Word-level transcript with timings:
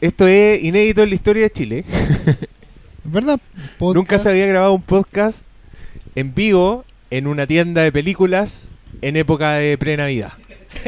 Esto 0.00 0.26
es 0.26 0.62
inédito 0.62 1.02
en 1.02 1.10
la 1.10 1.14
historia 1.14 1.42
de 1.42 1.50
Chile. 1.50 1.84
¿Verdad? 3.04 3.38
Podcast. 3.78 3.96
Nunca 3.96 4.18
se 4.18 4.30
había 4.30 4.46
grabado 4.46 4.72
un 4.72 4.80
podcast 4.80 5.42
en 6.14 6.34
vivo 6.34 6.84
en 7.10 7.26
una 7.26 7.46
tienda 7.46 7.82
de 7.82 7.92
películas 7.92 8.70
en 9.02 9.16
época 9.16 9.54
de 9.54 9.76
pre-Navidad. 9.76 10.32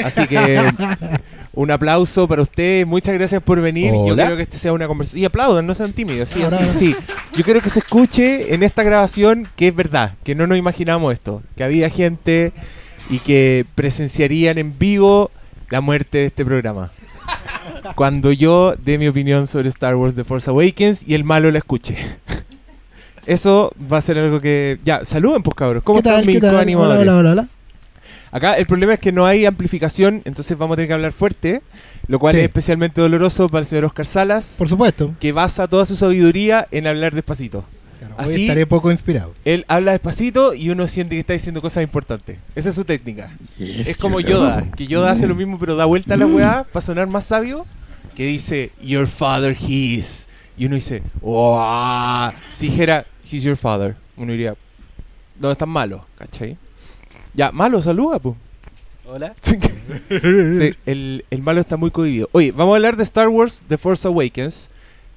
Así 0.03 0.27
que 0.27 0.63
un 1.53 1.71
aplauso 1.71 2.27
para 2.27 2.41
ustedes. 2.41 2.87
Muchas 2.87 3.15
gracias 3.15 3.43
por 3.43 3.61
venir. 3.61 3.93
Yo 3.93 4.15
quiero 4.15 4.37
que 4.37 4.43
este 4.43 4.59
sea 4.59 4.73
una 4.73 4.87
conversación. 4.87 5.23
Y 5.23 5.25
aplaudan, 5.27 5.67
no 5.67 5.75
sean 5.75 5.93
tímidos. 5.93 6.31
Sí, 6.31 6.43
ahora. 6.43 6.73
sí. 6.73 6.97
Yo 7.37 7.45
quiero 7.45 7.61
que 7.61 7.69
se 7.71 7.81
escuche 7.81 8.55
en 8.55 8.63
esta 8.63 8.83
grabación 8.83 9.49
que 9.57 9.69
es 9.69 9.77
verdad, 9.77 10.15
que 10.23 10.35
no 10.35 10.47
nos 10.47 10.57
imaginamos 10.57 11.13
esto. 11.13 11.43
Que 11.57 11.65
había 11.65 11.91
gente 11.91 12.53
y 13.11 13.19
que 13.19 13.67
presenciarían 13.75 14.57
en 14.57 14.79
vivo 14.79 15.31
la 15.69 15.83
muerte 15.83 16.19
de 16.19 16.27
este 16.27 16.45
programa. 16.45 16.93
Cuando 17.95 18.33
yo 18.33 18.75
dé 18.85 18.99
mi 18.99 19.09
opinión 19.09 19.47
sobre 19.47 19.69
Star 19.69 19.95
Wars 19.97 20.15
The 20.15 20.25
Force 20.25 20.49
Awakens 20.51 21.05
y 21.07 21.15
el 21.15 21.25
malo 21.25 21.51
la 21.51 21.59
escuche. 21.59 21.97
Eso 23.27 23.73
va 23.91 23.99
a 23.99 24.03
ser 24.03 24.19
algo 24.19 24.41
que... 24.41 24.79
Ya, 24.83 25.05
saluden 25.05 25.43
pues 25.43 25.55
cabros. 25.55 25.83
¿Cómo 25.85 26.03
¿Qué 26.03 26.09
están 26.09 26.27
mis 26.27 26.37
¿Qué 26.37 26.41
tal? 26.41 26.51
Hola, 26.51 26.59
coanimadores? 26.59 27.01
hola, 27.03 27.17
hola, 27.19 27.31
hola. 27.33 27.49
Acá 28.33 28.55
el 28.55 28.67
problema 28.67 28.95
es 28.95 28.99
que 28.99 29.13
no 29.13 29.27
hay 29.27 29.45
amplificación, 29.45 30.23
entonces 30.25 30.57
vamos 30.57 30.75
a 30.75 30.77
tener 30.77 30.89
que 30.89 30.95
hablar 30.95 31.13
fuerte, 31.13 31.63
lo 32.09 32.19
cual 32.19 32.33
Sí. 32.35 32.39
es 32.41 32.45
especialmente 32.45 33.01
doloroso 33.01 33.47
para 33.49 33.61
el 33.61 33.67
señor 33.67 33.85
Oscar 33.85 34.07
Salas, 34.07 34.55
Por 34.59 34.69
supuesto. 34.71 35.15
que 35.21 35.33
basa 35.33 35.69
toda 35.69 35.85
su 35.85 35.95
sabiduría 35.97 36.67
en 36.71 36.87
hablar 36.87 37.15
despacito. 37.15 37.65
Claro, 38.07 38.15
Así- 38.19 38.35
hoy 38.35 38.43
estaré 38.43 38.67
poco 38.67 38.91
inspirado. 38.91 39.33
Él 39.45 39.65
habla 39.69 39.93
despacito 39.93 40.55
y 40.55 40.71
uno 40.71 40.89
siente 40.89 41.15
que 41.15 41.21
está 41.21 41.35
diciendo 41.35 41.63
cosas 41.63 41.85
importantes. 41.85 42.39
Esa 42.57 42.71
es 42.71 42.75
su 42.75 42.85
técnica. 42.85 43.31
es 43.61 43.97
como 43.97 44.19
Yoda, 44.19 44.65
que 44.77 44.89
Yoda 44.89 45.13
hace 45.13 45.27
lo 45.29 45.37
mismo 45.37 45.57
pero 45.59 45.77
da 45.77 45.85
vuelta 45.85 46.15
a 46.15 46.17
la 46.17 46.27
weá 46.27 46.65
para 46.65 46.85
sonar 46.85 47.07
más 47.07 47.27
sabio, 47.27 47.65
que 48.17 48.27
dice, 48.27 48.73
Your 48.83 49.07
father 49.07 49.57
he 49.57 49.73
is. 49.99 50.29
Y 50.59 50.67
uno 50.67 50.75
dice, 50.75 51.03
oh, 51.23 52.31
si 52.51 52.69
dijera, 52.69 53.07
he's 53.31 53.43
your 53.45 53.57
father, 53.57 53.97
uno 54.17 54.33
diría, 54.33 54.55
no, 55.41 55.51
es 55.51 55.57
tan 55.57 55.69
malo, 55.71 56.05
¿cachai? 56.19 56.59
Ya, 57.35 57.53
malo, 57.53 57.81
saluda, 57.83 58.19
pues. 58.19 58.35
Hola. 59.07 59.35
Sí, 59.43 60.75
el, 60.87 61.25
el 61.31 61.43
malo 61.43 61.61
está 61.61 61.77
muy 61.77 61.91
cohibido. 61.91 62.29
Oye, 62.33 62.53
vamos 62.53 62.73
a 62.73 62.77
hablar 62.77 62.97
de 62.97 63.03
Star 63.05 63.29
Wars 63.29 63.65
The 63.69 63.79
Force 63.79 64.07
Awakens. 64.07 64.71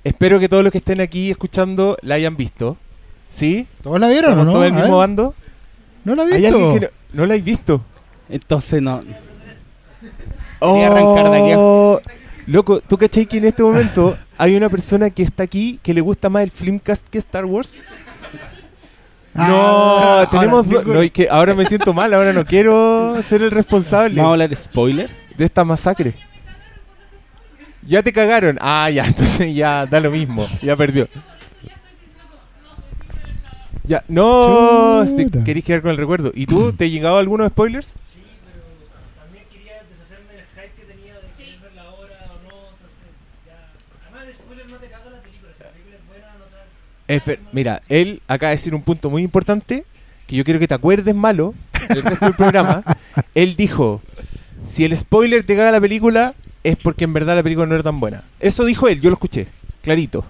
Espero 0.06 0.39
que 0.39 0.48
todos 0.48 0.64
los 0.64 0.72
que 0.72 0.78
estén 0.78 1.02
aquí 1.02 1.31
escuchando 1.31 1.98
la 2.02 2.16
hayan 2.16 2.38
visto. 2.38 2.78
¿Sí? 3.30 3.67
¿Todos 3.81 4.00
la 4.00 4.08
vieron 4.08 4.30
o 4.31 4.34
¿Estamos 4.34 4.45
no? 4.45 4.52
todos 4.53 4.64
del 4.66 4.73
A 4.73 4.81
mismo 4.81 4.97
bando? 4.97 5.34
¿No 6.06 6.16
la 6.16 6.23
¿Hay 6.23 6.30
visto? 6.42 6.47
alguien 6.56 6.73
que 6.80 6.86
no, 6.86 6.92
no 7.14 7.25
la 7.25 7.34
habéis 7.34 7.44
visto? 7.45 7.81
Entonces 8.30 8.81
no. 8.81 9.02
Voy 10.62 10.81
a 10.84 10.88
arrancar 10.88 11.31
de 11.31 11.38
aquí. 11.42 11.52
Oh, 11.58 12.00
Loco, 12.47 12.80
¿tú 12.81 12.97
cachai 12.97 13.25
que 13.25 13.38
en 13.39 13.45
este 13.45 13.64
momento 13.64 14.16
hay 14.38 14.56
una 14.56 14.70
persona 14.70 15.09
que 15.09 15.23
está 15.23 15.42
aquí 15.44 15.80
que 15.81 15.94
le 15.95 16.02
gusta 16.02 16.30
más 16.30 16.44
el 16.44 16.52
Filmcast 16.52 17.08
que 17.09 17.17
Star 17.17 17.44
Wars? 17.45 17.81
Ah, 19.34 19.47
no, 19.50 19.56
ahora, 19.58 20.30
tenemos 20.30 20.69
dos. 20.69 20.78
ninguno. 20.86 21.03
No, 21.03 21.12
que 21.12 21.28
ahora 21.30 21.56
me 21.56 21.66
siento 21.66 21.94
mal, 21.94 22.14
ahora 22.14 22.31
no 22.31 22.45
quiero 22.45 23.22
ser 23.23 23.42
el 23.42 23.52
responsable 23.52 24.16
Vamos 24.17 24.30
a 24.30 24.31
hablar 24.34 24.50
de 24.50 24.56
spoilers. 24.56 25.14
de 25.36 25.44
esta 25.45 25.64
masacre. 25.66 26.14
Ya 27.86 28.02
te 28.03 28.11
cagaron. 28.14 28.58
Ah, 28.61 28.89
ya, 28.89 29.05
entonces 29.08 29.53
ya 29.55 29.86
da 29.86 30.00
lo 30.00 30.11
mismo. 30.11 30.45
Ya 30.61 30.75
perdió. 30.75 31.08
Ya, 33.88 34.03
no, 34.08 35.03
te- 35.16 35.44
querés 35.44 35.64
quedar 35.64 35.81
con 35.83 35.91
el 35.91 35.97
recuerdo. 35.97 36.31
¿Y 36.33 36.47
tú, 36.47 36.73
te 36.73 36.89
llegado 36.89 37.19
algunos 37.19 37.50
spoilers? 37.50 37.94
También 39.16 39.45
quería 39.52 39.73
deshacerme 39.88 40.33
del 40.33 40.45
hype 40.56 40.72
que 40.75 40.91
tenía 40.91 41.13
de 41.13 41.28
querer 41.38 41.59
ver 41.59 41.73
la 41.75 41.83
obra 41.91 42.16
o 42.31 42.50
no, 42.50 42.56
entonces 42.73 43.06
ya... 43.45 43.69
Además 44.08 44.28
el 44.28 44.33
spoiler 44.33 44.69
no 44.72 44.78
te 44.78 44.88
caga 44.88 45.09
la 45.11 45.22
película, 45.22 45.52
si 45.56 45.63
la 45.63 45.69
película 45.69 45.97
es 45.97 46.08
buena 46.08 46.28
no 46.39 46.45
te... 47.06 47.16
Espe- 47.16 47.39
mira, 47.52 47.81
él 47.88 48.23
acaba 48.28 48.50
de 48.50 48.56
decir 48.56 48.73
un 48.73 48.81
punto 48.81 49.11
muy 49.11 49.22
importante 49.22 49.86
que 50.25 50.36
yo 50.36 50.44
quiero 50.44 50.59
que 50.59 50.67
te 50.67 50.73
acuerdes 50.73 51.13
malo 51.13 51.53
del 51.90 52.02
resto 52.02 52.25
del 52.25 52.34
programa. 52.34 52.81
Él 53.35 53.56
dijo, 53.56 54.02
si 54.63 54.84
el 54.84 54.97
spoiler 54.97 55.46
te 55.46 55.56
caga 55.56 55.69
la 55.69 55.79
película 55.79 56.34
es 56.70 56.78
porque 56.78 57.03
en 57.03 57.14
verdad 57.14 57.36
la 57.36 57.44
película 57.44 57.66
no 57.68 57.76
era 57.76 57.84
tan 57.84 58.00
buena. 58.00 58.24
Eso 58.40 58.66
dijo 58.66 58.88
él, 58.88 59.00
yo 59.02 59.09
lo 59.09 59.16
escuché, 59.16 59.48
clarito. 59.81 60.26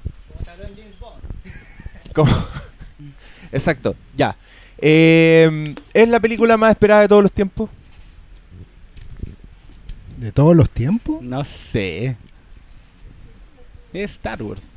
Como- 2.13 2.31
Exacto, 3.51 3.95
ya. 4.15 4.35
Eh, 4.77 5.73
¿Es 5.93 6.09
la 6.09 6.19
película 6.19 6.57
más 6.57 6.71
esperada 6.71 7.01
de 7.01 7.07
todos 7.07 7.23
los 7.23 7.31
tiempos? 7.31 7.69
¿De 10.17 10.31
todos 10.31 10.55
los 10.55 10.69
tiempos? 10.69 11.21
No 11.21 11.43
sé. 11.45 12.15
Es 13.93 14.11
Star 14.11 14.41
Wars. 14.43 14.69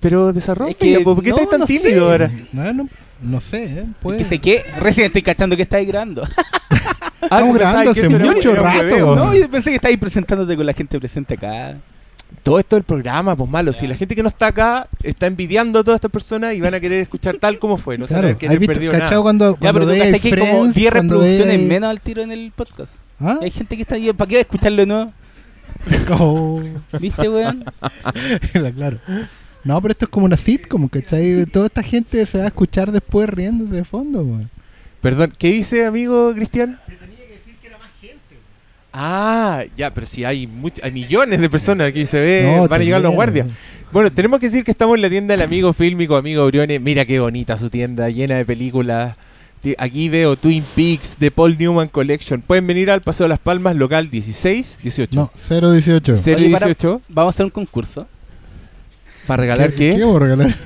Pero 0.00 0.32
desarrolla, 0.32 0.72
Es 0.72 0.76
que 0.78 0.98
¿por 1.00 1.22
qué 1.22 1.30
no, 1.30 1.36
estás 1.36 1.50
tan 1.50 1.60
no 1.60 1.66
sé. 1.66 1.78
tímido 1.78 2.10
ahora? 2.10 2.30
No, 2.52 2.72
no, 2.72 2.88
no 3.20 3.40
sé, 3.40 3.64
¿eh? 3.80 3.86
Puede. 4.00 4.18
Que 4.18 4.24
sé 4.24 4.38
que 4.40 4.64
recién 4.80 5.06
estoy 5.06 5.22
cachando 5.22 5.56
que 5.56 5.62
estáis 5.62 5.86
grabando. 5.86 6.26
Ah, 7.22 7.36
Estamos 7.38 7.54
grabando 7.56 7.90
hace 7.92 8.08
mucho 8.08 8.54
rato. 8.54 9.16
no, 9.16 9.34
yo 9.34 9.48
pensé 9.50 9.70
que 9.70 9.76
estáis 9.76 9.98
presentándote 9.98 10.56
con 10.56 10.66
la 10.66 10.72
gente 10.72 10.98
presente 10.98 11.34
acá. 11.34 11.76
Todo 12.42 12.58
esto 12.58 12.76
del 12.76 12.82
programa, 12.82 13.36
pues 13.36 13.48
malo. 13.48 13.72
Si 13.72 13.86
la 13.86 13.94
gente 13.94 14.16
que 14.16 14.22
no 14.22 14.28
está 14.28 14.46
acá 14.48 14.88
está 15.02 15.26
envidiando 15.26 15.78
a 15.78 15.84
todas 15.84 15.98
estas 15.98 16.10
personas 16.10 16.54
y 16.54 16.60
van 16.60 16.74
a 16.74 16.80
querer 16.80 17.02
escuchar 17.02 17.36
tal 17.36 17.58
como 17.58 17.76
fue. 17.76 17.98
No 17.98 18.06
se 18.06 18.14
Claro, 18.14 18.28
van 18.28 18.36
a 18.36 18.38
querer 18.38 18.52
¿has 18.54 18.58
visto, 18.58 18.72
perdido 18.72 18.92
cachado 18.92 19.10
nada. 19.10 19.22
cuando, 19.22 19.58
Ya, 19.60 19.72
pero 19.72 19.86
tú 19.86 19.92
que 19.92 20.02
hay 20.02 20.12
como 20.12 20.20
Friends, 20.46 20.74
10 20.74 20.90
cuando 20.92 21.14
reproducciones 21.14 21.60
menos 21.60 21.90
al 21.90 22.00
tiro 22.00 22.22
en 22.22 22.32
el 22.32 22.50
podcast. 22.56 22.92
¿Ah? 23.20 23.38
Hay 23.40 23.50
gente 23.50 23.76
que 23.76 23.82
está 23.82 23.94
ahí, 23.96 24.12
¿para 24.12 24.28
qué 24.28 24.34
va 24.36 24.38
a 24.38 24.42
escucharlo 24.42 24.82
de 24.82 24.86
nuevo? 24.86 25.12
Oh. 26.18 26.62
¿Viste, 27.00 27.28
weón? 27.28 27.64
claro. 28.76 28.98
No, 29.64 29.80
pero 29.80 29.92
esto 29.92 30.04
es 30.06 30.08
como 30.10 30.26
una 30.26 30.36
sitcom, 30.36 30.88
¿cachai? 30.88 31.44
Toda 31.46 31.66
esta 31.66 31.82
gente 31.82 32.24
se 32.26 32.38
va 32.38 32.44
a 32.44 32.48
escuchar 32.48 32.92
después 32.92 33.28
riéndose 33.28 33.76
de 33.76 33.84
fondo, 33.84 34.22
weón. 34.22 34.50
Perdón, 35.00 35.32
¿qué 35.36 35.48
dice, 35.48 35.84
amigo 35.84 36.32
Cristian? 36.34 36.78
Ah, 38.92 39.64
ya, 39.76 39.92
pero 39.92 40.06
si 40.06 40.24
hay, 40.24 40.46
much- 40.46 40.80
hay 40.82 40.90
millones 40.92 41.40
de 41.40 41.48
personas 41.48 41.88
aquí, 41.88 42.04
se 42.06 42.20
ve, 42.20 42.54
No, 42.56 42.68
van 42.68 42.80
a 42.80 42.84
llegar 42.84 43.00
los 43.00 43.14
guardias. 43.14 43.46
Bueno, 43.90 44.10
tenemos 44.12 44.38
que 44.40 44.46
decir 44.46 44.64
que 44.64 44.70
estamos 44.70 44.96
en 44.96 45.02
la 45.02 45.10
tienda 45.10 45.32
del 45.32 45.42
amigo 45.42 45.72
fílmico, 45.72 46.16
amigo 46.16 46.46
Briones. 46.46 46.80
Mira 46.80 47.04
qué 47.04 47.18
bonita 47.20 47.56
su 47.56 47.70
tienda, 47.70 48.08
llena 48.10 48.36
de 48.36 48.44
películas. 48.44 49.16
Aquí 49.78 50.08
veo 50.08 50.34
Twin 50.36 50.64
Peaks, 50.74 51.16
The 51.18 51.30
Paul 51.30 51.56
Newman 51.56 51.88
Collection. 51.88 52.40
Pueden 52.42 52.66
venir 52.66 52.90
al 52.90 53.00
Paseo 53.00 53.24
de 53.24 53.28
las 53.28 53.38
Palmas, 53.38 53.76
local 53.76 54.10
16, 54.10 54.78
18. 54.82 55.14
No, 55.14 55.30
018. 55.72 56.16
Cero 56.16 56.38
Oye, 56.40 56.50
para- 56.50 56.66
18. 56.66 57.00
Vamos 57.08 57.32
a 57.32 57.34
hacer 57.36 57.44
un 57.44 57.50
concurso. 57.50 58.06
¿Para 59.26 59.40
regalar 59.42 59.72
qué? 59.72 59.94
¿Qué 59.96 60.00
vamos 60.04 60.16
a 60.16 60.24
regalar? 60.24 60.54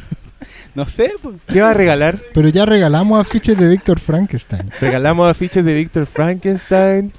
No 0.74 0.86
sé, 0.86 1.10
pues. 1.22 1.36
¿Qué 1.46 1.62
va 1.62 1.70
a 1.70 1.74
regalar? 1.74 2.18
Pero 2.34 2.50
ya 2.50 2.66
regalamos 2.66 3.18
afiches 3.18 3.56
de 3.56 3.66
Víctor 3.66 3.98
Frankenstein. 3.98 4.70
Regalamos 4.78 5.30
afiches 5.30 5.64
de 5.64 5.72
Victor 5.74 6.04
Frankenstein. 6.04 7.12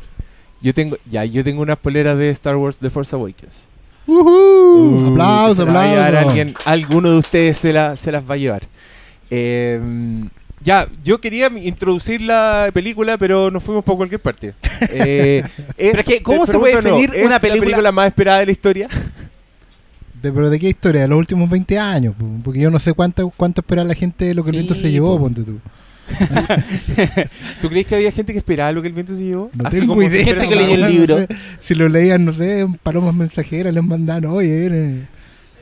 Yo 0.62 0.73
tengo, 0.73 0.97
ya, 1.09 1.23
yo 1.25 1.44
tengo 1.44 1.62
unas 1.62 1.78
poleras 1.78 2.18
de 2.18 2.29
Star 2.31 2.56
Wars 2.56 2.79
The 2.79 2.90
Force 2.90 3.16
Awakens. 3.16 3.69
Uh, 4.07 5.09
aplausos, 5.12 5.57
se 5.57 5.66
la 5.66 5.73
va 5.73 5.84
a 5.84 5.88
llevar 5.90 6.07
aplausos. 6.16 6.29
alguien, 6.31 6.56
alguno 6.66 7.12
de 7.12 7.18
ustedes 7.18 7.57
se, 7.57 7.73
la, 7.73 7.95
se 7.95 8.12
las 8.12 8.23
va 8.29 8.34
a 8.35 8.38
llevar. 8.38 8.63
Eh, 9.29 9.79
ya, 10.62 10.88
yo 11.03 11.19
quería 11.22 11.47
introducir 11.47 12.22
la 12.22 12.69
película, 12.73 13.18
pero 13.18 13.51
nos 13.51 13.62
fuimos 13.63 13.84
por 13.84 13.97
cualquier 13.97 14.22
parte. 14.22 14.53
Eh, 14.94 15.41
es, 15.75 15.90
Pero 15.91 16.00
es 16.01 16.06
que, 16.06 16.22
¿cómo 16.22 16.45
te 16.45 16.51
se 16.51 16.59
puede 16.59 16.75
no, 16.75 16.81
definir 16.97 17.12
¿es 17.16 17.22
una 17.25 17.31
la 17.35 17.39
película- 17.39 17.91
más 17.91 18.06
esperada 18.07 18.39
de 18.39 18.45
la 18.45 18.51
historia? 18.51 18.88
De, 20.22 20.31
¿Pero 20.31 20.50
de 20.51 20.59
qué 20.59 20.69
historia? 20.69 21.01
De 21.01 21.07
los 21.07 21.18
últimos 21.18 21.50
20 21.50 21.78
años. 21.79 22.13
po, 22.16 22.25
Porque 22.44 22.59
yo 22.59 22.69
no 22.69 22.78
sé 22.79 22.94
cuánto, 22.94 23.29
cuánto 23.35 23.62
espera 23.62 23.84
la 23.84 23.95
gente 23.95 24.25
de 24.25 24.34
lo 24.35 24.44
que 24.44 24.50
el 24.51 24.56
Sí, 24.56 24.57
viento 24.59 24.75
se 24.75 24.91
llevó, 24.91 25.16
po. 25.18 25.24
ponte 25.24 25.44
tú. 25.44 25.59
¿Tú 27.62 27.69
crees 27.69 27.85
que 27.85 27.95
había 27.95 28.12
gente 28.12 28.34
que 28.34 28.40
esperaba 28.40 28.72
lo 28.72 28.81
que 28.81 28.88
el 28.88 28.94
viento 28.94 29.16
se 29.16 29.23
llevó? 29.23 29.50
No 29.53 29.68
Así 29.68 29.79
tengo 29.79 29.94
como 29.94 30.03
idea. 30.07 30.23
Gente 30.25 30.47
que 30.50 30.56
leyó 30.56 30.73
el 30.75 30.81
No 30.81 30.90
libro. 30.90 31.18
sé, 31.19 31.28
si 31.59 31.75
lo 31.75 31.90
leían, 31.90 32.25
no 32.25 32.31
sé, 32.34 32.66
palomas 32.84 33.13
mensajeras 33.13 33.73
les 33.73 33.84
mandaban, 33.84 34.25
oye, 34.25 34.59
viene". 34.69 35.07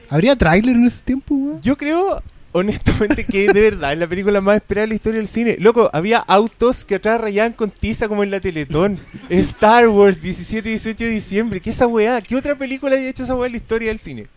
¿habría 0.10 0.36
tráiler 0.36 0.76
en 0.76 0.86
ese 0.86 1.04
tiempo? 1.04 1.60
Yo 1.64 1.76
creo, 1.78 2.22
honestamente, 2.52 3.26
que 3.26 3.52
de 3.52 3.62
verdad 3.72 3.94
es 3.94 3.98
la 4.00 4.08
película 4.08 4.40
más 4.42 4.58
esperada 4.58 4.84
de 4.86 4.90
la 4.90 4.96
historia 4.96 5.18
del 5.20 5.28
cine. 5.28 5.58
Loco, 5.60 5.90
había 5.94 6.20
autos 6.20 6.86
que 6.86 6.96
atrás 6.96 7.20
rayaban 7.20 7.54
con 7.54 7.72
tiza 7.72 8.08
como 8.08 8.24
en 8.24 8.32
la 8.32 8.40
Teletón. 8.40 9.00
Star 9.30 9.88
Wars, 9.90 10.22
17 10.22 10.70
y 10.70 10.72
18 10.74 11.04
de 11.06 11.10
diciembre. 11.10 11.60
¿Qué 11.60 11.72
esa 11.72 11.88
weá? 11.88 12.22
¿Qué 12.22 12.36
otra 12.36 12.56
película 12.56 12.96
había 12.96 13.10
hecho 13.10 13.24
esa 13.24 13.36
weá 13.36 13.48
en 13.48 13.54
la 13.54 13.58
historia 13.58 13.88
del 13.90 14.00
cine? 14.00 14.28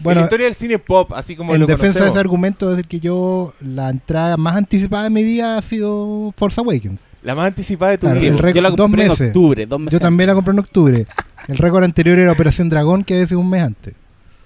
Bueno, 0.00 0.20
la 0.20 0.26
historia 0.26 0.46
del 0.46 0.54
cine 0.54 0.78
pop, 0.78 1.12
así 1.14 1.34
como 1.34 1.54
en 1.54 1.60
lo 1.60 1.66
defensa 1.66 2.04
de 2.04 2.10
ese 2.10 2.18
argumento, 2.18 2.70
es 2.70 2.76
decir 2.76 2.88
que 2.88 3.00
yo, 3.00 3.52
la 3.60 3.90
entrada 3.90 4.36
más 4.36 4.56
anticipada 4.56 5.04
de 5.04 5.10
mi 5.10 5.22
vida 5.24 5.56
ha 5.58 5.62
sido 5.62 6.32
Force 6.36 6.60
Awakens. 6.60 7.08
La 7.22 7.34
más 7.34 7.46
anticipada 7.48 7.92
de 7.92 7.98
tu 7.98 8.06
Claro, 8.06 8.20
vida. 8.20 8.30
el 8.32 8.38
récord- 8.38 8.54
Yo 8.54 8.62
la 8.62 8.70
dos 8.70 8.86
en 8.90 8.96
meses. 8.96 9.26
octubre, 9.28 9.66
dos 9.66 9.80
meses. 9.80 9.92
Yo 9.92 10.00
también 10.00 10.28
la 10.28 10.34
compré 10.34 10.52
en 10.52 10.58
octubre. 10.60 11.06
El 11.48 11.56
récord 11.56 11.82
anterior 11.82 12.18
era 12.18 12.30
Operación 12.32 12.68
Dragón, 12.68 13.02
que 13.04 13.22
es 13.22 13.32
un 13.32 13.48
mes 13.48 13.62
antes. 13.62 13.94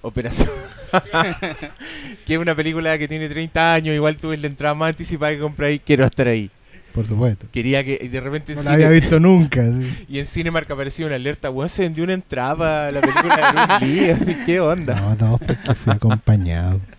Operación. 0.01 0.49
que 2.25 2.33
es 2.33 2.39
una 2.39 2.55
película 2.55 2.97
que 2.97 3.07
tiene 3.07 3.27
30 3.29 3.73
años. 3.73 3.93
Igual 3.95 4.17
tuve 4.17 4.37
la 4.37 4.47
entrada 4.47 4.73
más 4.73 4.89
anticipada 4.89 5.31
que 5.33 5.39
compré 5.39 5.67
ahí. 5.67 5.79
Quiero 5.79 6.05
estar 6.05 6.27
ahí. 6.27 6.49
Por 6.93 7.07
supuesto. 7.07 7.47
Quería 7.51 7.83
que 7.83 7.99
y 8.01 8.07
de 8.07 8.21
repente 8.21 8.51
en 8.53 8.59
No 8.59 8.63
la 8.63 8.71
cine- 8.71 8.85
había 8.85 8.89
visto 8.99 9.19
nunca. 9.19 9.65
sí. 9.81 10.05
y 10.09 10.19
en 10.19 10.25
Cinemark 10.25 10.71
apareció 10.71 11.07
una 11.07 11.15
alerta, 11.15 11.49
weón, 11.49 11.69
se 11.69 11.83
vendió 11.83 12.03
una 12.03 12.13
entrada 12.13 12.91
la 12.91 13.01
película 13.01 13.77
de 13.79 13.85
Lee, 13.87 14.09
así 14.11 14.35
que 14.45 14.59
onda. 14.59 14.95
No, 14.95 15.15
dos 15.15 15.39
porque 15.39 15.75
fui 15.75 15.93
acompañado. 15.93 16.79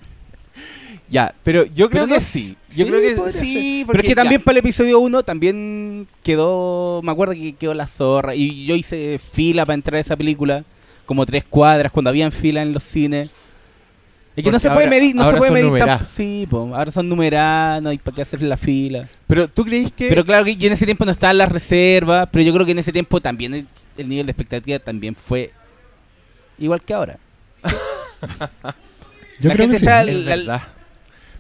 Ya, 1.10 1.34
pero 1.44 1.64
yo 1.66 1.90
creo 1.90 2.04
Pero 2.04 2.06
que 2.06 2.14
no- 2.14 2.20
sí. 2.20 2.56
Yo 2.74 2.86
sí, 2.86 2.90
creo 2.90 3.00
que 3.00 3.30
sí, 3.30 3.82
porque 3.86 3.98
Pero 3.98 4.00
es 4.00 4.08
que 4.08 4.14
ya. 4.16 4.22
también 4.22 4.42
para 4.42 4.52
el 4.54 4.58
episodio 4.64 4.98
1 4.98 5.22
también 5.22 6.08
quedó, 6.24 7.02
me 7.04 7.12
acuerdo 7.12 7.34
que 7.34 7.52
quedó 7.52 7.72
la 7.74 7.86
zorra 7.86 8.34
y 8.34 8.64
yo 8.66 8.74
hice 8.74 9.20
fila 9.32 9.64
para 9.64 9.74
entrar 9.74 9.98
a 9.98 10.00
esa 10.00 10.16
película, 10.16 10.64
como 11.06 11.24
tres 11.26 11.44
cuadras 11.44 11.92
cuando 11.92 12.08
habían 12.10 12.32
fila 12.32 12.62
en 12.62 12.72
los 12.72 12.82
cines. 12.82 13.30
Es 14.36 14.42
que 14.44 14.50
no 14.50 14.58
se 14.58 14.68
puede 14.70 14.88
medir, 14.88 15.14
no 15.14 15.30
se 15.30 15.36
puede 15.36 15.52
medir. 15.52 15.84
Sí, 16.14 16.46
po, 16.50 16.74
ahora 16.74 16.90
son 16.90 17.08
numeradas, 17.08 17.80
no 17.82 17.90
hay 17.90 17.98
para 17.98 18.14
qué 18.16 18.22
hacer 18.22 18.42
la 18.42 18.56
fila. 18.56 19.08
Pero 19.28 19.46
tú 19.48 19.64
creís 19.64 19.92
que 19.92 20.08
Pero 20.08 20.24
claro 20.24 20.44
que 20.44 20.56
yo 20.56 20.66
en 20.66 20.72
ese 20.72 20.84
tiempo 20.86 21.04
no 21.04 21.12
estaba 21.12 21.30
en 21.30 21.38
las 21.38 21.52
reservas, 21.52 22.28
pero 22.32 22.44
yo 22.44 22.52
creo 22.52 22.66
que 22.66 22.72
en 22.72 22.78
ese 22.80 22.90
tiempo 22.92 23.20
también 23.20 23.54
el, 23.54 23.66
el 23.96 24.08
nivel 24.08 24.26
de 24.26 24.32
expectativa 24.32 24.78
también 24.80 25.14
fue 25.14 25.52
igual 26.58 26.80
que 26.82 26.94
ahora. 26.94 27.18
Yo 29.40 29.48
La 29.48 29.54
creo 29.54 29.68
gente 29.68 29.72
que 29.72 29.78
sí. 29.78 29.84
está- 29.84 30.02
es 30.02 30.14
la- 30.16 30.36
verdad. 30.36 30.62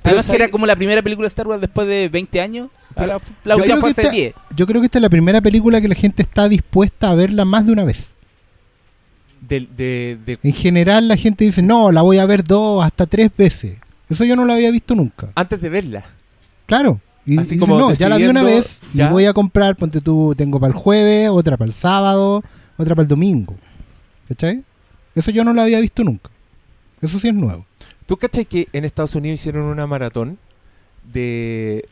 Pero 0.02 0.16
Además 0.18 0.26
que 0.26 0.36
era 0.36 0.48
como 0.50 0.66
la 0.66 0.76
primera 0.76 1.00
película 1.00 1.24
de 1.26 1.28
Star 1.28 1.46
Wars 1.46 1.60
después 1.60 1.88
de 1.88 2.08
20 2.10 2.40
años. 2.40 2.68
Ahora 2.94 3.18
la 3.44 3.54
Yo 3.56 3.62
última 3.62 3.64
creo 3.64 3.80
fue 3.80 3.94
que 3.94 4.00
hace 4.00 4.02
esta- 4.02 4.12
10. 4.12 4.34
Yo 4.54 4.66
creo 4.66 4.80
que 4.82 4.84
esta 4.86 4.98
es 4.98 5.02
la 5.02 5.08
primera 5.08 5.40
película 5.40 5.80
que 5.80 5.88
la 5.88 5.94
gente 5.94 6.22
está 6.22 6.48
dispuesta 6.48 7.10
a 7.10 7.14
verla 7.14 7.44
más 7.44 7.64
de 7.66 7.72
una 7.72 7.84
vez. 7.84 8.13
Del- 9.48 9.68
de, 9.76 10.18
de- 10.24 10.38
En 10.42 10.52
general 10.52 11.08
la 11.08 11.16
gente 11.16 11.44
dice, 11.44 11.62
no, 11.62 11.92
la 11.92 12.02
voy 12.02 12.18
a 12.18 12.26
ver 12.26 12.44
dos, 12.44 12.84
hasta 12.84 13.06
tres 13.06 13.30
veces. 13.36 13.78
Eso 14.08 14.24
yo 14.24 14.36
no 14.36 14.44
lo 14.44 14.52
había 14.52 14.70
visto 14.70 14.94
nunca. 14.94 15.28
antes 15.34 15.60
de 15.60 15.68
verla. 15.68 16.04
Claro. 16.66 17.00
Y 17.26 17.38
Así 17.38 17.54
dice, 17.54 17.58
como 17.58 17.78
no, 17.78 17.92
ya 17.94 18.08
la 18.08 18.16
vi 18.18 18.26
una 18.26 18.42
vez 18.42 18.80
y 18.92 19.02
voy 19.04 19.24
a 19.24 19.32
comprar, 19.32 19.76
ponte 19.76 20.00
tú, 20.02 20.34
tengo 20.36 20.60
para 20.60 20.72
el 20.72 20.78
jueves, 20.78 21.30
otra 21.30 21.56
para 21.56 21.68
el 21.68 21.72
sábado, 21.74 22.42
otra 22.76 22.94
para 22.94 23.02
el 23.04 23.08
domingo. 23.08 23.54
¿Cachai? 24.28 24.62
Eso 25.14 25.30
yo 25.30 25.42
no 25.44 25.52
lo 25.54 25.62
había 25.62 25.80
visto 25.80 26.04
nunca. 26.04 26.30
Eso 27.00 27.18
sí 27.18 27.28
es 27.28 27.34
nuevo. 27.34 27.66
¿Tú 28.06 28.16
cachai 28.18 28.44
que 28.44 28.68
en 28.72 28.84
Estados 28.84 29.14
Unidos 29.14 29.40
hicieron 29.40 29.64
una 29.64 29.86
maratón 29.86 30.38
de 31.12 31.86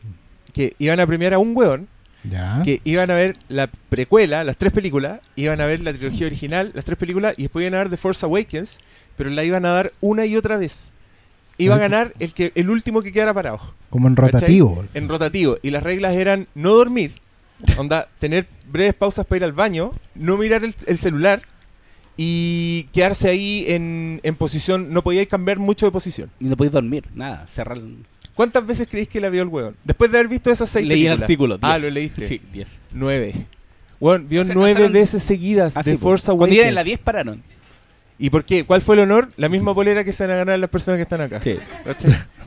que 0.53 0.75
iban 0.77 0.99
a 0.99 1.07
premiar 1.07 1.33
a 1.33 1.39
un 1.39 1.55
weón 1.55 1.87
Ya. 2.23 2.61
que 2.63 2.79
iban 2.85 3.11
a 3.11 3.15
ver 3.15 3.35
la 3.49 3.67
precuela, 3.89 4.43
las 4.43 4.55
tres 4.57 4.71
películas, 4.71 5.19
iban 5.35 5.59
a 5.61 5.65
ver 5.65 5.81
la 5.81 5.91
trilogía 5.93 6.27
original, 6.27 6.71
las 6.73 6.85
tres 6.85 6.97
películas, 6.97 7.33
y 7.37 7.43
después 7.43 7.63
iban 7.63 7.73
a 7.75 7.79
ver 7.83 7.89
The 7.89 7.97
Force 7.97 8.25
Awakens, 8.25 8.79
pero 9.17 9.29
la 9.29 9.43
iban 9.43 9.65
a 9.65 9.69
dar 9.73 9.91
una 10.01 10.25
y 10.25 10.35
otra 10.37 10.57
vez. 10.57 10.93
Iba 11.57 11.75
a 11.75 11.79
ganar 11.79 12.13
el 12.19 12.33
que 12.33 12.51
el 12.55 12.69
último 12.69 13.01
que 13.01 13.11
quedara 13.11 13.33
parado, 13.33 13.59
Como 13.89 14.07
en 14.07 14.15
¿cachai? 14.15 14.31
rotativo. 14.31 14.85
en 14.93 15.07
rotativo. 15.09 15.57
Y 15.61 15.69
las 15.69 15.83
reglas 15.83 16.13
eran 16.15 16.47
no 16.55 16.71
dormir, 16.71 17.13
onda, 17.77 18.07
tener 18.19 18.47
breves 18.71 18.95
pausas 18.95 19.25
para 19.25 19.37
ir 19.37 19.43
al 19.43 19.53
baño, 19.53 19.91
no 20.15 20.37
mirar 20.37 20.63
el, 20.63 20.73
el 20.87 20.97
celular 20.97 21.43
y 22.17 22.83
quedarse 22.93 23.29
ahí 23.29 23.65
en, 23.67 24.19
en 24.23 24.35
posición, 24.35 24.91
no 24.93 25.03
podíais 25.03 25.27
cambiar 25.27 25.59
mucho 25.59 25.85
de 25.85 25.91
posición. 25.91 26.29
Y 26.39 26.45
no 26.45 26.55
podéis 26.57 26.71
dormir, 26.73 27.05
nada, 27.13 27.47
cerrar. 27.53 27.79
¿Cuántas 28.35 28.65
veces 28.65 28.87
creéis 28.89 29.07
que 29.09 29.21
la 29.21 29.29
vio 29.29 29.41
el 29.43 29.47
weón? 29.47 29.75
Después 29.83 30.11
de 30.11 30.17
haber 30.17 30.27
visto 30.29 30.49
esas 30.49 30.69
seis 30.69 30.85
Leí 30.87 31.01
el 31.05 31.19
películas. 31.19 31.21
artículo. 31.21 31.59
Ah, 31.61 31.77
10. 31.77 31.83
lo 31.83 31.89
leíste. 31.93 32.27
Sí, 32.27 32.41
10. 32.51 32.67
Nueve. 32.91 33.33
Weón, 33.99 34.27
vio 34.27 34.41
O 34.41 34.45
sea, 34.45 34.53
nueve 34.55 34.73
pasaron- 34.75 34.93
veces 34.93 35.23
seguidas 35.23 35.77
Ah, 35.77 35.83
de. 35.83 35.97
Force 35.97 36.25
Cuando 36.25 36.43
Awakens. 36.45 36.55
iban 36.57 36.67
en 36.69 36.75
la 36.75 36.83
10 36.83 36.99
pararon. 36.99 37.43
¿Y 38.19 38.29
por 38.29 38.43
qué? 38.45 38.63
¿Cuál 38.63 38.81
fue 38.81 38.95
el 38.95 39.01
honor? 39.01 39.29
La 39.37 39.49
misma 39.49 39.73
polera 39.73 40.03
que 40.03 40.13
se 40.13 40.23
van 40.23 40.31
a 40.31 40.35
ganar 40.37 40.59
las 40.59 40.69
personas 40.69 40.97
que 40.97 41.03
están 41.03 41.21
acá. 41.21 41.41
Sí. 41.41 41.55
¿Cachai? 41.85 42.11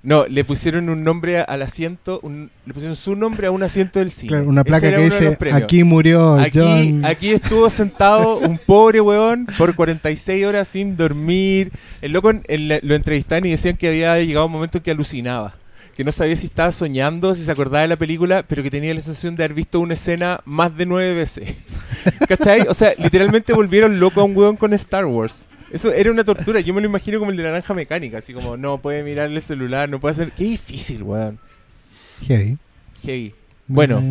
No, 0.00 0.26
le 0.28 0.44
pusieron 0.44 0.88
un 0.88 1.02
nombre 1.02 1.40
al 1.40 1.60
asiento, 1.60 2.20
un- 2.22 2.50
le 2.66 2.72
pusieron 2.72 2.94
su 2.94 3.16
nombre 3.16 3.48
a 3.48 3.50
un 3.50 3.62
asiento 3.64 3.98
del 3.98 4.10
cine. 4.12 4.28
Claro, 4.28 4.48
una 4.48 4.62
placa 4.62 4.90
que 4.90 4.98
dice, 4.98 5.36
aquí 5.52 5.82
murió 5.82 6.34
Aquí, 6.34 6.58
John. 6.60 7.04
aquí 7.04 7.30
estuvo 7.32 7.68
sentado 7.68 8.36
un 8.38 8.58
pobre 8.58 9.00
weón 9.00 9.46
por 9.58 9.74
46 9.74 10.46
horas 10.46 10.68
sin 10.68 10.96
dormir. 10.96 11.72
El 12.00 12.12
loco 12.12 12.30
en- 12.30 12.42
en 12.46 12.68
la- 12.68 12.78
lo 12.82 12.94
entrevistaban 12.94 13.44
y 13.46 13.50
decían 13.50 13.76
que 13.76 13.88
había 13.88 14.16
llegado 14.20 14.46
un 14.46 14.52
momento 14.52 14.78
en 14.78 14.84
que 14.84 14.92
alucinaba. 14.92 15.54
Que 15.96 16.04
no 16.04 16.12
sabía 16.12 16.36
si 16.36 16.46
estaba 16.46 16.70
soñando, 16.70 17.34
si 17.34 17.42
se 17.42 17.50
acordaba 17.50 17.82
de 17.82 17.88
la 17.88 17.96
película, 17.96 18.44
pero 18.46 18.62
que 18.62 18.70
tenía 18.70 18.94
la 18.94 19.00
sensación 19.00 19.34
de 19.34 19.42
haber 19.42 19.54
visto 19.54 19.80
una 19.80 19.94
escena 19.94 20.40
más 20.44 20.76
de 20.76 20.86
nueve 20.86 21.12
veces. 21.14 21.56
¿Cachai? 22.28 22.60
O 22.68 22.74
sea, 22.74 22.92
literalmente 22.98 23.52
volvieron 23.52 23.98
loco 23.98 24.20
a 24.20 24.24
un 24.24 24.36
weón 24.36 24.56
con 24.56 24.72
Star 24.74 25.06
Wars. 25.06 25.46
Eso 25.72 25.92
era 25.92 26.10
una 26.10 26.24
tortura. 26.24 26.60
Yo 26.60 26.72
me 26.74 26.80
lo 26.80 26.86
imagino 26.86 27.18
como 27.18 27.30
el 27.30 27.36
de 27.36 27.42
naranja 27.42 27.74
mecánica. 27.74 28.18
Así 28.18 28.32
como, 28.32 28.56
no 28.56 28.78
puede 28.78 29.02
mirar 29.02 29.30
el 29.30 29.42
celular, 29.42 29.88
no 29.88 30.00
puede 30.00 30.12
hacer. 30.12 30.32
Qué 30.32 30.44
difícil, 30.44 31.02
weón. 31.02 31.38
Heavy. 32.26 32.58
Heavy. 33.02 33.34
Bueno. 33.66 34.02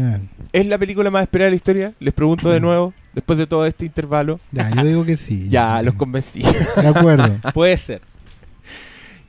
¿Es 0.53 0.65
la 0.65 0.77
película 0.77 1.09
más 1.09 1.23
esperada 1.23 1.45
de 1.45 1.51
la 1.51 1.55
historia? 1.55 1.93
Les 1.99 2.13
pregunto 2.13 2.49
de 2.49 2.59
nuevo, 2.59 2.93
después 3.13 3.39
de 3.39 3.47
todo 3.47 3.65
este 3.65 3.85
intervalo. 3.85 4.39
Ya, 4.51 4.69
yo 4.69 4.83
digo 4.83 5.05
que 5.05 5.17
sí. 5.17 5.47
Ya, 5.49 5.81
los 5.81 5.95
convencí. 5.95 6.41
De 6.41 6.87
acuerdo. 6.87 7.35
Puede 7.53 7.75
ser. 7.77 8.01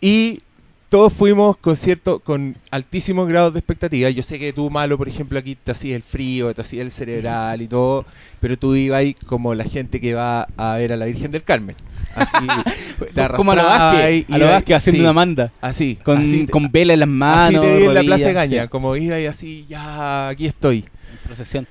Y 0.01 0.43
todos 0.91 1.13
fuimos 1.13 1.57
con 1.57 1.77
cierto, 1.77 2.21
con 2.21 2.57
altísimos 2.71 3.29
grados 3.29 3.53
de 3.55 3.59
expectativa. 3.59 4.11
Yo 4.11 4.23
sé 4.23 4.39
que 4.39 4.53
tú, 4.53 4.71
malo, 4.71 4.97
por 4.97 5.09
ejemplo, 5.09 5.39
aquí 5.39 5.55
te 5.55 5.73
hacías 5.73 5.97
el 5.97 6.03
frío, 6.03 6.55
te 6.55 6.61
hacías 6.61 6.83
el 6.83 6.91
cerebral 6.91 7.63
y 7.63 7.69
todo, 7.69 8.05
pero 8.41 8.59
tú 8.59 8.75
ibas 8.75 9.01
ahí 9.01 9.15
como 9.15 9.55
la 9.55 9.65
gente 9.65 10.01
que 10.01 10.15
va 10.15 10.49
a 10.57 10.77
ver 10.77 10.93
a 10.93 10.97
la 10.97 11.07
Virgen 11.07 11.31
del 11.31 11.43
Carmen. 11.43 11.77
Así, 12.15 12.37
te 13.15 13.29
Como 13.31 13.53
a 13.53 13.57
lo 13.57 13.63
Vázquez. 13.65 14.25
y 14.29 14.33
A 14.33 14.39
lo 14.39 14.45
ibas- 14.45 14.53
Vázquez 14.55 14.77
haciendo 14.77 14.99
sí, 14.99 15.03
una 15.05 15.13
manda. 15.13 15.53
Así, 15.61 15.97
Con, 15.97 16.19
así, 16.19 16.47
te- 16.47 16.53
con 16.53 16.71
vela 16.71 16.95
en 16.95 17.01
las 17.01 17.09
manos. 17.09 17.61
así 17.65 17.67
te 17.69 17.77
vi 17.79 17.85
en 17.85 17.95
la 17.95 18.03
Plaza 18.03 18.33
Gaña, 18.33 18.63
sí, 18.63 18.69
como 18.69 18.97
ibas 18.97 19.21
y 19.21 19.27
así, 19.27 19.67
ya, 19.69 20.29
aquí 20.29 20.47
estoy. 20.47 20.79
en 20.79 21.27
procesión. 21.27 21.67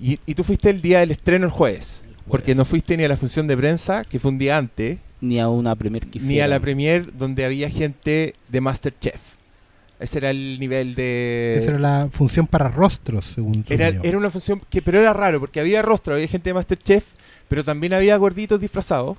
Y, 0.00 0.18
y 0.26 0.34
tú 0.34 0.42
fuiste 0.44 0.70
el 0.70 0.82
día 0.82 1.00
del 1.00 1.12
estreno 1.12 1.44
el 1.46 1.50
jueves, 1.52 2.04
porque 2.28 2.54
no 2.54 2.64
fuiste 2.64 2.96
ni 2.96 3.04
a 3.04 3.08
la 3.08 3.16
función 3.16 3.46
de 3.46 3.56
prensa, 3.56 4.04
que 4.04 4.18
fue 4.18 4.30
un 4.32 4.38
día 4.38 4.56
antes, 4.58 4.98
Ni 5.20 5.38
a 5.38 5.48
una 5.48 5.76
premier 5.76 6.06
que 6.06 6.18
ni 6.20 6.40
a 6.40 6.48
la 6.48 6.58
premier 6.58 7.16
donde 7.16 7.44
había 7.44 7.70
gente 7.70 8.34
de 8.48 8.60
Masterchef. 8.60 9.34
Ese 10.00 10.18
era 10.18 10.30
el 10.30 10.58
nivel 10.58 10.96
de... 10.96 11.54
Esa 11.56 11.70
era 11.70 11.78
la 11.78 12.08
función 12.10 12.48
para 12.48 12.68
rostros, 12.68 13.26
según 13.36 13.64
Era, 13.68 13.90
yo. 13.90 14.00
era 14.02 14.18
una 14.18 14.28
función 14.28 14.60
que, 14.68 14.82
pero 14.82 14.98
era 14.98 15.12
raro, 15.12 15.38
porque 15.38 15.60
había 15.60 15.80
rostro, 15.82 16.14
había 16.14 16.26
gente 16.26 16.50
de 16.50 16.54
Masterchef, 16.54 17.04
pero 17.46 17.62
también 17.62 17.94
había 17.94 18.16
gorditos 18.16 18.60
disfrazados, 18.60 19.16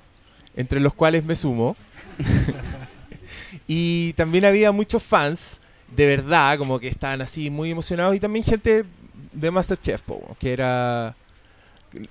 entre 0.56 0.80
los 0.80 0.94
cuales 0.94 1.24
me 1.24 1.36
sumo. 1.36 1.76
y 3.66 4.12
también 4.14 4.44
había 4.44 4.72
muchos 4.72 5.02
fans, 5.02 5.60
de 5.94 6.06
verdad, 6.06 6.58
como 6.58 6.78
que 6.78 6.88
estaban 6.88 7.20
así 7.20 7.50
muy 7.50 7.70
emocionados, 7.70 8.14
y 8.14 8.20
también 8.20 8.44
gente 8.44 8.84
de 9.32 9.50
Masterchef, 9.50 10.02
po, 10.02 10.36
que 10.38 10.52
era... 10.52 11.14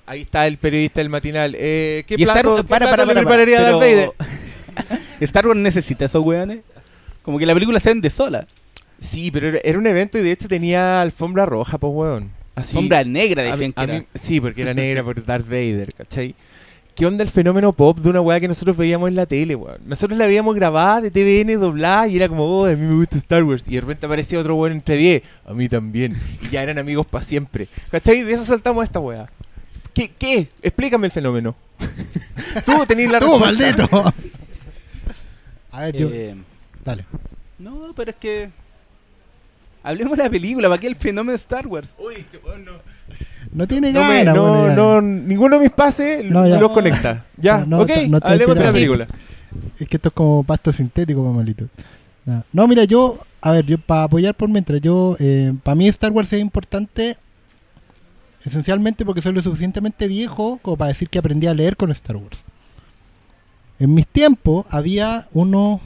Ahí 0.07 0.21
está 0.21 0.47
el 0.47 0.57
periodista 0.57 0.99
del 0.99 1.09
matinal. 1.09 1.55
Eh, 1.57 2.03
¿Qué 2.07 2.15
Star 2.15 2.33
plato, 2.33 2.49
Wars- 2.53 2.61
qué 2.63 2.67
para, 2.67 2.85
para, 2.89 3.05
para, 3.05 3.19
prepararía 3.21 3.57
para, 3.57 3.69
Darth 3.71 3.79
Vader? 3.79 4.09
Star 5.19 5.45
Wars 5.47 5.59
necesita 5.59 6.05
esos 6.05 6.23
weones. 6.25 6.59
Como 7.21 7.37
que 7.37 7.45
la 7.45 7.53
película 7.53 7.79
se 7.79 7.89
vende 7.89 8.09
sola. 8.09 8.47
Sí, 8.99 9.29
pero 9.29 9.59
era, 9.63 9.77
un 9.77 9.85
evento 9.85 10.17
y 10.17 10.23
de 10.23 10.31
hecho 10.31 10.47
tenía 10.47 11.01
alfombra 11.01 11.45
roja, 11.45 11.77
pues, 11.77 11.93
weón. 11.93 12.31
Así, 12.55 12.73
Sombra 12.73 13.03
negra 13.03 13.43
a 13.43 13.45
decían 13.45 13.69
mí- 13.69 13.73
que 13.73 13.81
a 13.81 13.83
era. 13.83 13.93
mí- 13.99 14.05
sí, 14.15 14.39
porque 14.41 14.61
era 14.63 14.73
negra 14.73 15.03
por 15.03 15.23
Darth 15.23 15.45
Vader, 15.45 15.93
¿cachai? 15.93 16.33
¿Qué 16.95 17.05
onda 17.05 17.23
el 17.23 17.29
fenómeno 17.29 17.73
pop 17.73 17.97
de 17.99 18.09
una 18.09 18.21
weá 18.21 18.39
que 18.39 18.47
nosotros 18.47 18.77
veíamos 18.77 19.09
en 19.09 19.15
la 19.15 19.25
tele, 19.25 19.53
weón? 19.55 19.81
Nosotros 19.85 20.17
la 20.17 20.27
veíamos 20.27 20.55
grabada 20.55 21.01
de 21.01 21.11
TVN, 21.11 21.59
doblada, 21.59 22.07
y 22.07 22.15
era 22.15 22.29
como, 22.29 22.45
oh, 22.45 22.65
a 22.67 22.69
mí 22.69 22.77
me 22.77 22.95
gusta 22.95 23.17
Star 23.17 23.43
Wars. 23.43 23.65
Y 23.67 23.75
de 23.75 23.81
repente 23.81 24.05
aparecía 24.05 24.39
otro 24.39 24.55
weón 24.55 24.71
entre 24.71 24.95
10, 24.95 25.21
a 25.45 25.53
mí 25.53 25.67
también. 25.67 26.17
Y 26.41 26.49
ya 26.51 26.63
eran 26.63 26.77
amigos 26.77 27.05
para 27.05 27.21
siempre. 27.21 27.67
¿Cachai? 27.91 28.21
De 28.23 28.31
eso 28.31 28.45
saltamos 28.45 28.81
a 28.81 28.85
esta 28.85 29.01
weá. 29.01 29.29
¿Qué? 29.93 30.09
¿Qué? 30.17 30.47
Explícame 30.61 31.07
el 31.07 31.11
fenómeno. 31.11 31.53
Tú 32.65 32.85
tenés 32.87 33.11
la 33.11 33.19
¡Tú, 33.19 33.37
maldito! 33.39 33.89
A 35.71 35.81
ver, 35.81 35.97
yo... 35.97 36.09
Eh, 36.09 36.33
Dale. 36.85 37.05
no, 37.59 37.93
pero 37.93 38.11
es 38.11 38.17
que. 38.17 38.49
Hablemos 39.83 40.15
de 40.17 40.23
la 40.23 40.29
película, 40.29 40.69
¿para 40.69 40.79
qué 40.79 40.87
el 40.87 40.95
fenómeno 40.95 41.31
de 41.31 41.37
Star 41.37 41.67
Wars? 41.67 41.89
Uy, 41.97 42.15
este 42.15 42.37
weón 42.37 42.63
no. 42.63 42.94
No 43.55 43.65
tiene 43.67 43.93
No, 43.93 44.01
ganas, 44.01 44.35
no, 44.35 44.75
no, 44.75 45.01
ninguno 45.01 45.57
de 45.57 45.63
mis 45.63 45.71
pases 45.71 46.29
No, 46.29 46.45
los 46.45 46.71
conecta. 46.71 47.25
Ya, 47.37 47.65
ok, 47.71 47.89
hablemos 48.21 48.55
de 48.55 48.63
la 48.63 48.71
película. 48.71 49.07
Es 49.79 49.87
que 49.87 49.95
esto 49.95 50.09
es 50.09 50.13
como 50.13 50.43
pasto 50.43 50.73
sintético, 50.73 51.23
mamalito. 51.23 51.67
No, 52.51 52.67
mira, 52.67 52.83
yo, 52.83 53.17
a 53.41 53.51
ver, 53.51 53.65
yo 53.65 53.77
para 53.77 54.03
apoyar 54.03 54.35
por 54.35 54.49
mientras, 54.49 54.81
yo, 54.81 55.15
para 55.63 55.75
mí 55.75 55.87
Star 55.87 56.11
Wars 56.11 56.33
es 56.33 56.41
importante 56.41 57.15
esencialmente 58.43 59.05
porque 59.05 59.21
soy 59.21 59.33
lo 59.33 59.41
suficientemente 59.41 60.07
viejo 60.07 60.59
como 60.61 60.77
para 60.77 60.89
decir 60.89 61.09
que 61.09 61.17
aprendí 61.17 61.47
a 61.47 61.53
leer 61.53 61.75
con 61.77 61.91
Star 61.91 62.17
Wars. 62.17 62.43
En 63.79 63.93
mis 63.93 64.07
tiempos 64.07 64.65
había 64.69 65.27
unos 65.33 65.79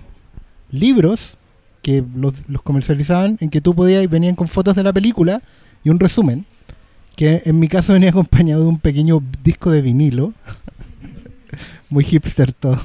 libros 0.72 1.38
que 1.82 2.04
los, 2.16 2.34
los 2.48 2.62
comercializaban 2.62 3.38
en 3.40 3.50
que 3.50 3.62
tú 3.62 3.76
podías 3.76 4.04
y 4.04 4.08
venían 4.08 4.36
con 4.36 4.48
fotos 4.48 4.76
de 4.76 4.84
la 4.84 4.92
película 4.92 5.42
y 5.84 5.90
un 5.90 6.00
resumen, 6.00 6.46
que 7.20 7.42
en 7.44 7.60
mi 7.60 7.68
caso 7.68 7.92
venía 7.92 8.12
acompañado 8.12 8.62
de 8.62 8.70
un 8.70 8.80
pequeño 8.80 9.22
disco 9.44 9.72
de 9.72 9.82
vinilo. 9.82 10.32
Muy 11.90 12.06
hipster 12.06 12.54
todo. 12.54 12.80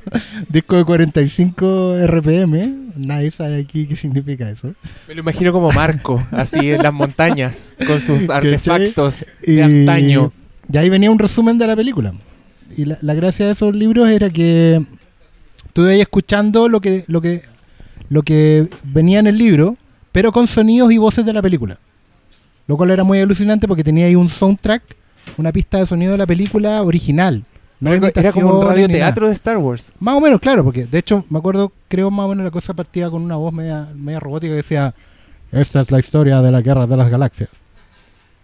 Disco 0.48 0.76
de 0.76 0.84
45 0.84 1.96
RPM, 2.06 2.92
Nadie 2.94 3.32
sabe 3.32 3.58
aquí 3.58 3.88
qué 3.88 3.96
significa 3.96 4.48
eso. 4.48 4.74
Me 5.08 5.14
lo 5.16 5.22
imagino 5.22 5.50
como 5.52 5.72
Marco, 5.72 6.24
así 6.30 6.70
en 6.70 6.82
las 6.82 6.92
montañas, 6.92 7.74
con 7.84 8.00
sus 8.00 8.30
artefactos 8.30 9.26
Y, 9.42 9.54
de 9.56 9.62
antaño. 9.64 10.32
y 10.72 10.76
ahí 10.76 10.88
venía 10.88 11.10
un 11.10 11.18
resumen 11.18 11.58
de 11.58 11.66
la 11.66 11.74
película. 11.74 12.12
Y 12.76 12.84
la, 12.84 12.96
la 13.00 13.14
gracia 13.14 13.46
de 13.46 13.52
esos 13.52 13.74
libros 13.74 14.08
era 14.08 14.30
que 14.30 14.84
tú 15.72 15.82
ibas 15.82 15.96
escuchando 15.98 16.68
lo 16.68 16.80
que, 16.80 17.02
lo 17.08 17.20
que 17.20 17.40
lo 18.08 18.22
que 18.22 18.68
venía 18.84 19.18
en 19.18 19.26
el 19.26 19.36
libro, 19.36 19.76
pero 20.12 20.30
con 20.30 20.46
sonidos 20.46 20.92
y 20.92 20.98
voces 20.98 21.24
de 21.24 21.32
la 21.32 21.42
película. 21.42 21.80
Lo 22.70 22.76
cual 22.76 22.92
era 22.92 23.02
muy 23.02 23.18
alucinante 23.18 23.66
porque 23.66 23.82
tenía 23.82 24.06
ahí 24.06 24.14
un 24.14 24.28
soundtrack, 24.28 24.80
una 25.36 25.50
pista 25.50 25.78
de 25.78 25.86
sonido 25.86 26.12
de 26.12 26.18
la 26.18 26.26
película 26.28 26.80
original. 26.84 27.44
No 27.80 27.92
Era, 27.92 28.12
era 28.14 28.30
como 28.30 28.60
un 28.60 28.64
radioteatro 28.64 29.26
de 29.26 29.32
Star 29.32 29.58
Wars. 29.58 29.92
Más 29.98 30.14
o 30.14 30.20
menos, 30.20 30.38
claro, 30.38 30.62
porque 30.62 30.86
de 30.86 30.98
hecho 30.98 31.24
me 31.30 31.40
acuerdo, 31.40 31.72
creo 31.88 32.12
más 32.12 32.26
o 32.26 32.28
menos 32.28 32.44
la 32.44 32.52
cosa 32.52 32.72
partía 32.72 33.10
con 33.10 33.22
una 33.22 33.34
voz 33.34 33.52
media, 33.52 33.88
media 33.96 34.20
robótica 34.20 34.52
que 34.52 34.58
decía, 34.58 34.94
esta 35.50 35.80
es 35.80 35.90
la 35.90 35.98
historia 35.98 36.42
de 36.42 36.52
la 36.52 36.60
guerra 36.60 36.86
de 36.86 36.96
las 36.96 37.10
galaxias. 37.10 37.50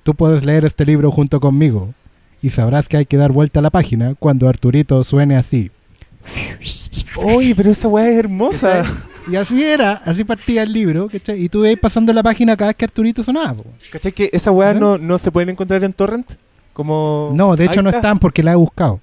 Tú 0.02 0.16
puedes 0.16 0.44
leer 0.44 0.64
este 0.64 0.84
libro 0.84 1.12
junto 1.12 1.38
conmigo 1.38 1.94
y 2.42 2.50
sabrás 2.50 2.88
que 2.88 2.96
hay 2.96 3.06
que 3.06 3.18
dar 3.18 3.30
vuelta 3.30 3.60
a 3.60 3.62
la 3.62 3.70
página 3.70 4.16
cuando 4.18 4.48
Arturito 4.48 5.04
suene 5.04 5.36
así. 5.36 5.70
Uy, 7.22 7.54
pero 7.54 7.70
esa 7.70 7.86
weá 7.86 8.10
es 8.10 8.18
hermosa. 8.18 8.82
Y 9.30 9.36
así 9.36 9.62
era, 9.62 9.92
así 10.04 10.24
partía 10.24 10.62
el 10.62 10.72
libro, 10.72 11.08
¿cachai? 11.08 11.42
Y 11.42 11.48
tú 11.48 11.64
ibas 11.64 11.80
pasando 11.80 12.12
la 12.12 12.22
página 12.22 12.56
cada 12.56 12.68
vez 12.68 12.76
que 12.76 12.84
Arturito 12.84 13.24
sonaba. 13.24 13.54
po. 13.54 13.64
¿Cachai 13.90 14.12
que 14.12 14.30
esa 14.32 14.50
weá 14.50 14.72
¿Ya? 14.72 14.78
no, 14.80 14.98
no 14.98 15.18
se 15.18 15.30
pueden 15.30 15.48
encontrar 15.48 15.82
en 15.84 15.92
Torrent? 15.92 16.30
Como... 16.72 17.32
No, 17.34 17.56
de 17.56 17.64
hecho 17.64 17.82
no 17.82 17.88
está. 17.88 17.98
están 17.98 18.18
porque 18.18 18.42
la 18.42 18.52
he 18.52 18.56
buscado. 18.56 19.00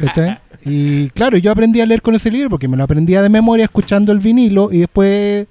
¿Cachai? 0.00 0.38
Y 0.64 1.08
claro, 1.10 1.36
yo 1.38 1.50
aprendí 1.50 1.80
a 1.80 1.86
leer 1.86 2.02
con 2.02 2.14
ese 2.14 2.30
libro 2.30 2.50
porque 2.50 2.68
me 2.68 2.76
lo 2.76 2.84
aprendía 2.84 3.22
de 3.22 3.28
memoria 3.28 3.64
escuchando 3.64 4.12
el 4.12 4.18
vinilo 4.18 4.70
y 4.72 4.78
después 4.78 5.46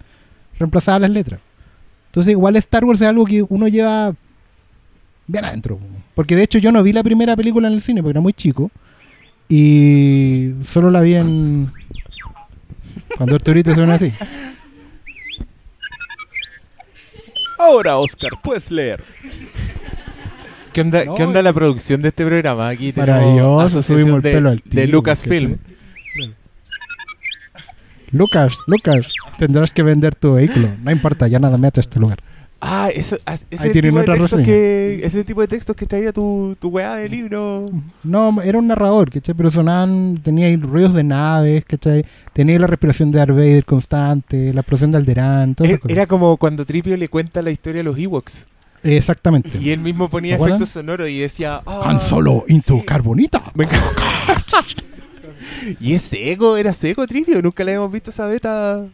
reemplazaba 0.59 0.99
las 0.99 1.11
letras. 1.11 1.39
Entonces, 2.07 2.31
igual 2.31 2.55
Star 2.57 2.83
Wars 2.83 3.01
es 3.01 3.07
algo 3.07 3.25
que 3.25 3.43
uno 3.47 3.67
lleva 3.67 4.13
bien 5.27 5.45
adentro. 5.45 5.77
po. 5.77 5.85
Porque 6.15 6.35
de 6.35 6.43
hecho 6.43 6.57
yo 6.57 6.71
no 6.71 6.81
vi 6.83 6.93
la 6.93 7.03
primera 7.03 7.35
película 7.35 7.67
en 7.67 7.73
el 7.75 7.81
cine 7.81 8.01
porque 8.01 8.13
era 8.13 8.21
muy 8.21 8.33
chico. 8.33 8.71
Y 9.49 10.51
solo 10.63 10.89
la 10.89 11.01
vi 11.01 11.15
en. 11.15 11.71
Cuando 13.15 13.35
Arturito 13.35 13.73
suena 13.73 13.95
así. 13.95 14.13
Ahora, 17.59 17.97
Oscar, 17.97 18.31
puedes 18.43 18.69
leer. 18.69 19.03
¿Qué 20.73 20.81
onda, 20.81 21.05
No, 21.05 21.15
¿Qué 21.15 21.23
onda 21.23 21.41
la 21.41 21.53
producción 21.53 22.01
de 22.01 22.09
este 22.09 22.25
programa? 22.25 22.69
Aquí 22.69 22.93
Maravilloso, 22.95 23.81
subimos 23.81 24.17
el 24.17 24.21
de, 24.21 24.31
pelo 24.31 24.49
al 24.49 24.57
de 24.57 24.81
tiro, 24.85 24.97
Lucasfilm. 24.97 25.57
Lucas, 28.11 28.57
Lucas, 28.67 29.11
tendrás 29.37 29.71
que 29.71 29.83
vender 29.83 30.15
tu 30.15 30.33
vehículo. 30.33 30.69
No 30.81 30.91
importa, 30.91 31.27
ya 31.27 31.39
nada 31.39 31.57
me 31.57 31.67
ata 31.67 31.79
a 31.79 31.81
este 31.81 31.99
lugar. 31.99 32.19
Ah, 32.59 32.89
eso, 32.93 33.17
as- 33.25 33.45
ese, 33.51 33.69
tipo 33.69 33.87
de 33.87 34.01
otra 34.01 34.43
que, 34.43 35.01
ese 35.03 35.23
tipo 35.23 35.41
de 35.41 35.47
textos 35.47 35.75
que 35.75 35.85
traía 35.85 36.11
tu, 36.11 36.55
tu 36.59 36.69
weá 36.69 36.95
de 36.95 37.07
libro. 37.07 37.69
No, 38.03 38.41
era 38.41 38.57
un 38.57 38.65
narrador, 38.67 39.11
¿cachai? 39.11 39.35
Pero 39.35 39.51
sonaban, 39.51 40.17
tenía 40.23 40.55
ruidos 40.57 40.93
de 40.93 41.03
naves, 41.03 41.63
¿cachai? 41.65 42.03
Tenía 42.33 42.57
la 42.57 42.65
respiración 42.67 43.11
de 43.11 43.19
Darth 43.19 43.35
Vader 43.35 43.63
constante, 43.65 44.53
la 44.53 44.61
explosión 44.61 44.89
de 44.91 44.97
Alderaan, 44.97 45.51
esas 45.51 45.67
Era, 45.69 45.77
cosas. 45.77 45.91
era 45.97 46.05
como 46.07 46.37
cuando 46.37 46.65
Tripio 46.65 46.97
le 46.97 47.09
cuenta 47.09 47.41
la 47.43 47.51
historia 47.51 47.81
a 47.81 47.83
los 47.83 47.97
Ewoks. 47.97 48.47
Exactamente. 48.83 49.57
Y 49.59 49.71
él 49.71 49.79
mismo 49.79 50.09
ponía 50.09 50.35
efectos 50.35 50.69
sonoros 50.69 51.09
y 51.09 51.19
decía... 51.19 51.61
ah, 51.65 51.81
Han 51.85 51.99
Solo 51.99 52.43
into 52.47 52.79
sí. 52.79 52.85
Carbonita. 52.85 53.41
Y 55.79 55.93
es 55.93 56.01
seco, 56.03 56.57
era 56.57 56.73
seco 56.73 57.05
Tripio. 57.07 57.41
Nunca 57.41 57.63
le 57.63 57.71
habíamos 57.71 57.91
visto 57.91 58.09
esa 58.09 58.25
beta 58.25 58.85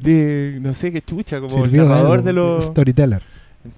de... 0.00 0.58
No 0.60 0.72
sé 0.72 0.92
qué 0.92 1.00
chucha, 1.02 1.40
como 1.40 1.64
el 1.64 1.72
narrador 1.76 2.22
de 2.22 2.32
los... 2.32 2.64
Storyteller. 2.66 3.22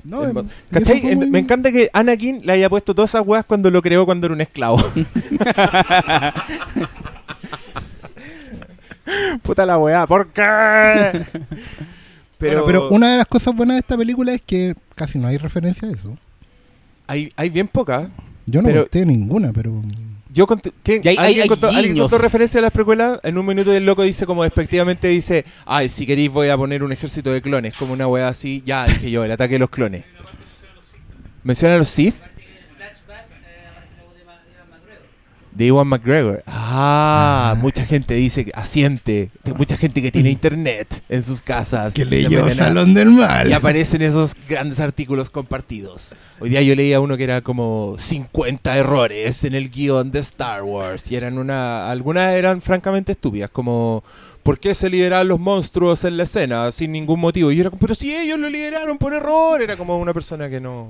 No, 0.02 0.22
¿Cachai? 0.70 1.02
muy- 1.14 1.28
Me 1.30 1.38
encanta 1.40 1.70
que 1.70 1.90
Anakin 1.92 2.40
le 2.46 2.52
haya 2.54 2.70
puesto 2.70 2.94
todas 2.94 3.10
esas 3.10 3.26
weas 3.26 3.44
cuando 3.44 3.70
lo 3.70 3.82
creó 3.82 4.06
cuando 4.06 4.26
era 4.26 4.34
un 4.34 4.40
esclavo. 4.40 4.78
Puta 9.42 9.66
la 9.66 9.78
wea, 9.78 10.06
¿por 10.06 10.28
qué? 10.28 10.42
Pero, 12.38 12.62
Bueno, 12.62 12.66
pero 12.66 12.88
una 12.88 13.12
de 13.12 13.18
las 13.18 13.26
cosas 13.26 13.54
buenas 13.54 13.74
de 13.76 13.80
esta 13.80 13.96
película 13.96 14.32
es 14.32 14.40
que 14.42 14.74
casi 14.94 15.18
no 15.18 15.28
hay 15.28 15.36
referencia 15.36 15.88
a 15.88 15.92
eso. 15.92 16.16
hay, 17.06 17.32
hay 17.36 17.50
bien 17.50 17.68
pocas. 17.68 18.08
Yo 18.46 18.62
no 18.62 18.68
Pero- 18.68 19.06
ninguna, 19.06 19.52
pero... 19.52 19.80
Yo 20.34 20.46
conté, 20.48 20.72
¿qué? 20.82 21.00
Y 21.02 21.08
hay- 21.08 21.16
¿Alguien, 21.16 21.42
hay 21.44 21.48
contó, 21.48 21.68
alguien 21.68 21.96
contó 21.96 22.18
referencia 22.18 22.58
a 22.58 22.62
las 22.62 22.72
precuelas? 22.72 23.20
En 23.22 23.38
un 23.38 23.46
minuto 23.46 23.72
el 23.72 23.86
loco 23.86 24.02
dice 24.02 24.26
como 24.26 24.42
despectivamente 24.42 25.06
dice, 25.08 25.44
ay, 25.64 25.88
si 25.88 26.04
queréis 26.06 26.28
voy 26.30 26.48
a 26.48 26.56
poner 26.56 26.82
un 26.82 26.90
ejército 26.90 27.30
de 27.30 27.40
clones, 27.40 27.76
como 27.76 27.92
una 27.92 28.08
wea 28.08 28.26
así. 28.28 28.60
Ya, 28.66 28.84
dije 28.84 29.10
yo, 29.12 29.24
el 29.24 29.30
ataque 29.30 29.54
de 29.54 29.58
los 29.60 29.70
clones. 29.70 30.04
¿Menciona 31.44 31.76
a 31.76 31.78
los 31.78 31.88
Sith? 31.88 32.14
De 35.54 35.66
Iwan 35.66 35.86
McGregor. 35.86 36.42
Ah, 36.46 37.52
Ah. 37.52 37.54
mucha 37.60 37.84
gente 37.84 38.14
dice, 38.14 38.44
que 38.44 38.52
asiente. 38.54 39.30
Mucha 39.56 39.76
gente 39.76 40.02
que 40.02 40.10
tiene 40.10 40.30
internet 40.38 41.02
en 41.08 41.22
sus 41.22 41.40
casas. 41.42 41.94
Que 41.94 42.04
leyó 42.04 42.48
Salón 42.50 42.92
del 42.94 43.10
Mal. 43.10 43.48
Y 43.48 43.52
aparecen 43.52 44.02
esos 44.02 44.34
grandes 44.48 44.80
artículos 44.80 45.30
compartidos. 45.30 46.16
Hoy 46.40 46.50
día 46.50 46.62
yo 46.62 46.74
leía 46.74 46.98
uno 47.00 47.16
que 47.16 47.24
era 47.24 47.40
como 47.42 47.94
50 47.98 48.76
errores 48.76 49.44
en 49.44 49.54
el 49.54 49.70
guion 49.70 50.10
de 50.10 50.18
Star 50.20 50.64
Wars. 50.64 51.10
Y 51.12 51.16
eran 51.16 51.38
una. 51.38 51.88
Algunas 51.90 52.34
eran 52.34 52.60
francamente 52.60 53.12
estúpidas, 53.12 53.50
como. 53.50 54.02
¿Por 54.42 54.58
qué 54.58 54.74
se 54.74 54.90
lideraron 54.90 55.28
los 55.28 55.40
monstruos 55.40 56.04
en 56.04 56.18
la 56.18 56.24
escena 56.24 56.70
sin 56.70 56.92
ningún 56.92 57.18
motivo? 57.20 57.50
Y 57.50 57.56
yo 57.56 57.60
era 57.62 57.70
como, 57.70 57.80
pero 57.80 57.94
si 57.94 58.14
ellos 58.14 58.38
lo 58.38 58.50
lideraron 58.50 58.98
por 58.98 59.14
error. 59.14 59.62
Era 59.62 59.76
como 59.76 59.96
una 59.98 60.12
persona 60.12 60.50
que 60.50 60.60
no, 60.60 60.88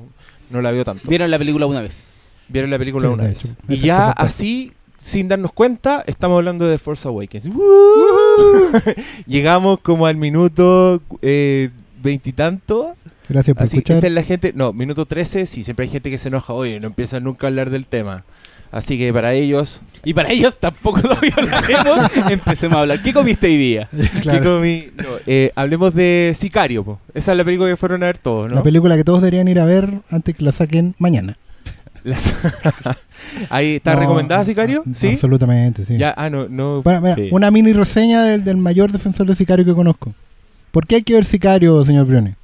no 0.51 0.61
la 0.63 0.73
vio 0.73 0.85
tanto. 0.85 1.09
Vieron 1.09 1.31
la 1.31 1.39
película 1.39 1.67
una 1.67 1.83
vez. 1.83 2.14
Vieron 2.49 2.71
la 2.71 2.79
película 2.79 3.09
Sí, 3.09 3.15
una 3.15 3.25
vez. 3.25 3.45
hecho. 3.45 3.55
Y 3.69 3.77
ya 3.79 4.11
así, 4.11 4.73
sin 4.99 5.29
darnos 5.29 5.53
cuenta, 5.53 6.05
estamos 6.07 6.37
hablando 6.39 6.67
de 6.67 6.79
Force 6.79 7.07
Awakens. 7.09 7.49
Llegamos 9.27 9.81
como 9.81 10.07
al 10.07 10.17
minuto 10.17 11.03
eh, 11.23 11.71
veintitanto. 12.03 12.95
Gracias 13.29 13.57
por 13.57 13.65
Así, 13.65 13.79
escuchar. 13.79 13.97
esta 13.97 14.07
es 14.09 14.13
la 14.13 14.23
gente. 14.23 14.53
No, 14.55 14.73
minuto 14.73 15.07
13, 15.07 15.47
sí, 15.47 15.63
siempre 15.63 15.85
hay 15.85 15.91
gente 15.91 16.11
que 16.11 16.19
se 16.19 16.29
enoja. 16.29 16.53
Oye, 16.53 16.79
no 16.81 16.89
empiezan 16.89 17.25
nunca 17.25 17.47
a 17.47 17.49
hablar 17.49 17.71
del 17.71 17.87
tema. 17.87 18.25
Así 18.71 18.99
que 18.99 19.13
para 19.13 19.33
ellos, 19.35 19.83
Y 20.05 20.15
para 20.15 20.31
ellos 20.33 20.57
tampoco 20.59 21.01
todavía 21.01 21.33
hablaremos. 21.37 22.11
Empecemos 22.31 22.77
a 22.77 22.81
hablar. 22.81 23.01
¿Qué 23.03 23.13
comiste 23.15 23.47
hoy 23.47 23.57
día? 23.57 23.89
¿qué 23.97 24.21
Claro. 24.21 24.57
comí? 24.57 24.89
No, 24.97 25.05
eh, 25.27 25.53
hablemos 25.55 25.95
de 25.95 26.33
Sicario. 26.37 26.85
po. 26.85 26.99
Esa 27.15 27.33
es 27.33 27.39
la 27.39 27.45
película 27.45 27.71
que 27.71 27.77
fueron 27.77 28.03
a 28.03 28.07
ver 28.07 28.19
todos, 28.19 28.51
¿no? 28.51 28.57
La 28.57 28.63
película 28.63 28.97
que 28.97 29.05
todos 29.05 29.21
deberían 29.23 29.47
ir 29.49 29.61
a 29.61 29.65
ver 29.65 29.89
antes 30.11 30.35
que 30.37 30.45
la 30.45 30.51
saquen 30.53 30.95
mañana. 30.99 31.37
Las- 32.05 32.35
Ahí 33.51 33.77
está 33.77 33.95
No, 33.95 34.01
recomendada 34.01 34.45
Sicario, 34.45 34.83
a- 34.89 34.95
sí. 34.95 35.09
Absolutamente, 35.13 35.85
sí. 35.85 35.97
Ya, 35.99 36.15
ah, 36.17 36.31
no, 36.31 36.49
no. 36.49 36.83
Bueno, 36.83 37.01
mira, 37.01 37.15
Sí. 37.17 37.29
una 37.33 37.51
mini 37.51 37.73
reseña 37.73 38.23
del, 38.23 38.45
del 38.45 38.57
mayor 38.59 38.93
defensor 38.93 39.27
de 39.27 39.35
Sicario 39.35 39.65
que 39.65 39.75
conozco. 39.75 40.15
¿Por 40.71 40.87
qué 40.87 40.97
hay 40.97 41.03
que 41.03 41.15
ver 41.15 41.25
Sicario, 41.25 41.85
señor 41.85 42.07
Briones? 42.07 42.35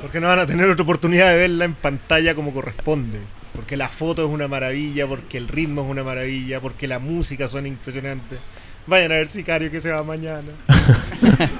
Porque 0.00 0.18
no 0.18 0.28
van 0.28 0.38
a 0.38 0.46
tener 0.46 0.68
otra 0.68 0.82
oportunidad 0.82 1.30
de 1.30 1.36
verla 1.36 1.66
en 1.66 1.74
pantalla 1.74 2.34
como 2.34 2.52
corresponde. 2.52 3.18
Porque 3.54 3.76
la 3.76 3.86
foto 3.88 4.24
es 4.24 4.30
una 4.30 4.48
maravilla, 4.48 5.06
porque 5.06 5.36
el 5.36 5.46
ritmo 5.46 5.82
es 5.82 5.88
una 5.88 6.02
maravilla, 6.02 6.58
porque 6.60 6.88
la 6.88 6.98
música 6.98 7.48
suena 7.48 7.68
impresionante. 7.68 8.38
Vayan 8.86 9.12
a 9.12 9.16
ver 9.16 9.28
Sicario 9.28 9.70
que 9.70 9.80
se 9.82 9.90
va 9.90 10.02
mañana. 10.02 10.48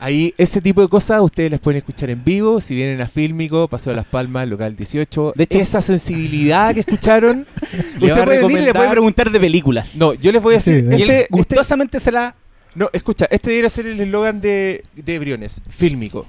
Ahí, 0.00 0.34
ese 0.38 0.60
tipo 0.60 0.80
de 0.82 0.88
cosas 0.88 1.20
ustedes 1.20 1.50
las 1.50 1.60
pueden 1.60 1.78
escuchar 1.78 2.10
en 2.10 2.22
vivo. 2.24 2.60
Si 2.60 2.74
vienen 2.74 3.00
a 3.00 3.06
Fílmico, 3.06 3.68
Paseo 3.68 3.92
de 3.92 3.96
las 3.96 4.06
Palmas, 4.06 4.46
local 4.48 4.76
18. 4.76 5.32
De 5.36 5.44
hecho- 5.44 5.58
esa 5.58 5.80
sensibilidad 5.80 6.74
que 6.74 6.80
escucharon, 6.80 7.46
le 7.98 8.12
Usted 8.12 8.24
puede 8.24 8.38
venir 8.40 8.58
y 8.58 8.62
le 8.62 8.74
puede 8.74 8.90
preguntar 8.90 9.30
de 9.30 9.40
películas. 9.40 9.94
No, 9.96 10.14
yo 10.14 10.32
les 10.32 10.42
voy 10.42 10.56
a 10.56 10.60
Sí, 10.60 10.72
decir. 10.72 10.88
de 10.88 10.98
y 10.98 11.02
él 11.02 11.10
este, 11.10 11.20
este- 11.22 11.28
gustosamente 11.36 12.00
se 12.00 12.12
la... 12.12 12.34
no, 12.74 12.88
escucha, 12.92 13.26
este 13.30 13.50
debería 13.50 13.70
ser 13.70 13.86
el 13.86 14.00
eslogan 14.00 14.40
de, 14.40 14.84
de 14.94 15.18
Briones: 15.18 15.60
Fílmico. 15.68 16.26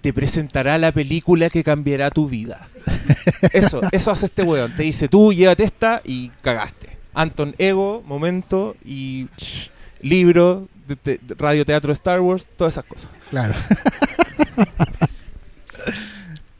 Te 0.00 0.12
presentará 0.14 0.78
la 0.78 0.92
película 0.92 1.50
que 1.50 1.62
cambiará 1.62 2.10
tu 2.10 2.26
vida. 2.28 2.66
Eso, 3.52 3.82
eso 3.92 4.10
hace 4.10 4.26
este 4.26 4.42
weón. 4.42 4.72
Te 4.74 4.82
dice, 4.84 5.08
tú 5.08 5.30
llévate 5.32 5.62
esta 5.64 6.00
y 6.04 6.30
cagaste. 6.40 6.88
Anton 7.12 7.54
Ego, 7.58 8.02
momento 8.06 8.76
y 8.84 9.26
libro, 10.00 10.68
de, 10.90 10.96
de- 11.12 11.20
de 11.22 11.34
radio 11.34 11.64
teatro 11.64 11.92
Star 11.92 12.20
Wars, 12.20 12.48
todas 12.56 12.74
esas 12.74 12.84
cosas. 12.84 13.10
Claro. 13.30 13.54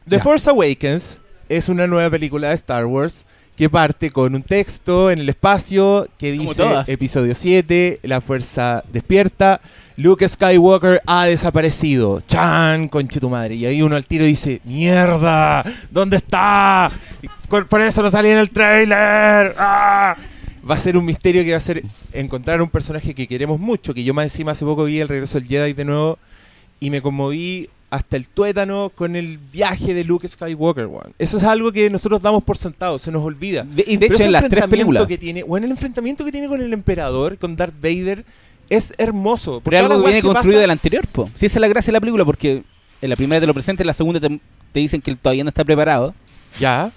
The. 0.07 0.19
Force 0.19 0.49
Awakens 0.49 1.19
es 1.47 1.69
una 1.69 1.87
nueva 1.87 2.09
película 2.09 2.49
de 2.49 2.55
Star 2.55 2.85
Wars 2.85 3.25
que 3.55 3.69
parte 3.69 4.09
con 4.11 4.33
un 4.33 4.43
texto 4.43 5.11
en 5.11 5.19
el 5.19 5.29
espacio 5.29 6.07
que 6.17 6.31
dice 6.31 6.63
episodio 6.87 7.35
7, 7.35 7.99
la 8.03 8.19
fuerza 8.21 8.83
despierta, 8.91 9.61
Luke 9.97 10.27
Skywalker 10.27 11.01
ha 11.05 11.25
desaparecido. 11.25 12.21
Chan, 12.21 12.87
conche 12.87 13.19
tu 13.19 13.29
madre. 13.29 13.55
Y 13.55 13.65
ahí 13.65 13.81
uno 13.83 13.95
al 13.95 14.05
tiro 14.07 14.25
dice, 14.25 14.61
mierda, 14.63 15.63
¿dónde 15.91 16.17
está? 16.17 16.91
Por 17.69 17.81
eso 17.81 18.01
no 18.01 18.09
salía 18.09 18.31
en 18.33 18.39
el 18.39 18.49
trailer. 18.49 19.53
¡Ah! 19.59 20.15
Va 20.71 20.75
a 20.75 20.79
ser 20.79 20.95
un 20.95 21.03
misterio 21.05 21.43
que 21.43 21.51
va 21.51 21.57
a 21.57 21.59
ser 21.59 21.83
encontrar 22.13 22.61
un 22.61 22.69
personaje 22.69 23.13
que 23.13 23.27
queremos 23.27 23.59
mucho, 23.59 23.93
que 23.93 24.03
yo 24.05 24.13
más 24.13 24.23
encima 24.25 24.53
hace 24.53 24.63
poco 24.63 24.85
vi 24.85 24.99
el 25.01 25.09
regreso 25.09 25.37
del 25.39 25.47
Jedi 25.49 25.73
de 25.73 25.83
nuevo 25.85 26.17
y 26.79 26.89
me 26.89 27.01
conmoví 27.01 27.69
hasta 27.89 28.15
el 28.15 28.29
tuétano 28.29 28.89
con 28.95 29.17
el 29.17 29.37
viaje 29.37 29.93
de 29.93 30.05
Luke 30.05 30.25
Skywalker, 30.25 30.85
weón. 30.87 31.13
Eso 31.19 31.35
es 31.37 31.43
algo 31.43 31.73
que 31.73 31.89
nosotros 31.89 32.21
damos 32.21 32.41
por 32.41 32.57
sentado, 32.57 32.97
se 32.97 33.11
nos 33.11 33.21
olvida. 33.21 33.63
De- 33.63 33.83
y 33.85 33.97
de 33.97 34.07
Pero 34.07 34.15
hecho 34.15 34.23
en 34.23 34.31
las 34.31 34.47
tres 34.47 34.65
películas. 34.67 35.05
que 35.07 35.17
tiene, 35.17 35.43
bueno, 35.43 35.65
el 35.65 35.71
enfrentamiento 35.71 36.23
que 36.23 36.31
tiene 36.31 36.47
con 36.47 36.61
el 36.61 36.71
emperador, 36.71 37.37
con 37.37 37.57
Darth 37.57 37.73
Vader, 37.81 38.23
es 38.69 38.93
hermoso. 38.97 39.59
Pero 39.65 39.77
algo 39.77 39.97
que 39.97 40.05
viene 40.05 40.21
que 40.21 40.27
construido 40.27 40.53
pasa- 40.55 40.61
del 40.61 40.71
anterior, 40.71 41.05
po. 41.07 41.29
Si 41.37 41.47
esa 41.47 41.57
es 41.59 41.61
la 41.61 41.67
gracia 41.67 41.87
de 41.87 41.93
la 41.93 41.99
película, 41.99 42.23
porque 42.23 42.63
en 43.01 43.09
la 43.09 43.17
primera 43.17 43.41
te 43.41 43.47
lo 43.47 43.53
presenta, 43.53 43.83
en 43.83 43.87
la 43.87 43.93
segunda 43.93 44.21
te, 44.21 44.39
te 44.71 44.79
dicen 44.79 45.01
que 45.01 45.11
él 45.11 45.17
todavía 45.17 45.43
no 45.43 45.49
está 45.49 45.65
preparado. 45.65 46.13
Ya, 46.61 46.93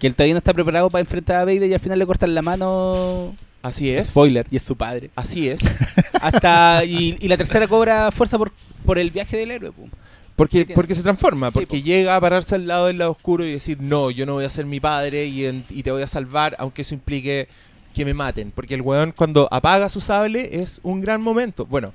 Que 0.00 0.06
él 0.08 0.14
todavía 0.16 0.34
no 0.34 0.38
está 0.38 0.52
preparado 0.52 0.90
para 0.90 1.00
enfrentar 1.00 1.36
a 1.36 1.44
Vader 1.44 1.70
y 1.70 1.74
al 1.74 1.80
final 1.80 1.98
le 1.98 2.06
cortan 2.06 2.34
la 2.34 2.42
mano. 2.42 3.36
así 3.62 3.90
es. 3.90 4.08
Spoiler, 4.08 4.46
y 4.50 4.56
es 4.56 4.62
su 4.64 4.74
padre. 4.76 5.10
Así 5.14 5.48
es. 5.48 5.60
Hasta 6.20 6.84
y, 6.84 7.16
y 7.20 7.28
la 7.28 7.36
tercera 7.36 7.68
cobra 7.68 8.10
fuerza 8.10 8.38
por, 8.38 8.50
por 8.84 8.98
el 8.98 9.10
viaje 9.10 9.36
del 9.36 9.52
héroe. 9.52 9.70
po. 9.72 9.88
Porque, 10.36 10.64
porque 10.74 10.94
se 10.94 11.02
transforma, 11.02 11.50
porque 11.50 11.66
po. 11.78 11.84
llega 11.84 12.16
a 12.16 12.20
pararse 12.20 12.54
al 12.54 12.66
lado 12.66 12.86
del 12.86 12.96
lado 12.98 13.10
oscuro 13.10 13.44
y 13.44 13.52
decir, 13.52 13.78
no, 13.80 14.10
yo 14.10 14.24
no 14.24 14.32
voy 14.34 14.46
a 14.46 14.48
ser 14.48 14.64
mi 14.64 14.80
padre 14.80 15.26
y, 15.26 15.44
en- 15.44 15.64
y 15.68 15.82
te 15.82 15.90
voy 15.92 16.02
a 16.02 16.06
salvar, 16.06 16.56
aunque 16.58 16.80
eso 16.82 16.94
implique 16.94 17.46
que 17.94 18.04
me 18.06 18.14
maten. 18.14 18.50
Porque 18.52 18.72
el 18.74 18.80
weón 18.80 19.12
cuando 19.14 19.48
apaga 19.52 19.90
su 19.90 20.00
sable 20.00 20.48
es 20.62 20.80
un 20.82 21.02
gran 21.02 21.20
momento. 21.20 21.66
Bueno, 21.66 21.92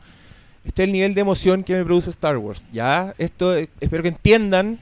este 0.64 0.84
es 0.84 0.88
el 0.88 0.94
nivel 0.94 1.16
de 1.16 1.22
emoción 1.22 1.64
que 1.64 1.74
me 1.74 1.84
produce 1.84 2.12
Star 2.12 2.38
Wars. 2.38 2.64
Ya, 2.72 3.16
esto 3.18 3.56
eh, 3.58 3.70
espero 3.80 4.04
que 4.04 4.10
entiendan 4.10 4.78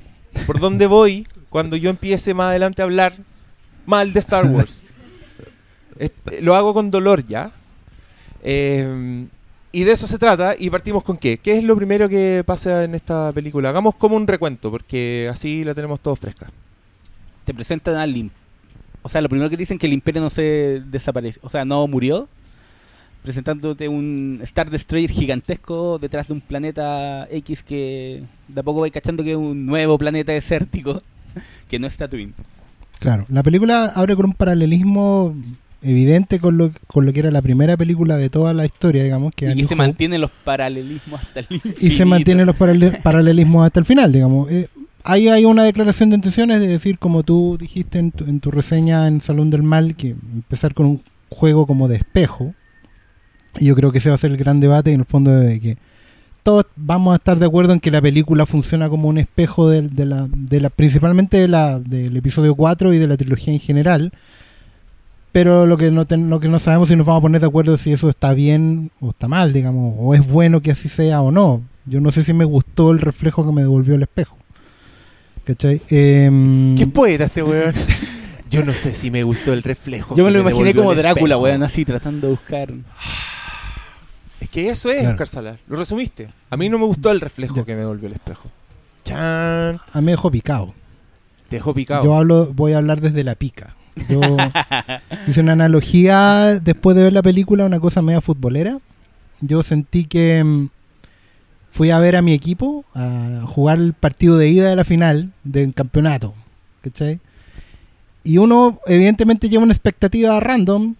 por 0.46 0.60
dónde 0.60 0.86
voy 0.88 1.26
cuando 1.54 1.76
yo 1.76 1.92
empiece 1.92 2.34
más 2.34 2.48
adelante 2.48 2.82
a 2.82 2.86
hablar 2.86 3.14
mal 3.86 4.12
de 4.12 4.20
Star 4.20 4.46
Wars. 4.48 4.84
Este, 6.00 6.42
lo 6.42 6.56
hago 6.56 6.74
con 6.74 6.90
dolor 6.90 7.24
ya. 7.24 7.52
Eh, 8.42 9.28
y 9.72 9.84
de 9.84 9.92
eso 9.92 10.08
se 10.08 10.18
trata, 10.18 10.56
y 10.58 10.72
partimos 10.72 11.04
con 11.04 11.16
qué. 11.16 11.38
¿Qué 11.38 11.56
es 11.60 11.64
lo 11.64 11.76
primero 11.76 12.10
que 12.10 12.44
pasa 12.44 12.84
en 12.84 12.96
esta 12.96 13.32
película? 13.32 13.70
Hagamos 13.70 13.94
como 13.94 14.16
un 14.16 14.26
recuento, 14.26 14.72
porque 14.72 15.30
así 15.32 15.64
la 15.64 15.76
tenemos 15.76 16.00
todo 16.00 16.16
fresca. 16.16 16.50
Te 17.46 17.54
presentan 17.54 17.98
al 17.98 18.18
Imp. 18.18 18.34
O 19.04 19.10
sea, 19.10 19.22
lo 19.22 19.30
primero 19.30 19.48
que 19.52 19.56
dicen 19.56 19.78
que 19.78 19.86
el 19.86 19.94
Imperio 19.94 20.24
no 20.24 20.32
se 20.32 20.82
desaparece. 20.88 21.40
O 21.44 21.52
sea, 21.52 21.64
no 21.64 21.88
murió. 21.88 22.28
Presentándote 23.22 23.88
un 23.88 24.40
Star 24.42 24.72
Destroyer 24.72 25.12
gigantesco 25.12 26.00
detrás 26.00 26.28
de 26.28 26.34
un 26.34 26.42
planeta 26.42 27.28
X 27.30 27.62
que 27.62 28.24
de 28.48 28.60
a 28.60 28.64
poco 28.64 28.82
vais 28.82 28.92
cachando 28.92 29.24
que 29.24 29.32
es 29.34 29.38
un 29.38 29.68
nuevo 29.68 30.00
planeta 30.00 30.32
desértico. 30.32 31.04
Que 31.70 31.80
no 31.80 31.88
es 31.88 31.98
Tatooine. 31.98 32.34
Claro, 33.00 33.26
la 33.30 33.44
película 33.44 33.86
abre 33.96 34.16
con 34.16 34.26
un 34.28 34.34
paralelismo 34.34 35.36
evidente 35.82 36.40
con 36.40 36.58
lo, 36.58 36.72
con 36.88 37.06
lo 37.06 37.12
que 37.12 37.20
era 37.20 37.32
la 37.32 37.42
primera 37.42 37.76
película 37.76 38.16
de 38.16 38.30
toda 38.30 38.54
la 38.54 38.66
historia, 38.66 39.04
digamos, 39.04 39.34
que 39.36 39.52
Y 39.52 39.56
que 39.64 39.68
se 39.68 39.76
mantienen 39.76 40.22
los 40.22 40.32
paralelismos 40.46 41.22
hasta 41.22 41.42
el 41.42 41.48
y 41.50 41.60
se 41.60 41.68
infinito. 41.86 42.06
mantienen 42.06 42.46
los 42.46 42.56
parale- 42.56 43.02
paralelismos 43.04 43.66
hasta 43.66 43.80
el 43.82 43.86
final, 43.86 44.12
digamos. 44.14 44.50
Eh, 44.50 44.70
ahí 45.04 45.28
hay 45.28 45.44
una 45.44 45.64
declaración 45.66 46.10
de 46.12 46.16
intenciones 46.16 46.62
de 46.62 46.68
decir, 46.68 46.98
como 47.00 47.24
tú 47.24 47.58
dijiste 47.60 48.00
en 48.00 48.12
tu, 48.12 48.24
en 48.24 48.40
tu 48.40 48.50
reseña 48.52 49.08
en 49.08 49.20
Salón 49.20 49.50
del 49.50 49.64
Mal, 49.64 49.96
que 49.96 50.12
empezar 50.12 50.74
con 50.74 50.86
un 50.86 51.04
juego 51.30 51.68
como 51.68 51.90
de 51.90 51.98
espejo. 51.98 52.54
Y 53.60 53.66
yo 53.66 53.76
creo 53.76 53.92
que 53.92 53.98
ese 53.98 54.10
va 54.10 54.16
a 54.16 54.20
ser 54.20 54.32
el 54.32 54.38
gran 54.38 54.62
debate 54.62 54.94
en 54.94 55.02
el 55.02 55.06
fondo 55.06 55.32
de 55.32 55.60
que 55.60 55.78
todos 56.44 56.66
vamos 56.76 57.14
a 57.14 57.16
estar 57.16 57.38
de 57.40 57.46
acuerdo 57.46 57.74
en 57.74 57.80
que 57.80 57.90
la 57.92 58.02
película 58.02 58.46
funciona 58.46 58.90
como 58.90 59.08
un 59.08 59.18
espejo 59.18 59.70
del- 59.70 59.96
de, 59.96 60.06
la, 60.06 60.28
de 60.30 60.60
la, 60.62 60.70
principalmente 60.70 61.38
de 61.38 61.48
la, 61.48 61.80
del 61.80 62.16
episodio 62.18 62.54
4 62.56 62.94
y 62.94 62.98
de 63.00 63.08
la 63.08 63.18
trilogía 63.18 63.54
en 63.54 63.60
general. 63.60 64.12
Pero 65.32 65.66
lo 65.66 65.78
que, 65.78 65.90
no 65.90 66.06
ten- 66.06 66.30
lo 66.30 66.40
que 66.40 66.48
no 66.48 66.60
sabemos 66.60 66.90
si 66.90 66.96
nos 66.96 67.06
vamos 67.08 67.22
a 67.22 67.24
poner 67.24 67.42
de 67.42 67.48
acuerdo 67.48 67.78
si 67.78 67.92
eso 67.92 68.08
está 68.10 68.34
bien 68.34 68.92
o 69.00 69.10
está 69.10 69.28
mal, 69.28 69.52
digamos, 69.54 69.96
o 69.98 70.14
es 70.14 70.28
bueno 70.28 70.62
que 70.62 70.72
así 70.72 70.90
sea 70.90 71.22
o 71.22 71.32
no. 71.32 71.62
Yo 71.86 72.00
no 72.02 72.12
sé 72.12 72.24
si 72.24 72.34
me 72.34 72.46
gustó 72.46 72.92
el 72.92 73.00
reflejo 73.00 73.46
que 73.46 73.52
me 73.52 73.62
devolvió 73.62 73.96
el 73.96 74.04
espejo. 74.04 74.38
¿Cachai? 75.46 75.82
Em, 75.90 76.76
¿Qué 76.76 76.86
poeta 76.88 77.26
este 77.26 77.42
weón? 77.44 77.74
Yo 78.50 78.64
no 78.64 78.74
sé 78.74 78.94
si 78.94 79.10
me 79.10 79.24
gustó 79.24 79.52
el 79.54 79.64
reflejo. 79.64 80.16
Yo 80.16 80.24
me 80.24 80.30
lo 80.32 80.42
imaginé 80.42 80.76
como 80.76 80.94
Drácula, 80.94 81.34
espejo. 81.36 81.42
weón, 81.44 81.64
así 81.64 81.84
tratando 81.86 82.28
de 82.28 82.34
buscar. 82.34 82.70
Que 84.54 84.70
eso 84.70 84.90
es, 84.92 85.00
Claro. 85.00 85.12
Oscar 85.16 85.28
Salas. 85.28 85.60
Lo 85.68 85.76
resumiste. 85.78 86.28
A 86.52 86.58
mí 86.58 86.70
no 86.70 86.78
me 86.78 86.86
gustó 86.86 87.10
el 87.12 87.20
reflejo 87.22 87.56
Ya. 87.56 87.64
que 87.66 87.74
me 87.74 87.80
devolvió 87.80 88.08
el 88.08 88.14
espejo. 88.14 88.50
Chan. 89.04 89.78
a 89.92 90.00
mí 90.00 90.06
me 90.06 90.12
dejó 90.12 90.30
picado. 90.32 90.74
Te 91.50 91.58
dejó 91.58 91.74
picado. 91.74 92.04
Yo 92.04 92.14
hablo, 92.16 92.52
voy 92.54 92.74
a 92.74 92.78
hablar 92.78 93.02
desde 93.02 93.24
la 93.24 93.36
pica. 93.36 93.76
Yo 94.08 94.22
hice 95.28 95.42
una 95.42 95.54
analogía 95.54 96.60
después 96.62 96.96
de 96.96 97.04
ver 97.04 97.14
la 97.14 97.22
película, 97.22 97.66
una 97.66 97.80
cosa 97.80 98.02
media 98.02 98.22
futbolera. 98.22 98.78
Yo 99.42 99.62
sentí 99.64 100.06
que 100.06 100.44
mm, 100.44 100.70
fui 101.72 101.90
a 101.90 102.00
ver 102.00 102.16
a 102.16 102.22
mi 102.22 102.34
equipo 102.34 102.86
a 102.96 103.42
jugar 103.48 103.80
el 103.80 103.94
partido 103.94 104.38
de 104.38 104.50
ida 104.50 104.70
de 104.70 104.76
la 104.76 104.86
final 104.86 105.32
del 105.44 105.74
campeonato. 105.74 106.34
¿Cachai? 106.82 107.20
Y 108.24 108.38
uno, 108.38 108.80
evidentemente, 108.86 109.50
lleva 109.50 109.64
una 109.64 109.74
expectativa 109.74 110.40
random. 110.40 110.96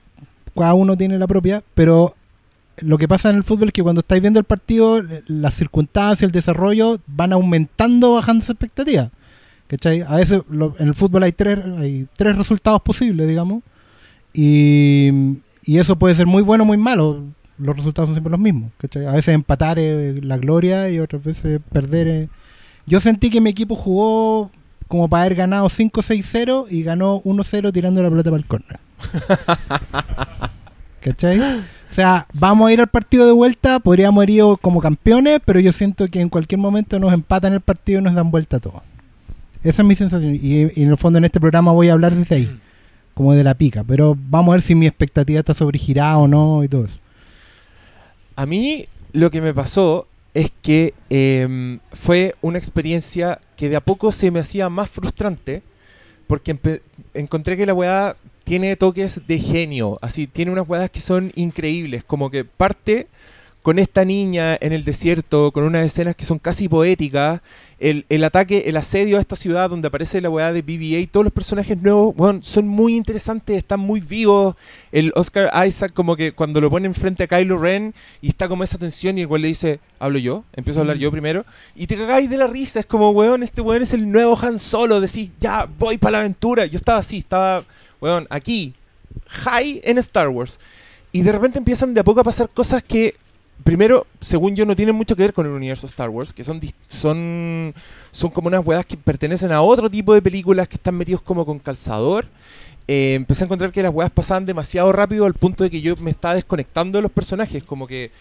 Cada 0.56 0.74
uno 0.74 0.98
tiene 0.98 1.18
la 1.18 1.28
propia, 1.28 1.64
pero 1.74 2.16
lo 2.82 2.98
que 2.98 3.08
pasa 3.08 3.30
en 3.30 3.36
el 3.38 3.44
fútbol 3.44 3.68
es 3.70 3.74
que 3.74 3.84
cuando 3.84 4.00
estáis 4.00 4.22
viendo 4.22 4.40
el 4.40 4.46
partido, 4.46 5.02
las 5.28 5.54
circunstancias, 5.54 6.24
el 6.28 6.32
desarrollo 6.32 7.00
van 7.08 7.34
aumentando, 7.34 8.14
bajando 8.14 8.44
esa 8.44 8.54
expectativa. 8.54 9.10
¿Cachai? 9.68 10.02
A 10.02 10.16
veces 10.16 10.42
lo- 10.50 10.76
en 10.80 10.88
el 10.90 10.94
fútbol 10.94 11.24
hay 11.24 11.32
tres, 11.32 11.60
hay 11.78 12.08
tres 12.16 12.36
resultados 12.36 12.82
posibles, 12.82 13.28
digamos. 13.28 13.64
Y, 14.34 15.10
y 15.64 15.78
eso 15.78 15.98
puede 15.98 16.16
ser 16.16 16.26
muy 16.28 16.42
bueno 16.42 16.64
o 16.64 16.68
muy 16.68 16.78
malo. 16.78 17.24
Los 17.58 17.76
resultados 17.78 18.08
son 18.08 18.16
siempre 18.16 18.32
los 18.32 18.40
mismos. 18.40 18.72
¿cachai? 18.78 19.06
A 19.06 19.12
veces 19.12 19.34
empatar 19.36 19.78
es 19.80 20.24
la 20.26 20.38
gloria 20.38 20.90
y 20.90 21.00
otras 21.00 21.24
veces 21.24 21.60
perder. 21.72 22.30
Yo 22.86 23.00
sentí 23.00 23.30
que 23.30 23.42
mi 23.42 23.52
equipo 23.52 23.76
jugó 23.76 24.52
como 24.88 25.08
para 25.08 25.24
haber 25.24 25.36
ganado 25.36 25.68
5-6-0 25.70 26.68
y 26.70 26.84
ganó 26.84 27.22
1-0 27.24 27.72
tirando 27.72 28.02
la 28.04 28.10
pelota 28.10 28.30
para 28.32 28.42
el 28.42 28.48
córner. 28.48 28.80
¿Cachai? 31.04 31.40
O 31.40 31.94
sea, 31.94 32.28
vamos 32.34 32.70
a 32.70 32.74
ir 32.74 32.80
al 32.80 32.88
partido 32.88 33.26
de 33.26 33.34
vuelta, 33.34 33.80
podríamos 33.80 34.24
haber 34.24 34.58
como 34.62 34.80
campeones, 34.80 35.40
pero 35.44 35.60
yo 35.60 35.72
siento 35.74 36.08
que 36.08 36.22
en 36.22 36.30
cualquier 36.30 36.60
momento 36.60 36.98
nos 36.98 37.14
empatan 37.14 37.54
el 37.54 37.62
partido 37.62 38.00
y 38.00 38.04
nos 38.04 38.14
dan 38.14 38.32
vuelta 38.32 38.60
todo. 38.60 38.82
Esa 39.64 39.82
es 39.82 39.88
mi 39.88 39.96
sensación. 39.96 40.36
Y, 40.42 40.62
en 40.62 40.90
el 40.90 40.98
fondo 40.98 41.20
en 41.20 41.26
este 41.26 41.40
programa 41.40 41.72
voy 41.72 41.90
a 41.90 41.94
hablar 41.94 42.16
desde 42.16 42.36
ahí, 42.36 42.60
como 43.14 43.34
de 43.34 43.44
la 43.44 43.54
pica. 43.54 43.84
Pero 43.84 44.18
vamos 44.18 44.54
a 44.54 44.56
ver 44.56 44.62
si 44.62 44.76
mi 44.76 44.88
expectativa 44.88 45.40
está 45.40 45.54
sobregirada 45.54 46.18
o 46.18 46.28
no 46.28 46.64
y 46.64 46.68
todo 46.70 46.86
eso. 46.86 46.98
A 48.36 48.46
mí 48.46 48.86
lo 49.12 49.30
que 49.30 49.42
me 49.42 49.54
pasó 49.54 50.08
es 50.34 50.52
que 50.62 50.94
em, 51.10 51.80
fue 51.92 52.36
una 52.42 52.58
experiencia 52.58 53.40
que 53.56 53.70
de 53.70 53.76
a 53.76 53.82
poco 53.82 54.12
se 54.12 54.32
me 54.32 54.40
hacía 54.40 54.70
más 54.70 54.90
frustrante 54.90 55.62
porque 56.28 56.58
encontré 57.14 57.56
que 57.56 57.66
la 57.66 57.74
weá 57.74 58.16
tiene 58.44 58.76
toques 58.76 59.22
de 59.28 59.40
genio, 59.40 59.98
así, 60.02 60.28
tiene 60.28 60.52
unas 60.52 60.68
weas 60.68 60.90
que 60.90 61.02
son 61.02 61.32
increíbles, 61.36 62.04
como 62.04 62.30
que 62.30 62.46
parte 62.46 63.08
con 63.64 63.80
esta 63.80 64.04
niña 64.04 64.58
en 64.60 64.74
el 64.74 64.84
desierto, 64.84 65.52
con 65.52 65.64
unas 65.64 65.86
escenas 65.86 66.18
que 66.18 66.26
son 66.26 66.38
casi 66.38 66.68
poéticas, 66.68 67.42
el, 67.80 68.24
ataque, 68.24 68.64
el 68.68 68.78
asedio 68.78 69.18
a 69.18 69.22
esta 69.22 69.36
ciudad 69.36 69.70
donde 69.70 69.88
aparece 69.88 70.22
la 70.22 70.30
weá 70.30 70.54
de 70.54 70.64
BB-8, 70.64 71.10
todos 71.10 71.24
los 71.26 71.34
personajes 71.34 71.82
nuevos, 71.82 72.14
weón, 72.18 72.44
son 72.44 72.68
muy 72.68 72.96
interesantes, 72.96 73.58
están 73.58 73.80
muy 73.80 74.02
vivos, 74.02 74.56
el 74.92 75.12
Oscar 75.16 75.50
Isaac 75.66 75.94
como 75.94 76.16
que 76.18 76.34
cuando 76.34 76.60
lo 76.60 76.70
ponen 76.70 76.94
frente 76.94 77.24
a 77.24 77.28
Kylo 77.28 77.58
Ren 77.58 77.94
y 78.22 78.30
está 78.30 78.50
como 78.50 78.64
esa 78.64 78.78
tensión 78.78 79.18
y 79.18 79.22
el 79.22 79.28
weón 79.28 79.42
le 79.42 79.48
dice, 79.50 79.80
hablo 79.98 80.20
yo, 80.20 80.44
empiezo 80.54 80.80
a 80.80 80.82
hablar 80.82 80.98
yo 80.98 81.10
primero, 81.10 81.46
y 81.74 81.88
te 81.88 81.96
cagáis 81.96 82.30
de 82.30 82.38
la 82.38 82.48
risa, 82.48 82.82
es 82.82 82.86
como, 82.86 83.12
weón, 83.12 83.44
este 83.44 83.62
weón 83.62 83.82
es 83.82 83.94
el 83.94 84.12
nuevo 84.12 84.38
Han 84.42 84.60
Solo, 84.60 85.00
decís, 85.00 85.32
ya, 85.40 85.70
voy 85.78 85.98
para 85.98 86.12
la 86.14 86.18
aventura, 86.20 86.66
yo 86.66 86.78
estaba 86.78 87.00
así, 87.00 87.20
estaba, 87.20 87.64
weón, 88.04 88.28
aquí, 88.30 88.74
high 89.28 89.80
en 89.86 89.98
Star 89.98 90.28
Wars, 90.28 90.60
y 91.14 91.22
de 91.22 91.32
repente 91.32 91.58
empiezan 91.58 91.94
de 91.94 92.02
a 92.02 92.04
poco 92.04 92.20
a 92.20 92.24
pasar 92.24 92.50
cosas 92.50 92.84
que 92.84 93.16
primero, 93.64 94.06
según 94.20 94.58
yo, 94.58 94.66
no 94.66 94.76
tienen 94.76 94.94
mucho 94.94 95.16
que 95.16 95.24
ver 95.24 95.34
con 95.34 95.46
el 95.46 95.54
universo 95.54 95.88
Star 95.88 96.10
Wars, 96.10 96.34
que 96.34 96.44
son 96.44 96.60
son 96.90 97.74
son 98.12 98.30
como 98.30 98.50
unas 98.50 98.66
weas 98.66 98.86
que 98.86 98.98
pertenecen 98.98 99.54
a 99.54 99.62
otro 99.62 99.90
tipo 99.90 100.14
de 100.14 100.22
películas 100.22 100.68
que 100.68 100.76
están 100.76 100.96
metidos 100.96 101.22
como 101.22 101.46
con 101.46 101.60
calzador. 101.60 102.28
Eh, 102.90 103.14
empecé 103.14 103.44
a 103.44 103.46
encontrar 103.46 103.72
que 103.72 103.82
las 103.82 103.94
weas 103.94 104.12
pasaban 104.12 104.46
demasiado 104.46 104.92
rápido 104.92 105.26
al 105.26 105.34
punto 105.34 105.64
de 105.64 105.70
que 105.70 105.80
yo 105.80 105.96
me 105.96 106.12
estaba 106.12 106.36
desconectando 106.36 106.98
de 106.98 107.04
los 107.04 107.12
personajes, 107.12 107.64
como 107.64 107.88
que 107.88 108.12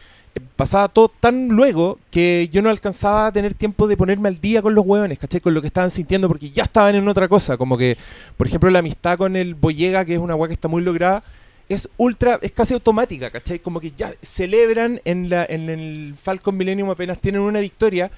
pasaba 0.57 0.89
todo 0.89 1.09
tan 1.09 1.49
luego 1.49 1.99
que 2.11 2.49
yo 2.53 2.63
no 2.63 2.71
alcanzaba 2.71 3.27
a 3.27 3.33
tener 3.33 3.55
tiempo 3.55 3.87
de 3.87 3.97
ponerme 3.97 4.29
al 4.29 4.41
día 4.41 4.63
con 4.63 4.75
los 4.75 4.85
hueones, 4.87 5.19
¿cachai? 5.19 5.41
Con 5.41 5.55
lo 5.55 5.61
que 5.61 5.67
estaban 5.67 5.91
sintiendo, 5.91 6.29
porque 6.29 6.51
ya 6.51 6.65
estaban 6.65 6.95
en 6.95 7.07
otra 7.09 7.29
cosa, 7.29 7.57
como 7.57 7.77
que, 7.77 7.97
por 8.37 8.47
ejemplo, 8.47 8.71
la 8.71 8.79
amistad 8.79 9.19
con 9.19 9.37
el 9.37 9.55
Boyega, 9.55 10.05
que 10.05 10.15
es 10.15 10.21
una 10.21 10.35
wea 10.35 10.49
que 10.49 10.55
está 10.55 10.69
muy 10.69 10.83
lograda, 10.83 11.23
es 11.69 11.89
ultra, 11.97 12.39
es 12.43 12.53
casi 12.53 12.75
automática, 12.75 13.31
¿cachai? 13.31 13.59
Como 13.59 13.81
que 13.81 13.93
ya 13.93 14.13
celebran 14.23 15.01
en, 15.05 15.29
la, 15.29 15.45
el 15.45 16.15
Falcon 16.21 16.57
Millennium 16.57 16.91
apenas 16.91 17.19
tienen 17.19 17.41
una 17.41 17.61
victoria 17.61 18.11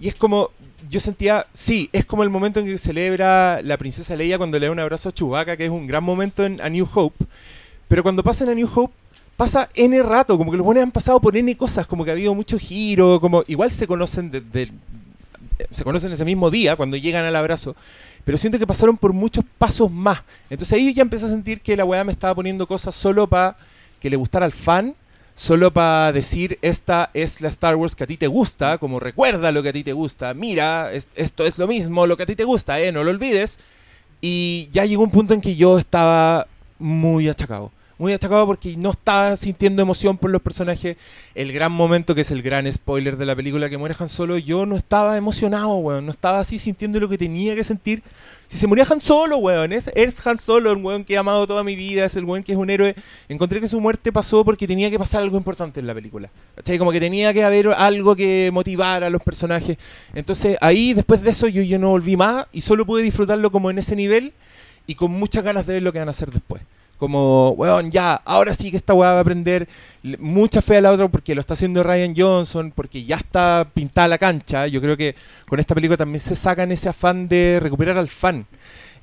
y 0.00 0.08
es 0.08 0.14
como, 0.14 0.50
yo 0.88 1.00
sentía, 1.00 1.46
sí, 1.52 1.88
es 1.92 2.04
como 2.04 2.22
el 2.22 2.30
momento 2.30 2.60
en 2.60 2.66
que 2.66 2.78
celebra 2.78 3.60
la 3.62 3.76
princesa 3.76 4.16
Leia 4.16 4.38
cuando 4.38 4.58
le 4.58 4.66
da 4.66 4.72
un 4.72 4.80
abrazo 4.80 5.08
a 5.08 5.12
Chewbacca, 5.12 5.56
que 5.56 5.64
es 5.64 5.70
un 5.70 5.86
gran 5.86 6.04
momento 6.04 6.44
en 6.44 6.60
A 6.60 6.68
New 6.68 6.88
Hope, 6.94 7.24
Pero 7.88 8.02
cuando 8.02 8.22
pasa 8.22 8.44
en 8.44 8.50
A 8.50 8.54
New 8.54 8.68
Hope, 8.74 8.94
pasa 9.42 9.68
N 9.74 10.00
rato, 10.04 10.38
como 10.38 10.52
que 10.52 10.56
los 10.56 10.64
buenos 10.64 10.84
han 10.84 10.92
pasado 10.92 11.18
por 11.20 11.36
N 11.36 11.56
cosas, 11.56 11.84
como 11.84 12.04
que 12.04 12.12
ha 12.12 12.14
habido 12.14 12.32
mucho 12.32 12.60
giro, 12.60 13.18
como 13.20 13.42
igual 13.48 13.72
se 13.72 13.88
conocen 13.88 14.30
se 15.72 15.82
conocen 15.82 16.12
ese 16.12 16.24
mismo 16.24 16.48
día 16.48 16.76
cuando 16.76 16.96
llegan 16.96 17.24
al 17.24 17.34
abrazo, 17.34 17.74
pero 18.24 18.38
siento 18.38 18.56
que 18.56 18.68
pasaron 18.68 18.96
por 18.96 19.12
muchos 19.12 19.44
pasos 19.58 19.90
más. 19.90 20.20
Entonces 20.48 20.72
ahí 20.74 20.94
ya 20.94 21.02
empecé 21.02 21.26
a 21.26 21.28
sentir 21.28 21.60
que 21.60 21.76
la 21.76 21.84
weá 21.84 22.04
me 22.04 22.12
estaba 22.12 22.36
poniendo 22.36 22.68
cosas 22.68 22.94
solo 22.94 23.26
para 23.26 23.56
que 23.98 24.08
le 24.08 24.14
gustara 24.14 24.46
al 24.46 24.52
fan, 24.52 24.94
solo 25.34 25.72
para 25.72 26.12
decir 26.12 26.56
esta 26.62 27.10
es 27.12 27.40
la 27.40 27.48
Star 27.48 27.74
Wars 27.74 27.96
que 27.96 28.04
a 28.04 28.06
ti 28.06 28.16
te 28.16 28.28
gusta, 28.28 28.78
como 28.78 29.00
recuerda 29.00 29.50
lo 29.50 29.60
que 29.64 29.70
a 29.70 29.72
ti 29.72 29.82
te 29.82 29.92
gusta, 29.92 30.34
mira, 30.34 30.92
es- 30.92 31.08
esto 31.16 31.44
es 31.44 31.58
lo 31.58 31.66
mismo, 31.66 32.06
lo 32.06 32.16
que 32.16 32.22
a 32.22 32.26
ti 32.26 32.36
te 32.36 32.44
gusta, 32.44 32.80
eh, 32.80 32.92
no 32.92 33.02
lo 33.02 33.10
olvides. 33.10 33.58
Y 34.20 34.68
ya 34.72 34.84
llegó 34.84 35.02
un 35.02 35.10
punto 35.10 35.34
en 35.34 35.40
que 35.40 35.56
yo 35.56 35.78
estaba 35.78 36.46
muy 36.78 37.28
achacado. 37.28 37.72
Muy 38.02 38.12
achacado 38.12 38.44
porque 38.46 38.76
no 38.76 38.90
estaba 38.90 39.36
sintiendo 39.36 39.80
emoción 39.80 40.18
por 40.18 40.28
los 40.28 40.42
personajes. 40.42 40.96
El 41.36 41.52
gran 41.52 41.70
momento, 41.70 42.16
que 42.16 42.22
es 42.22 42.32
el 42.32 42.42
gran 42.42 42.70
spoiler 42.72 43.16
de 43.16 43.26
la 43.26 43.36
película 43.36 43.70
que 43.70 43.78
muere 43.78 43.94
Han 43.96 44.08
Solo, 44.08 44.38
yo 44.38 44.66
no 44.66 44.74
estaba 44.74 45.16
emocionado, 45.16 45.76
weón. 45.76 46.06
No 46.06 46.10
estaba 46.10 46.40
así 46.40 46.58
sintiendo 46.58 46.98
lo 46.98 47.08
que 47.08 47.16
tenía 47.16 47.54
que 47.54 47.62
sentir. 47.62 48.02
Si 48.48 48.58
se 48.58 48.66
moría 48.66 48.84
Han 48.90 49.00
Solo, 49.00 49.36
weón. 49.36 49.72
Es, 49.72 49.88
es 49.94 50.26
Han 50.26 50.40
Solo, 50.40 50.72
un 50.72 50.84
weón 50.84 51.04
que 51.04 51.14
he 51.14 51.16
amado 51.16 51.46
toda 51.46 51.62
mi 51.62 51.76
vida, 51.76 52.04
es 52.04 52.16
el 52.16 52.24
weón 52.24 52.42
que 52.42 52.50
es 52.50 52.58
un 52.58 52.70
héroe. 52.70 52.96
Encontré 53.28 53.60
que 53.60 53.68
su 53.68 53.80
muerte 53.80 54.10
pasó 54.10 54.44
porque 54.44 54.66
tenía 54.66 54.90
que 54.90 54.98
pasar 54.98 55.22
algo 55.22 55.36
importante 55.36 55.78
en 55.78 55.86
la 55.86 55.94
película. 55.94 56.28
¿Cachai? 56.56 56.78
Como 56.78 56.90
que 56.90 56.98
tenía 56.98 57.32
que 57.32 57.44
haber 57.44 57.68
algo 57.68 58.16
que 58.16 58.50
motivara 58.52 59.06
a 59.06 59.10
los 59.10 59.22
personajes. 59.22 59.78
Entonces 60.12 60.56
ahí, 60.60 60.92
después 60.92 61.22
de 61.22 61.30
eso, 61.30 61.46
yo, 61.46 61.62
yo 61.62 61.78
no 61.78 61.90
volví 61.90 62.16
más 62.16 62.46
y 62.50 62.62
solo 62.62 62.84
pude 62.84 63.04
disfrutarlo 63.04 63.52
como 63.52 63.70
en 63.70 63.78
ese 63.78 63.94
nivel 63.94 64.32
y 64.88 64.96
con 64.96 65.12
muchas 65.12 65.44
ganas 65.44 65.68
de 65.68 65.74
ver 65.74 65.82
lo 65.82 65.92
que 65.92 66.00
van 66.00 66.08
a 66.08 66.10
hacer 66.10 66.32
después. 66.32 66.62
Como, 66.98 67.50
weón, 67.56 67.90
ya, 67.90 68.14
ahora 68.24 68.54
sí 68.54 68.70
que 68.70 68.76
esta 68.76 68.94
weá 68.94 69.10
va 69.12 69.18
a 69.18 69.20
aprender 69.22 69.68
mucha 70.20 70.62
fe 70.62 70.76
a 70.76 70.80
la 70.80 70.90
otra 70.92 71.08
porque 71.08 71.34
lo 71.34 71.40
está 71.40 71.54
haciendo 71.54 71.82
Ryan 71.82 72.14
Johnson, 72.16 72.72
porque 72.74 73.04
ya 73.04 73.16
está 73.16 73.66
pintada 73.74 74.06
la 74.08 74.18
cancha. 74.18 74.68
Yo 74.68 74.80
creo 74.80 74.96
que 74.96 75.16
con 75.48 75.58
esta 75.58 75.74
película 75.74 75.96
también 75.96 76.20
se 76.20 76.36
sacan 76.36 76.70
ese 76.70 76.88
afán 76.88 77.26
de 77.26 77.58
recuperar 77.60 77.98
al 77.98 78.08
fan. 78.08 78.46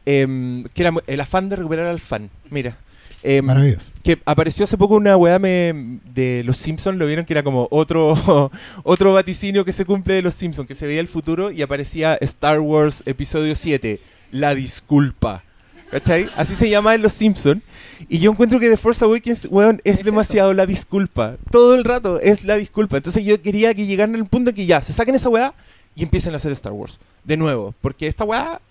Em, 0.06 0.64
que 0.74 0.82
era 0.84 0.94
el 1.08 1.20
afán 1.20 1.50
de 1.50 1.58
recuperar 1.58 1.88
al 1.88 2.00
fan. 2.00 2.30
Mira. 2.50 2.78
Em, 3.22 3.44
Maravilloso. 3.44 3.86
que 4.02 4.18
apareció 4.24 4.64
hace 4.64 4.78
poco 4.78 4.96
una 4.96 5.18
weá 5.18 5.38
me- 5.40 6.00
de 6.14 6.42
los 6.46 6.56
Simpsons, 6.56 6.98
lo 6.98 7.06
vieron 7.06 7.26
que 7.26 7.34
era 7.34 7.44
como 7.44 7.68
otro, 7.70 8.14
otro 8.84 9.12
vaticinio 9.14 9.66
que 9.66 9.74
se 9.74 9.84
cumple 9.84 10.14
de 10.14 10.22
los 10.22 10.36
Simpsons, 10.36 10.70
que 10.70 10.74
se 10.76 10.88
veía 10.88 11.02
el 11.02 11.10
futuro 11.10 11.52
y 11.52 11.62
aparecía 11.62 12.18
Star 12.22 12.62
Wars 12.62 13.04
Episodio 13.06 13.58
7, 13.58 14.00
La 14.32 14.56
Disculpa. 14.56 15.44
¿Cachai? 15.92 16.30
Así 16.36 16.56
se 16.56 16.70
llama 16.70 16.94
en 16.96 17.02
los 17.02 17.14
Simpsons. 17.14 17.62
Y 18.08 18.20
yo 18.20 18.32
encuentro 18.32 18.60
que 18.60 18.70
The 18.70 18.78
Force 18.78 19.04
Awakens, 19.04 19.48
weón, 19.50 19.82
es, 19.84 20.00
Es 20.00 20.06
demasiado 20.06 20.54
la 20.54 20.66
disculpa. 20.66 21.36
Todo 21.52 21.76
el 21.76 21.84
rato 21.84 22.20
es 22.20 22.44
la 22.44 22.56
disculpa. 22.56 22.98
Entonces 22.98 23.24
yo 23.26 23.42
quería 23.42 23.74
que 23.74 23.86
llegaran 23.86 24.16
al 24.16 24.26
punto 24.28 24.52
en 24.52 24.56
que 24.56 24.66
ya, 24.66 24.82
se 24.82 24.94
saquen 24.94 25.16
esa 25.16 25.30
weá 25.30 25.54
y 25.96 26.04
empiecen 26.04 26.34
a 26.34 26.38
hacer 26.38 26.52
Star 26.52 26.72
Wars. 26.74 27.00
De 27.24 27.38
nuevo. 27.38 27.74
Porque 27.82 28.08
esta 28.08 28.24
weá 28.24 28.62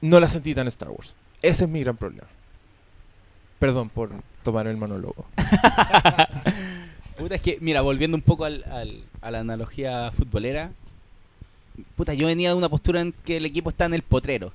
no 0.00 0.20
la 0.20 0.28
sentí 0.28 0.54
tan 0.54 0.68
Star 0.68 0.90
Wars. 0.90 1.14
Ese 1.42 1.64
es 1.64 1.70
mi 1.70 1.80
gran 1.80 1.96
problema. 1.96 2.28
Perdón 3.58 3.88
por 3.88 4.10
tomar 4.42 4.66
el 4.68 4.76
monólogo. 4.76 5.24
Puta, 7.18 7.34
es 7.36 7.40
que, 7.42 7.58
mira, 7.60 7.80
volviendo 7.82 8.16
un 8.16 8.22
poco 8.22 8.44
al, 8.44 8.64
al- 8.70 9.02
a 9.20 9.30
la 9.30 9.40
analogía 9.40 10.10
futbolera. 10.16 10.70
Puta, 11.96 12.14
yo 12.14 12.26
venía 12.26 12.50
de 12.50 12.54
una 12.56 12.68
postura 12.68 13.00
en 13.00 13.12
que 13.24 13.36
el 13.36 13.46
equipo 13.46 13.70
está 13.70 13.84
en 13.84 13.94
el 13.94 14.02
potrero. 14.02 14.52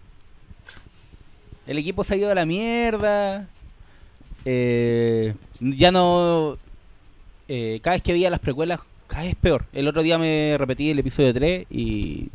El 1.67 1.77
equipo 1.77 2.03
se 2.03 2.13
ha 2.13 2.17
ido 2.17 2.31
a 2.31 2.35
la 2.35 2.45
mierda. 2.45 3.47
eh, 4.45 5.33
ya 5.59 5.91
no. 5.91 6.57
eh, 7.47 7.79
cada 7.81 7.95
vez 7.95 8.03
que 8.03 8.13
veía 8.13 8.29
las 8.29 8.39
precuelas, 8.39 8.79
cada 9.07 9.23
vez 9.23 9.35
peor. 9.35 9.65
El 9.73 9.87
otro 9.87 10.01
día 10.03 10.17
me 10.17 10.55
repetí 10.57 10.89
el 10.89 10.99
episodio 10.99 11.33
3 11.33 11.67
y. 11.69 12.29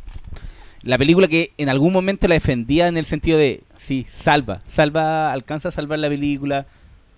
La 0.83 0.97
película 0.97 1.29
que 1.29 1.51
en 1.57 1.69
algún 1.69 1.93
momento 1.93 2.27
la 2.27 2.35
defendía 2.35 2.87
en 2.87 2.97
el 2.97 3.05
sentido 3.05 3.37
de. 3.37 3.61
Sí, 3.77 4.05
salva. 4.11 4.61
Salva, 4.67 5.31
alcanza 5.31 5.69
a 5.69 5.71
salvar 5.71 5.99
la 5.99 6.09
película. 6.09 6.65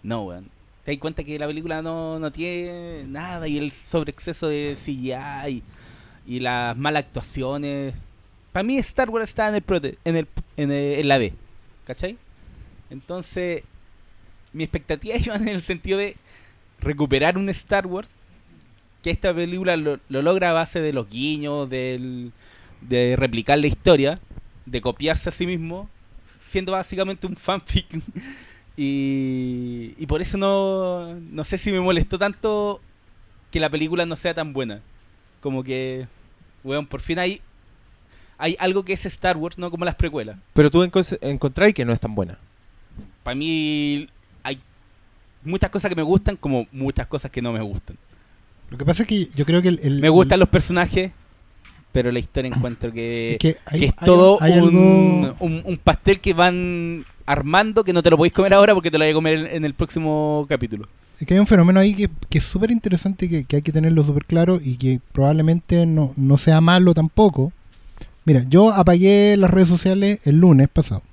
No, 0.03 0.21
weón. 0.23 0.49
Te 0.83 0.91
das 0.91 0.99
cuenta 0.99 1.23
que 1.23 1.39
la 1.39 1.47
película 1.47 1.81
no, 1.81 2.19
no 2.19 2.31
tiene 2.31 3.05
nada 3.07 3.47
y 3.47 3.57
el 3.57 3.71
sobreexceso 3.71 4.47
de 4.49 4.77
CGI 4.79 5.63
y, 6.27 6.39
las 6.39 6.77
malas 6.77 7.05
actuaciones. 7.05 7.95
Para 8.51 8.63
mí 8.63 8.77
Star 8.77 9.09
Wars 9.09 9.27
está 9.29 9.49
en 9.49 9.55
el, 9.55 9.63
en, 10.05 10.15
el, 10.15 10.27
en, 10.57 10.71
el- 10.71 10.99
en 10.99 11.07
la 11.07 11.17
B. 11.17 11.33
¿Cachai? 11.85 12.17
Entonces, 12.89 13.63
mi 14.53 14.63
expectativa 14.63 15.15
iba 15.23 15.35
en 15.35 15.47
el 15.47 15.61
sentido 15.61 15.99
de 15.99 16.15
recuperar 16.79 17.37
un 17.37 17.49
Star 17.49 17.87
Wars 17.87 18.09
que 19.01 19.11
esta 19.11 19.33
película 19.33 19.77
lo, 19.77 19.99
lo 20.09 20.21
logra 20.23 20.49
a 20.49 20.53
base 20.53 20.81
de 20.81 20.91
los 20.91 21.07
guiños, 21.07 21.69
del, 21.69 22.31
de 22.81 23.15
replicar 23.15 23.59
la 23.59 23.67
historia, 23.67 24.19
de 24.65 24.81
copiarse 24.81 25.29
a 25.29 25.31
sí 25.31 25.45
mismo, 25.45 25.87
siendo 26.39 26.71
básicamente 26.71 27.27
un 27.27 27.35
fanfic. 27.35 27.85
y, 28.77 29.93
y 29.97 30.05
por 30.07 30.23
eso 30.23 30.39
no, 30.39 31.13
no 31.13 31.43
sé 31.43 31.59
si 31.59 31.71
me 31.71 31.79
molestó 31.79 32.17
tanto 32.17 32.81
que 33.51 33.59
la 33.59 33.69
película 33.69 34.07
no 34.07 34.15
sea 34.15 34.33
tan 34.33 34.53
buena. 34.53 34.81
Como 35.39 35.63
que, 35.63 36.07
weón, 36.63 36.87
por 36.87 37.01
fin 37.01 37.19
hay, 37.19 37.41
hay 38.37 38.55
algo 38.59 38.83
que 38.83 38.93
es 38.93 39.05
Star 39.05 39.37
Wars, 39.37 39.57
no 39.57 39.71
como 39.71 39.85
las 39.85 39.95
precuelas. 39.95 40.37
Pero 40.53 40.69
tú 40.71 40.83
enco- 40.83 41.17
encontráis 41.21 41.73
que 41.73 41.85
no 41.85 41.93
es 41.93 41.99
tan 41.99 42.15
buena. 42.15 42.37
Para 43.23 43.35
mí 43.35 44.07
hay 44.43 44.59
muchas 45.43 45.69
cosas 45.69 45.89
que 45.89 45.95
me 45.95 46.03
gustan 46.03 46.35
como 46.37 46.67
muchas 46.71 47.07
cosas 47.07 47.31
que 47.31 47.41
no 47.41 47.51
me 47.53 47.61
gustan. 47.61 47.97
Lo 48.69 48.77
que 48.77 48.85
pasa 48.85 49.03
es 49.03 49.07
que 49.09 49.27
yo 49.35 49.45
creo 49.45 49.61
que 49.61 49.69
el, 49.69 49.79
el- 49.83 49.99
Me 50.01 50.09
gustan 50.09 50.35
el- 50.35 50.39
los 50.41 50.49
personajes, 50.49 51.11
pero 51.91 52.11
la 52.11 52.19
historia 52.19 52.51
encuentro 52.53 52.91
que, 52.91 53.33
es 53.33 53.37
que 53.39 53.55
hay- 53.65 53.79
que 53.79 53.85
es 53.87 53.93
hay- 53.97 54.05
todo 54.05 54.37
hay 54.41 54.59
un, 54.59 55.23
algo- 55.25 55.35
un- 55.39 55.61
un 55.65 55.77
pastel 55.77 56.19
que 56.19 56.33
van 56.33 57.05
armando 57.25 57.83
que 57.83 57.93
no 57.93 58.03
te 58.03 58.09
lo 58.11 58.17
podéis 58.17 58.33
comer 58.33 58.53
ahora 58.53 58.73
porque 58.73 58.91
te 58.91 58.97
lo 58.97 59.05
voy 59.05 59.11
a 59.11 59.15
comer 59.15 59.33
en, 59.35 59.45
en 59.47 59.65
el 59.65 59.73
próximo 59.73 60.45
capítulo. 60.49 60.87
Es 61.19 61.25
que 61.25 61.33
hay 61.33 61.39
un 61.39 61.47
fenómeno 61.47 61.79
ahí 61.79 61.95
que, 61.95 62.09
que 62.29 62.39
es 62.39 62.43
súper 62.43 62.69
interesante 62.71 63.29
que, 63.29 63.45
que 63.45 63.55
hay 63.55 63.61
que 63.61 63.71
tenerlo 63.71 64.03
súper 64.03 64.25
claro 64.25 64.59
y 64.63 64.75
que 64.75 64.99
probablemente 65.13 65.85
no, 65.85 66.11
no 66.17 66.37
sea 66.37 66.59
malo 66.61 66.93
tampoco. 66.93 67.53
Mira, 68.25 68.43
yo 68.49 68.73
apagué 68.73 69.35
las 69.37 69.49
redes 69.51 69.67
sociales 69.69 70.19
el 70.25 70.37
lunes 70.37 70.67
pasado 70.69 71.03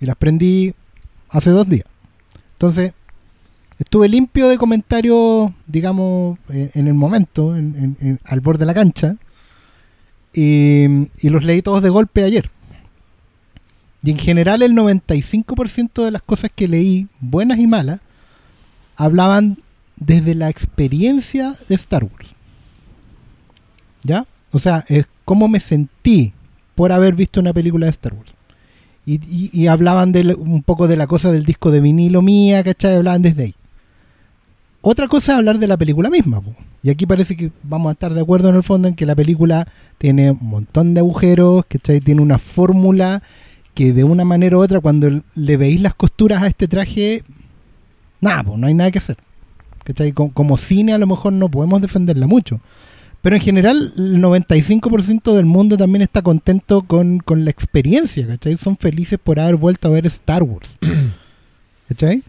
y 0.00 0.06
las 0.06 0.16
prendí 0.16 0.72
hace 1.28 1.50
dos 1.50 1.68
días. 1.68 1.84
Entonces, 2.52 2.92
estuve 3.78 4.08
limpio 4.08 4.48
de 4.48 4.56
comentarios, 4.56 5.50
digamos, 5.66 6.38
en 6.48 6.86
el 6.86 6.94
momento, 6.94 7.56
en- 7.56 7.74
en- 8.00 8.08
en- 8.08 8.20
al 8.24 8.40
borde 8.40 8.60
de 8.60 8.66
la 8.66 8.74
cancha, 8.74 9.16
y, 10.32 10.84
y 11.22 11.28
los 11.30 11.44
leí 11.44 11.62
todos 11.62 11.82
de 11.82 11.88
golpe 11.90 12.22
ayer. 12.22 12.50
Y 14.02 14.10
en 14.12 14.18
general 14.18 14.62
el 14.62 14.74
95% 14.74 16.04
de 16.04 16.10
las 16.12 16.22
cosas 16.22 16.50
que 16.54 16.68
leí, 16.68 17.08
buenas 17.20 17.58
y 17.58 17.66
malas, 17.66 18.00
hablaban 18.96 19.58
desde 19.96 20.34
la 20.34 20.48
experiencia 20.50 21.54
de 21.68 21.74
Star 21.74 22.04
Wars. 22.04 22.28
¿Ya? 24.04 24.26
O 24.52 24.58
sea, 24.58 24.84
es 24.88 25.06
cómo 25.24 25.48
me 25.48 25.60
sentí 25.60 26.32
por 26.74 26.92
haber 26.92 27.14
visto 27.14 27.40
una 27.40 27.52
película 27.52 27.86
de 27.86 27.90
Star 27.90 28.14
Wars. 28.14 28.32
Y, 29.04 29.14
y- 29.24 29.50
y 29.52 29.66
hablaban 29.68 30.12
de 30.12 30.34
un 30.34 30.62
poco 30.62 30.88
de 30.88 30.96
la 30.96 31.06
cosa 31.06 31.30
del 31.32 31.44
disco 31.44 31.70
de 31.70 31.80
vinilo 31.80 32.22
mía, 32.22 32.62
¿cachai? 32.64 32.96
Hablaban 32.96 33.22
desde 33.22 33.42
ahí. 33.44 33.54
Otra 34.82 35.08
cosa 35.08 35.32
es 35.32 35.38
hablar 35.38 35.58
de 35.58 35.66
la 35.66 35.76
película 35.76 36.10
misma. 36.10 36.40
Y 36.82 36.90
aquí 36.90 37.06
parece 37.06 37.36
que 37.36 37.50
vamos 37.64 37.88
a 37.90 37.92
estar 37.92 38.14
de 38.14 38.20
acuerdo 38.20 38.48
en 38.50 38.54
el 38.56 38.62
fondo 38.62 38.86
en 38.88 38.94
que 38.94 39.06
la 39.06 39.16
película 39.16 39.66
tiene 39.98 40.30
un 40.30 40.46
montón 40.46 40.94
de 40.94 41.00
agujeros, 41.00 41.64
¿cachai? 41.66 42.00
Tiene 42.00 42.22
una 42.22 42.38
fórmula 42.38 43.22
que 43.74 43.92
de 43.92 44.04
una 44.04 44.24
manera 44.24 44.56
u 44.56 44.60
otra, 44.60 44.80
cuando 44.80 45.22
le 45.34 45.56
veis 45.56 45.80
las 45.80 45.94
costuras 45.94 46.42
a 46.42 46.46
este 46.46 46.68
traje, 46.68 47.22
nada, 48.20 48.44
pues 48.44 48.58
no 48.58 48.66
hay 48.68 48.74
nada 48.74 48.90
que 48.90 48.98
hacer. 48.98 49.16
¿Cachai? 49.84 50.12
Co- 50.12 50.30
Como, 50.32 50.56
cine 50.56 50.92
a 50.92 50.98
lo 50.98 51.06
mejor 51.06 51.32
no 51.32 51.48
podemos 51.48 51.80
defenderla 51.80 52.26
mucho. 52.26 52.60
Pero 53.22 53.36
en 53.36 53.42
general 53.42 53.92
el 53.96 54.22
95% 54.22 55.34
del 55.34 55.46
mundo 55.46 55.76
también 55.76 56.02
está 56.02 56.22
contento 56.22 56.82
con, 56.82 57.18
con 57.18 57.44
la 57.44 57.50
experiencia, 57.50 58.26
¿cachai? 58.26 58.56
Son 58.56 58.76
felices 58.76 59.18
por 59.22 59.40
haber 59.40 59.56
vuelto 59.56 59.88
a 59.88 59.90
ver 59.90 60.06
Star 60.06 60.42
Wars. 60.42 60.74
¿Cachai? 61.88 62.22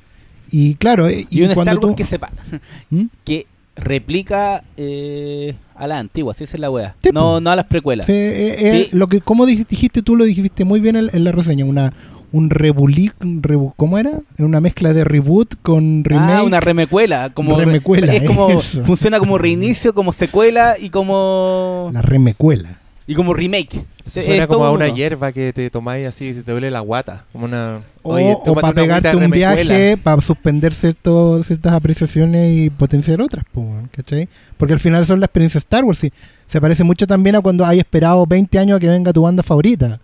Y 0.52 0.76
claro, 0.76 1.08
eh, 1.08 1.26
Y, 1.30 1.40
y 1.40 1.44
un 1.44 1.54
cuando 1.54 1.72
Star 1.74 1.86
Wars 1.86 1.92
tú... 1.92 1.96
que 1.96 2.06
sepa 2.06 2.32
¿Mm? 2.90 3.06
que 3.24 3.48
replica 3.76 4.64
eh, 4.76 5.56
a 5.76 5.88
la 5.88 6.00
antigua, 6.00 6.32
así 6.32 6.44
es 6.46 6.58
la 6.58 6.72
wea. 6.72 6.96
Sí, 7.02 7.10
no, 7.14 7.40
no 7.40 7.52
a 7.52 7.56
las 7.56 7.66
precuelas. 7.66 8.08
Sí, 8.08 8.14
eh, 8.14 8.56
eh, 8.60 8.88
Sí. 8.90 8.98
Lo 8.98 9.08
que, 9.08 9.22
como 9.22 9.46
dijiste, 9.46 9.76
dijiste 9.76 10.02
tú, 10.02 10.16
lo 10.16 10.26
dijiste 10.26 10.66
muy 10.66 10.80
bien 10.80 10.96
en, 10.96 11.10
en 11.14 11.24
la 11.24 11.32
reseña. 11.32 11.64
Una, 11.66 11.94
un 12.32 12.50
rebuli, 12.50 13.12
un 13.22 13.42
rebu- 13.42 13.74
¿cómo 13.78 13.98
era? 13.98 14.12
Una 14.38 14.60
mezcla 14.60 14.94
de 14.94 15.04
reboot 15.04 15.56
con 15.62 16.04
remake. 16.04 16.34
Ah, 16.34 16.44
una 16.44 16.60
remecuela. 16.60 17.30
Como 17.34 17.58
Remecuela, 17.58 18.14
es 18.14 18.24
como, 18.24 18.50
eso. 18.60 18.84
funciona 18.84 19.20
como 19.20 19.38
reinicio, 19.38 19.94
como 19.94 20.12
secuela 20.14 20.76
y 20.80 20.90
como. 20.90 21.90
La 21.94 22.02
remecuela. 22.02 22.80
Y 23.10 23.16
como 23.16 23.34
remake. 23.34 23.86
Eso 24.06 24.22
suena 24.22 24.44
eh, 24.44 24.48
como 24.48 24.66
a 24.66 24.72
una 24.72 24.88
hierba 24.90 25.32
que 25.32 25.54
te 25.54 25.70
tomáis 25.70 26.06
así 26.08 26.26
y 26.26 26.34
se 26.34 26.44
te 26.44 26.52
duele 26.52 26.70
la 26.72 26.82
guata. 26.82 27.24
Como 27.32 27.46
una. 27.46 27.80
O, 28.04 28.16
Oye, 28.16 28.34
o 28.34 28.42
tómate 28.44 28.62
para 28.62 28.74
pegarte 28.76 29.16
un 29.16 29.22
remecuela. 29.22 29.54
viaje, 29.56 29.98
para 29.98 30.22
suspender 30.22 30.74
cierto, 30.74 31.42
ciertas 31.44 31.72
apreciaciones 31.74 32.58
y 32.58 32.70
potenciar 32.70 33.22
otras, 33.22 33.46
¿cachai? 33.92 34.28
Porque 34.58 34.74
al 34.74 34.80
final 34.82 35.06
son 35.06 35.22
la 35.22 35.26
experiencia 35.28 35.58
Star 35.60 35.86
Wars. 35.86 36.04
Y 36.04 36.12
se 36.48 36.60
parece 36.60 36.84
mucho 36.84 37.08
también 37.08 37.38
a 37.38 37.42
cuando 37.42 37.66
hay 37.66 37.80
esperado 37.80 38.26
20 38.26 38.60
años 38.60 38.78
a 38.78 38.80
que 38.82 38.90
venga 38.90 39.14
tu 39.14 39.22
banda 39.22 39.44
favorita. 39.44 40.00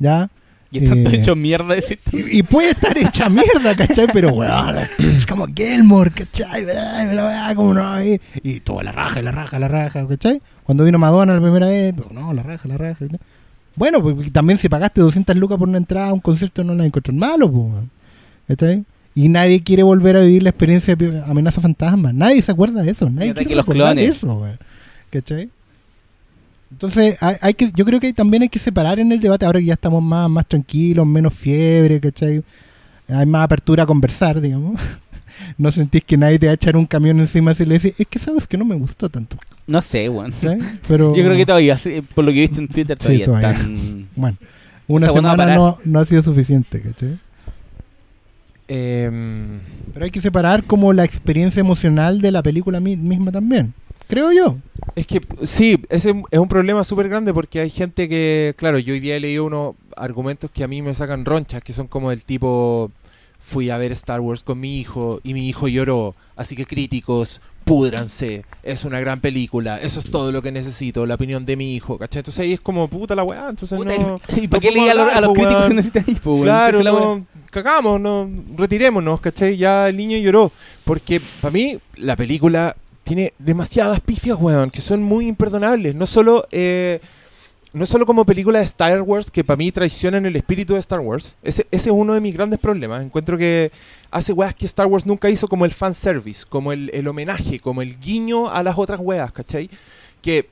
¿Ya? 0.00 0.28
Y 0.72 0.80
todos 0.80 0.98
Eh, 0.98 1.16
hechos 1.16 1.36
mierda 1.36 1.74
de 1.74 1.80
ese 1.80 1.98
Y, 2.12 2.38
y 2.38 2.42
puede 2.42 2.70
estar 2.70 2.96
hecha 2.96 3.28
mierda, 3.28 3.74
¿cachai? 3.76 4.06
Pero, 4.12 4.30
weón, 4.32 4.76
es 4.98 5.26
como 5.26 5.46
Gilmore, 5.46 6.10
¿cachai? 6.12 6.64
¿cómo 7.56 7.74
no 7.74 8.02
ir? 8.02 8.20
Y 8.42 8.60
todo, 8.60 8.82
la 8.82 8.92
raja, 8.92 9.20
la 9.20 9.32
raja, 9.32 9.58
la 9.58 9.68
raja, 9.68 10.06
¿cachai? 10.06 10.40
Cuando 10.62 10.84
vino 10.84 10.98
Madonna 10.98 11.34
la 11.34 11.40
primera 11.40 11.66
vez, 11.66 11.92
pues, 11.94 12.10
no, 12.12 12.32
la 12.32 12.42
raja, 12.42 12.68
la 12.68 12.78
raja. 12.78 12.98
¿cachai? 13.00 13.18
Bueno, 13.76 14.00
pues 14.02 14.32
también 14.32 14.58
si 14.58 14.68
pagaste 14.68 15.00
200 15.00 15.36
lucas 15.36 15.58
por 15.58 15.68
una 15.68 15.78
entrada 15.78 16.08
a 16.08 16.12
un 16.12 16.20
concierto 16.20 16.62
no 16.64 16.74
la 16.74 16.84
encontró 16.84 17.12
malo, 17.14 17.50
pues, 17.50 17.84
¿cachai? 18.48 18.84
Y 19.14 19.28
nadie 19.28 19.62
quiere 19.62 19.82
volver 19.82 20.16
a 20.16 20.20
vivir 20.20 20.42
la 20.44 20.50
experiencia 20.50 20.94
de 20.94 21.22
amenaza 21.26 21.60
fantasma. 21.60 22.12
Nadie 22.12 22.42
se 22.42 22.52
acuerda 22.52 22.82
de 22.82 22.92
eso. 22.92 23.10
Nadie 23.10 23.34
quiere 23.34 23.56
recordar 23.56 23.94
clones. 23.94 24.10
eso, 24.16 24.34
weón, 24.34 24.58
¿cachai? 25.10 25.50
Entonces, 26.70 27.20
hay, 27.22 27.36
hay 27.40 27.54
que, 27.54 27.70
yo 27.74 27.84
creo 27.84 27.98
que 28.00 28.12
también 28.12 28.42
hay 28.44 28.48
que 28.48 28.58
separar 28.58 29.00
en 29.00 29.10
el 29.12 29.18
debate, 29.20 29.44
ahora 29.44 29.58
que 29.58 29.66
ya 29.66 29.74
estamos 29.74 30.02
más, 30.02 30.30
más 30.30 30.46
tranquilos, 30.46 31.06
menos 31.06 31.34
fiebre, 31.34 31.98
¿cachai? 32.00 32.42
Hay 33.08 33.26
más 33.26 33.44
apertura 33.44 33.82
a 33.82 33.86
conversar, 33.86 34.40
digamos. 34.40 34.80
No 35.56 35.70
sentís 35.70 36.04
que 36.04 36.18
nadie 36.18 36.38
te 36.38 36.46
va 36.46 36.50
a 36.52 36.54
echar 36.54 36.76
un 36.76 36.84
camión 36.84 37.18
encima 37.18 37.54
si 37.54 37.64
le 37.64 37.78
decís, 37.78 37.94
es 37.98 38.06
que 38.06 38.18
sabes 38.18 38.46
que 38.46 38.58
no 38.58 38.64
me 38.66 38.74
gustó 38.74 39.08
tanto, 39.08 39.38
No 39.66 39.80
sé, 39.80 40.06
weón. 40.10 40.32
¿cachai? 40.32 40.58
Pero, 40.86 41.16
Yo 41.16 41.24
creo 41.24 41.34
que 41.34 41.46
todavía, 41.46 41.78
sí, 41.78 42.02
por 42.14 42.26
lo 42.26 42.30
que 42.32 42.38
he 42.38 42.40
visto 42.42 42.60
en 42.60 42.68
Twitter, 42.68 42.98
Sí, 43.00 43.22
todavía, 43.22 43.52
están- 43.52 44.06
bueno, 44.16 44.36
una 44.86 45.06
Esa 45.06 45.14
semana 45.14 45.54
no, 45.54 45.78
no 45.82 45.98
ha 45.98 46.04
sido 46.04 46.20
suficiente, 46.20 46.82
¿cachai? 46.82 47.18
Em, 48.68 49.60
Pero 49.94 50.04
hay 50.04 50.10
que 50.10 50.20
separar 50.20 50.64
como 50.64 50.92
la 50.92 51.04
experiencia 51.04 51.60
emocional 51.60 52.20
de 52.20 52.30
la 52.32 52.42
película 52.42 52.78
mi- 52.78 52.96
misma 52.98 53.32
también, 53.32 53.72
creo 54.10 54.32
yo. 54.32 54.56
Es 54.96 55.06
que 55.06 55.20
sí, 55.44 55.78
ese 55.88 56.14
es 56.30 56.38
un 56.38 56.48
problema 56.48 56.82
súper 56.84 57.08
grande 57.08 57.32
porque 57.32 57.60
hay 57.60 57.70
gente 57.70 58.08
que, 58.08 58.54
claro, 58.56 58.78
yo 58.78 58.92
hoy 58.92 59.00
día 59.00 59.16
he 59.16 59.20
leído 59.20 59.44
unos 59.44 59.76
argumentos 59.96 60.50
que 60.50 60.64
a 60.64 60.68
mí 60.68 60.82
me 60.82 60.92
sacan 60.94 61.24
ronchas, 61.24 61.62
que 61.62 61.72
son 61.72 61.86
como 61.86 62.10
del 62.10 62.24
tipo, 62.24 62.90
fui 63.38 63.70
a 63.70 63.78
ver 63.78 63.92
Star 63.92 64.20
Wars 64.20 64.42
con 64.42 64.58
mi 64.58 64.80
hijo 64.80 65.20
y 65.22 65.32
mi 65.32 65.48
hijo 65.48 65.68
lloró, 65.68 66.16
así 66.34 66.56
que 66.56 66.66
críticos, 66.66 67.40
púdranse, 67.64 68.44
es 68.64 68.84
una 68.84 68.98
gran 68.98 69.20
película, 69.20 69.78
eso 69.80 70.00
es 70.00 70.10
todo 70.10 70.32
lo 70.32 70.42
que 70.42 70.50
necesito, 70.50 71.06
la 71.06 71.14
opinión 71.14 71.46
de 71.46 71.56
mi 71.56 71.76
hijo, 71.76 71.96
¿cachai? 71.96 72.20
Entonces 72.20 72.40
ahí 72.40 72.52
es 72.54 72.60
como, 72.60 72.88
puta 72.88 73.14
la 73.14 73.22
weá, 73.22 73.48
entonces 73.50 73.78
Puta, 73.78 73.96
no... 73.96 74.18
¿Y 74.36 74.48
para 74.48 74.60
qué 74.60 74.72
leí 74.72 74.88
a, 74.88 74.94
los- 74.94 75.14
a 75.14 75.32
críticos 75.32 75.66
si 75.68 75.74
necesitan 75.74 76.04
ir, 76.08 76.20
po, 76.20 76.32
weón? 76.32 76.42
Claro, 76.44 76.82
no, 76.82 77.26
cagamos, 77.50 78.00
no, 78.00 78.28
retirémonos, 78.56 79.20
¿cachai? 79.20 79.56
Ya 79.56 79.88
el 79.88 79.96
niño 79.96 80.18
lloró. 80.18 80.50
Porque 80.84 81.20
para 81.40 81.52
mí 81.52 81.78
la 81.96 82.16
película 82.16 82.74
tiene 83.10 83.34
demasiadas 83.40 84.00
pifias, 84.00 84.38
weón, 84.40 84.70
que 84.70 84.80
son 84.80 85.02
muy 85.02 85.26
imperdonables. 85.26 85.96
No 85.96 86.06
solo, 86.06 86.46
eh, 86.52 87.00
no 87.72 87.84
solo 87.84 88.06
como 88.06 88.24
película 88.24 88.60
de 88.60 88.64
Star 88.64 89.02
Wars, 89.02 89.32
que 89.32 89.42
para 89.42 89.56
mí 89.56 89.72
traicionan 89.72 90.26
el 90.26 90.36
espíritu 90.36 90.74
de 90.74 90.78
Star 90.78 91.00
Wars. 91.00 91.36
Ese, 91.42 91.66
es 91.72 91.88
uno 91.88 92.14
de 92.14 92.20
mis 92.20 92.34
grandes 92.34 92.60
problemas. 92.60 93.02
Encuentro 93.02 93.36
que 93.36 93.72
hace 94.12 94.32
weas 94.32 94.54
que 94.54 94.64
Star 94.64 94.86
Wars 94.86 95.06
nunca 95.06 95.28
hizo 95.28 95.48
como 95.48 95.64
el 95.64 95.72
fanservice, 95.72 96.46
como 96.48 96.70
el, 96.70 96.88
el 96.94 97.08
homenaje, 97.08 97.58
como 97.58 97.82
el 97.82 97.98
guiño 97.98 98.48
a 98.48 98.62
las 98.62 98.78
otras 98.78 99.00
weas, 99.02 99.32
¿cachai? 99.32 99.68
Que 100.22 100.48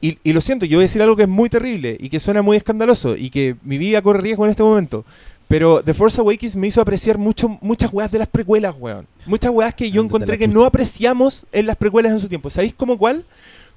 y, 0.00 0.18
y 0.22 0.32
lo 0.32 0.40
siento, 0.40 0.64
yo 0.64 0.76
voy 0.76 0.84
a 0.84 0.88
decir 0.88 1.02
algo 1.02 1.16
que 1.16 1.22
es 1.22 1.28
muy 1.28 1.48
terrible 1.48 1.96
y 1.98 2.08
que 2.08 2.20
suena 2.20 2.40
muy 2.40 2.56
escandaloso 2.56 3.16
y 3.16 3.30
que 3.30 3.56
mi 3.64 3.78
vida 3.78 4.00
corre 4.00 4.20
riesgo 4.20 4.44
en 4.44 4.52
este 4.52 4.62
momento. 4.62 5.04
Pero 5.48 5.82
The 5.82 5.94
Force 5.94 6.20
Awakens 6.20 6.56
me 6.56 6.66
hizo 6.66 6.80
apreciar 6.80 7.18
mucho, 7.18 7.48
muchas 7.60 7.92
weas 7.92 8.10
de 8.10 8.18
las 8.18 8.28
precuelas, 8.28 8.74
weón. 8.78 9.06
Muchas 9.26 9.52
weas 9.52 9.74
que 9.74 9.90
yo 9.90 10.00
Ándate 10.00 10.16
encontré 10.16 10.38
que 10.38 10.48
no 10.48 10.64
apreciamos 10.64 11.46
en 11.52 11.66
las 11.66 11.76
precuelas 11.76 12.12
en 12.12 12.20
su 12.20 12.28
tiempo. 12.28 12.50
¿Sabéis 12.50 12.74
cómo 12.74 12.98
cuál? 12.98 13.24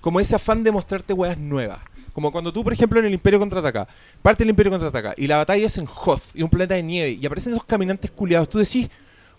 Como 0.02 0.20
ese 0.20 0.36
afán 0.36 0.64
de 0.64 0.72
mostrarte 0.72 1.14
weas 1.14 1.38
nuevas. 1.38 1.80
Como 2.14 2.32
cuando 2.32 2.52
tú, 2.52 2.64
por 2.64 2.74
ejemplo, 2.74 3.00
en 3.00 3.06
el 3.06 3.14
Imperio 3.14 3.40
Contraataca, 3.40 3.88
parte 4.22 4.44
el 4.44 4.50
Imperio 4.50 4.72
Contraataca 4.72 5.14
y 5.16 5.28
la 5.28 5.38
batalla 5.38 5.66
es 5.66 5.78
en 5.78 5.88
Hoth 5.88 6.24
y 6.34 6.42
un 6.42 6.50
planeta 6.50 6.74
de 6.74 6.84
nieve 6.84 7.12
y 7.12 7.26
aparecen 7.26 7.54
esos 7.54 7.66
caminantes 7.66 8.10
culiados. 8.10 8.50
Tú 8.50 8.58
decís, 8.58 8.90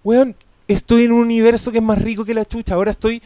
weón, 0.05 0.37
estoy 0.69 1.05
en 1.05 1.13
un 1.13 1.21
universo 1.21 1.73
que 1.73 1.79
es 1.79 1.85
más 1.85 2.01
rico 2.01 2.25
que 2.25 2.33
la 2.33 2.45
chucha. 2.45 2.75
Ahora 2.75 2.93
estoy 2.93 3.21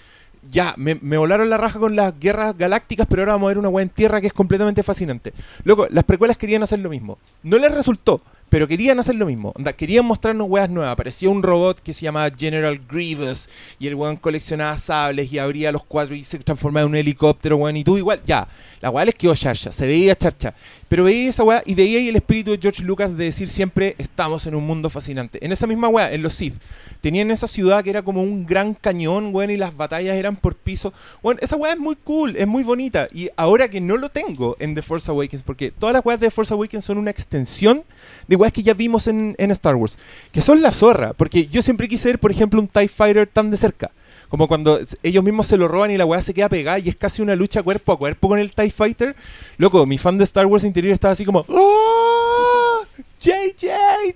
ya, 0.51 0.75
me, 0.77 0.97
me 1.01 1.17
volaron 1.17 1.51
la 1.51 1.57
raja 1.57 1.79
con 1.79 1.97
las 1.97 2.19
guerras 2.19 2.57
galácticas, 2.57 3.07
pero 3.09 3.23
ahora 3.23 3.33
vamos 3.35 3.47
a 3.47 3.49
ver 3.49 3.59
una 3.59 3.69
weá 3.69 3.83
en 3.83 3.89
tierra 3.91 4.21
que 4.21 4.27
es 4.27 4.33
completamente 4.33 4.83
fascinante. 4.83 5.33
Loco, 5.63 5.87
las 5.91 6.05
precuelas 6.05 6.37
querían 6.37 6.63
hacer 6.63 6.79
lo 6.79 6.91
mismo. 6.91 7.19
No 7.43 7.59
les 7.59 7.73
resultó, 7.73 8.21
pero 8.55 8.69
querían 8.69 9.01
hacer 9.01 9.17
lo 9.17 9.27
mismo. 9.27 9.53
Querían 9.77 10.05
mostrarnos 10.05 10.47
weas 10.49 10.71
nuevas. 10.71 10.93
Apareció 10.93 11.29
un 11.29 11.43
robot 11.43 11.81
que 11.81 11.93
se 11.93 12.03
llamaba 12.03 12.31
General 12.31 12.81
Grievous 12.89 13.49
y 13.81 13.89
el 13.89 13.97
weón 13.97 14.17
coleccionaba 14.17 14.77
sables 14.77 15.33
y 15.33 15.41
abría 15.41 15.73
los 15.73 15.83
cuatro 15.83 16.15
y 16.15 16.23
se 16.23 16.39
transformaba 16.39 16.83
en 16.83 16.91
un 16.91 16.95
helicóptero, 16.95 17.57
weón. 17.57 17.77
Y 17.79 17.83
tú 17.83 17.99
igual, 17.99 18.21
ya, 18.25 18.47
la 18.81 18.91
weá 18.91 19.07
les 19.07 19.17
quedó 19.17 19.35
charcha, 19.35 19.73
se 19.73 19.89
veía 19.89 20.15
charcha. 20.15 20.55
Pero 20.95 21.03
veía 21.03 21.29
esa 21.29 21.43
weá 21.43 21.61
y 21.67 21.75
veía 21.75 21.99
ahí 21.99 22.07
el 22.07 22.15
espíritu 22.15 22.53
de 22.53 22.59
George 22.63 22.81
Lucas 22.85 23.17
de 23.17 23.25
decir 23.25 23.49
siempre, 23.49 23.97
estamos 23.99 24.47
en 24.47 24.55
un 24.55 24.65
mundo 24.65 24.89
fascinante. 24.91 25.45
En 25.45 25.51
esa 25.51 25.67
misma 25.67 25.89
weá, 25.89 26.13
en 26.13 26.23
los 26.23 26.35
Sith, 26.35 26.55
tenían 27.01 27.33
esa 27.33 27.49
ciudad 27.49 27.83
que 27.83 27.91
era 27.91 28.03
como 28.03 28.23
un 28.23 28.47
gran 28.47 28.75
cañón, 28.75 29.35
weón, 29.35 29.51
y 29.51 29.57
las 29.57 29.77
batallas 29.77 30.15
eran 30.15 30.37
por 30.37 30.55
piso. 30.55 30.93
Bueno, 31.21 31.41
esa 31.43 31.57
weá 31.57 31.73
es 31.73 31.81
muy 31.81 31.97
cool, 31.97 32.37
es 32.37 32.47
muy 32.47 32.63
bonita. 32.63 33.09
Y 33.13 33.29
ahora 33.35 33.69
que 33.69 33.81
no 33.81 33.97
lo 33.97 34.09
tengo 34.09 34.55
en 34.61 34.77
The 34.77 34.83
Force 34.83 35.11
Awakens, 35.11 35.43
porque 35.43 35.73
todas 35.73 35.95
las 35.95 36.07
weas 36.07 36.21
de 36.21 36.29
The 36.29 36.31
Force 36.31 36.55
Awakens 36.55 36.85
son 36.85 36.99
una 36.99 37.11
extensión 37.11 37.83
de 38.29 38.37
weas 38.37 38.53
que 38.53 38.63
ya 38.63 38.75
vimos 38.75 39.09
en, 39.09 39.35
en 39.37 39.51
Star 39.51 39.75
Wars, 39.75 39.99
que 40.31 40.43
son 40.43 40.63
la 40.63 40.71
zorra, 40.71 41.13
porque 41.13 41.49
yo 41.49 41.61
siempre 41.61 41.89
quise 41.89 42.11
ver, 42.11 42.21
por 42.21 42.31
ejemplo, 42.31 42.61
un 42.61 42.69
TIE 42.69 42.87
Fighter 42.87 43.27
tan 43.27 43.51
de 43.51 43.57
cerca. 43.57 43.91
Como 44.35 44.49
cuando 44.49 44.81
ellos 45.05 45.23
mismos 45.23 45.47
se 45.47 45.57
lo 45.57 45.69
roban 45.69 45.93
y 45.93 45.97
la 45.97 46.05
weá 46.05 46.21
se 46.21 46.35
queda 46.35 46.49
pegada 46.49 46.81
y 46.81 46.89
es 46.89 46.97
casi 46.97 47.23
una 47.23 47.37
lucha 47.37 47.63
cuerpo 47.63 47.93
a 47.93 47.97
cuerpo 47.97 48.29
con 48.29 48.41
el 48.41 48.51
TIE 48.51 48.69
Fighter. 48.73 49.15
Loco, 49.59 49.87
mi 49.87 49.97
fan 49.97 50.19
de 50.19 50.25
Star 50.25 50.45
Wars 50.47 50.65
interior 50.65 50.93
estaba 50.93 51.13
así 51.13 51.25
como... 51.25 51.45
¡Oh! 51.47 52.85
JJ, 53.21 53.69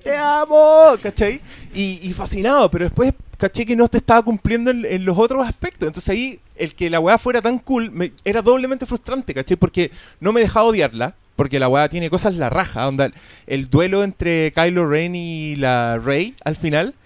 te 0.03 0.17
amo, 0.17 0.97
¿cachai? 1.01 1.41
Y, 1.73 2.01
y 2.03 2.13
fascinado, 2.15 2.69
pero 2.69 2.87
después 2.87 3.13
caché 3.37 3.65
que 3.65 3.77
no 3.77 3.87
te 3.87 3.99
estaba 3.99 4.21
cumpliendo 4.23 4.73
en, 4.73 4.85
en 4.87 5.05
los 5.05 5.17
otros 5.17 5.47
aspectos. 5.47 5.87
Entonces 5.87 6.09
ahí, 6.11 6.41
el 6.57 6.75
que 6.75 6.91
la 6.91 6.99
weá 6.99 7.17
fuera 7.17 7.41
tan 7.41 7.61
cool, 7.61 7.93
me- 7.93 8.11
era 8.25 8.43
doblemente 8.43 8.87
frustrante, 8.87 9.33
¿cachai? 9.33 9.57
Porque 9.57 9.93
no 10.19 10.33
me 10.33 10.41
dejaba 10.41 10.67
odiarla, 10.67 11.15
porque 11.37 11.61
la 11.61 11.69
weá 11.69 11.89
tiene 11.89 12.11
cosas 12.11 12.35
la 12.35 12.51
raja, 12.51 12.89
onda, 12.89 13.13
el 13.47 13.71
duelo 13.71 14.03
entre 14.03 14.53
Kylo 14.53 14.91
Ren 14.91 15.15
y 15.15 15.55
la 15.55 15.99
Rey 15.99 16.35
al 16.45 16.57
final. 16.57 16.97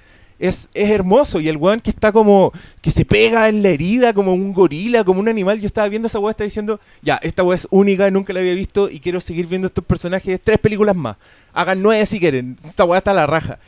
Es, 0.43 0.69
es 0.75 0.91
hermoso 0.91 1.39
y 1.39 1.49
el 1.49 1.57
weón 1.57 1.81
que 1.81 1.91
está 1.91 2.11
como 2.11 2.53
que 2.81 2.91
se 2.91 3.05
pega 3.05 3.49
en 3.49 3.63
la 3.63 3.69
herida 3.69 4.13
como 4.13 4.35
un 4.35 4.53
gorila, 4.53 5.05
como 5.05 5.21
un 5.21 5.29
animal. 5.29 5.61
Yo 5.61 5.69
estaba 5.69 5.89
viendo 5.89 6.07
esa 6.07 6.19
weá, 6.19 6.33
estaba 6.33 6.47
diciendo, 6.47 6.81
ya, 7.01 7.15
esta 7.23 7.45
weá 7.45 7.55
es 7.55 7.69
única, 7.71 8.11
nunca 8.11 8.33
la 8.33 8.41
había 8.41 8.55
visto 8.55 8.91
y 8.91 8.99
quiero 8.99 9.21
seguir 9.21 9.47
viendo 9.47 9.69
estos 9.69 9.85
personajes 9.85 10.41
tres 10.43 10.59
películas 10.59 10.97
más. 10.97 11.17
Hagan 11.53 11.81
nueve 11.81 12.05
si 12.07 12.19
quieren, 12.19 12.59
esta 12.65 12.85
weá 12.85 12.99
está 12.99 13.13
a 13.13 13.15
la 13.15 13.27
raja. 13.27 13.61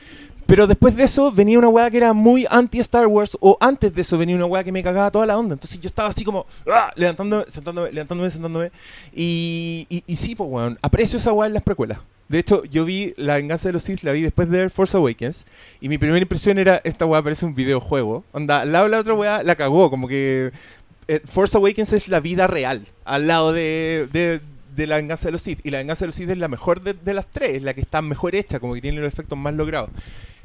Pero 0.46 0.66
después 0.66 0.94
de 0.94 1.04
eso 1.04 1.32
venía 1.32 1.58
una 1.58 1.68
weá 1.68 1.90
que 1.90 1.96
era 1.96 2.12
muy 2.12 2.46
anti-Star 2.50 3.06
Wars, 3.06 3.36
o 3.40 3.56
antes 3.60 3.94
de 3.94 4.02
eso 4.02 4.18
venía 4.18 4.36
una 4.36 4.44
weá 4.44 4.62
que 4.62 4.72
me 4.72 4.82
cagaba 4.82 5.10
toda 5.10 5.26
la 5.26 5.38
onda. 5.38 5.54
Entonces 5.54 5.80
yo 5.80 5.86
estaba 5.86 6.08
así 6.08 6.22
como, 6.24 6.46
¡ah! 6.70 6.92
levantándome, 6.96 7.44
sentándome, 7.48 7.90
levantándome, 7.90 8.30
sentándome. 8.30 8.70
Y, 9.14 9.86
y, 9.88 10.04
y 10.06 10.16
sí, 10.16 10.34
pues 10.34 10.48
weón, 10.50 10.78
aprecio 10.82 11.16
esa 11.16 11.32
weá 11.32 11.46
en 11.46 11.54
las 11.54 11.62
precuelas. 11.62 11.98
De 12.28 12.38
hecho, 12.38 12.64
yo 12.64 12.84
vi 12.84 13.12
La 13.16 13.36
venganza 13.36 13.68
de 13.68 13.74
los 13.74 13.82
Sith, 13.82 14.02
la 14.02 14.12
vi 14.12 14.22
después 14.22 14.48
de 14.48 14.58
ver 14.58 14.70
Force 14.70 14.96
Awakens, 14.96 15.46
y 15.80 15.88
mi 15.88 15.98
primera 15.98 16.20
impresión 16.20 16.58
era, 16.58 16.80
esta 16.84 17.04
weá 17.04 17.22
parece 17.22 17.44
un 17.44 17.54
videojuego. 17.54 18.24
Onda, 18.32 18.60
al 18.60 18.72
lado 18.72 18.84
de 18.84 18.90
la 18.90 19.00
otra 19.00 19.14
weá 19.14 19.42
la 19.42 19.56
cagó, 19.56 19.90
como 19.90 20.08
que 20.08 20.50
eh, 21.08 21.20
Force 21.24 21.56
Awakens 21.56 21.92
es 21.92 22.08
la 22.08 22.20
vida 22.20 22.46
real, 22.46 22.86
al 23.04 23.26
lado 23.26 23.52
de, 23.52 24.08
de, 24.12 24.40
de 24.74 24.86
La 24.86 24.96
venganza 24.96 25.28
de 25.28 25.32
los 25.32 25.42
Sith. 25.42 25.60
Y 25.64 25.70
La 25.70 25.78
venganza 25.78 26.04
de 26.04 26.08
los 26.08 26.14
Sith 26.14 26.30
es 26.30 26.38
la 26.38 26.48
mejor 26.48 26.80
de, 26.80 26.94
de 26.94 27.14
las 27.14 27.26
tres, 27.26 27.56
es 27.56 27.62
la 27.62 27.74
que 27.74 27.82
está 27.82 28.00
mejor 28.00 28.34
hecha, 28.34 28.58
como 28.58 28.74
que 28.74 28.80
tiene 28.80 29.00
los 29.00 29.08
efectos 29.08 29.38
más 29.38 29.52
logrados. 29.54 29.90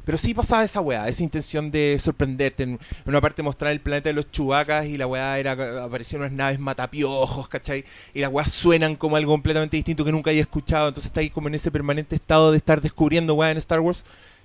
Pero 0.04 0.18
sí 0.18 0.34
pasaba 0.34 0.64
esa 0.64 0.80
weá, 0.80 1.08
esa 1.08 1.22
intención 1.22 1.70
de 1.70 1.98
sorprenderte. 2.00 2.62
En, 2.64 2.78
una 3.06 3.20
parte 3.20 3.42
mostrar 3.42 3.72
el 3.72 3.80
planeta 3.80 4.08
de 4.08 4.14
los 4.14 4.30
chubacas 4.30 4.86
y 4.86 4.96
la 4.96 5.06
weá 5.06 5.38
era 5.38 5.52
aparecían 5.84 6.22
unas 6.22 6.32
naves 6.32 6.58
matapiojos, 6.58 7.48
¿cachai? 7.48 7.84
Y 8.14 8.20
las 8.20 8.30
weas 8.30 8.50
suenan 8.50 8.96
como 8.96 9.16
algo 9.16 9.32
completamente 9.32 9.76
distinto 9.76 10.04
que 10.04 10.12
nunca 10.12 10.30
había 10.30 10.42
escuchado. 10.42 10.88
Entonces 10.88 11.10
está 11.10 11.20
ahí 11.20 11.30
como 11.30 11.48
en 11.48 11.54
ese 11.54 11.70
permanente 11.70 12.14
estado 12.16 12.50
de 12.50 12.56
estar 12.58 12.80
descubriendo 12.80 13.34
weá 13.34 13.50
en 13.50 13.58
Star 13.58 13.80
Wars 13.80 14.04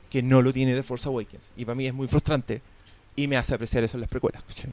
que 0.10 0.22
no 0.22 0.42
lo 0.42 0.54
tiene 0.54 0.76
The 0.76 0.84
Force 0.84 1.08
Awakens. 1.08 1.54
Y 1.58 1.66
para 1.66 1.76
mí 1.76 1.88
es 1.88 1.94
muy 1.94 2.08
frustrante 2.08 2.62
y 3.16 3.28
me 3.28 3.38
hace 3.38 3.54
apreciar 3.56 3.84
eso 3.84 3.98
en 3.98 4.02
las 4.02 4.10
precuelas, 4.10 4.44
¿cachai? 4.44 4.72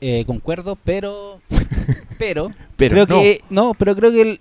Eh, 0.00 0.24
concuerdo, 0.26 0.76
pero. 0.84 1.40
Pero. 2.18 2.52
Pero 2.76 2.94
creo 2.94 3.06
no. 3.06 3.22
que. 3.22 3.40
No, 3.50 3.72
pero 3.74 3.96
creo 3.96 4.12
que 4.12 4.20
el- 4.22 4.40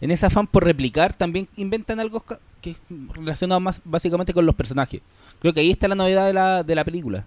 en 0.00 0.10
ese 0.10 0.26
afán 0.26 0.46
por 0.46 0.62
replicar 0.64 1.16
también 1.16 1.48
inventan 1.56 2.00
algo 2.00 2.22
que 2.66 2.70
es 2.72 2.78
relacionado 3.14 3.60
más 3.60 3.80
básicamente 3.84 4.32
con 4.34 4.44
los 4.44 4.54
personajes. 4.54 5.00
Creo 5.40 5.52
que 5.52 5.60
ahí 5.60 5.70
está 5.70 5.86
la 5.88 5.94
novedad 5.94 6.26
de 6.26 6.32
la, 6.32 6.62
de 6.62 6.74
la 6.74 6.84
película. 6.84 7.24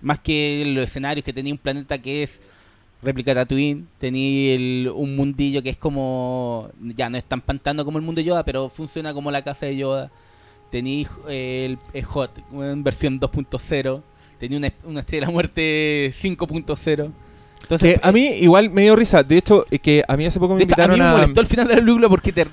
Más 0.00 0.18
que 0.20 0.64
los 0.66 0.84
escenarios 0.84 1.24
que 1.24 1.32
tenía 1.32 1.52
un 1.52 1.58
planeta 1.58 1.98
que 1.98 2.22
es 2.22 2.40
réplica 3.02 3.34
Tatooine, 3.34 3.86
tení 3.98 4.50
el, 4.50 4.92
un 4.94 5.16
mundillo 5.16 5.62
que 5.62 5.70
es 5.70 5.76
como, 5.76 6.70
ya 6.80 7.08
no 7.08 7.16
es 7.16 7.24
tan 7.24 7.40
pantano 7.40 7.84
como 7.84 7.98
el 7.98 8.04
mundo 8.04 8.20
de 8.20 8.24
Yoda, 8.24 8.44
pero 8.44 8.68
funciona 8.68 9.12
como 9.14 9.30
la 9.30 9.42
casa 9.42 9.66
de 9.66 9.76
Yoda. 9.76 10.10
Tení 10.70 11.06
eh, 11.28 11.64
el, 11.66 11.78
el 11.94 12.04
Hot, 12.04 12.30
en 12.52 12.84
versión 12.84 13.18
2.0. 13.18 14.02
Tení 14.38 14.56
una, 14.56 14.72
una 14.84 15.00
estrella 15.00 15.22
de 15.22 15.26
la 15.26 15.32
muerte 15.32 16.12
5.0. 16.20 17.10
Entonces, 17.62 17.94
Que 17.94 18.00
a 18.06 18.12
mí 18.12 18.24
igual 18.40 18.70
me 18.70 18.82
dio 18.82 18.94
risa. 18.94 19.22
De 19.24 19.36
hecho, 19.38 19.64
es 19.70 19.80
que 19.80 20.04
a 20.06 20.16
mí 20.16 20.26
hace 20.26 20.38
poco 20.38 20.54
me 20.54 20.58
de 20.58 20.64
hecho, 20.64 20.74
a 20.74 20.86
mí 20.86 20.94
invitaron 20.94 20.98
me 20.98 21.04
a. 21.04 21.12
molestó 21.12 21.40
el 21.40 21.46
final 21.46 21.66
de 21.66 21.74
la 21.74 21.80
película 21.80 22.08
porque 22.08 22.32
te- 22.32 22.46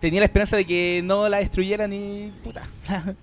tenía 0.00 0.20
la 0.20 0.26
esperanza 0.26 0.56
de 0.56 0.64
que 0.64 1.00
no 1.04 1.28
la 1.28 1.38
destruyeran 1.38 1.92
y 1.92 2.32
puta. 2.42 2.66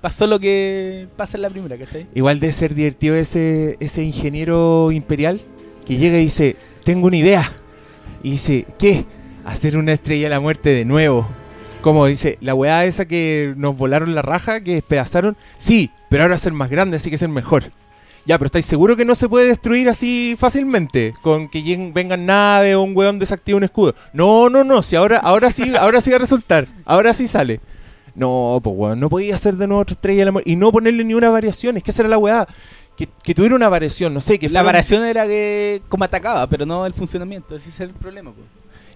Pasó 0.00 0.26
lo 0.26 0.38
que 0.38 1.08
pasa 1.16 1.36
en 1.36 1.42
la 1.42 1.50
primera, 1.50 1.76
¿cachai? 1.76 2.06
Igual 2.14 2.38
de 2.38 2.52
ser 2.52 2.74
divertido 2.74 3.16
ese, 3.16 3.76
ese 3.80 4.02
ingeniero 4.04 4.92
imperial 4.92 5.40
que 5.84 5.96
llega 5.96 6.18
y 6.18 6.24
dice, 6.24 6.56
tengo 6.84 7.08
una 7.08 7.16
idea. 7.16 7.52
Y 8.22 8.32
dice, 8.32 8.66
¿qué? 8.78 9.06
Hacer 9.44 9.76
una 9.76 9.92
estrella 9.92 10.24
de 10.24 10.30
la 10.30 10.40
muerte 10.40 10.70
de 10.70 10.84
nuevo. 10.84 11.28
Como 11.80 12.06
dice, 12.06 12.38
la 12.40 12.54
weá 12.54 12.84
esa 12.84 13.06
que 13.06 13.54
nos 13.56 13.76
volaron 13.76 14.14
la 14.14 14.22
raja, 14.22 14.60
que 14.60 14.74
despedazaron. 14.74 15.36
Sí, 15.56 15.90
pero 16.08 16.24
ahora 16.24 16.38
ser 16.38 16.52
más 16.52 16.70
grande, 16.70 16.96
así 16.96 17.10
que 17.10 17.18
ser 17.18 17.28
mejor. 17.28 17.72
Ya, 18.28 18.36
pero 18.38 18.46
¿estáis 18.46 18.66
seguro 18.66 18.94
que 18.94 19.06
no 19.06 19.14
se 19.14 19.26
puede 19.28 19.46
destruir 19.48 19.88
así 19.88 20.36
fácilmente? 20.38 21.14
Con 21.22 21.48
que 21.48 21.62
lleguen- 21.62 21.94
vengan 21.94 22.26
naves 22.26 22.74
o 22.76 22.82
un 22.82 22.94
weón 22.94 23.18
desactive 23.18 23.56
un 23.56 23.64
escudo. 23.64 23.94
No, 24.12 24.50
no, 24.50 24.64
no, 24.64 24.82
si 24.82 24.96
ahora, 24.96 25.16
ahora 25.18 25.50
sí, 25.50 25.74
ahora 25.80 26.00
sí 26.02 26.10
va 26.10 26.16
a 26.16 26.20
resultar. 26.20 26.68
Ahora 26.84 27.12
sí 27.14 27.26
sale. 27.26 27.60
No, 28.14 28.60
pues 28.62 28.76
weón, 28.76 29.00
no 29.00 29.08
podía 29.08 29.34
hacer 29.34 29.56
de 29.56 29.66
nuevo 29.66 29.80
otra 29.80 29.94
estrella 29.94 30.20
de 30.20 30.24
la 30.26 30.32
muerte. 30.32 30.50
Y 30.50 30.56
no 30.56 30.70
ponerle 30.70 31.04
ni 31.04 31.14
una 31.14 31.30
variación, 31.30 31.76
es 31.78 31.82
que 31.82 31.90
esa 31.90 32.02
era 32.02 32.08
la 32.10 32.18
weá. 32.18 32.46
Que, 32.98 33.08
que 33.22 33.32
tuviera 33.32 33.54
una 33.54 33.68
variación, 33.68 34.12
no 34.12 34.20
sé, 34.20 34.38
que 34.40 34.46
la 34.48 34.50
fuera 34.50 34.62
un- 34.62 34.66
variación 34.66 35.04
era 35.06 35.24
que 35.26 35.80
como 35.88 36.04
atacaba, 36.04 36.46
pero 36.48 36.66
no 36.66 36.84
el 36.84 36.92
funcionamiento. 36.94 37.54
Ese 37.56 37.70
es 37.70 37.80
el 37.80 37.90
problema, 37.90 38.32
pues. 38.32 38.46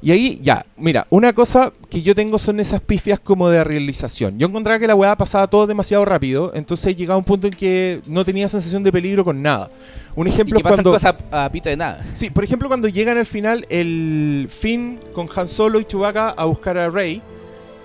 Y 0.05 0.11
ahí, 0.11 0.41
ya, 0.43 0.65
mira, 0.77 1.07
una 1.11 1.33
cosa 1.33 1.73
que 1.89 2.03
yo 2.03 2.13
tengo 2.13 2.37
son 2.37 2.59
esas 2.59 2.81
pifias 2.81 3.21
como 3.21 3.49
de 3.49 3.63
realización. 3.63 4.37
Yo 4.37 4.49
encontraba 4.49 4.81
que 4.81 4.89
la 4.89 4.97
weá 4.97 5.17
pasaba 5.17 5.47
todo 5.47 5.69
demasiado 5.69 6.05
rápido, 6.05 6.51
entonces 6.55 6.97
llegaba 6.97 7.17
un 7.17 7.25
punto 7.25 7.47
en 7.47 7.53
que 7.53 8.01
no 8.07 8.25
tenía 8.25 8.49
sensación 8.49 8.83
de 8.83 8.91
peligro 8.91 9.25
con 9.25 9.41
nada. 9.41 9.71
Un 10.17 10.27
Y 10.27 10.31
ejemplo 10.31 10.57
que 10.57 10.63
es 10.63 10.65
pasan 10.65 10.83
cuando... 10.83 10.91
cosas 10.91 11.15
a, 11.31 11.45
a 11.45 11.53
pito 11.53 11.69
de 11.69 11.77
nada. 11.77 12.05
Sí, 12.15 12.31
por 12.31 12.43
ejemplo, 12.43 12.67
cuando 12.67 12.89
llegan 12.89 13.17
al 13.17 13.27
final 13.27 13.65
el 13.71 14.49
Finn 14.51 14.99
con 15.13 15.29
Han 15.37 15.47
Solo 15.47 15.79
y 15.79 15.85
Chewbacca 15.85 16.31
a 16.31 16.45
buscar 16.47 16.77
a 16.79 16.91
Rey 16.91 17.23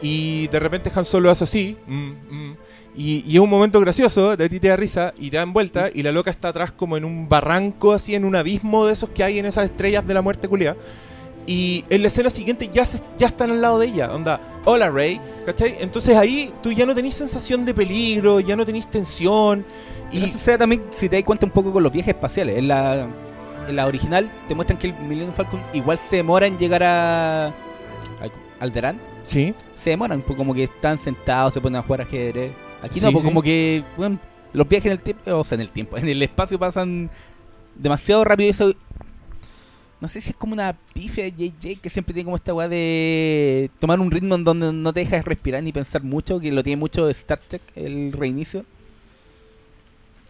y 0.01 0.47
de 0.47 0.59
repente 0.59 0.91
Han 0.95 1.05
Solo 1.05 1.29
hace 1.29 1.43
así 1.43 1.77
mm, 1.85 2.09
mm, 2.29 2.57
y, 2.95 3.23
y 3.27 3.35
es 3.35 3.39
un 3.39 3.49
momento 3.49 3.79
gracioso, 3.79 4.35
de 4.35 4.49
ti 4.49 4.59
te 4.59 4.69
da 4.69 4.75
risa 4.75 5.13
y 5.19 5.29
te 5.29 5.37
dan 5.37 5.53
vuelta 5.53 5.91
y 5.93 6.01
la 6.01 6.11
loca 6.11 6.31
está 6.31 6.47
atrás 6.47 6.71
como 6.71 6.97
en 6.97 7.05
un 7.05 7.29
barranco 7.29 7.93
así, 7.93 8.15
en 8.15 8.25
un 8.25 8.35
abismo 8.35 8.87
de 8.87 8.93
esos 8.93 9.09
que 9.09 9.23
hay 9.23 9.37
en 9.37 9.45
esas 9.45 9.65
estrellas 9.65 10.05
de 10.07 10.15
la 10.15 10.23
muerte 10.23 10.47
culia. 10.47 10.75
Y 11.49 11.85
en 11.89 12.01
la 12.01 12.09
escena 12.09 12.29
siguiente 12.29 12.69
ya, 12.71 12.85
se- 12.85 12.99
ya 13.17 13.27
están 13.27 13.49
al 13.51 13.61
lado 13.61 13.79
de 13.79 13.87
ella, 13.87 14.13
onda, 14.13 14.39
hola 14.65 14.89
Rey, 14.89 15.19
¿cachai? 15.45 15.77
Entonces 15.79 16.15
ahí 16.17 16.53
tú 16.61 16.71
ya 16.73 16.85
no 16.85 16.93
tenés 16.93 17.15
sensación 17.15 17.63
de 17.63 17.73
peligro, 17.73 18.39
ya 18.41 18.55
no 18.57 18.65
tenés 18.65 18.85
tensión. 18.91 19.65
Y 20.11 20.23
eso 20.23 20.37
se 20.37 20.51
da 20.51 20.57
también, 20.59 20.83
si 20.91 21.07
te 21.09 21.15
das 21.15 21.23
cuenta 21.25 21.45
un 21.45 21.51
poco 21.53 21.71
con 21.71 21.83
los 21.83 21.91
viajes 21.91 22.13
espaciales. 22.15 22.57
En 22.57 22.67
la, 22.67 23.07
en 23.67 23.75
la 23.75 23.85
original 23.87 24.29
te 24.49 24.55
muestran 24.55 24.77
que 24.77 24.87
el 24.87 24.93
Millennium 24.95 25.33
Falcon 25.33 25.61
igual 25.73 25.97
se 25.97 26.17
demora 26.17 26.47
en 26.47 26.57
llegar 26.57 26.83
a, 26.83 27.47
a 27.47 27.53
Alderaan. 28.59 28.99
sí, 29.23 29.53
Se 29.77 29.91
demoran, 29.91 30.21
pues 30.21 30.35
como 30.37 30.53
que 30.53 30.63
están 30.65 30.99
sentados, 30.99 31.53
se 31.53 31.61
ponen 31.61 31.77
a 31.77 31.83
jugar 31.83 32.01
ajedrez. 32.01 32.51
Aquí 32.83 32.99
no, 32.99 33.11
pues 33.11 33.21
sí. 33.23 33.27
como 33.29 33.41
que 33.41 33.83
bueno, 33.95 34.19
los 34.53 34.67
viajes 34.67 34.87
en 34.87 34.91
el 34.93 34.99
tiempo, 34.99 35.31
o 35.35 35.43
sea, 35.45 35.55
en 35.55 35.61
el 35.61 35.69
tiempo, 35.71 35.95
en 35.97 36.09
el 36.09 36.21
espacio 36.21 36.59
pasan 36.59 37.09
demasiado 37.75 38.23
rápido. 38.25 38.47
y 38.47 38.49
Eso, 38.51 38.73
no 39.99 40.07
sé 40.07 40.21
si 40.21 40.29
es 40.29 40.35
como 40.35 40.53
una 40.53 40.75
pifia 40.93 41.23
de 41.23 41.31
JJ 41.31 41.79
que 41.81 41.89
siempre 41.89 42.13
tiene 42.13 42.25
como 42.25 42.35
esta 42.35 42.53
weá 42.53 42.67
de 42.69 43.69
tomar 43.79 43.99
un 43.99 44.11
ritmo 44.11 44.35
en 44.35 44.43
donde 44.43 44.71
no 44.71 44.93
te 44.93 44.99
dejas 45.01 45.25
respirar 45.25 45.63
ni 45.63 45.71
pensar 45.71 46.03
mucho, 46.03 46.39
que 46.39 46.51
lo 46.51 46.63
tiene 46.63 46.77
mucho 46.79 47.05
de 47.05 47.11
Star 47.13 47.39
Trek, 47.47 47.61
el 47.75 48.11
reinicio. 48.11 48.65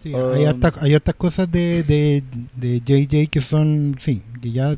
Sí, 0.03 0.13
Um, 0.13 0.33
hay, 0.35 0.45
harta- 0.45 0.73
hay 0.81 0.93
hartas 0.93 1.15
cosas 1.15 1.51
de, 1.51 1.83
de, 1.83 2.23
de 2.55 2.79
JJ 2.81 3.27
que 3.29 3.41
son, 3.41 3.97
sí, 3.99 4.21
que 4.41 4.51
ya, 4.51 4.75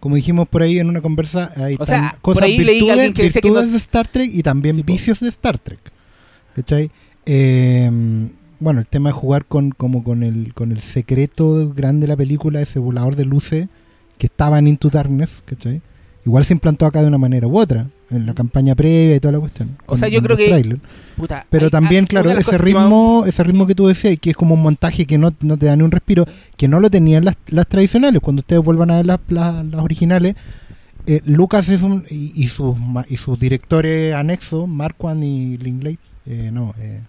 como 0.00 0.16
dijimos 0.16 0.48
por 0.48 0.62
ahí 0.62 0.78
en 0.78 0.88
una 0.88 1.00
conversa, 1.00 1.50
hay 1.56 1.76
O 1.78 1.86
sea, 1.86 2.00
tan- 2.00 2.10
por 2.10 2.20
cosas, 2.34 2.42
ahí 2.42 2.58
leí 2.58 2.80
virtudes, 2.80 3.06
que 3.08 3.14
que 3.14 3.22
virtudes 3.30 3.66
no- 3.66 3.70
de 3.72 3.76
Star 3.78 4.08
Trek 4.08 4.30
y 4.32 4.42
también 4.42 4.76
Sí, 4.76 4.82
vicios 4.82 5.20
de 5.20 5.28
Star 5.28 5.58
Trek. 5.58 5.78
¿Cachai? 6.56 6.90
Eh, 7.26 7.90
bueno, 8.60 8.80
el 8.80 8.86
tema 8.86 9.08
de 9.08 9.12
jugar 9.14 9.46
con 9.46 9.70
como 9.70 10.04
con 10.04 10.22
el 10.22 10.52
con 10.52 10.72
el 10.72 10.80
secreto 10.80 11.72
grande 11.74 12.02
de 12.02 12.08
la 12.08 12.16
película, 12.16 12.60
ese 12.60 12.78
volador 12.80 13.16
de 13.16 13.24
luces 13.24 13.68
que 14.18 14.26
estaba 14.26 14.58
en 14.58 14.68
Into 14.68 14.88
Darkness, 14.90 15.42
¿cachai? 15.44 15.80
Igual 16.26 16.44
se 16.44 16.54
implantó 16.54 16.86
acá 16.86 17.02
de 17.02 17.08
una 17.08 17.18
manera 17.18 17.46
u 17.46 17.58
otra, 17.58 17.86
en 18.10 18.24
la 18.24 18.32
campaña 18.32 18.74
previa 18.74 19.16
y 19.16 19.20
toda 19.20 19.32
la 19.32 19.40
cuestión. 19.40 19.76
O 19.86 19.96
sea, 19.96 20.08
yo 20.08 20.22
creo 20.22 20.36
que-. 20.36 20.78
Puta, 21.16 21.46
Pero 21.50 21.66
hay- 21.66 21.70
también, 21.70 22.04
hay- 22.04 22.08
claro, 22.08 22.30
ese 22.30 22.56
ritmo, 22.58 23.24
ese 23.26 23.42
ritmo 23.44 23.66
que 23.66 23.74
tú 23.74 23.86
decías, 23.86 24.16
que 24.20 24.30
es 24.30 24.36
como 24.36 24.54
un 24.54 24.62
montaje 24.62 25.04
que 25.06 25.18
no, 25.18 25.34
no 25.40 25.56
te 25.58 25.66
da 25.66 25.76
ni 25.76 25.82
un 25.82 25.90
respiro, 25.90 26.24
que 26.56 26.66
no 26.66 26.80
lo 26.80 26.88
tenían 26.90 27.24
las, 27.26 27.36
las 27.48 27.66
tradicionales. 27.66 28.20
Cuando 28.22 28.40
ustedes 28.40 28.62
vuelvan 28.62 28.90
a 28.90 28.96
ver 28.96 29.06
las, 29.06 29.20
las, 29.28 29.64
las 29.66 29.82
originales, 29.82 30.34
eh, 31.06 31.20
Lucas 31.26 31.68
es 31.68 31.82
un, 31.82 32.02
y, 32.10 32.32
y 32.34 32.48
sus, 32.48 32.74
y 33.08 33.18
sus 33.18 33.38
directores 33.38 34.14
anexos, 34.14 34.66
Marquand 34.66 35.22
y 35.22 35.58
Lingley, 35.58 35.98
eh, 36.24 36.48
no, 36.50 36.74
eh, 36.78 37.00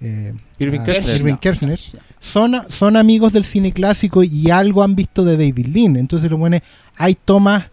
eh, 0.00 0.34
Irving 0.58 0.80
ah, 0.80 0.84
Kershner. 0.84 1.16
Irving 1.16 1.36
Kershner, 1.36 1.80
son, 2.20 2.54
son 2.68 2.96
amigos 2.96 3.32
del 3.32 3.44
cine 3.44 3.72
clásico 3.72 4.22
y 4.22 4.50
algo 4.50 4.82
han 4.82 4.94
visto 4.94 5.24
de 5.24 5.36
David 5.36 5.66
Lean. 5.66 5.96
Entonces 5.96 6.30
lo 6.30 6.36
bueno 6.38 6.56
es, 6.56 6.62
hay 6.96 7.14
tomas 7.14 7.70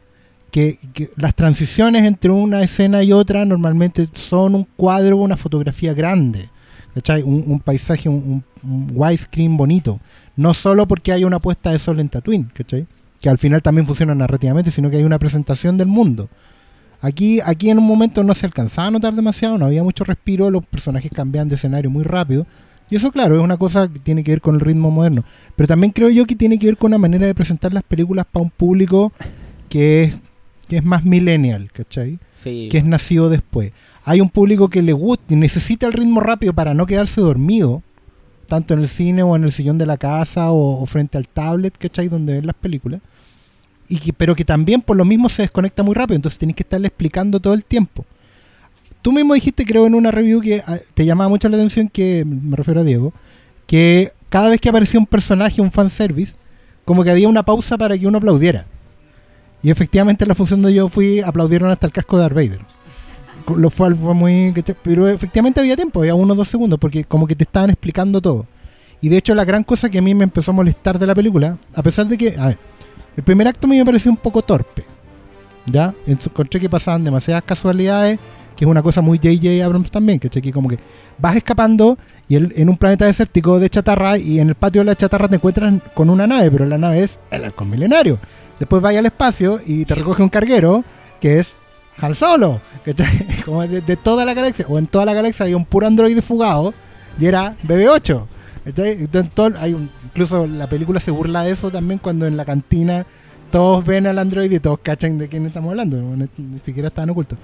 que, 0.51 0.77
que 0.93 1.09
las 1.15 1.33
transiciones 1.35 2.03
entre 2.03 2.29
una 2.31 2.61
escena 2.61 3.03
y 3.03 3.11
otra 3.13 3.45
normalmente 3.45 4.07
son 4.13 4.55
un 4.55 4.67
cuadro, 4.75 5.17
una 5.17 5.37
fotografía 5.37 5.93
grande. 5.93 6.49
¿cachai? 6.93 7.21
Un, 7.23 7.43
un 7.47 7.59
paisaje, 7.59 8.09
un, 8.09 8.15
un- 8.15 8.43
un 8.69 8.91
widescreen 8.93 9.55
bonito. 9.57 9.99
No 10.35 10.53
solo 10.53 10.87
porque 10.87 11.11
hay 11.11 11.23
una 11.23 11.39
puesta 11.39 11.71
de 11.71 11.79
sol 11.79 11.99
en 11.99 12.09
Tatooine, 12.09 12.49
¿cachai? 12.53 12.85
que 13.21 13.29
al 13.29 13.37
final 13.37 13.61
también 13.61 13.85
funciona 13.85 14.13
narrativamente, 14.15 14.71
sino 14.71 14.89
que 14.89 14.97
hay 14.97 15.03
una 15.03 15.19
presentación 15.19 15.77
del 15.77 15.87
mundo. 15.87 16.27
Aquí, 17.01 17.39
aquí 17.43 17.71
en 17.71 17.79
un 17.79 17.87
momento 17.87 18.23
no 18.23 18.35
se 18.35 18.45
alcanzaba 18.45 18.87
a 18.87 18.91
notar 18.91 19.15
demasiado, 19.15 19.57
no 19.57 19.65
había 19.65 19.83
mucho 19.83 20.03
respiro, 20.03 20.51
los 20.51 20.65
personajes 20.65 21.11
cambiaban 21.11 21.49
de 21.49 21.55
escenario 21.55 21.89
muy 21.89 22.03
rápido. 22.03 22.45
Y 22.91 22.95
eso, 22.97 23.11
claro, 23.11 23.37
es 23.37 23.41
una 23.41 23.57
cosa 23.57 23.87
que 23.87 23.99
tiene 23.99 24.23
que 24.23 24.31
ver 24.31 24.41
con 24.41 24.55
el 24.55 24.61
ritmo 24.61 24.91
moderno. 24.91 25.23
Pero 25.55 25.67
también 25.67 25.93
creo 25.93 26.09
yo 26.09 26.25
que 26.25 26.35
tiene 26.35 26.59
que 26.59 26.67
ver 26.67 26.77
con 26.77 26.91
una 26.91 26.97
manera 26.99 27.25
de 27.25 27.33
presentar 27.33 27.73
las 27.73 27.83
películas 27.83 28.25
para 28.31 28.43
un 28.43 28.51
público 28.51 29.11
que 29.69 30.03
es, 30.03 30.21
que 30.67 30.77
es 30.77 30.83
más 30.83 31.03
millennial, 31.03 31.71
¿cachai? 31.71 32.19
Sí. 32.43 32.67
Que 32.69 32.79
es 32.79 32.85
nacido 32.85 33.29
después. 33.29 33.71
Hay 34.03 34.19
un 34.21 34.29
público 34.29 34.69
que 34.69 34.81
le 34.81 34.93
gusta 34.93 35.33
y 35.33 35.37
necesita 35.37 35.87
el 35.87 35.93
ritmo 35.93 36.19
rápido 36.19 36.53
para 36.53 36.73
no 36.73 36.85
quedarse 36.85 37.21
dormido, 37.21 37.81
tanto 38.47 38.73
en 38.73 38.81
el 38.81 38.89
cine 38.89 39.23
o 39.23 39.35
en 39.35 39.45
el 39.45 39.53
sillón 39.53 39.77
de 39.77 39.85
la 39.85 39.97
casa 39.97 40.51
o, 40.51 40.81
o 40.81 40.85
frente 40.85 41.17
al 41.17 41.27
tablet, 41.27 41.75
¿cachai? 41.77 42.09
Donde 42.09 42.33
ven 42.33 42.45
las 42.45 42.55
películas. 42.55 42.99
Y 43.91 43.97
que, 43.97 44.13
pero 44.13 44.37
que 44.37 44.45
también 44.45 44.81
por 44.81 44.95
lo 44.95 45.03
mismo 45.03 45.27
se 45.27 45.41
desconecta 45.41 45.83
muy 45.83 45.93
rápido, 45.93 46.15
entonces 46.15 46.39
tenés 46.39 46.55
que 46.55 46.63
estarle 46.63 46.87
explicando 46.87 47.41
todo 47.41 47.53
el 47.53 47.65
tiempo. 47.65 48.05
Tú 49.01 49.11
mismo 49.11 49.33
dijiste, 49.33 49.65
creo, 49.65 49.85
en 49.85 49.95
una 49.95 50.11
review 50.11 50.39
que 50.39 50.63
ah, 50.65 50.77
te 50.93 51.05
llamaba 51.05 51.27
mucho 51.27 51.49
la 51.49 51.57
atención, 51.57 51.89
que 51.89 52.23
me 52.23 52.55
refiero 52.55 52.79
a 52.79 52.83
Diego, 52.85 53.11
que 53.67 54.13
cada 54.29 54.49
vez 54.49 54.61
que 54.61 54.69
aparecía 54.69 54.97
un 54.97 55.05
personaje, 55.05 55.61
un 55.61 55.73
fanservice, 55.73 56.35
como 56.85 57.03
que 57.03 57.09
había 57.09 57.27
una 57.27 57.43
pausa 57.43 57.77
para 57.77 57.97
que 57.97 58.07
uno 58.07 58.19
aplaudiera. 58.19 58.65
Y 59.61 59.71
efectivamente 59.71 60.25
la 60.25 60.35
función 60.35 60.61
de 60.61 60.73
yo 60.73 60.87
fui, 60.87 61.19
aplaudieron 61.19 61.69
hasta 61.69 61.85
el 61.85 61.91
casco 61.91 62.17
de 62.17 62.29
Darth. 62.29 62.61
Lo 63.53 63.69
cual 63.71 63.97
fue 63.97 64.13
muy... 64.13 64.53
Pero 64.83 65.09
efectivamente 65.09 65.59
había 65.59 65.75
tiempo, 65.75 65.99
había 65.99 66.15
uno 66.15 66.31
o 66.31 66.35
dos 66.37 66.47
segundos, 66.47 66.79
porque 66.79 67.03
como 67.03 67.27
que 67.27 67.35
te 67.35 67.43
estaban 67.43 67.71
explicando 67.71 68.21
todo. 68.21 68.45
Y 69.01 69.09
de 69.09 69.17
hecho 69.17 69.35
la 69.35 69.43
gran 69.43 69.65
cosa 69.65 69.89
que 69.89 69.97
a 69.97 70.01
mí 70.01 70.15
me 70.15 70.23
empezó 70.23 70.51
a 70.51 70.53
molestar 70.53 70.97
de 70.97 71.07
la 71.07 71.13
película, 71.13 71.57
a 71.75 71.83
pesar 71.83 72.07
de 72.07 72.17
que, 72.17 72.37
el 73.15 73.23
primer 73.23 73.47
acto 73.47 73.67
a 73.67 73.69
mí 73.69 73.77
me 73.77 73.85
pareció 73.85 74.11
un 74.11 74.17
poco 74.17 74.41
torpe. 74.41 74.83
¿Ya? 75.65 75.93
Encontré 76.07 76.59
que 76.59 76.69
pasaban 76.69 77.03
demasiadas 77.03 77.43
casualidades, 77.43 78.19
que 78.55 78.65
es 78.65 78.69
una 78.69 78.81
cosa 78.81 79.01
muy 79.01 79.17
J.J. 79.17 79.63
Abrams 79.63 79.91
también, 79.91 80.19
que 80.19 80.29
que 80.29 80.51
como 80.51 80.69
que 80.69 80.79
vas 81.17 81.35
escapando 81.35 81.97
y 82.27 82.35
en 82.35 82.69
un 82.69 82.77
planeta 82.77 83.05
desértico 83.05 83.59
de 83.59 83.69
chatarra 83.69 84.17
y 84.17 84.39
en 84.39 84.49
el 84.49 84.55
patio 84.55 84.81
de 84.81 84.85
la 84.85 84.95
chatarra 84.95 85.27
te 85.27 85.35
encuentras 85.35 85.73
con 85.93 86.09
una 86.09 86.25
nave, 86.25 86.49
pero 86.49 86.65
la 86.65 86.77
nave 86.77 87.03
es 87.03 87.19
el 87.29 87.43
halcón 87.43 87.69
milenario. 87.69 88.17
Después 88.57 88.81
vas 88.81 88.95
al 88.95 89.05
espacio 89.05 89.59
y 89.65 89.85
te 89.85 89.95
recoge 89.95 90.23
un 90.23 90.29
carguero 90.29 90.83
que 91.19 91.39
es 91.39 91.55
Han 91.99 92.15
Solo, 92.15 92.61
¿cachai? 92.85 93.27
Como 93.45 93.67
de, 93.67 93.81
de 93.81 93.95
toda 93.97 94.23
la 94.23 94.33
galaxia, 94.33 94.65
o 94.69 94.79
en 94.79 94.87
toda 94.87 95.05
la 95.05 95.13
galaxia 95.13 95.45
hay 95.45 95.53
un 95.53 95.65
puro 95.65 95.87
androide 95.87 96.21
fugado 96.21 96.73
y 97.19 97.25
era 97.25 97.55
BB-8. 97.63 98.25
¿Cachai? 98.65 98.91
Entonces, 98.91 99.31
hay 99.59 99.73
un- 99.73 99.89
incluso 100.05 100.45
la 100.47 100.67
película 100.67 100.99
se 100.99 101.11
burla 101.11 101.43
de 101.43 101.51
eso 101.51 101.71
también 101.71 101.99
cuando 101.99 102.27
en 102.27 102.37
la 102.37 102.45
cantina 102.45 103.05
todos 103.51 103.85
ven 103.85 104.07
al 104.07 104.17
androide 104.19 104.55
y 104.55 104.59
todos 104.59 104.79
cachan 104.81 105.17
de 105.17 105.27
quién 105.27 105.45
estamos 105.45 105.71
hablando, 105.71 105.97
ni, 106.37 106.59
siquiera 106.59 106.87
estaban 106.87 107.09
ocultos. 107.09 107.37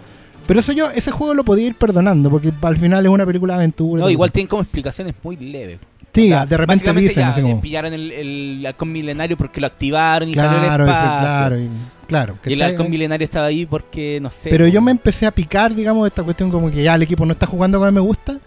Pero 0.45 0.61
eso 0.61 0.71
yo, 0.71 0.89
ese 0.91 1.11
juego 1.11 1.33
lo 1.33 1.43
podía 1.43 1.67
ir 1.67 1.75
perdonando, 1.75 2.29
porque 2.29 2.53
al 2.61 2.77
final 2.77 3.05
es 3.05 3.11
una 3.11 3.25
película 3.25 3.53
de 3.55 3.59
aventura. 3.59 4.01
No, 4.03 4.09
igual 4.09 4.31
tienen 4.31 4.47
como 4.47 4.61
explicaciones 4.61 5.13
muy 5.21 5.35
leves. 5.35 5.79
Sí, 6.13 6.27
O 6.31 6.35
sea, 6.35 6.45
de 6.47 6.57
repente 6.57 6.93
dicen 6.93 7.15
ya, 7.27 7.33
como- 7.33 7.57
eh, 7.57 7.59
pillaron 7.61 7.93
el, 7.93 8.11
el 8.11 8.65
halcón 8.65 8.91
milenario 8.91 9.37
porque 9.37 9.59
lo 9.61 9.67
activaron 9.67 10.27
y 10.29 10.33
Claro, 10.33 10.85
ese- 10.85 10.93
espacio. 10.93 11.19
claro, 11.19 11.59
y- 11.59 11.69
claro. 12.07 12.37
Y 12.45 12.53
el 12.53 12.59
¿cachai? 12.59 12.71
halcón 12.71 12.89
milenario 12.89 13.25
estaba 13.25 13.45
ahí 13.47 13.65
porque, 13.67 14.19
no 14.21 14.31
sé. 14.31 14.49
Pero 14.49 14.65
po, 14.65 14.71
yo 14.71 14.81
me 14.81 14.89
empecé 14.91 15.27
a 15.27 15.31
picar, 15.31 15.75
digamos, 15.75 16.07
esta 16.07 16.23
cuestión 16.23 16.49
como 16.49 16.71
que 16.71 16.81
ya 16.81 16.95
el 16.95 17.03
equipo 17.03 17.23
no 17.25 17.33
está 17.33 17.45
jugando 17.45 17.77
como 17.77 17.91
me 17.91 17.99
gusta, 17.99 18.39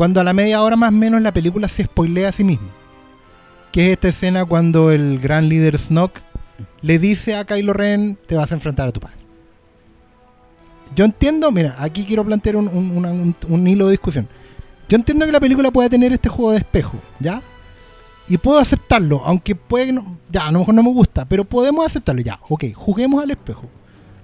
cuando 0.00 0.18
a 0.18 0.24
la 0.24 0.32
media 0.32 0.62
hora 0.62 0.76
más 0.76 0.88
o 0.88 0.92
menos 0.92 1.20
la 1.20 1.30
película 1.30 1.68
se 1.68 1.84
spoilea 1.84 2.30
a 2.30 2.32
sí 2.32 2.42
misma. 2.42 2.68
Que 3.70 3.84
es 3.88 3.92
esta 3.92 4.08
escena 4.08 4.46
cuando 4.46 4.90
el 4.90 5.18
gran 5.20 5.46
líder 5.50 5.76
Snoke 5.76 6.22
le 6.80 6.98
dice 6.98 7.36
a 7.36 7.44
Kylo 7.44 7.74
Ren, 7.74 8.16
te 8.26 8.34
vas 8.34 8.50
a 8.50 8.54
enfrentar 8.54 8.88
a 8.88 8.92
tu 8.92 9.00
padre. 9.00 9.18
Yo 10.96 11.04
entiendo, 11.04 11.50
mira, 11.52 11.76
aquí 11.78 12.06
quiero 12.06 12.24
plantear 12.24 12.56
un, 12.56 12.68
un- 12.68 13.34
un- 13.46 13.66
hilo 13.68 13.88
de 13.88 13.90
discusión. 13.90 14.26
Yo 14.88 14.96
entiendo 14.96 15.26
que 15.26 15.32
la 15.32 15.38
película 15.40 15.70
pueda 15.70 15.90
tener 15.90 16.14
este 16.14 16.30
juego 16.30 16.52
de 16.52 16.56
espejo, 16.60 16.96
¿ya? 17.18 17.42
Y 18.26 18.38
puedo 18.38 18.58
aceptarlo, 18.58 19.20
aunque 19.22 19.54
puede 19.54 19.84
que 19.88 19.92
no- 19.92 20.16
ya, 20.30 20.46
a 20.46 20.50
lo 20.50 20.60
mejor 20.60 20.74
no 20.76 20.82
me 20.82 20.92
gusta, 20.94 21.26
pero 21.26 21.44
podemos 21.44 21.84
aceptarlo, 21.84 22.22
ya, 22.22 22.40
ok, 22.48 22.72
juguemos 22.74 23.22
al 23.22 23.32
espejo. 23.32 23.68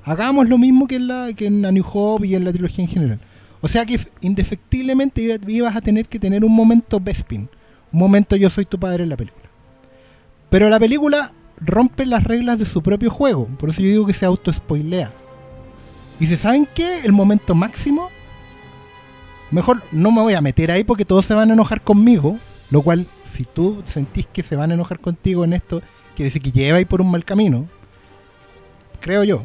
Hagamos 0.04 0.48
lo 0.48 0.56
mismo 0.56 0.86
que 0.86 0.94
en, 0.96 1.08
la, 1.08 1.34
que 1.34 1.48
en 1.48 1.60
New 1.60 1.84
Hope 1.92 2.26
y 2.28 2.34
en 2.34 2.44
la 2.46 2.52
trilogía 2.52 2.82
en 2.82 2.90
general. 2.90 3.20
O 3.66 3.68
sea 3.68 3.84
que 3.84 3.98
indefectiblemente 4.20 5.22
iba- 5.22 5.38
ibas 5.48 5.74
a 5.74 5.80
tener 5.80 6.06
que 6.06 6.20
tener 6.20 6.44
un 6.44 6.54
momento 6.54 7.00
Bespin, 7.00 7.50
un 7.92 7.98
momento 7.98 8.36
yo 8.36 8.48
soy 8.48 8.64
tu 8.64 8.78
padre 8.78 9.02
en 9.02 9.08
la 9.08 9.16
película. 9.16 9.44
Pero 10.50 10.68
la 10.68 10.78
película 10.78 11.32
rompe 11.58 12.06
las 12.06 12.22
reglas 12.22 12.60
de 12.60 12.64
su 12.64 12.80
propio 12.80 13.10
juego, 13.10 13.46
por 13.58 13.70
eso 13.70 13.80
yo 13.82 13.88
digo 13.88 14.06
que 14.06 14.12
se 14.12 14.24
auto-spoilea. 14.24 15.12
Y 16.20 16.28
se 16.28 16.36
saben 16.36 16.68
qué, 16.76 17.00
el 17.00 17.10
momento 17.10 17.56
máximo, 17.56 18.08
mejor 19.50 19.82
no 19.90 20.12
me 20.12 20.22
voy 20.22 20.34
a 20.34 20.40
meter 20.40 20.70
ahí 20.70 20.84
porque 20.84 21.04
todos 21.04 21.26
se 21.26 21.34
van 21.34 21.50
a 21.50 21.54
enojar 21.54 21.82
conmigo, 21.82 22.38
lo 22.70 22.82
cual 22.82 23.08
si 23.28 23.42
tú 23.42 23.82
sentís 23.84 24.28
que 24.32 24.44
se 24.44 24.54
van 24.54 24.70
a 24.70 24.74
enojar 24.74 25.00
contigo 25.00 25.44
en 25.44 25.54
esto, 25.54 25.82
quiere 26.14 26.26
decir 26.28 26.40
que 26.40 26.52
lleva 26.52 26.78
ahí 26.78 26.84
por 26.84 27.00
un 27.00 27.10
mal 27.10 27.24
camino, 27.24 27.66
creo 29.00 29.24
yo. 29.24 29.42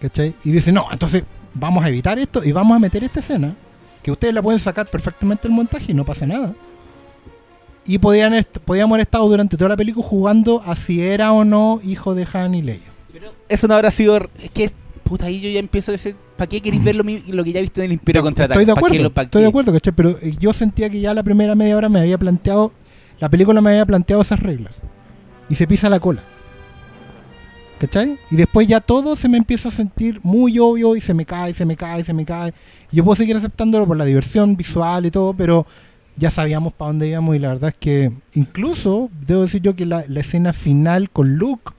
¿Cachai? 0.00 0.36
Y 0.44 0.52
dice, 0.52 0.70
no, 0.70 0.86
entonces 0.92 1.24
vamos 1.54 1.84
a 1.84 1.88
evitar 1.88 2.18
esto 2.18 2.42
y 2.44 2.52
vamos 2.52 2.76
a 2.76 2.78
meter 2.78 3.02
esta 3.04 3.20
escena, 3.20 3.54
que 4.02 4.10
ustedes 4.10 4.34
la 4.34 4.42
pueden 4.42 4.60
sacar 4.60 4.86
perfectamente 4.86 5.48
el 5.48 5.54
montaje 5.54 5.92
y 5.92 5.94
no 5.94 6.04
pasa 6.04 6.26
nada. 6.26 6.54
Y 7.86 7.98
podían 7.98 8.44
podíamos 8.64 8.94
haber 8.96 9.06
estado 9.06 9.26
durante 9.28 9.56
toda 9.56 9.70
la 9.70 9.76
película 9.76 10.06
jugando 10.06 10.62
a 10.66 10.76
si 10.76 11.00
era 11.02 11.32
o 11.32 11.44
no 11.44 11.80
hijo 11.82 12.14
de 12.14 12.26
Han 12.32 12.54
y 12.54 12.62
Leia. 12.62 12.80
Pero 13.12 13.32
eso 13.48 13.66
no 13.66 13.74
habrá 13.74 13.90
sido. 13.90 14.28
Es 14.42 14.50
que, 14.50 14.70
puta, 15.04 15.24
ahí 15.26 15.40
yo 15.40 15.48
ya 15.48 15.60
empiezo 15.60 15.90
a 15.90 15.94
decir. 15.94 16.14
¿Para 16.36 16.48
qué 16.48 16.60
queréis 16.60 16.84
ver 16.84 16.94
lo, 16.94 17.02
lo 17.02 17.42
que 17.44 17.52
ya 17.52 17.60
viste 17.60 17.80
en 17.80 17.86
el 17.86 17.92
Imperio 17.92 18.22
Contraataca? 18.22 18.60
Estoy 18.60 18.66
de 18.66 18.72
¿Pa' 18.74 18.80
qué 18.80 18.86
acuerdo, 18.86 19.12
lo- 19.16 19.22
estoy 19.22 19.42
de 19.42 19.48
acuerdo, 19.48 19.72
¿cachai? 19.72 19.92
Pero 19.92 20.10
eh, 20.22 20.34
yo 20.38 20.52
sentía 20.52 20.88
que 20.88 21.00
ya 21.00 21.12
la 21.14 21.24
primera 21.24 21.56
media 21.56 21.76
hora 21.76 21.88
me 21.88 21.98
había 21.98 22.16
planteado, 22.16 22.72
la 23.18 23.28
película 23.28 23.60
me 23.60 23.70
había 23.70 23.84
planteado 23.86 24.22
esas 24.22 24.38
reglas. 24.40 24.74
Y 25.48 25.56
se 25.56 25.66
pisa 25.66 25.88
la 25.90 25.98
cola. 25.98 26.20
Y 28.30 28.36
después 28.36 28.66
ya 28.66 28.80
todo 28.80 29.14
se 29.14 29.28
me 29.28 29.38
empieza 29.38 29.68
a 29.68 29.72
sentir 29.72 30.20
muy 30.22 30.58
obvio 30.58 30.96
y 30.96 31.00
se 31.00 31.14
me 31.14 31.24
cae, 31.24 31.54
se 31.54 31.64
me 31.64 31.76
cae, 31.76 32.04
se 32.04 32.12
me 32.12 32.24
cae. 32.24 32.52
Yo 32.90 33.04
puedo 33.04 33.16
seguir 33.16 33.36
aceptándolo 33.36 33.86
por 33.86 33.96
la 33.96 34.04
diversión 34.04 34.56
visual 34.56 35.06
y 35.06 35.10
todo, 35.10 35.32
pero 35.34 35.66
ya 36.16 36.30
sabíamos 36.30 36.72
para 36.72 36.88
dónde 36.88 37.08
íbamos 37.08 37.36
y 37.36 37.38
la 37.38 37.48
verdad 37.48 37.70
es 37.70 37.76
que 37.78 38.12
incluso 38.34 39.10
debo 39.24 39.42
decir 39.42 39.62
yo 39.62 39.76
que 39.76 39.86
la, 39.86 40.00
escena 40.00 40.52
final 40.52 41.10
con 41.10 41.36
Luke, 41.36 41.72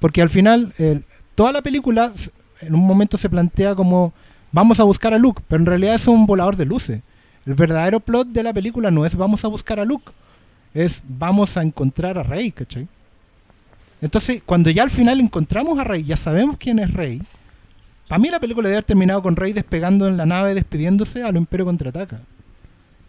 porque 0.00 0.22
al 0.22 0.30
final 0.30 0.72
toda 1.34 1.52
la 1.52 1.62
película 1.62 2.12
en 2.62 2.74
un 2.74 2.86
momento 2.86 3.18
se 3.18 3.28
plantea 3.28 3.74
como 3.74 4.14
vamos 4.52 4.80
a 4.80 4.84
buscar 4.84 5.12
a 5.12 5.18
Luke, 5.18 5.42
pero 5.46 5.60
en 5.60 5.66
realidad 5.66 5.94
es 5.94 6.06
un 6.06 6.26
volador 6.26 6.56
de 6.56 6.64
luces. 6.64 7.02
El 7.44 7.54
verdadero 7.54 8.00
plot 8.00 8.28
de 8.28 8.42
la 8.42 8.54
película 8.54 8.90
no 8.90 9.04
es 9.04 9.14
vamos 9.14 9.44
a 9.44 9.48
buscar 9.48 9.78
a 9.78 9.84
Luke, 9.84 10.10
es 10.72 11.02
vamos 11.06 11.56
a 11.56 11.62
encontrar 11.62 12.16
a 12.18 12.22
Rey, 12.22 12.50
¿cachai? 12.50 12.88
Entonces, 14.00 14.42
cuando 14.44 14.70
ya 14.70 14.82
al 14.82 14.90
final 14.90 15.20
encontramos 15.20 15.78
a 15.78 15.84
Rey, 15.84 16.04
ya 16.04 16.16
sabemos 16.16 16.56
quién 16.58 16.78
es 16.78 16.92
Rey, 16.92 17.20
para 18.08 18.18
mí 18.18 18.30
la 18.30 18.40
película 18.40 18.68
debe 18.68 18.76
haber 18.76 18.84
terminado 18.84 19.22
con 19.22 19.36
Rey 19.36 19.52
despegando 19.52 20.08
en 20.08 20.16
la 20.16 20.24
nave, 20.24 20.54
despidiéndose 20.54 21.22
a 21.22 21.30
lo 21.30 21.38
Imperio 21.38 21.66
Contraataca. 21.66 22.20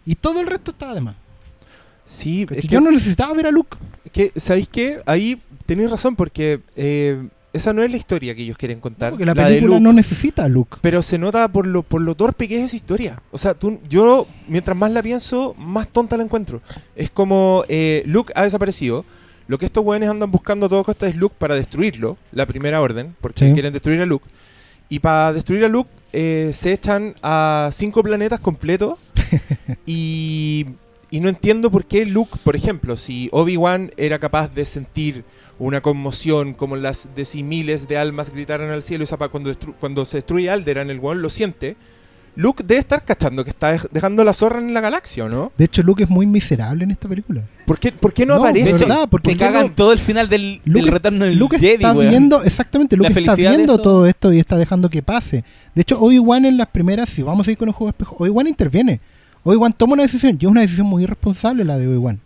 Y 0.04 0.14
todo 0.14 0.40
el 0.40 0.46
resto 0.46 0.72
estaba 0.72 0.94
de 0.94 1.00
más. 1.00 1.16
Sí, 2.04 2.46
es 2.50 2.62
que, 2.62 2.68
Yo 2.68 2.80
no 2.80 2.90
necesitaba 2.90 3.32
ver 3.34 3.46
a 3.46 3.50
Luke. 3.50 3.76
que, 4.12 4.32
¿sabéis 4.36 4.68
qué? 4.68 5.00
Ahí 5.06 5.40
tenéis 5.64 5.90
razón 5.90 6.16
porque 6.16 6.60
eh, 6.76 7.28
esa 7.52 7.72
no 7.72 7.82
es 7.82 7.90
la 7.90 7.96
historia 7.96 8.34
que 8.34 8.42
ellos 8.42 8.58
quieren 8.58 8.80
contar. 8.80 9.10
Porque 9.10 9.24
la 9.24 9.34
película 9.34 9.74
Luke. 9.74 9.80
no 9.80 9.92
necesita 9.92 10.44
a 10.44 10.48
Luke. 10.48 10.78
Pero 10.82 11.02
se 11.02 11.18
nota 11.18 11.48
por 11.48 11.66
lo, 11.66 11.82
por 11.82 12.02
lo 12.02 12.14
torpe 12.14 12.48
que 12.48 12.58
es 12.58 12.64
esa 12.66 12.76
historia. 12.76 13.22
O 13.30 13.38
sea, 13.38 13.54
tú, 13.54 13.78
yo, 13.88 14.26
mientras 14.48 14.76
más 14.76 14.90
la 14.90 15.02
pienso, 15.02 15.54
más 15.56 15.88
tonta 15.88 16.16
la 16.16 16.24
encuentro. 16.24 16.60
Es 16.94 17.10
como 17.10 17.64
eh, 17.68 18.02
Luke 18.06 18.32
ha 18.36 18.42
desaparecido. 18.42 19.04
Lo 19.50 19.58
que 19.58 19.66
estos 19.66 19.84
weones 19.84 20.08
andan 20.08 20.30
buscando 20.30 20.66
a 20.66 20.68
toda 20.68 20.84
costa 20.84 21.08
es 21.08 21.16
Luke 21.16 21.34
para 21.36 21.56
destruirlo, 21.56 22.16
la 22.30 22.46
primera 22.46 22.80
orden, 22.80 23.16
porque 23.20 23.46
Sí. 23.48 23.52
quieren 23.52 23.72
destruir 23.72 24.00
a 24.00 24.06
Luke. 24.06 24.24
Y 24.88 25.00
para 25.00 25.32
destruir 25.32 25.64
a 25.64 25.68
Luke 25.68 25.90
eh, 26.12 26.52
se 26.54 26.72
echan 26.72 27.16
a 27.20 27.70
cinco 27.72 28.00
planetas 28.04 28.38
completos. 28.38 28.96
y, 29.86 30.66
y 31.10 31.18
no 31.18 31.28
entiendo 31.28 31.68
por 31.68 31.84
qué 31.84 32.06
Luke, 32.06 32.38
por 32.44 32.54
ejemplo, 32.54 32.96
si 32.96 33.28
Obi-Wan 33.32 33.92
era 33.96 34.20
capaz 34.20 34.54
de 34.54 34.64
sentir 34.64 35.24
una 35.58 35.80
conmoción 35.80 36.54
como 36.54 36.76
las 36.76 37.08
decimiles 37.16 37.88
de 37.88 37.98
almas 37.98 38.30
gritaran 38.30 38.70
al 38.70 38.82
cielo, 38.84 39.02
y 39.02 39.04
esa 39.06 39.16
pa- 39.18 39.28
cuando, 39.30 39.52
cuando 39.80 40.04
se 40.06 40.18
destruye 40.18 40.48
Alderan, 40.48 40.90
el 40.90 41.00
weón 41.00 41.22
lo 41.22 41.28
siente. 41.28 41.76
Luke 42.36 42.62
debe 42.64 42.80
estar 42.80 43.04
cachando 43.04 43.42
que 43.44 43.50
está 43.50 43.74
dej- 43.74 43.88
dejando 43.90 44.22
la 44.24 44.32
zorra 44.32 44.60
en 44.60 44.72
la 44.72 44.80
galaxia, 44.80 45.24
¿o 45.24 45.28
no? 45.28 45.52
De 45.58 45.64
hecho, 45.64 45.82
Luke 45.82 46.02
es 46.04 46.08
muy 46.08 46.26
miserable 46.26 46.84
en 46.84 46.90
esta 46.90 47.08
película. 47.08 47.42
¿Por 47.66 47.78
qué, 47.78 47.92
por 47.92 48.12
qué 48.12 48.24
no, 48.24 48.36
No, 48.36 48.40
aparece? 48.42 48.72
de 48.72 48.78
verdad, 48.78 49.08
porque 49.10 49.32
Te 49.32 49.36
cagan 49.36 49.74
todo 49.74 49.92
el 49.92 49.98
final 49.98 50.28
del, 50.28 50.60
del 50.64 50.72
Luke, 50.82 50.90
retorno 50.90 51.24
del 51.24 51.36
Luke 51.38 51.58
Jedi, 51.58 51.74
está 51.74 51.92
weón. 51.92 52.08
viendo, 52.10 52.42
exactamente, 52.42 52.96
Luke 52.96 53.08
está 53.18 53.34
viendo 53.34 53.74
eso. 53.74 53.82
todo 53.82 54.06
esto 54.06 54.32
y 54.32 54.38
está 54.38 54.56
dejando 54.56 54.88
que 54.88 55.02
pase. 55.02 55.44
De 55.74 55.82
hecho, 55.82 56.00
Obi-Wan 56.00 56.44
en 56.44 56.56
las 56.56 56.68
primeras, 56.68 57.08
si 57.10 57.22
vamos 57.22 57.46
a 57.46 57.50
ir 57.50 57.56
con 57.58 57.68
el 57.68 57.74
juego 57.74 57.86
de 57.88 57.90
espejo, 57.90 58.16
Obi-Wan 58.18 58.46
interviene. 58.46 59.00
Obi-Wan 59.42 59.72
toma 59.72 59.94
una 59.94 60.02
decisión, 60.02 60.38
y 60.40 60.44
es 60.44 60.50
una 60.50 60.60
decisión 60.62 60.86
muy 60.86 61.02
irresponsable 61.02 61.64
la 61.64 61.78
de 61.78 61.88
Obi-Wan. 61.88 62.20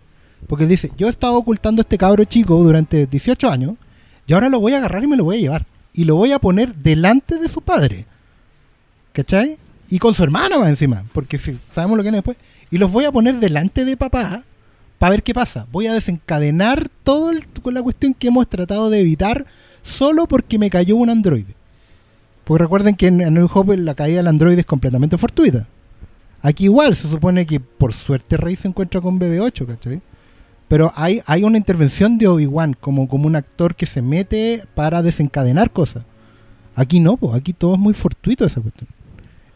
Porque 0.46 0.64
él 0.64 0.70
dice, 0.70 0.90
yo 0.96 1.07
he 1.07 1.11
estado 1.11 1.34
ocultando 1.36 1.80
a 1.80 1.82
este 1.84 1.96
cabro 1.96 2.24
chico 2.24 2.57
durante 2.62 3.07
18 3.07 3.50
años, 3.50 3.72
y 4.26 4.32
ahora 4.34 4.48
lo 4.50 4.61
voy 4.61 4.74
a 4.74 4.78
agarrar 4.78 5.02
y 5.02 5.07
me 5.07 5.16
lo 5.16 5.24
voy 5.24 5.36
a 5.36 5.40
llevar. 5.40 5.64
Y 5.94 6.05
lo 6.05 6.16
voy 6.16 6.32
a 6.32 6.38
poner 6.38 6.74
delante 6.74 7.38
de 7.38 7.48
su 7.48 7.61
padre. 7.62 8.07
¿Cachai? 9.12 9.57
Y 9.91 9.99
con 9.99 10.14
su 10.14 10.22
hermana 10.24 10.59
más 10.59 10.68
encima, 10.68 11.05
porque 11.12 11.39
si 11.39 11.59
sabemos 11.72 11.97
lo 11.97 12.03
que 12.03 12.07
viene 12.09 12.18
después. 12.18 12.37
Y 12.70 12.78
los 12.78 12.91
voy 12.91 13.05
a 13.05 13.12
poner 13.12 13.39
delante 13.39 13.85
de 13.85 13.97
papá 13.97 14.43
para 14.99 15.11
ver 15.11 15.22
qué 15.22 15.35
pasa. 15.35 15.66
Voy 15.70 15.87
a 15.87 15.93
desencadenar 15.95 16.89
todo 17.03 17.30
el- 17.30 17.47
con 17.62 17.74
la 17.74 17.82
cuestión 17.82 18.14
que 18.14 18.28
hemos 18.28 18.49
tratado 18.49 18.91
de 18.91 19.01
evitar 19.01 19.45
solo 19.82 20.26
porque 20.26 20.59
me 20.59 20.70
cayó 20.70 20.97
un 20.97 21.11
androide. 21.11 21.55
Porque 22.45 22.62
recuerden 22.64 22.95
que 22.95 23.07
en, 23.09 23.20
en 23.20 23.35
New 23.35 23.49
Hope 23.53 23.76
la 23.76 23.95
caída 23.95 24.18
del 24.18 24.28
androide 24.28 24.61
es 24.61 24.66
completamente 24.66 25.18
fortuita. 25.18 25.66
Aquí 26.43 26.64
igual 26.64 26.95
se 26.95 27.09
supone 27.09 27.47
que 27.47 27.61
por 27.61 27.95
suerte 27.95 28.37
Rey 28.37 28.57
se 28.57 28.68
encuentra 28.68 29.01
con 29.01 29.18
BB-8, 29.18 29.66
¿cachai? 29.66 30.03
Pero 30.68 30.93
hay, 30.97 31.20
hay 31.26 31.45
una 31.45 31.59
intervención 31.59 32.18
de 32.18 32.26
Obi-Wan 32.26 32.74
como, 32.78 33.07
como 33.09 33.26
un 33.26 33.37
actor 33.37 33.74
que 33.74 33.87
se 33.87 34.03
mete 34.03 34.62
para 34.74 35.03
desencadenar 35.03 35.70
cosas. 35.70 36.05
Aquí 36.74 37.01
no, 37.01 37.16
pues 37.16 37.35
aquí 37.35 37.53
todo 37.53 37.74
es 37.74 37.80
muy 37.80 37.95
fortuito 37.95 38.45
esa 38.45 38.61
cuestión. 38.61 38.89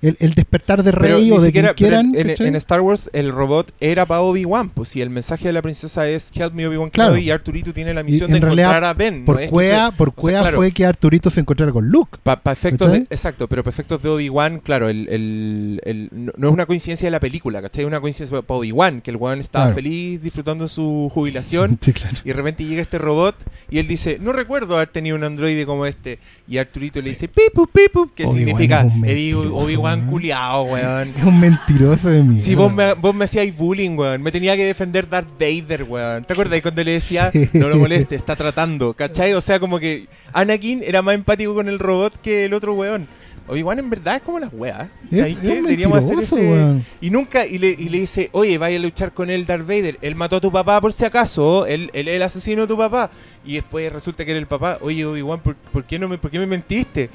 El, 0.00 0.16
el 0.20 0.34
despertar 0.34 0.82
de 0.82 0.92
Rey 0.92 1.30
o 1.32 1.40
de 1.40 1.46
siquiera- 1.46 1.74
quien 1.74 2.12
quieran. 2.12 2.14
en, 2.38 2.54
Star 2.56 2.80
Wars 2.80 3.10
el 3.12 3.32
robot 3.32 3.72
era 3.80 4.06
para 4.06 4.20
Obi-Wan, 4.20 4.70
pues 4.70 4.90
si 4.90 5.00
el 5.02 5.10
mensaje 5.10 5.46
de 5.48 5.52
la 5.52 5.62
princesa 5.62 6.08
es 6.08 6.30
Help 6.34 6.52
me 6.54 6.66
Obi-Wan 6.66 6.90
Claro. 6.90 7.12
Kenobi", 7.14 7.26
y 7.26 7.30
Arturito 7.30 7.72
tiene 7.72 7.92
la 7.94 8.02
misión 8.02 8.28
en 8.30 8.34
de 8.34 8.40
realidad, 8.40 8.68
encontrar 8.70 8.84
a 8.84 8.94
Ben. 8.94 9.24
por 9.24 9.40
no 9.42 9.48
cuea, 9.50 9.86
se- 9.90 9.96
por 9.96 10.08
o 10.08 10.12
sea, 10.12 10.20
cuea 10.20 10.40
claro, 10.42 10.56
fue 10.58 10.70
que 10.72 10.86
Arturito 10.86 11.30
se 11.30 11.40
encontrara 11.40 11.72
con 11.72 11.88
Luke. 11.88 12.18
Para 12.22 12.40
efectos 12.52 12.92
exacto, 13.10 13.48
pero 13.48 13.62
para 13.64 13.72
efectos 13.74 14.02
de 14.02 14.08
Obi-Wan, 14.08 14.60
claro, 14.60 14.88
el, 14.88 15.08
el- 15.08 15.80
el- 15.84 16.08
no, 16.12 16.48
es 16.48 16.52
una 16.54 16.66
coincidencia 16.66 17.06
de 17.06 17.10
la 17.10 17.20
película, 17.20 17.60
¿cachai? 17.62 17.82
Es 17.84 17.88
una 17.88 18.00
coincidencia 18.00 18.40
para 18.42 18.58
Obi-Wan, 18.58 19.00
que 19.00 19.10
el 19.10 19.16
weón 19.16 19.40
estaba 19.40 19.66
Claro. 19.66 19.74
feliz 19.74 20.22
disfrutando 20.22 20.64
de 20.64 20.68
su 20.68 21.10
jubilación 21.12 21.78
Sí, 21.80 21.92
y 22.24 22.28
de 22.28 22.34
repente 22.34 22.64
llega 22.64 22.82
este 22.82 22.98
robot 22.98 23.34
y 23.70 23.78
él 23.78 23.88
dice, 23.88 24.18
no 24.20 24.32
recuerdo 24.32 24.76
haber 24.76 24.88
tenido 24.88 25.16
un 25.16 25.24
androide 25.24 25.66
como 25.66 25.86
este. 25.86 26.18
Y 26.46 26.58
Arturito 26.58 27.00
le 27.02 27.10
dice, 27.10 27.28
pipu, 27.28 27.66
pipu, 27.66 28.10
que 28.14 28.26
significa, 28.26 28.80
es 28.80 28.84
un 28.86 28.90
"Eri- 29.04 29.32
mentiroso, 29.34 29.56
Obi-Wan 29.56 29.87
weón. 29.96 30.68
weón. 30.70 31.08
Es 31.16 31.24
un 31.24 31.40
mentiroso 31.40 32.10
de 32.10 32.22
mierda. 32.22 32.44
Si 32.44 32.54
vos 32.54 32.72
me, 32.72 32.94
vos 32.94 33.14
me 33.14 33.24
hacíais 33.24 33.56
bullying, 33.56 33.96
weón. 33.96 34.22
Me 34.22 34.32
tenía 34.32 34.56
que 34.56 34.64
defender 34.64 35.08
Darth 35.08 35.28
Vader, 35.38 35.84
weón. 35.84 36.24
¿Te 36.24 36.32
acuerdas 36.32 36.60
cuando 36.62 36.84
le 36.84 36.92
decía, 36.92 37.30
Sí. 37.32 37.48
no 37.54 37.68
lo 37.68 37.76
moleste, 37.76 38.14
está 38.16 38.36
tratando? 38.36 38.92
¿Cachai? 38.94 39.34
O 39.34 39.40
sea, 39.40 39.58
como 39.60 39.78
que 39.78 40.06
Anakin 40.32 40.82
era 40.84 41.02
más 41.02 41.14
empático 41.14 41.54
con 41.54 41.68
el 41.68 41.78
robot 41.78 42.20
que 42.20 42.44
el 42.46 42.54
otro 42.54 42.74
weón. 42.74 43.08
Obi-Wan 43.50 43.78
en 43.78 43.88
verdad 43.88 44.16
es 44.16 44.22
como 44.22 44.38
las 44.38 44.50
weas. 44.52 44.88
Deberíamos 45.10 46.04
hacer 46.04 46.18
ese... 46.18 46.82
Y 47.00 47.08
nunca, 47.08 47.46
y 47.46 47.56
le, 47.56 47.70
y 47.70 47.88
le 47.88 48.00
dice, 48.00 48.28
oye, 48.32 48.58
vaya 48.58 48.76
a 48.76 48.80
luchar 48.80 49.12
con 49.14 49.30
él 49.30 49.46
Darth 49.46 49.66
Vader. 49.66 49.98
Él 50.02 50.14
mató 50.16 50.36
a 50.36 50.40
tu 50.40 50.52
papá 50.52 50.78
por 50.82 50.92
si 50.92 51.06
acaso. 51.06 51.64
Él, 51.64 51.90
él 51.94 52.08
es 52.08 52.16
el 52.16 52.22
asesino 52.22 52.62
de 52.62 52.68
tu 52.68 52.76
papá. 52.76 53.10
Y 53.46 53.54
después 53.54 53.90
resulta 53.90 54.26
que 54.26 54.32
era 54.32 54.40
el 54.40 54.46
papá. 54.46 54.76
Oye, 54.82 55.06
Obi-Wan, 55.06 55.40
¿por, 55.40 55.56
por 55.56 55.84
qué 55.84 55.98
no 55.98 56.08
me, 56.08 56.18
por 56.18 56.30
qué 56.30 56.38
me 56.38 56.46
mentiste? 56.46 57.08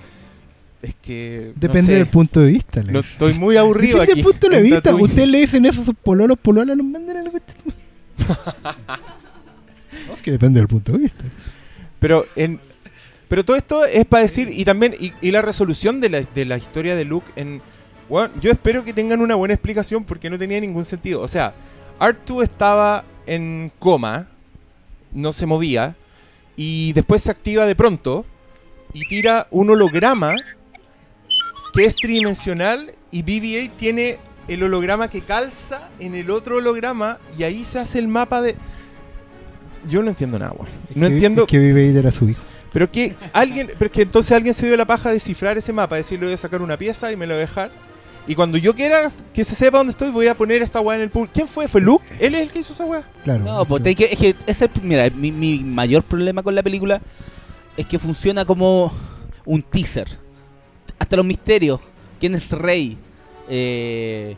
Es 0.84 0.96
que... 1.02 1.54
no 1.56 1.62
Depende 1.62 1.94
sé. 1.94 1.98
del 1.98 2.08
punto 2.08 2.42
de 2.42 2.52
vista. 2.52 2.84
No, 2.84 3.00
estoy 3.00 3.34
muy 3.40 3.58
aburrido 3.58 4.00
Depende 4.00 4.12
aquí. 4.12 4.22
del 4.22 4.32
punto 4.32 4.50
de 4.50 4.58
en 4.58 4.64
vista. 4.64 4.96
Ustedes 4.96 5.28
le 5.30 5.40
dicen 5.40 5.66
eso 5.66 5.82
a 5.82 5.86
sus 5.86 5.96
pololos, 5.96 6.38
pololas, 6.38 6.78
nos 6.78 6.86
mandan 6.86 7.18
a 7.18 7.24
la. 7.24 7.32
No, 10.08 10.14
es 10.14 10.22
que 10.22 10.32
depende 10.32 10.60
del 10.60 10.68
punto 10.68 10.92
de 10.92 10.98
vista. 11.00 11.24
Pero 12.00 12.26
en 12.36 12.60
pero 13.34 13.44
todo 13.44 13.56
esto 13.58 13.84
es 13.86 14.06
para 14.06 14.22
decir, 14.22 14.50
y 14.52 14.64
también, 14.64 14.96
y, 15.00 15.12
y 15.20 15.32
la 15.32 15.42
resolución 15.42 16.00
de 16.00 16.08
la, 16.10 16.22
de 16.22 16.46
la 16.46 16.56
historia 16.56 16.96
de 16.96 17.04
Luke 17.04 17.26
en. 17.36 17.64
Bueno, 18.08 18.32
yo 18.40 18.52
espero 18.52 18.86
que 18.86 18.94
tengan 18.94 19.22
una 19.22 19.34
buena 19.34 19.56
explicación 19.56 20.04
porque 20.04 20.30
no 20.30 20.38
tenía 20.38 20.60
ningún 20.60 20.86
sentido. 20.86 21.20
O 21.20 21.28
sea, 21.28 21.56
R2 22.00 22.44
estaba 22.44 23.04
en 23.26 23.72
coma, 23.80 24.28
no 25.14 25.32
se 25.34 25.48
movía, 25.48 25.96
y 26.56 26.94
después 26.94 27.24
se 27.24 27.32
activa 27.32 27.66
de 27.66 27.76
pronto 27.76 28.24
y 28.94 29.08
tira 29.08 29.48
un 29.50 29.72
holograma 29.72 30.36
que 31.74 31.86
es 31.86 31.96
tridimensional 31.96 32.94
y 33.12 33.24
BB-8 33.24 33.72
tiene 33.78 34.20
el 34.48 34.64
holograma 34.64 35.10
que 35.10 35.22
calza 35.22 35.90
en 36.00 36.16
el 36.16 36.30
otro 36.30 36.58
holograma 36.58 37.18
y 37.38 37.44
ahí 37.44 37.66
se 37.66 37.80
hace 37.80 38.00
el 38.00 38.08
mapa 38.08 38.42
de... 38.42 38.56
Yo 39.88 40.02
no 40.04 40.10
entiendo 40.10 40.40
nada, 40.40 40.54
weón. 40.54 40.68
No 40.96 41.08
Que- 41.08 41.14
entiendo... 41.14 41.46
Que 41.48 41.60
vive 41.60 41.82
ahí 41.90 41.98
era 41.98 42.12
su 42.12 42.30
hijo. 42.30 42.42
Pero 42.72 42.90
que 42.92 43.16
alguien, 43.34 43.70
pero 43.78 43.92
que 43.92 44.02
entonces 44.02 44.32
alguien 44.32 44.54
se 44.54 44.66
dio 44.66 44.76
la 44.78 44.86
paja 44.86 45.12
de 45.12 45.20
cifrar 45.20 45.58
ese 45.58 45.72
mapa, 45.74 45.96
decirle 45.96 46.26
voy 46.26 46.34
a 46.34 46.38
sacar 46.38 46.62
una 46.62 46.78
pieza 46.78 47.12
y 47.12 47.16
me 47.16 47.28
lo 47.28 47.34
voy 47.36 47.44
a 47.44 47.46
dejar. 47.48 47.70
Y 48.26 48.36
cuando 48.36 48.58
yo 48.58 48.74
quiera 48.74 49.12
que 49.34 49.44
se 49.44 49.54
sepa 49.54 49.78
dónde 49.80 49.92
estoy, 49.92 50.10
voy 50.10 50.28
a 50.28 50.34
poner 50.36 50.62
esta 50.62 50.80
weá 50.80 50.96
en 50.96 51.04
el 51.04 51.10
pool. 51.10 51.30
¿Quién 51.34 51.48
fue? 51.48 51.68
¿Fue 51.68 51.82
Luke? 51.82 52.06
¿Él 52.20 52.36
es 52.36 52.42
el 52.42 52.52
que 52.52 52.60
hizo 52.60 52.72
esa 52.74 52.86
weá? 52.86 53.04
Claro. 53.24 53.44
No, 53.44 53.66
pues 53.66 53.84
te- 53.84 53.94
que- 53.96 54.06
es 54.12 54.18
que 54.18 54.36
ese, 54.48 54.70
mira, 54.82 55.10
mi, 55.10 55.32
mi 55.32 55.60
mayor 55.60 56.04
problema 56.04 56.42
con 56.42 56.56
la 56.56 56.64
película 56.64 57.02
es 57.78 57.86
que 57.86 58.00
funciona 58.00 58.46
como 58.46 58.94
un 59.46 59.62
teaser. 59.62 60.08
Hasta 61.00 61.16
los 61.16 61.26
misterios. 61.26 61.80
¿Quién 62.20 62.36
es 62.36 62.50
Rey? 62.52 62.98
Eh, 63.50 64.36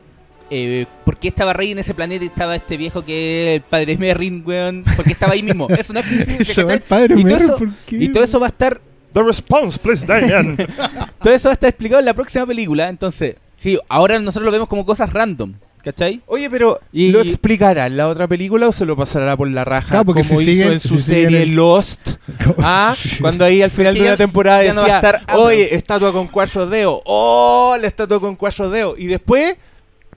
eh, 0.49 0.85
¿Por 1.03 1.17
qué 1.17 1.27
estaba 1.29 1.53
Rey 1.53 1.71
en 1.71 1.79
ese 1.79 1.93
planeta 1.93 2.23
y 2.23 2.27
estaba 2.27 2.55
este 2.55 2.77
viejo 2.77 3.03
que 3.03 3.55
es 3.55 3.55
el 3.57 3.61
padre 3.61 3.97
Merrin, 3.97 4.43
weón? 4.45 4.83
Porque 4.95 5.11
estaba 5.11 5.33
ahí 5.33 5.43
mismo. 5.43 5.67
Eso 5.69 5.93
no 5.93 5.99
es 5.99 6.47
Se 6.47 6.63
va 6.63 6.73
el 6.73 6.81
padre 6.81 7.15
Y 7.19 7.23
todo 7.23 7.35
eso- 7.37 7.57
¿por 7.57 7.69
qué? 7.85 7.95
Y 8.03 8.09
todo 8.09 8.23
eso 8.23 8.39
va 8.39 8.47
a 8.47 8.49
estar 8.49 8.79
The 9.13 9.23
response, 9.23 9.79
please, 9.79 10.05
Diane. 10.05 10.57
todo 11.23 11.33
eso 11.33 11.47
va 11.47 11.51
a 11.51 11.53
estar 11.53 11.69
explicado 11.69 11.99
en 11.99 12.05
la 12.05 12.13
próxima 12.13 12.45
película. 12.45 12.89
Entonces, 12.89 13.35
sí, 13.57 13.79
ahora 13.87 14.19
nosotros 14.19 14.45
lo 14.45 14.51
vemos 14.51 14.67
como 14.67 14.85
cosas 14.85 15.13
random. 15.13 15.53
¿Cachai? 15.85 16.19
Oye, 16.25 16.49
pero 16.49 16.79
Y- 16.91 17.11
¿lo 17.11 17.21
explicará 17.21 17.85
en 17.85 17.95
la 17.95 18.07
otra 18.07 18.27
película 18.27 18.67
o 18.67 18.71
se 18.71 18.85
lo 18.85 18.97
pasará 18.97 19.37
por 19.37 19.47
la 19.49 19.63
raja? 19.63 19.89
Claro, 19.89 20.05
porque 20.05 20.23
como 20.27 20.39
si 20.41 20.49
hizo 20.49 20.63
siguen- 20.63 20.71
en 20.73 20.79
su 20.79 20.97
si 20.97 21.03
serie 21.03 21.43
el- 21.43 21.51
Lost. 21.55 22.09
Ah, 22.57 22.95
cuando 23.21 23.45
ahí 23.45 23.61
al 23.61 23.69
final 23.69 23.93
de 23.93 24.01
una 24.01 24.17
temporada 24.17 24.63
no 24.73 24.81
decía, 24.81 24.95
estar 24.95 25.21
oye, 25.37 25.75
estatua 25.75 26.11
con 26.11 26.25
cuatro 26.27 26.65
dedos. 26.65 27.01
Oh, 27.05 27.77
la 27.79 27.85
estatua 27.87 28.19
con 28.19 28.35
cuatro 28.35 28.69
dedos. 28.71 28.95
Y 28.97 29.05
después, 29.05 29.55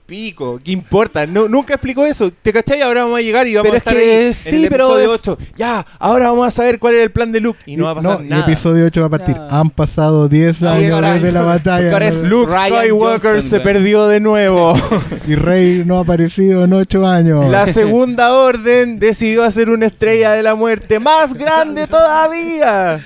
pico, 0.09 0.59
¿qué 0.63 0.71
importa? 0.71 1.27
No, 1.27 1.47
nunca 1.47 1.75
explicó 1.75 2.05
eso. 2.05 2.31
¿Te 2.41 2.51
cachai? 2.51 2.81
Ahora 2.81 3.03
vamos 3.03 3.19
a 3.19 3.21
llegar 3.21 3.47
y 3.47 3.53
vamos 3.55 3.71
Pero 3.71 3.75
a 3.75 3.77
es 3.77 3.81
estar 3.81 3.93
que 3.93 4.27
ahí 4.27 4.33
sí, 4.33 4.49
en 4.49 4.63
el 4.63 4.69
pero 4.69 4.85
episodio 4.85 5.13
es- 5.15 5.21
8. 5.27 5.37
Ya, 5.55 5.85
ahora 5.99 6.29
vamos 6.31 6.47
a 6.47 6.51
saber 6.51 6.79
cuál 6.79 6.95
es 6.95 7.03
el 7.03 7.11
plan 7.11 7.31
de 7.31 7.39
Luke. 7.39 7.59
Y 7.67 7.77
no 7.77 7.85
va 7.85 7.91
a 7.91 7.95
pasar 7.95 8.25
y 8.25 8.29
nada. 8.29 8.41
episodio 8.43 8.85
8 8.87 9.01
va 9.01 9.07
a 9.07 9.09
partir. 9.11 9.35
No. 9.37 9.47
Han 9.49 9.69
pasado 9.69 10.27
10 10.27 10.63
Ahí 10.63 10.85
años 10.85 10.95
ahora- 10.95 11.13
desde 11.13 11.31
la 11.31 11.41
batalla. 11.43 11.91
porque 11.91 11.93
ahora 11.93 12.07
es 12.07 12.15
¿no? 12.23 12.27
Luke 12.29 12.51
Ryan 12.51 12.79
Skywalker 12.85 13.31
Johnson, 13.33 13.49
se 13.49 13.59
perdió 13.61 14.07
de 14.07 14.19
nuevo. 14.19 14.73
Y 15.27 15.35
Rey 15.35 15.83
no 15.85 15.97
ha 15.99 16.01
aparecido 16.01 16.63
en 16.65 16.73
8 16.73 17.05
años. 17.07 17.49
La 17.51 17.67
segunda 17.71 18.33
orden 18.33 18.99
decidió 18.99 19.43
hacer 19.43 19.69
una 19.69 19.85
estrella 19.85 20.31
de 20.31 20.41
la 20.41 20.55
muerte 20.55 20.99
más 20.99 21.35
grande 21.35 21.85
todavía. 21.85 22.99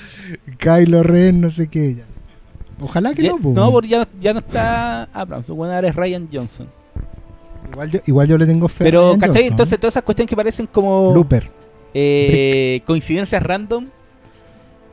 Kylo 0.58 1.04
Ren, 1.04 1.42
no 1.42 1.52
sé 1.52 1.68
qué. 1.68 1.96
ya. 1.96 2.04
Ojalá 2.80 3.14
que 3.14 3.24
Ya- 3.24 3.30
no, 3.32 3.38
po. 3.40 3.52
no, 3.54 3.72
porque 3.72 3.90
ya, 3.90 4.08
ya 4.20 4.34
no 4.34 4.40
está 4.40 5.04
Abrams. 5.14 5.48
Bueno, 5.48 5.74
ahora 5.74 5.90
es 5.90 5.96
Ryan 5.96 6.28
Johnson. 6.32 6.68
Igual, 7.74 7.92
yo, 7.92 8.00
igual 8.08 8.28
yo 8.28 8.38
le 8.38 8.46
tengo 8.46 8.68
fe. 8.68 8.86
Pero, 8.86 9.14
¿cachai? 9.20 9.28
Johnson. 9.36 9.52
Entonces, 9.52 9.80
todas 9.80 9.94
esas 9.94 10.04
cuestiones 10.04 10.30
que 10.30 10.36
parecen 10.36 10.68
como 10.68 11.12
Looper. 11.14 11.50
eh, 11.94 12.82
coincidencias 12.86 13.42
random 13.44 13.88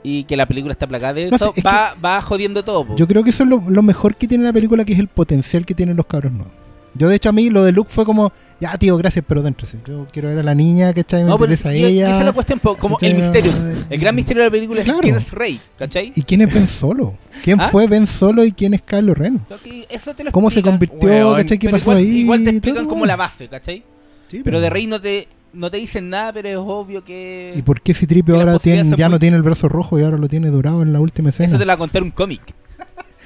y 0.03 0.24
que 0.24 0.37
la 0.37 0.47
película 0.47 0.72
está 0.72 0.87
plagada 0.87 1.12
de 1.14 1.28
No 1.31 1.37
eso, 1.37 1.53
sé, 1.53 1.61
es 1.61 1.66
va, 1.66 1.95
va 2.03 2.20
jodiendo 2.22 2.64
todo. 2.64 2.87
po. 2.87 2.97
Yo 2.97 3.07
creo 3.07 3.22
que 3.22 3.31
eso 3.31 3.43
es 3.45 3.49
lo, 3.49 3.62
lo 3.68 3.83
mejor 3.83 4.16
que 4.16 4.26
tiene 4.26 4.45
la 4.45 4.53
película, 4.53 4.85
que 4.85 4.95
es 4.95 4.99
el 4.99 5.09
potencial 5.09 5.66
que 5.66 5.74
tienen 5.74 5.97
los 5.97 6.07
cabros 6.07 6.33
nuevos. 6.33 6.53
Yo, 6.95 7.09
de 7.09 7.16
hecho, 7.16 7.28
a 7.28 7.32
mí 7.32 7.51
lo 7.51 7.62
de 7.64 7.72
Luke 7.72 7.91
fue 7.93 8.05
como, 8.05 8.32
ya, 8.61 8.76
tío, 8.76 8.97
gracias, 8.97 9.24
pero 9.26 9.43
dentro. 9.43 9.66
Yo 9.86 10.07
quiero 10.12 10.28
ver 10.28 10.41
a 10.41 10.43
la 10.43 10.55
niña, 10.55 10.93
¿cachai? 10.93 11.22
Me 11.22 11.28
No, 11.30 11.38
pero 11.38 11.53
interesa 11.53 11.74
y- 11.74 11.78
y 11.95 11.99
esa 12.01 12.09
es 12.11 12.16
la 12.16 12.22
ella. 12.24 12.32
cuestión, 12.32 12.59
como 12.59 12.97
¿cachai? 12.97 13.11
el 13.12 13.16
misterio. 13.22 13.53
El 13.91 14.01
gran 14.01 14.14
misterio 14.14 14.43
de 14.43 14.49
la 14.49 14.51
película 14.53 14.82
Claro. 14.82 14.99
es 14.99 15.03
quién 15.05 15.16
es 15.16 15.30
Rey, 15.32 15.61
¿cachai? 15.78 16.12
¿Y 16.14 16.22
quién 16.22 16.41
es 16.43 16.53
Ben 16.53 16.66
Solo? 16.66 17.14
¿Quién 17.43 17.61
¿Ah? 17.61 17.68
fue 17.70 17.86
Ben 17.86 18.07
Solo 18.07 18.45
y 18.45 18.53
quién 18.53 18.74
es 18.74 18.82
Kylo 18.82 19.14
Ren? 19.14 19.38
Creo 19.47 19.61
que 19.61 19.86
eso 19.88 20.14
te 20.14 20.24
lo 20.24 20.32
¿Cómo 20.32 20.51
se 20.51 20.62
convirtió? 20.62 21.34
¿Cachai? 21.36 21.59
¿Qué 21.59 21.66
pero 21.68 21.78
pasó 21.78 21.91
igual, 21.93 21.97
ahí? 21.99 22.18
igual 22.18 22.45
te 22.45 22.51
explican 22.51 22.86
como 22.86 23.07
la 23.07 23.16
base, 23.16 23.49
¿cachai? 23.49 23.82
Sí, 24.28 24.43
Pero 24.45 24.61
de 24.61 24.70
Rey 24.70 24.86
no 24.86 25.01
te, 25.01 25.26
no 25.53 25.70
te 25.70 25.76
dicen 25.78 26.09
nada, 26.11 26.32
pero 26.32 26.49
es 26.49 26.57
obvio 26.57 27.03
que... 27.05 27.53
¿Y 27.57 27.62
por 27.62 27.80
qué 27.80 27.95
si 27.95 28.07
Tripio 28.07 28.34
que 28.34 28.38
las 28.45 28.47
ahora 28.49 28.59
tiene, 28.61 28.97
ya 28.97 29.09
muy- 29.09 29.14
no 29.14 29.18
tiene 29.18 29.36
el 29.36 29.43
brazo 29.43 29.68
rojo 29.68 29.99
y 29.99 30.03
ahora 30.03 30.18
lo 30.18 30.28
tiene 30.28 30.51
dorado 30.51 30.82
en 30.82 30.93
la 30.93 31.01
última 31.01 31.30
escena? 31.30 31.49
Eso 31.49 31.59
te 31.59 31.64
lo 31.64 31.68
va 31.68 31.74
a 31.74 31.78
contar 31.78 32.03
un 32.03 32.11
cómic. 32.12 32.41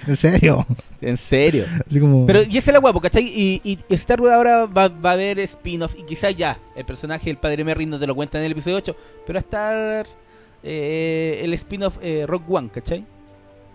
En 0.09 0.17
serio. 0.17 0.67
En 1.01 1.17
serio. 1.17 1.65
Así 1.89 2.01
como... 2.01 2.27
Pero, 2.27 2.43
y 2.43 2.59
esa 2.59 2.71
es 2.71 2.73
la 2.75 2.79
guapo, 2.81 3.01
¿cachai? 3.01 3.25
Y, 3.25 3.61
y 3.65 3.79
Star 3.95 4.21
Wars 4.21 4.35
ahora 4.35 4.67
va, 4.67 4.89
va 4.89 5.11
a 5.11 5.13
haber 5.15 5.39
spin-off. 5.41 5.95
Y 5.99 6.03
quizás 6.05 6.35
ya, 6.35 6.59
el 6.77 6.85
personaje 6.85 7.27
del 7.27 7.37
padre 7.39 7.65
Merry 7.65 7.87
no 7.87 7.99
te 7.99 8.07
lo 8.07 8.15
cuenta 8.15 8.39
en 8.39 8.45
el 8.45 8.53
episodio 8.53 8.77
8. 8.79 8.97
Pero 9.27 9.35
va 9.37 9.41
a 9.41 9.41
estar 9.41 10.07
eh, 10.63 11.41
el 11.43 11.53
spin-off 11.55 11.97
eh, 12.03 12.25
Rock 12.27 12.43
One, 12.51 12.69
¿cachai? 12.73 13.05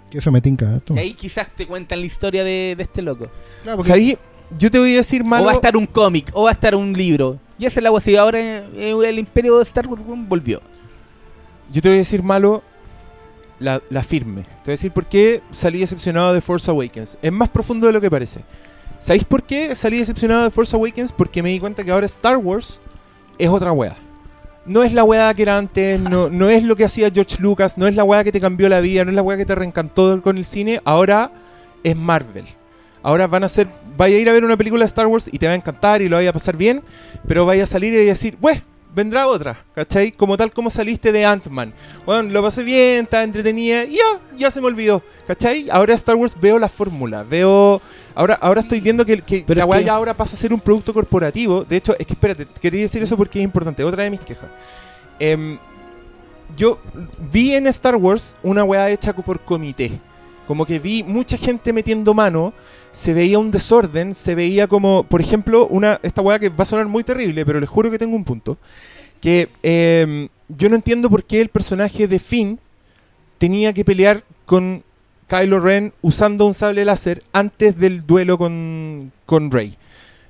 que 0.10 0.18
eso 0.18 0.32
me 0.32 0.42
tinca. 0.42 0.76
esto. 0.78 0.96
Y 0.96 0.98
ahí 1.00 1.14
quizás 1.14 1.50
te 1.56 1.68
cuentan 1.68 2.00
la 2.00 2.06
historia 2.08 2.44
de, 2.44 2.74
de 2.76 2.84
este 2.84 3.02
loco. 3.04 3.28
Claro, 3.62 3.78
porque- 3.78 3.92
¿Sabí? 3.92 4.18
Yo 4.58 4.72
te 4.72 4.80
voy 4.80 4.94
a 4.96 4.98
decir 4.98 5.24
malo. 5.24 5.44
O 5.44 5.46
va 5.46 5.52
a 5.52 5.56
estar 5.56 5.78
un 5.78 5.86
cómic, 5.86 6.32
o 6.34 6.44
va 6.46 6.50
a 6.50 6.54
estar 6.54 6.74
un 6.74 6.92
libro. 6.94 7.38
Y 7.60 7.68
esa 7.68 7.80
es 7.80 7.84
la 7.84 7.92
guapa. 7.92 8.04
Si 8.04 8.16
ahora 8.16 8.40
eh, 8.40 8.96
el 9.06 9.20
imperio 9.20 9.58
de 9.58 9.64
Star 9.66 9.86
Wars 9.86 10.02
volvió. 10.06 10.60
Yo 11.72 11.80
te 11.84 11.90
voy 11.90 11.98
a 11.98 12.00
decir 12.00 12.24
malo 12.24 12.64
la, 13.60 13.82
la 13.90 14.04
firme. 14.04 14.42
Te 14.44 14.48
voy 14.66 14.72
a 14.72 14.72
decir 14.72 14.92
por 14.92 15.06
qué 15.06 15.42
salí 15.52 15.80
decepcionado 15.80 16.34
de 16.34 16.42
Force 16.42 16.70
Awakens. 16.70 17.18
Es 17.22 17.32
más 17.32 17.50
profundo 17.50 17.88
de 17.88 17.94
lo 17.94 18.02
que 18.02 18.10
parece. 18.10 18.42
¿Sabéis 19.00 19.24
por 19.24 19.44
qué 19.44 19.76
salí 19.76 19.98
decepcionado 20.00 20.44
de 20.44 20.52
Force 20.52 20.76
Awakens? 20.76 21.12
Porque 21.12 21.42
me 21.42 21.50
di 21.50 21.60
cuenta 21.60 21.84
que 21.84 21.92
ahora 21.92 22.06
Star 22.06 22.38
Wars 22.38 22.82
es 23.38 23.50
otra 23.50 23.72
wea. 23.72 23.96
No 24.66 24.84
es 24.84 24.94
la 24.94 25.04
wea 25.04 25.34
que 25.34 25.42
era 25.44 25.58
antes, 25.58 26.00
no, 26.00 26.30
no 26.32 26.50
es 26.50 26.64
lo 26.64 26.76
que 26.76 26.86
hacía 26.86 27.10
George 27.10 27.38
Lucas, 27.40 27.78
no 27.78 27.88
es 27.88 27.96
la 27.96 28.04
wea 28.04 28.24
que 28.24 28.32
te 28.32 28.42
cambió 28.42 28.68
la 28.70 28.82
vida, 28.82 29.06
no 29.06 29.12
es 29.12 29.16
la 29.16 29.22
wea 29.22 29.38
que 29.38 29.46
te 29.46 29.56
reencantó 29.56 30.22
con 30.22 30.38
el 30.38 30.46
cine. 30.46 30.82
Ahora 30.84 31.32
es 31.84 31.96
Marvel. 31.96 32.46
Ahora 33.02 33.28
van 33.28 33.46
a 33.46 33.50
ser. 33.50 33.68
Vaya 33.98 34.16
a 34.16 34.20
ir 34.20 34.30
a 34.30 34.34
ver 34.34 34.44
una 34.44 34.58
película 34.58 34.84
de 34.84 34.88
Star 34.88 35.08
Wars 35.08 35.30
y 35.32 35.40
te 35.40 35.46
va 35.48 35.54
a 35.54 35.56
encantar 35.56 36.02
y 36.02 36.10
lo 36.10 36.18
vaya 36.18 36.30
a 36.30 36.34
pasar 36.34 36.56
bien, 36.58 36.84
pero 37.28 37.46
vaya 37.46 37.64
a 37.64 37.66
salir 37.66 37.94
y 37.94 37.98
a 37.98 38.00
decir, 38.00 38.38
"Pues, 38.40 38.62
vendrá 38.94 39.28
otra", 39.28 39.64
¿cachai? 39.76 40.12
Como 40.12 40.36
tal 40.38 40.52
como 40.52 40.70
saliste 40.70 41.12
de 41.12 41.26
Ant-Man. 41.26 41.74
Bueno, 42.06 42.30
lo 42.30 42.42
pasé 42.42 42.64
bien, 42.64 43.04
estaba 43.04 43.24
entretenida, 43.24 43.86
y 43.86 43.98
ya, 43.98 44.04
ya 44.38 44.52
se 44.52 44.60
me 44.62 44.68
olvidó, 44.68 45.02
¿cachai? 45.28 45.70
Ahora 45.70 45.94
Star 45.94 46.16
Wars 46.16 46.36
veo 46.40 46.58
la 46.60 46.70
fórmula, 46.70 47.24
veo. 47.24 47.82
Ahora, 48.16 48.38
ahora 48.42 48.62
estoy 48.62 48.82
viendo 48.82 49.06
que, 49.06 49.22
que 49.22 49.44
Pero 49.48 49.60
la 49.60 49.66
weá 49.66 49.80
que- 49.80 49.86
ya 49.86 49.94
ahora 49.94 50.14
pasa 50.14 50.36
a 50.36 50.40
ser 50.40 50.52
un 50.54 50.60
producto 50.60 50.94
corporativo. 50.94 51.64
De 51.64 51.78
hecho, 51.78 51.96
es 51.98 52.06
que 52.06 52.14
espérate, 52.14 52.46
quería 52.62 52.82
decir 52.82 53.02
eso 53.02 53.16
porque 53.16 53.40
es 53.40 53.46
importante. 53.46 53.84
Otra 53.84 54.04
de 54.04 54.10
mis 54.10 54.20
quejas. 54.20 54.50
Em, 55.20 55.58
yo 56.58 56.80
vi 57.32 57.54
en 57.54 57.68
Star 57.68 57.96
Wars 57.96 58.36
una 58.44 58.64
weá 58.64 58.90
hecha 58.90 59.14
por 59.14 59.40
comité. 59.40 59.92
Como 60.48 60.66
que 60.66 60.80
vi 60.80 61.04
mucha 61.04 61.38
gente 61.38 61.72
metiendo 61.72 62.14
mano, 62.14 62.54
se 62.92 63.14
veía 63.14 63.40
un 63.40 63.52
desorden, 63.52 64.14
se 64.14 64.36
veía 64.36 64.68
como, 64.68 65.04
por 65.04 65.22
ejemplo, 65.22 65.68
una 65.68 66.00
esta 66.04 66.22
weá 66.22 66.40
que 66.40 66.50
va 66.50 66.64
a 66.64 66.66
sonar 66.66 66.88
muy 66.88 67.04
terrible, 67.04 67.46
pero 67.46 67.60
les 67.60 67.70
juro 67.70 67.92
que 67.92 68.00
tengo 68.00 68.16
un 68.16 68.24
punto. 68.24 68.58
Que 69.22 69.50
em, 69.64 70.30
yo 70.48 70.70
no 70.70 70.76
entiendo 70.76 71.10
por 71.10 71.24
qué 71.24 71.42
el 71.42 71.50
personaje 71.50 72.08
de 72.08 72.20
Finn 72.20 72.60
tenía 73.38 73.74
que 73.74 73.86
pelear 73.86 74.24
con 74.46 74.84
Kylo 75.28 75.60
Ren 75.60 75.94
usando 76.02 76.46
un 76.46 76.54
sable 76.54 76.86
láser 76.86 77.24
antes 77.34 77.78
del 77.78 78.06
duelo 78.06 78.38
con, 78.38 79.12
con 79.26 79.52
Rey. 79.52 79.76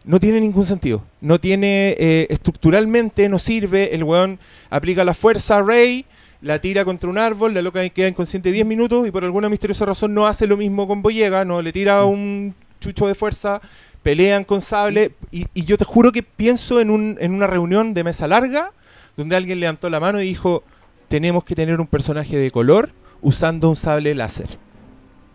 No 0.03 0.19
tiene 0.19 0.41
ningún 0.41 0.65
sentido. 0.65 1.03
No 1.21 1.39
tiene, 1.39 1.95
eh, 1.99 2.27
estructuralmente 2.29 3.29
no 3.29 3.39
sirve. 3.39 3.93
El 3.93 4.03
weón 4.03 4.39
aplica 4.69 5.03
la 5.03 5.13
fuerza 5.13 5.57
a 5.57 5.61
Rey, 5.61 6.05
la 6.41 6.59
tira 6.59 6.85
contra 6.85 7.09
un 7.09 7.17
árbol, 7.17 7.53
la 7.53 7.61
loca 7.61 7.87
queda 7.89 8.07
inconsciente 8.07 8.51
10 8.51 8.65
minutos 8.65 9.07
y 9.07 9.11
por 9.11 9.23
alguna 9.23 9.49
misteriosa 9.49 9.85
razón 9.85 10.13
no 10.13 10.27
hace 10.27 10.47
lo 10.47 10.57
mismo 10.57 10.87
con 10.87 11.01
Boyega, 11.01 11.43
no 11.43 11.61
le 11.61 11.71
tira 11.73 12.05
un 12.05 12.55
chucho 12.79 13.07
de 13.07 13.15
fuerza, 13.15 13.61
pelean 14.03 14.45
con 14.45 14.61
sable 14.61 15.11
y, 15.31 15.47
y 15.53 15.65
yo 15.65 15.77
te 15.77 15.85
juro 15.85 16.11
que 16.11 16.23
pienso 16.23 16.79
en, 16.79 16.89
un, 16.89 17.17
en 17.19 17.33
una 17.33 17.47
reunión 17.47 17.93
de 17.93 18.03
mesa 18.03 18.27
larga 18.27 18.71
donde 19.17 19.35
alguien 19.35 19.59
levantó 19.59 19.89
la 19.89 19.99
mano 19.99 20.21
y 20.21 20.27
dijo, 20.27 20.63
tenemos 21.09 21.43
que 21.43 21.55
tener 21.55 21.81
un 21.81 21.87
personaje 21.87 22.37
de 22.37 22.51
color 22.51 22.91
usando 23.21 23.67
un 23.67 23.75
sable 23.75 24.15
láser. 24.15 24.47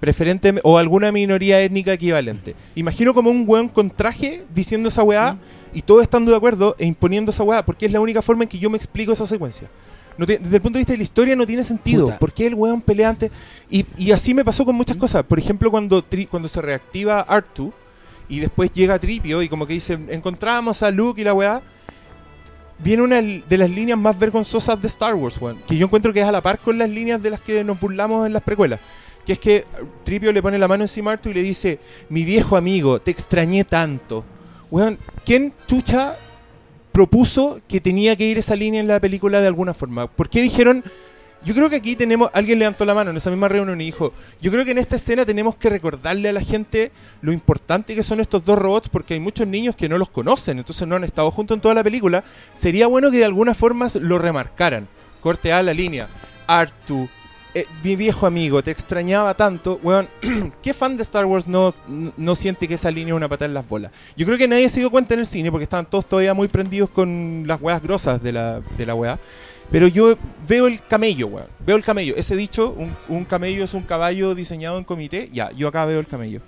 Preferente 0.01 0.55
o 0.63 0.79
alguna 0.79 1.13
minoría 1.13 1.61
étnica 1.61 1.93
equivalente. 1.93 2.55
Imagino 2.75 3.13
como 3.13 3.31
un 3.31 3.45
weón 3.47 3.69
con 3.69 3.91
traje 3.91 4.45
diciendo 4.55 4.89
esa 4.89 5.03
weá 5.03 5.39
y 5.73 5.83
todos 5.83 6.03
estando 6.03 6.31
de 6.31 6.37
acuerdo 6.37 6.77
e 6.79 6.87
imponiendo 6.87 7.31
esa 7.31 7.43
weá, 7.43 7.65
porque 7.65 7.87
es 7.87 7.93
la 7.93 8.01
única 8.01 8.23
forma 8.23 8.45
en 8.45 8.49
que 8.49 8.59
yo 8.59 8.71
me 8.71 8.77
explico 8.77 9.13
esa 9.13 9.27
secuencia. 9.27 9.69
No 10.17 10.27
te- 10.27 10.39
desde 10.39 10.57
el 10.57 10.63
punto 10.63 10.77
de 10.79 10.81
vista 10.81 10.93
de 10.93 10.99
la 10.99 11.05
historia 11.05 11.37
no 11.37 11.47
tiene 11.47 11.65
sentido. 11.65 12.05
Puta. 12.07 12.19
¿Por 12.19 12.33
qué 12.33 12.47
el 12.47 12.55
weón 12.55 12.81
pelea 12.81 13.09
antes? 13.11 13.31
Y, 13.71 13.85
y 13.99 14.13
así 14.13 14.33
me 14.35 14.45
pasó 14.45 14.65
con 14.65 14.77
muchas 14.77 14.97
cosas. 14.97 15.25
Por 15.25 15.39
ejemplo, 15.39 15.71
cuando, 15.71 16.03
Tri- 16.05 16.29
cuando 16.29 16.49
se 16.49 16.61
reactiva 16.63 17.27
R2 17.27 17.73
y 18.29 18.39
después 18.41 18.71
llega 18.73 18.99
Tripio 18.99 19.43
y 19.43 19.49
como 19.49 19.67
que 19.67 19.75
dice, 19.75 19.99
encontramos 20.09 20.83
a 20.83 20.91
Luke 20.91 21.21
y 21.21 21.25
la 21.25 21.35
weá. 21.35 21.61
viene 22.79 23.03
una 23.03 23.21
de 23.23 23.59
las 23.59 23.71
líneas 23.71 23.99
más 23.99 24.19
vergonzosas 24.19 24.81
de 24.81 24.89
Star 24.89 25.15
Wars, 25.15 25.39
weón. 25.41 25.59
Que 25.67 25.77
yo 25.77 25.87
encuentro 25.87 26.13
que 26.13 26.21
es 26.21 26.27
a 26.27 26.33
la 26.33 26.41
par 26.41 26.59
con 26.59 26.79
las 26.79 26.91
líneas 26.91 27.23
de 27.23 27.31
las 27.31 27.41
que 27.41 27.63
nos 27.65 27.79
burlamos 27.81 28.27
en 28.27 28.33
las 28.33 28.43
precuelas. 28.43 28.81
Que 29.27 29.35
es 29.35 29.39
que 29.39 29.65
Tripio 30.05 30.33
le 30.33 30.43
pone 30.43 30.59
la 30.59 30.69
mano 30.69 30.85
encima 30.85 31.11
a 31.11 31.15
Artu 31.15 31.31
y 31.31 31.35
le 31.35 31.43
dice, 31.43 31.79
mi 32.11 32.25
viejo 32.25 32.57
amigo, 32.57 33.01
te 33.01 33.11
extrañé 33.11 33.65
tanto. 33.65 34.25
Weón, 34.71 34.99
¿quién 35.25 35.53
chucha 35.67 36.17
propuso 36.95 37.61
que 37.67 37.81
tenía 37.81 38.15
que 38.15 38.25
ir 38.25 38.39
esa 38.39 38.55
línea 38.55 38.81
en 38.81 38.87
la 38.87 39.01
película 39.01 39.41
de 39.41 39.49
alguna 39.49 39.75
forma? 39.75 40.07
¿Por 40.07 40.31
qué 40.31 40.41
dijeron, 40.41 40.85
yo 41.45 41.53
creo 41.53 41.69
que 41.69 41.75
aquí 41.75 41.97
tenemos, 41.97 42.31
alguien 42.33 42.61
levantó 42.61 42.85
la 42.85 42.95
mano 42.95 43.11
en 43.11 43.17
esa 43.17 43.31
misma 43.31 43.49
reunión 43.49 43.81
y 43.81 43.87
dijo, 43.87 44.13
yo 44.41 44.53
creo 44.53 44.65
que 44.65 44.71
en 44.71 44.79
esta 44.79 44.95
escena 44.95 45.27
tenemos 45.27 45.57
que 45.57 45.69
recordarle 45.71 46.29
a 46.29 46.33
la 46.33 46.41
gente 46.41 46.93
lo 47.21 47.33
importante 47.33 47.97
que 47.97 48.05
son 48.05 48.21
estos 48.21 48.45
dos 48.45 48.57
robots 48.57 48.89
porque 48.89 49.15
hay 49.15 49.21
muchos 49.21 49.49
niños 49.49 49.75
que 49.75 49.89
no 49.89 49.99
los 49.99 50.09
conocen, 50.09 50.59
entonces 50.59 50.87
no 50.87 50.95
han 50.95 51.03
estado 51.03 51.33
juntos 51.33 51.57
en 51.57 51.61
toda 51.61 51.75
la 51.75 51.83
película. 51.83 52.23
Sería 52.55 52.87
bueno 52.87 53.11
que 53.11 53.19
de 53.19 53.25
alguna 53.25 53.55
forma 53.55 53.89
lo 54.01 54.21
remarcaran. 54.21 54.87
Corte 55.21 55.53
a 55.53 55.65
la 55.65 55.75
línea. 55.75 56.07
Artu, 56.47 57.09
eh, 57.55 57.67
mi 57.85 57.95
viejo 57.95 58.27
amigo, 58.27 58.63
te 58.65 58.73
extrañaba 58.73 59.33
tanto. 59.35 59.79
Weón, 59.83 60.09
¿qué 60.63 60.75
fan 60.75 60.97
de 60.97 61.05
Star 61.05 61.25
Wars 61.25 61.47
no, 61.47 61.73
no 62.17 62.35
siente 62.35 62.67
que 62.67 62.75
esa 62.75 62.91
línea 62.91 63.15
es 63.15 63.17
una 63.17 63.29
patada 63.29 63.47
en 63.47 63.55
las 63.55 63.69
bolas? 63.69 63.93
Yo 64.17 64.27
creo 64.27 64.37
que 64.37 64.49
nadie 64.49 64.69
se 64.69 64.81
dio 64.81 64.91
cuenta 64.91 65.15
en 65.15 65.21
el 65.21 65.27
cine 65.27 65.51
porque 65.53 65.63
estaban 65.63 65.87
todos 65.87 66.07
todavía 66.07 66.35
muy 66.35 66.49
prendidos 66.49 66.91
con 66.91 67.45
las 67.47 67.61
weas 67.63 67.81
grosas 67.81 68.21
de 68.21 68.33
la, 68.33 68.61
de 68.77 68.87
la 68.87 68.95
wea. 68.97 69.19
Pero 69.71 69.87
yo 69.87 70.17
veo 70.49 70.67
el 70.67 70.81
camello, 70.81 71.29
weón. 71.29 71.47
Veo 71.65 71.77
el 71.77 71.85
camello. 71.85 72.15
Ese 72.17 72.35
dicho, 72.35 72.75
un, 72.77 72.91
un 73.09 73.25
camello 73.25 73.63
es 73.65 73.73
un 73.73 73.83
caballo 73.83 74.35
diseñado 74.35 74.77
en 74.77 74.85
comité. 74.85 75.31
Ya, 75.33 75.53
yo 75.53 75.69
acá 75.69 75.85
veo 75.85 76.01
el 76.01 76.07
camello. 76.07 76.41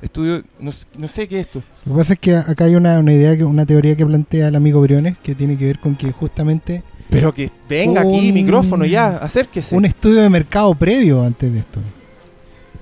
Estudio, 0.00 0.44
no, 0.60 0.70
no 0.96 1.08
sé 1.08 1.26
qué 1.26 1.40
es 1.40 1.46
esto. 1.46 1.62
Lo 1.84 1.94
que 1.94 1.98
pasa 1.98 2.12
es 2.12 2.18
que 2.20 2.36
acá 2.36 2.64
hay 2.64 2.76
una, 2.76 3.00
una 3.00 3.12
idea, 3.12 3.44
una 3.44 3.66
teoría 3.66 3.96
que 3.96 4.06
plantea 4.06 4.46
el 4.48 4.54
amigo 4.54 4.80
Briones 4.80 5.18
que 5.18 5.34
tiene 5.34 5.58
que 5.58 5.66
ver 5.66 5.78
con 5.80 5.96
que 5.96 6.12
justamente 6.12 6.84
Pero 7.10 7.32
que 7.32 7.50
venga 7.68 8.02
aquí, 8.02 8.32
micrófono, 8.32 8.84
ya, 8.84 9.16
acérquese. 9.16 9.74
un 9.74 9.84
estudio 9.84 10.20
de 10.20 10.28
mercado 10.30 10.74
previo 10.74 11.22
antes 11.22 11.52
de 11.52 11.58
esto. 11.58 11.80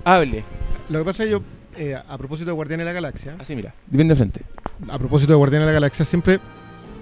Hable. 0.05 0.45
Lo 0.89 0.99
que 1.01 1.05
pasa 1.05 1.22
es 1.22 1.29
que 1.29 1.33
yo, 1.33 1.43
eh, 1.77 1.95
a 1.97 2.18
propósito 2.18 2.51
de 2.51 2.55
Guardianes 2.55 2.85
de 2.85 2.91
la 2.91 2.95
Galaxia, 2.95 3.37
Así, 3.39 3.55
mira, 3.55 3.74
bien 3.87 4.09
de 4.09 4.16
frente. 4.16 4.43
a 4.89 4.99
propósito 4.99 5.33
de 5.33 5.37
Guardianes 5.37 5.66
de 5.66 5.72
la 5.72 5.74
Galaxia, 5.74 6.05
siempre 6.05 6.41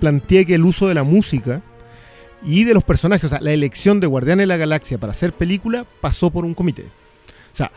planteé 0.00 0.44
que 0.44 0.54
el 0.54 0.64
uso 0.64 0.88
de 0.88 0.94
la 0.94 1.02
música 1.02 1.62
y 2.44 2.64
de 2.64 2.74
los 2.74 2.84
personajes, 2.84 3.24
o 3.24 3.28
sea, 3.28 3.40
la 3.40 3.52
elección 3.52 4.00
de 4.00 4.06
Guardianes 4.06 4.42
de 4.42 4.46
la 4.46 4.56
Galaxia 4.56 4.98
para 4.98 5.12
hacer 5.12 5.32
película 5.32 5.86
pasó 6.00 6.30
por 6.30 6.44
un 6.44 6.52
comité. 6.54 6.82
O 6.82 7.56
sea, 7.56 7.70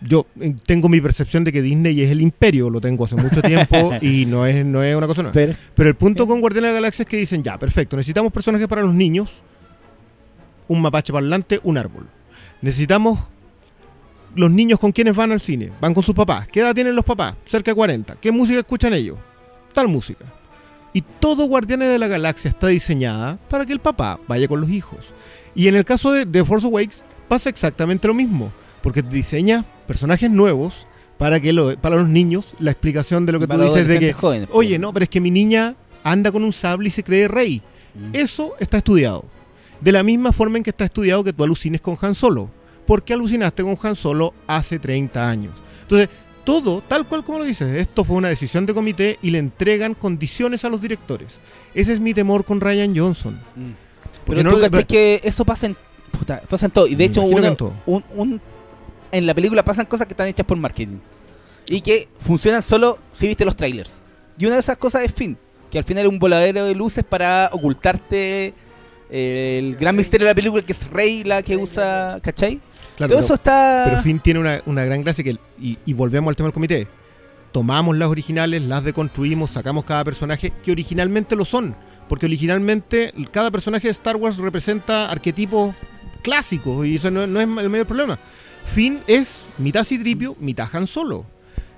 yo 0.00 0.26
eh, 0.40 0.54
tengo 0.64 0.88
mi 0.88 1.00
percepción 1.00 1.44
de 1.44 1.52
que 1.52 1.62
Disney 1.62 2.00
es 2.02 2.10
el 2.10 2.20
imperio, 2.20 2.70
lo 2.70 2.80
tengo 2.80 3.04
hace 3.04 3.16
mucho 3.16 3.42
tiempo 3.42 3.92
y 4.00 4.26
no 4.26 4.46
es, 4.46 4.64
no 4.64 4.82
es 4.82 4.94
una 4.94 5.06
cosa 5.06 5.22
nueva. 5.22 5.34
Pero, 5.34 5.54
Pero 5.74 5.88
el 5.88 5.96
punto 5.96 6.26
con 6.26 6.40
Guardianes 6.40 6.68
de 6.68 6.72
la 6.72 6.80
Galaxia 6.80 7.02
es 7.02 7.08
que 7.08 7.16
dicen, 7.16 7.42
ya, 7.42 7.58
perfecto, 7.58 7.96
necesitamos 7.96 8.32
personajes 8.32 8.68
para 8.68 8.82
los 8.82 8.94
niños, 8.94 9.42
un 10.68 10.80
mapache 10.80 11.12
parlante, 11.12 11.60
un 11.64 11.78
árbol. 11.78 12.06
Necesitamos 12.60 13.18
los 14.36 14.50
niños 14.50 14.78
con 14.78 14.92
quienes 14.92 15.16
van 15.16 15.32
al 15.32 15.40
cine, 15.40 15.72
van 15.80 15.94
con 15.94 16.04
sus 16.04 16.14
papás. 16.14 16.46
¿Qué 16.48 16.60
edad 16.60 16.74
tienen 16.74 16.94
los 16.94 17.04
papás? 17.04 17.34
Cerca 17.44 17.70
de 17.70 17.74
40. 17.74 18.16
¿Qué 18.16 18.30
música 18.30 18.60
escuchan 18.60 18.94
ellos? 18.94 19.18
Tal 19.72 19.88
música. 19.88 20.24
Y 20.92 21.02
todo 21.02 21.46
Guardianes 21.46 21.88
de 21.88 21.98
la 21.98 22.08
Galaxia 22.08 22.48
está 22.48 22.68
diseñada 22.68 23.38
para 23.48 23.66
que 23.66 23.72
el 23.72 23.80
papá 23.80 24.18
vaya 24.26 24.48
con 24.48 24.60
los 24.60 24.70
hijos. 24.70 25.12
Y 25.54 25.68
en 25.68 25.76
el 25.76 25.84
caso 25.84 26.12
de, 26.12 26.24
de 26.24 26.44
Force 26.44 26.66
Awakens 26.66 27.04
pasa 27.26 27.50
exactamente 27.50 28.08
lo 28.08 28.14
mismo, 28.14 28.52
porque 28.82 29.02
diseña 29.02 29.64
personajes 29.88 30.30
nuevos 30.30 30.86
para 31.16 31.40
que 31.40 31.52
lo- 31.52 31.76
para 31.76 31.96
los 31.96 32.08
niños 32.08 32.54
la 32.60 32.70
explicación 32.70 33.26
de 33.26 33.32
lo 33.32 33.40
que 33.40 33.48
tú 33.48 33.58
dices 33.60 33.88
de 33.88 33.98
que 33.98 34.12
jóvenes, 34.12 34.48
Oye, 34.52 34.68
pues. 34.70 34.80
no, 34.80 34.92
pero 34.92 35.02
es 35.02 35.08
que 35.08 35.20
mi 35.20 35.32
niña 35.32 35.74
anda 36.04 36.30
con 36.30 36.44
un 36.44 36.52
sable 36.52 36.86
y 36.86 36.90
se 36.92 37.02
cree 37.02 37.26
rey. 37.26 37.60
Mm. 37.94 38.14
Eso 38.14 38.54
está 38.60 38.76
estudiado. 38.78 39.24
De 39.80 39.90
la 39.90 40.02
misma 40.04 40.32
forma 40.32 40.58
en 40.58 40.62
que 40.62 40.70
está 40.70 40.84
estudiado 40.84 41.24
que 41.24 41.32
tú 41.32 41.42
alucines 41.42 41.80
con 41.80 41.96
Han 42.00 42.14
Solo. 42.14 42.48
¿Por 42.86 43.02
qué 43.02 43.14
alucinaste 43.14 43.62
con 43.64 43.76
Han 43.82 43.96
Solo 43.96 44.32
hace 44.46 44.78
30 44.78 45.28
años? 45.28 45.54
Entonces, 45.82 46.08
todo, 46.44 46.80
tal 46.86 47.06
cual 47.06 47.24
como 47.24 47.38
lo 47.38 47.44
dices, 47.44 47.68
esto 47.76 48.04
fue 48.04 48.16
una 48.16 48.28
decisión 48.28 48.64
de 48.64 48.72
comité 48.74 49.18
y 49.22 49.30
le 49.30 49.38
entregan 49.38 49.94
condiciones 49.94 50.64
a 50.64 50.68
los 50.70 50.80
directores. 50.80 51.38
Ese 51.74 51.92
es 51.92 52.00
mi 52.00 52.14
temor 52.14 52.44
con 52.44 52.60
Ryan 52.60 52.96
Johnson. 52.96 53.34
Mm. 53.56 53.70
Pero 54.26 54.42
no 54.44 54.52
tú 54.52 54.58
lo- 54.60 54.86
que 54.86 55.20
eso 55.24 55.44
pasa 55.44 55.66
en, 55.66 55.76
puta, 56.12 56.40
pasa 56.48 56.66
en 56.66 56.72
todo. 56.72 56.86
Y 56.86 56.90
de 56.90 56.96
Me 56.96 57.04
hecho, 57.04 57.22
uno- 57.22 57.56
un- 58.16 58.40
en 59.12 59.26
la 59.26 59.34
película 59.34 59.64
pasan 59.64 59.86
cosas 59.86 60.06
que 60.06 60.12
están 60.12 60.26
hechas 60.28 60.46
por 60.46 60.56
marketing. 60.58 60.98
Y 61.68 61.80
que 61.82 62.08
funcionan 62.26 62.62
solo 62.62 62.98
si 63.12 63.26
viste 63.26 63.44
los 63.44 63.54
trailers. 63.56 64.00
Y 64.38 64.46
una 64.46 64.54
de 64.54 64.60
esas 64.60 64.76
cosas 64.76 65.02
es 65.02 65.12
Finn. 65.12 65.36
Que 65.70 65.78
al 65.78 65.84
final 65.84 66.06
es 66.06 66.10
un 66.10 66.18
voladero 66.18 66.64
de 66.64 66.74
luces 66.74 67.04
para 67.04 67.50
ocultarte 67.52 68.54
eh, 69.10 69.58
el 69.58 69.76
gran 69.76 69.94
misterio 69.96 70.26
de 70.26 70.30
la 70.30 70.34
película, 70.34 70.62
que 70.62 70.72
es 70.72 70.88
Rey 70.90 71.24
la 71.24 71.42
que 71.42 71.56
usa, 71.56 72.20
¿cachai? 72.22 72.60
Claro, 72.96 73.10
Todo 73.14 73.18
pero- 73.18 73.24
eso 73.26 73.34
está... 73.34 73.84
Pero 73.90 74.02
Finn 74.02 74.18
tiene 74.20 74.40
una, 74.40 74.62
una 74.66 74.84
gran 74.84 75.02
gracia 75.02 75.22
que, 75.22 75.36
y, 75.60 75.76
y 75.84 75.92
volvemos 75.92 76.30
al 76.30 76.36
tema 76.36 76.46
del 76.46 76.54
comité. 76.54 76.88
Tomamos 77.52 77.96
las 77.96 78.08
originales, 78.08 78.62
las 78.62 78.82
deconstruimos, 78.84 79.50
sacamos 79.50 79.84
cada 79.84 80.04
personaje 80.04 80.52
que 80.62 80.72
originalmente 80.72 81.36
lo 81.36 81.44
son. 81.44 81.74
Porque 82.08 82.24
originalmente 82.26 83.12
cada 83.30 83.50
personaje 83.50 83.88
de 83.88 83.92
Star 83.92 84.16
Wars 84.16 84.38
representa 84.38 85.10
arquetipos 85.10 85.74
clásicos 86.22 86.86
y 86.86 86.96
eso 86.96 87.10
no, 87.10 87.26
no 87.26 87.40
es 87.40 87.44
el 87.46 87.68
mayor 87.68 87.86
problema. 87.86 88.18
Finn 88.66 89.00
es 89.06 89.44
mitad 89.58 89.84
Citripio, 89.84 90.36
mitad 90.40 90.68
Han 90.72 90.86
Solo. 90.86 91.26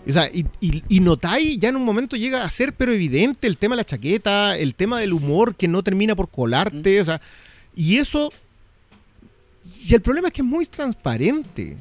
O 0.09 0.13
sea, 0.13 0.29
y, 0.33 0.47
y, 0.61 0.83
y 0.89 1.01
notáis, 1.01 1.59
ya 1.59 1.69
en 1.69 1.77
un 1.77 1.85
momento 1.85 2.17
llega 2.17 2.43
a 2.43 2.51
ser 2.51 2.73
pero 2.73 2.93
evidente 2.93 3.47
el 3.47 3.59
tema 3.59 3.75
de 3.75 3.79
la 3.79 3.85
chaqueta, 3.85 4.57
el 4.57 4.75
tema 4.75 4.99
del 4.99 5.13
humor 5.13 5.55
que 5.55 5.69
no 5.69 5.83
termina 5.83 6.17
por 6.17 6.31
colarte, 6.31 7.01
o 7.01 7.05
sea, 7.05 7.21
y 7.77 7.99
eso 7.99 8.31
si 9.63 9.95
el 9.95 10.01
problema 10.01 10.29
es 10.29 10.35
que 10.35 10.41
es 10.41 10.47
muy 10.47 10.67
transparente. 10.67 11.77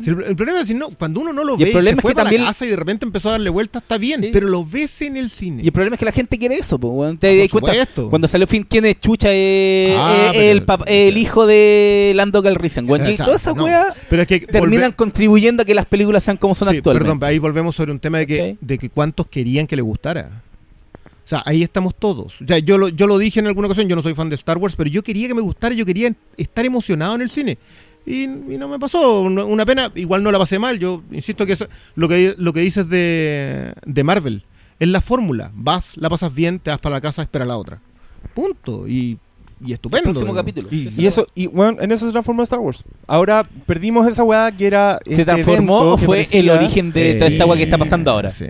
Si 0.00 0.10
el, 0.10 0.22
el 0.22 0.34
problema 0.36 0.60
es 0.60 0.66
si 0.66 0.74
no, 0.74 0.88
cuando 0.90 1.20
uno 1.20 1.32
no 1.32 1.44
lo 1.44 1.52
Y 1.58 1.62
el 1.62 1.64
ve, 1.64 1.68
y 1.70 1.72
problema 1.72 1.94
se 1.96 1.98
es 1.98 2.02
fue 2.02 2.10
que 2.12 2.14
para 2.14 2.24
también- 2.24 2.42
la 2.42 2.48
casa 2.48 2.66
y 2.66 2.68
de 2.70 2.76
repente 2.76 3.04
empezó 3.04 3.28
a 3.28 3.32
darle 3.32 3.50
vueltas, 3.50 3.82
está 3.82 3.98
bien, 3.98 4.20
Sí. 4.22 4.30
pero 4.32 4.48
lo 4.48 4.64
ves 4.64 5.02
en 5.02 5.16
el 5.16 5.28
cine. 5.30 5.62
Y 5.62 5.66
el 5.66 5.72
problema 5.72 5.96
es 5.96 5.98
que 5.98 6.04
la 6.06 6.12
gente 6.12 6.38
quiere 6.38 6.56
eso, 6.56 6.76
weón. 6.76 7.18
te 7.18 7.28
Ah, 7.28 7.36
das 7.42 7.50
cuenta. 7.50 7.72
supuesto. 7.72 8.10
Cuando 8.10 8.26
salió 8.28 8.46
Finn, 8.46 8.64
¿quién 8.68 8.84
es 8.86 8.98
Chucha? 8.98 9.28
Eh, 9.30 9.94
Ah, 9.98 10.32
eh, 10.34 10.62
pero- 10.66 10.84
el, 10.86 11.08
el 11.08 11.18
hijo 11.18 11.46
de 11.46 12.12
Lando 12.16 12.42
Calrissian. 12.42 12.86
Y 12.86 13.16
todas 13.16 13.42
esas 13.42 13.54
no. 13.54 13.64
weas 13.64 13.94
Pero 14.08 14.22
es 14.22 14.28
que 14.28 14.40
terminan 14.40 14.92
volve- 14.92 14.96
contribuyendo 14.96 15.62
a 15.62 15.66
que 15.66 15.74
las 15.74 15.86
películas 15.86 16.24
sean 16.24 16.36
como 16.36 16.54
son 16.54 16.68
sí, 16.70 16.78
actualmente. 16.78 17.08
perdón, 17.10 17.28
ahí 17.28 17.38
volvemos 17.38 17.76
sobre 17.76 17.92
un 17.92 18.00
tema 18.00 18.18
de 18.18 18.26
que, 18.26 18.56
de 18.60 18.78
que 18.78 18.88
cuántos 18.90 19.26
querían 19.28 19.66
que 19.66 19.76
le 19.76 19.82
gustara. 19.82 20.42
O 21.24 21.28
sea, 21.32 21.42
ahí 21.46 21.62
estamos 21.62 21.94
todos. 21.94 22.40
O 22.42 22.46
sea, 22.46 22.58
yo 22.58 22.78
lo, 22.78 22.88
yo 22.88 23.06
lo 23.06 23.16
dije 23.16 23.38
en 23.40 23.46
alguna 23.46 23.68
ocasión, 23.68 23.88
yo 23.88 23.94
no 23.94 24.02
soy 24.02 24.14
fan 24.14 24.28
de 24.28 24.34
Star 24.34 24.58
Wars, 24.58 24.74
pero 24.74 24.90
yo 24.90 25.02
quería 25.02 25.28
que 25.28 25.34
me 25.34 25.40
gustara, 25.40 25.74
yo 25.74 25.86
quería 25.86 26.12
estar 26.36 26.64
emocionado 26.64 27.14
en 27.14 27.22
el 27.22 27.30
cine. 27.30 27.58
Y, 28.04 28.24
y 28.24 28.56
no 28.58 28.66
me 28.68 28.78
pasó, 28.78 29.22
una 29.22 29.64
pena, 29.64 29.90
igual 29.94 30.22
no 30.22 30.32
la 30.32 30.38
pasé 30.38 30.58
mal, 30.58 30.78
yo 30.78 31.02
insisto 31.12 31.46
que 31.46 31.52
eso, 31.52 31.66
lo 31.94 32.08
que 32.08 32.34
lo 32.36 32.52
que 32.52 32.60
dices 32.60 32.88
de, 32.88 33.72
de 33.86 34.04
Marvel, 34.04 34.44
es 34.80 34.88
la 34.88 35.00
fórmula, 35.00 35.52
vas, 35.54 35.96
la 35.96 36.10
pasas 36.10 36.34
bien, 36.34 36.58
te 36.58 36.70
vas 36.70 36.80
para 36.80 36.96
la 36.96 37.00
casa, 37.00 37.22
espera 37.22 37.44
la 37.44 37.56
otra. 37.56 37.80
Punto. 38.34 38.88
Y, 38.88 39.18
y 39.64 39.72
estupendo. 39.72 40.04
próximo 40.06 40.26
digo. 40.26 40.34
capítulo. 40.36 40.68
Y- 40.72 40.92
Y 40.98 41.06
eso, 41.06 41.26
y 41.36 41.46
bueno, 41.46 41.80
en 41.80 41.92
eso 41.92 42.06
se 42.06 42.10
transformó 42.12 42.42
Star 42.42 42.58
Wars. 42.58 42.82
Ahora 43.06 43.48
perdimos 43.66 44.06
esa 44.08 44.24
weá 44.24 44.50
que 44.50 44.66
era. 44.66 44.98
¿Se 45.04 45.10
este 45.12 45.24
transformó 45.24 45.76
evento 45.78 45.94
o 45.94 45.98
fue 45.98 46.16
parecía- 46.18 46.40
el 46.40 46.50
origen 46.50 46.90
de 46.92 47.14
toda 47.14 47.26
esta 47.28 47.38
Eh, 47.38 47.42
agua 47.42 47.56
que 47.56 47.62
está 47.62 47.78
pasando 47.78 48.10
ahora? 48.10 48.30
sí. 48.30 48.46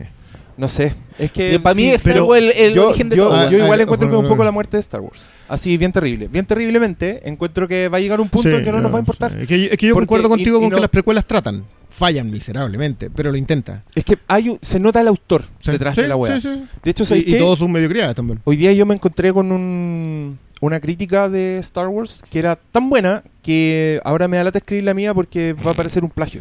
No 0.57 0.69
sé. 0.69 0.95
Es 1.19 1.31
que. 1.31 1.59
para 1.59 1.75
mí 1.75 1.83
sí, 1.85 1.91
es 1.91 2.03
pero 2.03 2.17
algo 2.21 2.35
el, 2.37 2.51
el 2.53 2.75
yo, 2.75 2.89
origen 2.89 3.09
de 3.09 3.17
yo- 3.17 3.29
todo. 3.29 3.37
Ah, 3.37 3.51
yo 3.51 3.59
igual 3.59 3.81
ah, 3.81 3.83
encuentro 3.83 4.09
que 4.09 4.15
es 4.15 4.19
un 4.21 4.27
ah, 4.27 4.29
poco 4.29 4.43
ah. 4.43 4.45
la 4.47 4.51
muerte 4.53 4.77
de 4.77 4.81
Star 4.81 5.01
Wars. 5.01 5.25
Así, 5.49 5.77
bien 5.77 5.93
terrible. 5.93 6.29
Bien 6.29 6.45
terriblemente, 6.47 7.21
encuentro 7.29 7.67
que 7.67 7.89
va 7.89 7.99
a 7.99 8.01
llegar 8.01 8.21
un 8.21 8.29
punto 8.29 8.49
Sí, 8.49 8.55
en 8.55 8.65
que 8.65 8.73
no, 8.73 8.81
nos 8.81 8.93
va 8.93 8.97
a 8.97 9.01
importar. 9.01 9.33
sí. 9.33 9.39
Es 9.43 9.47
que, 9.47 9.65
es 9.67 9.77
que 9.77 9.87
yo 9.87 9.95
Porque- 9.95 10.07
concuerdo 10.07 10.29
contigo 10.29 10.57
y- 10.57 10.59
y 10.59 10.63
con 10.63 10.71
no- 10.71 10.77
que 10.77 10.81
las 10.81 10.91
precuelas 10.91 11.27
tratan. 11.27 11.65
Fallan 11.89 12.31
miserablemente, 12.31 13.11
pero 13.11 13.31
lo 13.31 13.37
intenta. 13.37 13.83
Es 13.95 14.05
que 14.05 14.19
hay 14.29 14.49
un- 14.49 14.59
se 14.63 14.81
nota 14.81 15.01
el 15.01 15.09
autor 15.09 15.45
Sí, 15.59 15.71
detrás 15.73 15.95
sí, 15.95 16.03
de 16.03 16.09
la 16.09 16.41
sí. 16.41 16.65
De 16.83 16.91
hecho, 16.91 17.03
Y, 17.03 17.07
¿sabes 17.07 17.29
y 17.29 17.33
qué? 17.33 17.39
todos 17.39 17.59
son 17.59 17.71
mediocridades 17.71 18.15
también. 18.15 18.41
Hoy 18.45 18.57
día 18.57 18.73
yo 18.73 18.87
me 18.87 18.95
encontré 18.95 19.33
con 19.33 19.53
un- 19.53 20.39
una 20.63 20.81
crítica 20.81 21.29
de 21.29 21.59
Star 21.59 21.89
Wars 21.89 22.23
que 22.31 22.39
era 22.39 22.57
tan 22.57 22.89
buena 22.89 23.25
que 23.43 24.01
ahora 24.05 24.29
me 24.29 24.37
da 24.39 24.45
lata 24.45 24.59
escribir 24.59 24.85
la 24.85 24.95
mía 24.95 25.13
porque 25.13 25.53
va 25.55 25.73
a 25.73 25.75
parecer 25.75 26.03
un 26.05 26.11
plagio. 26.11 26.41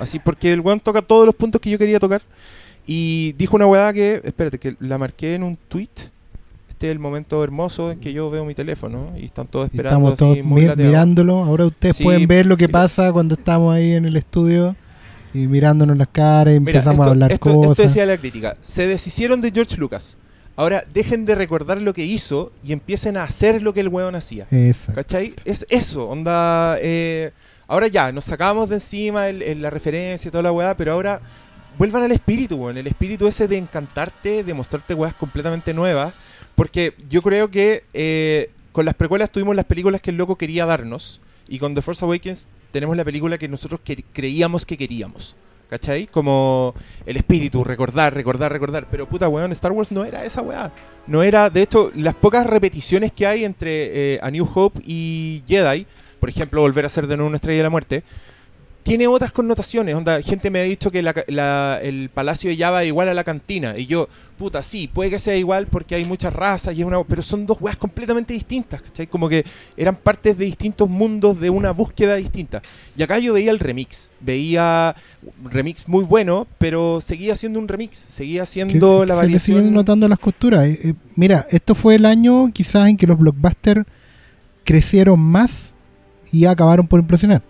Así, 0.00 0.18
porque 0.18 0.52
el 0.52 0.60
weón 0.60 0.80
toca 0.80 1.02
todos 1.02 1.26
los 1.26 1.34
puntos 1.34 1.60
que 1.60 1.70
yo 1.70 1.78
quería 1.78 2.00
tocar. 2.00 2.22
Y 2.90 3.32
dijo 3.36 3.54
una 3.56 3.66
weá 3.66 3.92
que, 3.92 4.22
espérate, 4.24 4.58
que 4.58 4.74
la 4.80 4.96
marqué 4.96 5.34
en 5.34 5.42
un 5.42 5.58
tweet. 5.68 5.90
Este 6.70 6.86
es 6.88 6.92
el 6.92 6.98
momento 6.98 7.44
hermoso 7.44 7.90
en 7.92 8.00
que 8.00 8.12
yo 8.14 8.30
veo 8.30 8.44
mi 8.46 8.54
teléfono 8.54 9.12
y 9.18 9.26
están 9.26 9.46
todos 9.46 9.66
Y 9.66 9.76
esperando 9.76 10.08
Estamos 10.08 10.12
así 10.12 10.18
todos 10.40 10.46
muy 10.46 10.62
mir- 10.62 10.68
lateados. 10.68 10.90
mirándolo. 10.90 11.36
Ahora 11.44 11.66
ustedes 11.66 11.96
Sí, 11.96 12.02
pueden 12.04 12.26
ver 12.26 12.46
lo 12.46 12.56
que 12.56 12.68
pasa 12.68 13.12
cuando 13.12 13.34
estamos 13.34 13.74
ahí 13.74 13.92
en 13.92 14.06
el 14.06 14.16
estudio 14.16 14.74
y 15.34 15.40
mirándonos 15.48 15.98
las 15.98 16.08
caras 16.08 16.54
y 16.54 16.60
Mira, 16.60 16.78
empezamos 16.78 17.00
a 17.00 17.02
esto- 17.02 17.10
hablar 17.10 17.32
esto, 17.32 17.50
esto 17.50 17.60
cosas. 17.62 17.86
decía 17.88 18.06
la 18.06 18.16
crítica. 18.16 18.56
Se 18.62 18.86
deshicieron 18.86 19.40
de 19.42 19.50
George 19.50 19.76
Lucas. 19.76 20.16
Ahora 20.56 20.82
dejen 20.94 21.26
de 21.26 21.34
recordar 21.34 21.82
lo 21.82 21.92
que 21.92 22.04
hizo 22.06 22.52
y 22.64 22.72
empiecen 22.72 23.16
a 23.18 23.24
hacer 23.24 23.62
lo 23.62 23.74
que 23.74 23.80
el 23.80 23.88
weón 23.88 24.14
hacía. 24.14 24.46
Exacto. 24.50 24.94
¿Cachai? 24.94 25.34
Es 25.44 25.66
eso, 25.68 26.08
onda. 26.08 26.78
eh, 26.80 27.32
ahora 27.66 27.88
ya, 27.88 28.12
nos 28.12 28.24
sacamos 28.24 28.68
de 28.70 28.76
encima 28.76 29.28
el- 29.28 29.42
el- 29.42 29.60
la 29.62 29.68
referencia 29.70 30.28
y 30.28 30.32
toda 30.32 30.42
la 30.42 30.52
weá, 30.52 30.76
pero 30.76 30.92
ahora 30.92 31.20
vuelvan 31.78 32.02
al 32.02 32.12
espíritu, 32.12 32.56
weón. 32.56 32.76
El 32.76 32.86
espíritu 32.86 33.26
ese 33.28 33.48
de 33.48 33.56
encantarte, 33.56 34.44
de 34.44 34.54
mostrarte 34.54 34.94
weas 34.94 35.14
completamente 35.14 35.72
nuevas, 35.72 36.12
Porque 36.54 36.92
yo 37.08 37.22
creo 37.22 37.50
que 37.52 37.84
eh, 37.94 38.50
con 38.72 38.84
las 38.84 38.94
precuelas 38.96 39.30
tuvimos 39.30 39.54
las 39.54 39.64
películas 39.64 40.00
que 40.00 40.10
el 40.10 40.16
loco 40.16 40.36
quería 40.36 40.66
darnos. 40.66 41.20
Y 41.48 41.58
con 41.60 41.74
The 41.74 41.82
Force 41.82 42.04
Awakens 42.04 42.48
tenemos 42.72 42.96
la 42.96 43.04
película 43.04 43.38
que 43.38 43.46
nosotros 43.48 43.80
que- 43.84 44.04
creíamos 44.12 44.66
que 44.66 44.76
queríamos. 44.76 45.36
¿Cachai? 45.70 46.06
Como 46.06 46.74
el 47.06 47.16
espíritu, 47.18 47.62
recordar, 47.62 48.12
recordar, 48.14 48.50
recordar. 48.50 48.86
Pero 48.90 49.06
puta 49.06 49.28
weón, 49.28 49.52
Star 49.52 49.70
Wars 49.70 49.92
no 49.92 50.04
era 50.04 50.24
esa 50.24 50.40
weá. 50.42 50.72
No 51.06 51.22
era, 51.22 51.48
de 51.50 51.62
hecho, 51.62 51.92
las 51.94 52.14
pocas 52.14 52.46
repeticiones 52.46 53.12
que 53.12 53.26
hay 53.26 53.44
entre 53.44 54.14
eh, 54.14 54.18
A 54.22 54.30
New 54.30 54.48
Hope 54.52 54.80
y 54.84 55.42
Jedi, 55.46 55.86
por 56.18 56.28
ejemplo, 56.30 56.62
volver 56.62 56.86
a 56.86 56.88
ser 56.88 57.06
de 57.06 57.16
nuevo 57.16 57.28
una 57.28 57.36
estrella 57.36 57.58
de 57.58 57.62
la 57.64 57.70
muerte, 57.70 58.02
tiene 58.82 59.06
otras 59.06 59.32
connotaciones. 59.32 59.94
Onda, 59.94 60.22
gente 60.22 60.50
me 60.50 60.60
ha 60.60 60.62
dicho 60.62 60.90
que 60.90 61.02
la 61.02 61.14
la- 61.26 61.78
el 61.82 62.08
palacio 62.08 62.48
de 62.48 62.56
Java 62.56 62.82
es 62.82 62.88
igual 62.88 63.08
a 63.08 63.14
la 63.14 63.22
cantina. 63.22 63.76
Y 63.76 63.84
yo, 63.86 64.08
puta, 64.38 64.62
sí, 64.62 64.88
puede 64.90 65.10
que 65.10 65.18
sea 65.18 65.36
igual 65.36 65.66
porque 65.66 65.94
hay 65.94 66.06
muchas 66.06 66.32
razas 66.32 66.74
y 66.74 66.80
es 66.80 66.86
una. 66.86 67.02
Pero 67.04 67.20
son 67.22 67.44
dos 67.44 67.58
weas 67.60 67.76
completamente 67.76 68.32
distintas, 68.32 68.80
¿cachai? 68.80 69.06
Como 69.06 69.28
que 69.28 69.44
eran 69.76 69.94
partes 69.94 70.38
de 70.38 70.46
distintos 70.46 70.88
mundos 70.88 71.38
de 71.38 71.50
una 71.50 71.72
búsqueda 71.72 72.14
distinta. 72.16 72.62
Y 72.96 73.02
acá 73.02 73.18
yo 73.18 73.34
veía 73.34 73.50
el 73.50 73.58
remix. 73.58 74.10
Veía 74.20 74.96
un 75.44 75.50
remix 75.50 75.86
muy 75.86 76.04
bueno, 76.04 76.46
pero 76.56 77.02
seguía 77.02 77.36
siendo 77.36 77.58
un 77.58 77.68
remix. 77.68 77.98
Seguía 77.98 78.42
Que- 78.42 78.46
siendo 78.46 79.00
que 79.02 79.06
la 79.06 79.20
se 79.20 79.26
le 79.26 79.38
siguen 79.38 79.54
variación. 79.56 79.74
notando 79.74 80.08
las 80.08 80.18
costuras. 80.18 80.64
Eh, 80.66 80.78
eh, 80.82 80.94
mira, 81.14 81.44
esto 81.50 81.74
fue 81.74 81.96
el 81.96 82.06
año 82.06 82.50
quizás 82.54 82.88
en 82.88 82.96
que 82.96 83.06
los 83.06 83.18
blockbusters 83.18 83.84
crecieron 84.64 85.20
más 85.20 85.74
y 86.32 86.44
acabaron 86.46 86.86
por 86.86 87.00
impresionar. 87.00 87.42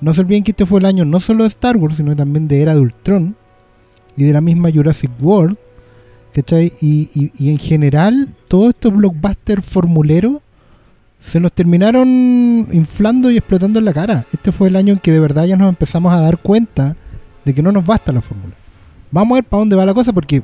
No 0.00 0.14
se 0.14 0.20
olviden 0.20 0.44
que 0.44 0.52
este 0.52 0.66
fue 0.66 0.80
el 0.80 0.86
año 0.86 1.04
no 1.04 1.20
solo 1.20 1.44
de 1.44 1.48
Star 1.48 1.76
Wars, 1.76 1.96
sino 1.96 2.14
también 2.14 2.46
de 2.48 2.62
Era 2.62 2.74
de 2.74 2.80
Ultron 2.80 3.36
y 4.16 4.24
de 4.24 4.32
la 4.32 4.40
misma 4.40 4.70
Jurassic 4.72 5.10
World. 5.20 5.56
¿Cachai? 6.32 6.72
Y, 6.80 7.30
y- 7.38 7.50
en 7.50 7.58
general, 7.58 8.34
todos 8.48 8.68
estos 8.70 8.92
blockbusters 8.92 9.64
formuleros 9.64 10.40
se 11.18 11.40
nos 11.40 11.52
terminaron 11.52 12.06
inflando 12.70 13.30
y 13.30 13.38
explotando 13.38 13.78
en 13.80 13.84
la 13.86 13.92
cara. 13.92 14.24
Este 14.32 14.52
fue 14.52 14.68
el 14.68 14.76
año 14.76 14.92
en 14.92 14.98
que 15.00 15.10
de 15.10 15.18
verdad 15.20 15.46
ya 15.46 15.56
nos 15.56 15.68
empezamos 15.68 16.12
a 16.12 16.20
dar 16.20 16.38
cuenta 16.38 16.94
de 17.44 17.54
que 17.54 17.62
no 17.62 17.72
nos 17.72 17.84
basta 17.84 18.12
la 18.12 18.20
fórmula. 18.20 18.54
Vamos 19.10 19.32
a 19.32 19.40
ver 19.40 19.44
para 19.44 19.60
dónde 19.60 19.74
va 19.74 19.84
la 19.86 19.94
cosa 19.94 20.12
porque 20.12 20.42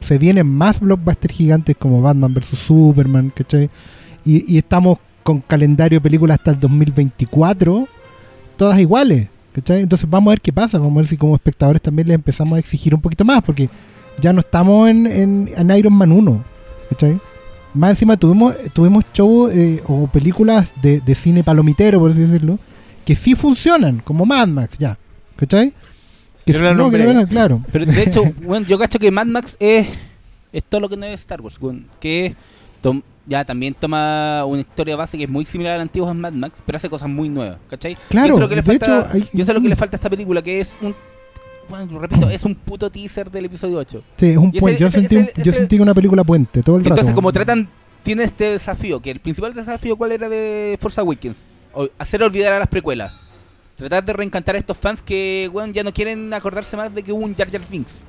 se 0.00 0.18
vienen 0.18 0.46
más 0.48 0.80
blockbusters 0.80 1.34
gigantes 1.36 1.76
como 1.76 2.00
Batman 2.00 2.32
vs. 2.34 2.58
Superman, 2.58 3.30
¿cachai? 3.36 3.70
Y, 4.24 4.52
y 4.54 4.58
estamos 4.58 4.98
con 5.22 5.40
calendario 5.42 5.98
de 5.98 6.02
películas 6.02 6.38
hasta 6.38 6.52
el 6.52 6.58
2024, 6.60 7.86
todas 8.60 8.78
iguales, 8.78 9.26
¿cachai? 9.54 9.80
Entonces 9.80 10.06
vamos 10.10 10.28
a 10.28 10.32
ver 10.32 10.42
qué 10.42 10.52
pasa, 10.52 10.76
vamos 10.76 10.92
a 10.92 10.96
ver 10.98 11.06
si 11.06 11.16
como 11.16 11.34
espectadores 11.34 11.80
también 11.80 12.08
les 12.08 12.14
empezamos 12.16 12.56
a 12.56 12.58
exigir 12.58 12.94
un 12.94 13.00
poquito 13.00 13.24
más, 13.24 13.42
porque 13.42 13.70
ya 14.20 14.34
no 14.34 14.40
estamos 14.40 14.90
en, 14.90 15.06
en, 15.06 15.48
en 15.56 15.70
Iron 15.70 15.94
Man 15.94 16.12
1, 16.12 16.44
¿cachai? 16.90 17.18
Más 17.72 17.92
encima 17.92 18.18
tuvimos, 18.18 18.54
tuvimos 18.74 19.06
shows 19.14 19.56
eh, 19.56 19.82
o 19.86 20.06
películas 20.08 20.74
de, 20.82 21.00
de 21.00 21.14
cine 21.14 21.42
palomitero, 21.42 22.00
por 22.00 22.10
así 22.10 22.20
decirlo, 22.20 22.58
que 23.06 23.16
sí 23.16 23.34
funcionan, 23.34 24.02
como 24.04 24.26
Mad 24.26 24.48
Max, 24.48 24.76
ya, 24.78 24.98
¿cachai? 25.36 25.72
Que 26.44 26.52
la 26.52 26.74
no, 26.74 26.90
que 26.90 26.98
verdad, 26.98 27.26
claro. 27.26 27.64
Pero 27.72 27.86
de 27.86 28.02
hecho, 28.02 28.24
bueno, 28.42 28.66
yo 28.66 28.78
cacho 28.78 28.98
que 28.98 29.10
Mad 29.10 29.24
Max 29.24 29.56
es, 29.58 29.88
es 30.52 30.62
todo 30.64 30.82
lo 30.82 30.90
que 30.90 30.98
no 30.98 31.06
es 31.06 31.18
Star 31.18 31.40
Wars, 31.40 31.58
que 31.98 32.36
tom- 32.80 33.02
ya 33.26 33.44
también 33.44 33.74
toma 33.74 34.44
una 34.44 34.60
historia 34.60 34.96
base 34.96 35.16
que 35.18 35.24
es 35.24 35.30
muy 35.30 35.44
similar 35.46 35.74
a 35.74 35.76
la 35.76 35.82
antigua 35.82 36.12
Mad 36.14 36.32
Max, 36.32 36.60
pero 36.66 36.76
hace 36.76 36.88
cosas 36.90 37.08
muy 37.08 37.28
nuevas, 37.28 37.58
¿cachai? 37.68 37.96
Claro, 38.08 38.26
y 38.26 38.30
eso 38.30 38.36
es 38.38 38.40
lo 38.42 38.48
que 38.48 38.56
le 38.56 38.62
falta, 38.62 38.86
hecho, 39.00 39.08
hay- 39.12 39.28
y 39.32 39.40
eso 39.40 39.50
es 39.52 39.54
lo 39.54 39.62
que 39.62 39.68
le 39.68 39.76
falta 39.76 39.96
a 39.96 39.98
esta 39.98 40.10
película, 40.10 40.42
que 40.42 40.60
es 40.60 40.74
un, 40.82 40.94
bueno, 41.68 41.98
repito, 42.00 42.28
es 42.28 42.44
un 42.44 42.54
puto 42.56 42.90
teaser 42.90 43.30
del 43.30 43.44
episodio 43.44 43.78
8. 43.78 44.02
Sí, 44.16 44.26
es 44.30 44.36
un 44.36 44.50
puente. 44.52 44.80
Yo, 44.80 44.88
ese- 44.88 44.98
sentí, 45.00 45.16
un- 45.16 45.22
ese- 45.24 45.42
yo 45.42 45.50
ese- 45.50 45.58
sentí 45.60 45.78
una 45.78 45.94
película 45.94 46.24
puente 46.24 46.62
todo 46.62 46.76
el 46.76 46.82
rato. 46.82 46.94
Entonces, 46.94 47.14
como 47.14 47.30
tratan, 47.32 47.68
tiene 48.02 48.24
este 48.24 48.44
desafío, 48.52 49.00
que 49.00 49.10
el 49.12 49.20
principal 49.20 49.54
desafío, 49.54 49.96
¿cuál 49.96 50.12
era 50.12 50.28
de 50.28 50.76
Force 50.80 51.00
Awakens? 51.00 51.38
O- 51.72 51.88
hacer 51.98 52.22
olvidar 52.22 52.52
a 52.54 52.58
las 52.58 52.68
precuelas. 52.68 53.12
Tratar 53.76 54.04
de 54.04 54.12
reencantar 54.12 54.56
a 54.56 54.58
estos 54.58 54.76
fans 54.76 55.00
que, 55.00 55.48
weón, 55.52 55.72
ya 55.72 55.82
no 55.84 55.92
quieren 55.94 56.34
acordarse 56.34 56.76
más 56.76 56.92
de 56.94 57.02
que 57.02 57.12
hubo 57.12 57.24
un 57.24 57.34
Jar 57.36 57.50
Jar 57.50 57.60
Binks. 57.70 58.02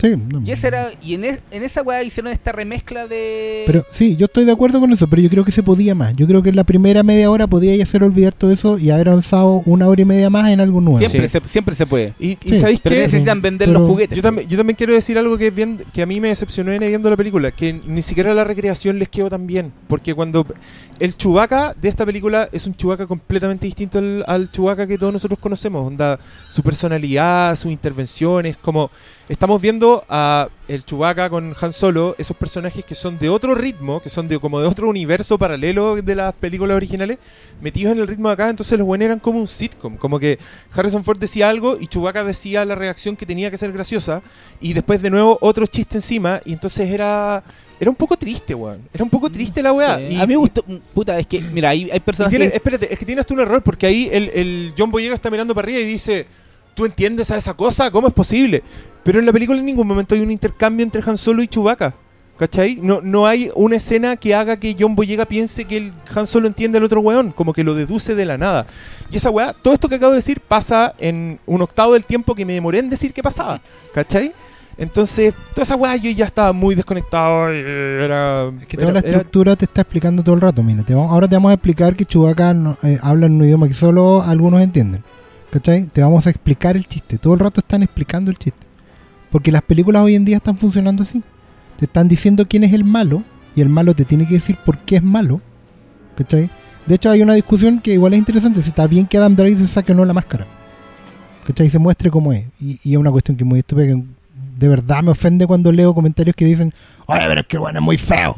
Sí, 0.00 0.14
no. 0.30 0.40
Y, 0.44 0.50
ese 0.52 0.68
era, 0.68 0.88
y 1.02 1.14
en, 1.14 1.24
es- 1.24 1.42
en 1.50 1.62
esa 1.62 1.82
weá 1.82 2.02
hicieron 2.02 2.32
esta 2.32 2.52
remezcla 2.52 3.06
de... 3.06 3.64
Pero 3.66 3.84
sí, 3.90 4.16
yo 4.16 4.26
estoy 4.26 4.44
de 4.44 4.52
acuerdo 4.52 4.78
con 4.80 4.92
eso, 4.92 5.08
pero 5.08 5.20
yo 5.22 5.28
creo 5.28 5.44
que 5.44 5.50
se 5.52 5.62
podía 5.62 5.94
más. 5.94 6.14
Yo 6.16 6.26
creo 6.26 6.42
que 6.42 6.50
en 6.50 6.56
la 6.56 6.64
primera 6.64 7.02
media 7.02 7.30
hora 7.30 7.46
podía 7.46 7.74
ya 7.74 7.82
hacer 7.82 8.02
olvidar 8.02 8.34
todo 8.34 8.52
eso 8.52 8.78
y 8.78 8.90
haber 8.90 9.08
avanzado 9.08 9.62
una 9.66 9.88
hora 9.88 10.02
y 10.02 10.04
media 10.04 10.30
más 10.30 10.50
en 10.50 10.60
algo 10.60 10.80
nuevo. 10.80 11.00
siempre, 11.00 11.28
Sí. 11.28 11.38
se, 11.42 11.48
siempre 11.48 11.74
se 11.74 11.86
puede. 11.86 12.12
Y, 12.20 12.30
y 12.32 12.38
Sí, 12.48 12.60
¿sabéis 12.60 12.80
qué? 12.80 12.90
necesitan 12.90 13.42
vender 13.42 13.68
Pero- 13.68 13.80
los 13.80 13.88
juguetes. 13.88 14.16
Yo 14.16 14.22
también, 14.22 14.48
yo 14.48 14.56
también 14.56 14.76
quiero 14.76 14.92
decir 14.92 15.18
algo 15.18 15.36
que 15.36 15.48
es 15.48 15.54
bien 15.54 15.80
que 15.92 16.02
a 16.02 16.06
mí 16.06 16.20
me 16.20 16.28
decepcionó 16.28 16.72
en 16.72 16.78
viendo 16.80 17.10
la 17.10 17.16
película, 17.16 17.50
que 17.50 17.72
ni 17.72 18.02
siquiera 18.02 18.32
la 18.34 18.44
recreación 18.44 18.98
les 18.98 19.08
quedó 19.08 19.28
tan 19.28 19.46
bien, 19.46 19.72
porque 19.88 20.14
cuando 20.14 20.46
el 21.00 21.16
Chewbacca 21.16 21.74
de 21.80 21.88
esta 21.88 22.06
película 22.06 22.48
es 22.52 22.66
un 22.66 22.74
Chewbacca 22.76 23.06
completamente 23.06 23.66
distinto 23.66 23.98
al, 23.98 24.24
al 24.26 24.50
Chewbacca 24.50 24.86
que 24.86 24.96
todos 24.96 25.12
nosotros 25.12 25.38
conocemos, 25.38 25.86
onda 25.86 26.18
su 26.50 26.62
personalidad, 26.62 27.56
sus 27.56 27.70
intervenciones, 27.72 28.56
como 28.56 28.90
estamos 29.28 29.60
viendo 29.60 30.04
a 30.08 30.48
el 30.68 30.84
Chewbacca 30.84 31.28
con 31.30 31.54
Han 31.60 31.72
Solo, 31.72 32.14
esos 32.18 32.36
personajes 32.36 32.84
que 32.84 32.94
son 32.94 33.18
de 33.18 33.28
otro 33.28 33.54
ritmo, 33.54 34.00
que 34.00 34.08
son 34.08 34.26
de 34.28 34.38
como 34.38 34.60
de 34.60 34.66
otro 34.66 34.88
universo 34.88 35.38
paralelo 35.38 35.96
de 35.96 36.14
las 36.14 36.34
películas 36.34 36.76
originales, 36.76 37.18
metidos 37.60 37.92
en 37.92 38.00
el 38.00 38.08
ritmo 38.08 38.28
de 38.28 38.34
acá, 38.34 38.48
entonces 38.50 38.78
los 38.78 38.86
buenos 38.86 39.06
eran 39.06 39.18
como 39.18 39.38
un 39.38 39.46
sitcom, 39.48 39.96
como 39.96 40.18
que 40.18 40.38
Harrison 40.72 41.04
Ford 41.04 41.18
decía 41.18 41.48
algo 41.48 41.76
y 41.78 41.86
Chewbacca 41.86 42.24
decía 42.24 42.64
la 42.64 42.74
reacción 42.74 43.16
que 43.16 43.26
tenía 43.26 43.50
que 43.50 43.58
ser 43.58 43.72
graciosa 43.72 44.22
y 44.60 44.72
después 44.72 45.02
de 45.02 45.10
nuevo 45.10 45.38
otro 45.40 45.66
chiste 45.66 45.96
encima 45.98 46.40
y 46.44 46.52
entonces 46.52 46.88
era 46.88 47.42
era 47.80 47.90
un 47.90 47.96
poco 47.96 48.16
triste, 48.16 48.56
weón. 48.56 48.80
Era 48.92 49.04
un 49.04 49.10
poco 49.10 49.30
triste 49.30 49.62
la 49.62 49.72
weá. 49.72 49.98
Sí. 49.98 50.06
Y- 50.10 50.16
a 50.20 50.26
mí 50.26 50.32
me 50.32 50.36
gustó, 50.36 50.64
puta, 50.92 51.16
es 51.16 51.28
que, 51.28 51.40
mira, 51.40 51.68
hay, 51.68 51.88
hay 51.88 52.00
personas 52.00 52.28
tiene- 52.30 52.50
que... 52.50 52.56
espérate, 52.56 52.92
es 52.92 52.98
que 52.98 53.06
tienes 53.06 53.24
tú 53.24 53.34
un 53.34 53.40
error 53.40 53.62
porque 53.62 53.86
ahí 53.86 54.08
el, 54.10 54.30
el 54.34 54.74
John 54.76 54.90
Boyega 54.90 55.14
está 55.14 55.30
mirando 55.30 55.54
para 55.54 55.66
arriba 55.66 55.78
y 55.78 55.84
dice, 55.84 56.26
¿tú 56.74 56.86
entiendes 56.86 57.30
a 57.30 57.36
esa 57.36 57.54
cosa? 57.54 57.88
¿Cómo 57.92 58.08
es 58.08 58.14
posible? 58.14 58.64
Pero 59.08 59.20
en 59.20 59.24
la 59.24 59.32
película 59.32 59.58
en 59.58 59.64
ningún 59.64 59.86
momento 59.86 60.14
hay 60.14 60.20
un 60.20 60.30
intercambio 60.30 60.84
entre 60.84 61.00
Han 61.06 61.16
Solo 61.16 61.42
y 61.42 61.48
Chewbacca. 61.48 61.94
¿Cachai? 62.38 62.78
No, 62.82 63.00
no 63.02 63.26
hay 63.26 63.50
una 63.54 63.76
escena 63.76 64.16
que 64.16 64.34
haga 64.34 64.58
que 64.60 64.76
John 64.78 64.94
Boyega 64.94 65.24
piense 65.24 65.64
que 65.64 65.78
el 65.78 65.92
Han 66.14 66.26
Solo 66.26 66.46
entiende 66.46 66.76
al 66.76 66.84
otro 66.84 67.00
weón, 67.00 67.32
como 67.32 67.54
que 67.54 67.64
lo 67.64 67.74
deduce 67.74 68.14
de 68.14 68.26
la 68.26 68.36
nada. 68.36 68.66
Y 69.10 69.16
esa 69.16 69.30
weá, 69.30 69.54
todo 69.54 69.72
esto 69.72 69.88
que 69.88 69.94
acabo 69.94 70.12
de 70.12 70.16
decir 70.18 70.40
pasa 70.40 70.94
en 70.98 71.40
un 71.46 71.62
octavo 71.62 71.94
del 71.94 72.04
tiempo 72.04 72.34
que 72.34 72.44
me 72.44 72.52
demoré 72.52 72.80
en 72.80 72.90
decir 72.90 73.14
que 73.14 73.22
pasaba. 73.22 73.62
¿Cachai? 73.94 74.30
Entonces, 74.76 75.32
toda 75.54 75.62
esa 75.62 75.74
weá 75.76 75.96
yo 75.96 76.10
ya 76.10 76.26
estaba 76.26 76.52
muy 76.52 76.74
desconectado. 76.74 77.50
y 77.54 77.60
era, 77.60 78.48
Es 78.60 78.66
que 78.66 78.76
toda 78.76 78.92
la 78.92 78.98
era- 78.98 79.08
estructura 79.08 79.56
te 79.56 79.64
está 79.64 79.80
explicando 79.80 80.22
todo 80.22 80.34
el 80.34 80.42
rato. 80.42 80.62
Mira, 80.62 80.82
te 80.82 80.94
vamos- 80.94 81.10
ahora 81.10 81.26
te 81.26 81.34
vamos 81.34 81.50
a 81.50 81.54
explicar 81.54 81.96
que 81.96 82.04
Chewbacca 82.04 82.52
no- 82.52 82.76
eh, 82.82 82.98
habla 83.02 83.24
en 83.24 83.36
un 83.36 83.44
idioma 83.46 83.68
que 83.68 83.72
solo 83.74 84.20
algunos 84.20 84.60
entienden. 84.60 85.02
¿Cachai? 85.50 85.86
Te 85.86 86.02
vamos 86.02 86.26
a 86.26 86.30
explicar 86.30 86.76
el 86.76 86.86
chiste. 86.86 87.16
Todo 87.16 87.32
el 87.32 87.40
rato 87.40 87.60
están 87.60 87.82
explicando 87.82 88.30
el 88.30 88.36
chiste. 88.36 88.67
Porque 89.30 89.52
las 89.52 89.62
películas 89.62 90.02
hoy 90.02 90.14
en 90.14 90.24
día 90.24 90.36
están 90.36 90.56
funcionando 90.56 91.02
así. 91.02 91.22
Te 91.78 91.84
están 91.84 92.08
diciendo 92.08 92.46
quién 92.48 92.64
es 92.64 92.72
el 92.72 92.84
malo 92.84 93.22
y 93.54 93.60
el 93.60 93.68
malo 93.68 93.94
te 93.94 94.04
tiene 94.04 94.26
que 94.26 94.34
decir 94.34 94.56
por 94.64 94.78
qué 94.78 94.96
es 94.96 95.02
malo. 95.02 95.40
¿Cachai? 96.16 96.50
De 96.86 96.94
hecho, 96.94 97.10
hay 97.10 97.20
una 97.22 97.34
discusión 97.34 97.80
que 97.80 97.92
igual 97.92 98.14
es 98.14 98.18
interesante. 98.18 98.62
Si 98.62 98.68
está 98.70 98.86
bien 98.86 99.06
que 99.06 99.18
Adam 99.18 99.36
Driver 99.36 99.58
se 99.58 99.66
saque 99.66 99.92
o 99.92 99.94
no 99.94 100.04
la 100.04 100.14
máscara. 100.14 100.46
¿Cachai? 101.46 101.68
Se 101.70 101.78
muestre 101.78 102.10
cómo 102.10 102.32
es. 102.32 102.46
Y, 102.60 102.78
es 102.92 102.96
una 102.96 103.10
cuestión 103.10 103.36
que 103.36 103.44
es 103.44 103.48
muy 103.48 103.58
estúpida. 103.60 103.86
Que 103.86 104.02
de 104.58 104.68
verdad 104.68 105.02
me 105.02 105.10
ofende 105.10 105.46
cuando 105.46 105.70
leo 105.70 105.94
comentarios 105.94 106.34
que 106.34 106.44
dicen, 106.46 106.72
oye, 107.06 107.20
pero 107.28 107.40
es 107.42 107.46
que 107.46 107.58
bueno, 107.58 107.78
es 107.78 107.84
muy 107.84 107.98
feo. 107.98 108.36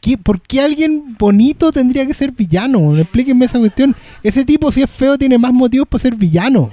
¿Qué- 0.00 0.18
¿Por 0.18 0.40
qué 0.40 0.60
alguien 0.60 1.16
bonito 1.18 1.72
tendría 1.72 2.06
que 2.06 2.14
ser 2.14 2.32
villano? 2.32 2.96
Explíquenme 2.96 3.44
esa 3.44 3.58
cuestión. 3.58 3.94
Ese 4.22 4.44
tipo, 4.44 4.70
si 4.72 4.82
es 4.82 4.90
feo, 4.90 5.18
tiene 5.18 5.36
más 5.38 5.52
motivos 5.52 5.86
para 5.88 6.02
ser 6.02 6.14
villano. 6.14 6.70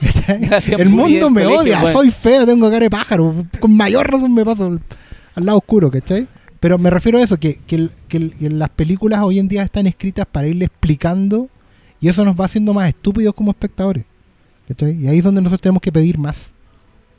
El 0.78 0.88
mundo 0.88 1.30
me 1.30 1.42
colegio, 1.42 1.62
odia, 1.62 1.80
bueno. 1.80 1.98
soy 1.98 2.10
feo, 2.10 2.46
tengo 2.46 2.70
cara 2.70 2.84
de 2.84 2.90
pájaro. 2.90 3.34
Con 3.60 3.76
mayor 3.76 4.10
razón 4.10 4.32
me 4.34 4.44
paso 4.44 4.66
al, 5.34 5.44
lado 5.44 5.58
oscuro, 5.58 5.90
¿cachai? 5.90 6.26
Pero 6.60 6.78
me 6.78 6.88
refiero 6.90 7.18
a 7.18 7.22
eso, 7.22 7.38
que, 7.38 7.60
que 7.66 7.88
que 8.08 8.32
las 8.40 8.70
películas 8.70 9.20
hoy 9.22 9.38
en 9.38 9.48
día 9.48 9.62
están 9.62 9.86
escritas 9.86 10.24
para 10.30 10.46
irle 10.46 10.64
explicando 10.66 11.48
y 12.00 12.08
eso 12.08 12.24
nos 12.24 12.38
va 12.38 12.46
haciendo 12.46 12.72
más 12.72 12.88
estúpidos 12.88 13.34
como 13.34 13.50
espectadores. 13.50 14.04
¿cachai? 14.68 14.92
Y 14.96 15.08
ahí 15.08 15.18
es 15.18 15.24
donde 15.24 15.40
nosotros 15.40 15.60
tenemos 15.60 15.82
que 15.82 15.92
pedir 15.92 16.18
más. 16.18 16.52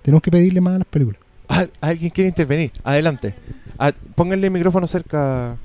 Tenemos 0.02 0.22
que 0.22 0.32
pedirle 0.32 0.62
más 0.62 0.76
a 0.76 0.78
las 0.80 0.88
películas. 0.88 1.20
Al- 1.48 1.72
¿Alguien 1.82 2.10
quiere 2.12 2.28
intervenir? 2.30 2.72
Adelante. 2.84 3.36
Ah, 3.78 3.92
pónganle 4.16 4.48
el 4.48 4.54
micrófono 4.54 4.88
cerca. 4.88 5.58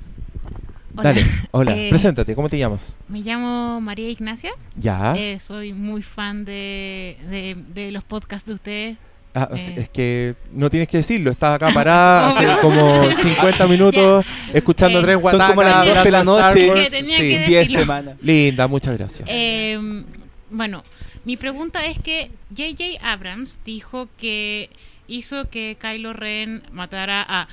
Hola. 0.96 1.02
Dale, 1.12 1.24
hola, 1.52 1.76
Eh, 1.76 1.86
preséntate, 1.90 2.34
¿cómo 2.34 2.48
te 2.48 2.58
llamas? 2.58 2.98
Me 3.08 3.20
llamo 3.20 3.80
María 3.80 4.08
Ignacia. 4.10 4.50
Ya. 4.76 5.14
Eh, 5.16 5.38
soy 5.38 5.72
muy 5.72 6.02
fan 6.02 6.44
de, 6.44 7.16
de, 7.30 7.56
de 7.74 7.92
los 7.92 8.02
podcasts 8.04 8.46
de 8.48 8.54
ustedes. 8.54 8.96
Ah, 9.32 9.48
es- 9.54 9.68
eh. 9.70 9.74
es 9.78 9.88
que 9.88 10.34
no 10.52 10.68
tienes 10.68 10.88
que 10.88 10.96
decirlo, 10.96 11.30
estás 11.30 11.54
acá 11.54 11.70
parada 11.72 12.28
hace 12.30 12.60
como 12.60 13.08
50 13.12 13.66
minutos 13.68 14.26
escuchando 14.52 14.98
Eh, 14.98 15.02
tres 15.02 15.12
Son 15.14 15.22
guatacas. 15.22 15.48
como 15.50 15.62
las 15.62 15.86
12 15.86 16.02
de 16.02 16.10
la 16.10 16.24
noche. 16.24 16.72
Que 16.74 16.90
tenía 16.90 17.16
Sí. 17.16 17.22
que 17.22 17.38
10 17.38 17.48
decirlo. 17.48 17.80
semanas. 17.80 18.16
Linda, 18.22 18.66
muchas 18.66 18.98
gracias. 18.98 19.28
Eh, 19.30 19.78
bueno, 20.50 20.82
mi 21.24 21.36
pregunta 21.36 21.86
es 21.86 22.00
que 22.00 22.32
J.J. 22.56 23.08
Abrams 23.08 23.60
dijo 23.64 24.08
que 24.18 24.68
hizo 25.06 25.48
que 25.48 25.76
Kylo 25.80 26.12
Ren 26.12 26.62
matara 26.72 27.24
a 27.28 27.46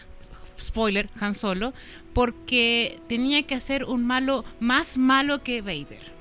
spoiler, 0.59 1.09
Han 1.19 1.35
Solo, 1.35 1.73
porque 2.13 2.99
tenía 3.07 3.43
que 3.43 3.55
hacer 3.55 3.83
un 3.83 4.05
malo 4.05 4.43
más 4.59 4.97
malo 4.97 5.43
que 5.43 5.61
Vader. 5.61 6.11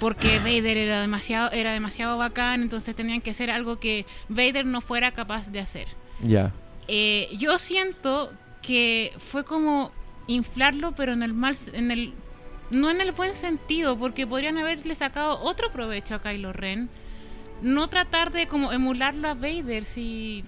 Porque 0.00 0.38
Vader 0.38 0.76
era 0.76 1.00
demasiado, 1.00 1.50
era 1.50 1.72
demasiado 1.72 2.18
bacán, 2.18 2.62
entonces 2.62 2.94
tenían 2.94 3.20
que 3.20 3.30
hacer 3.30 3.50
algo 3.50 3.78
que 3.78 4.06
Vader 4.28 4.66
no 4.66 4.80
fuera 4.80 5.12
capaz 5.12 5.50
de 5.50 5.60
hacer. 5.60 5.86
Ya. 6.22 6.52
Eh, 6.88 7.28
yo 7.38 7.58
siento 7.58 8.32
que 8.60 9.12
fue 9.18 9.44
como 9.44 9.92
inflarlo, 10.26 10.92
pero 10.92 11.12
en 11.12 11.22
el 11.22 11.34
mal, 11.34 11.56
en 11.72 11.90
el 11.90 12.14
no 12.70 12.90
en 12.90 13.00
el 13.00 13.12
buen 13.12 13.34
sentido, 13.34 13.98
porque 13.98 14.26
podrían 14.26 14.58
haberle 14.58 14.94
sacado 14.94 15.38
otro 15.42 15.70
provecho 15.70 16.14
a 16.14 16.22
Kylo 16.22 16.52
Ren. 16.52 16.88
No 17.60 17.88
tratar 17.88 18.32
de 18.32 18.48
como 18.48 18.72
emularlo 18.72 19.28
a 19.28 19.34
Vader 19.34 19.84
si 19.84 20.44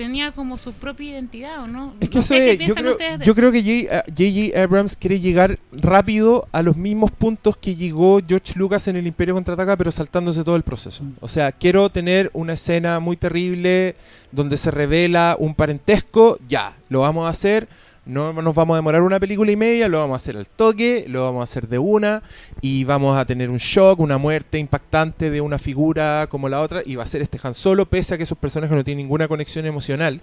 tenía 0.00 0.32
como 0.32 0.56
su 0.56 0.72
propia 0.72 1.10
identidad 1.10 1.62
o 1.62 1.66
no. 1.66 1.94
Es 2.00 2.08
que 2.08 2.16
no 2.16 2.22
sé 2.22 2.56
qué 2.56 2.66
yo, 2.66 2.74
creo, 2.74 2.94
de 2.94 3.24
yo 3.24 3.34
creo 3.34 3.52
que 3.52 3.62
J.J. 3.62 4.62
Abrams 4.62 4.96
quiere 4.96 5.20
llegar 5.20 5.58
rápido 5.72 6.48
a 6.52 6.62
los 6.62 6.74
mismos 6.74 7.10
puntos 7.10 7.58
que 7.58 7.76
llegó 7.76 8.18
George 8.26 8.54
Lucas 8.56 8.88
en 8.88 8.96
el 8.96 9.06
Imperio 9.06 9.34
Contraataca, 9.34 9.76
pero 9.76 9.92
saltándose 9.92 10.42
todo 10.42 10.56
el 10.56 10.62
proceso. 10.62 11.04
O 11.20 11.28
sea, 11.28 11.52
quiero 11.52 11.90
tener 11.90 12.30
una 12.32 12.54
escena 12.54 12.98
muy 12.98 13.18
terrible 13.18 13.94
donde 14.32 14.56
se 14.56 14.70
revela 14.70 15.36
un 15.38 15.54
parentesco, 15.54 16.38
ya, 16.48 16.78
lo 16.88 17.00
vamos 17.00 17.26
a 17.26 17.28
hacer. 17.28 17.68
No 18.06 18.32
nos 18.32 18.54
vamos 18.54 18.74
a 18.74 18.78
demorar 18.78 19.02
una 19.02 19.20
película 19.20 19.52
y 19.52 19.56
media, 19.56 19.88
lo 19.88 19.98
vamos 19.98 20.14
a 20.14 20.16
hacer 20.16 20.36
al 20.36 20.48
toque, 20.48 21.04
lo 21.06 21.24
vamos 21.24 21.40
a 21.40 21.44
hacer 21.44 21.68
de 21.68 21.78
una 21.78 22.22
y 22.60 22.84
vamos 22.84 23.16
a 23.16 23.24
tener 23.24 23.50
un 23.50 23.58
shock, 23.58 24.00
una 24.00 24.18
muerte 24.18 24.58
impactante 24.58 25.30
de 25.30 25.40
una 25.40 25.58
figura 25.58 26.26
como 26.30 26.48
la 26.48 26.60
otra 26.60 26.82
y 26.84 26.96
va 26.96 27.02
a 27.02 27.06
ser 27.06 27.22
este 27.22 27.38
Han 27.42 27.54
Solo, 27.54 27.86
pese 27.86 28.14
a 28.14 28.16
que 28.16 28.24
esos 28.24 28.38
personajes 28.38 28.74
no 28.74 28.84
tienen 28.84 29.04
ninguna 29.04 29.28
conexión 29.28 29.66
emocional 29.66 30.20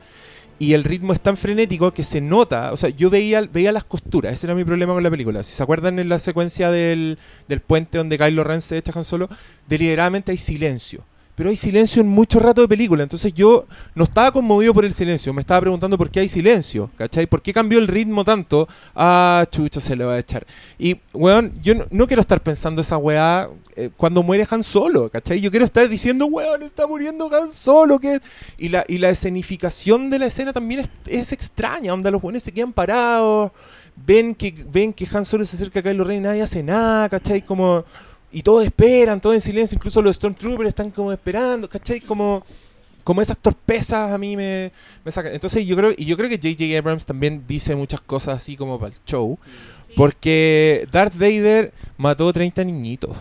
y 0.60 0.74
el 0.74 0.84
ritmo 0.84 1.14
es 1.14 1.22
tan 1.22 1.38
frenético 1.38 1.94
que 1.94 2.04
se 2.04 2.20
nota, 2.20 2.74
o 2.74 2.78
sea, 2.78 2.90
yo 2.90 3.10
veía, 3.10 3.42
veía 3.42 3.72
las 3.72 3.84
costuras, 3.84 4.34
ese 4.34 4.48
era 4.48 4.56
mi 4.56 4.64
problema 4.64 4.94
con 4.94 5.04
la 5.04 5.12
película. 5.12 5.44
Si 5.44 5.56
se 5.56 5.62
acuerdan 5.62 6.00
en 6.00 6.10
la 6.10 6.20
secuencia 6.20 6.72
del, 6.72 7.20
del 7.48 7.62
puente 7.62 7.98
donde 7.98 8.18
Kylo 8.18 8.44
Ren 8.44 8.62
se 8.62 8.78
echa 8.78 8.92
Han 8.96 9.04
Solo, 9.04 9.30
deliberadamente 9.68 10.32
hay 10.32 10.38
silencio. 10.38 11.04
Pero 11.38 11.52
hay 11.52 11.56
silencio 11.56 12.02
en 12.02 12.08
mucho 12.08 12.40
rato 12.40 12.62
de 12.62 12.68
película, 12.68 13.04
entonces 13.04 13.32
yo 13.32 13.68
no 13.94 14.06
estaba 14.06 14.32
conmovido 14.32 14.74
por 14.74 14.84
el 14.86 14.92
silencio, 14.92 15.32
me 15.34 15.42
estaba 15.42 15.62
preguntando 15.62 15.96
por 15.96 16.10
qué 16.10 16.22
hay 16.22 16.28
silencio, 16.28 16.90
¿cachai? 16.98 17.28
¿Por 17.28 17.44
qué 17.44 17.54
cambió 17.54 17.78
el 17.78 17.88
ritmo 17.88 18.24
tanto? 18.24 18.68
Ah, 18.96 19.46
chucha, 19.52 19.80
se 19.80 19.96
le 19.96 20.04
va 20.04 20.14
a 20.14 20.18
echar. 20.18 20.48
Y, 20.80 20.96
weón, 21.14 21.54
yo 21.62 21.76
no, 21.92 22.08
quiero 22.08 22.22
estar 22.22 22.42
pensando 22.42 22.82
esa 22.82 22.98
weá 22.98 23.50
eh, 23.76 23.92
cuando 23.96 24.24
muere 24.24 24.48
Han 24.50 24.64
Solo, 24.64 25.12
¿cachai? 25.12 25.40
Yo 25.40 25.52
quiero 25.52 25.64
estar 25.64 25.88
diciendo, 25.88 26.26
weón, 26.26 26.64
está 26.64 26.88
muriendo 26.88 27.30
Han 27.32 27.54
Solo, 27.54 28.00
que 28.00 28.20
y 28.58 28.70
la, 28.70 28.84
y 28.88 28.98
la 28.98 29.10
escenificación 29.10 30.10
de 30.10 30.18
la 30.18 30.26
escena 30.26 30.52
también 30.54 30.80
es, 30.80 30.90
es 31.06 31.34
extraña, 31.34 31.94
onda 31.94 32.10
los 32.10 32.20
buenos 32.20 32.42
se 32.42 32.52
quedan 32.52 32.74
parados, 32.74 33.52
ven 33.96 34.34
que, 34.34 34.66
ven 34.72 34.92
que 34.92 35.08
Han 35.14 35.24
Solo 35.24 35.46
se 35.46 35.56
acerca 35.56 35.82
a 35.82 35.84
Kylo 35.84 36.04
Ren 36.04 36.18
y 36.18 36.22
nadie 36.22 36.42
hace 36.42 36.64
nada, 36.64 37.08
¿cachai? 37.10 37.44
Como, 37.44 37.86
y 38.32 38.42
todos 38.42 38.66
esperan, 38.66 39.22
todos 39.22 39.36
en 39.36 39.42
silencio, 39.42 39.76
incluso 39.76 40.02
los 40.02 40.16
Stormtroopers 40.16 40.70
están 40.70 40.92
como 40.92 41.12
esperando, 41.12 41.70
¿cachai? 41.70 42.02
Como, 42.02 42.44
como 43.04 43.22
esas 43.22 43.38
torpezas 43.38 44.12
a 44.12 44.18
mí 44.18 44.36
me, 44.36 44.72
me 45.06 45.12
sacan. 45.12 45.34
Entonces 45.34 45.66
yo 45.66 45.76
creo, 45.78 45.94
y 45.98 46.06
yo 46.06 46.18
creo 46.18 46.30
que 46.30 46.38
J.J. 46.38 46.78
Abrams 46.78 47.06
también 47.06 47.44
dice 47.48 47.76
muchas 47.76 48.02
cosas 48.02 48.38
así 48.38 48.58
como 48.58 48.80
para 48.80 48.94
el 48.94 49.00
show, 49.06 49.38
porque 49.96 50.88
Darth 50.92 51.16
Vader 51.16 51.74
mató 51.98 52.32
30 52.32 52.64
niñitos. 52.66 53.16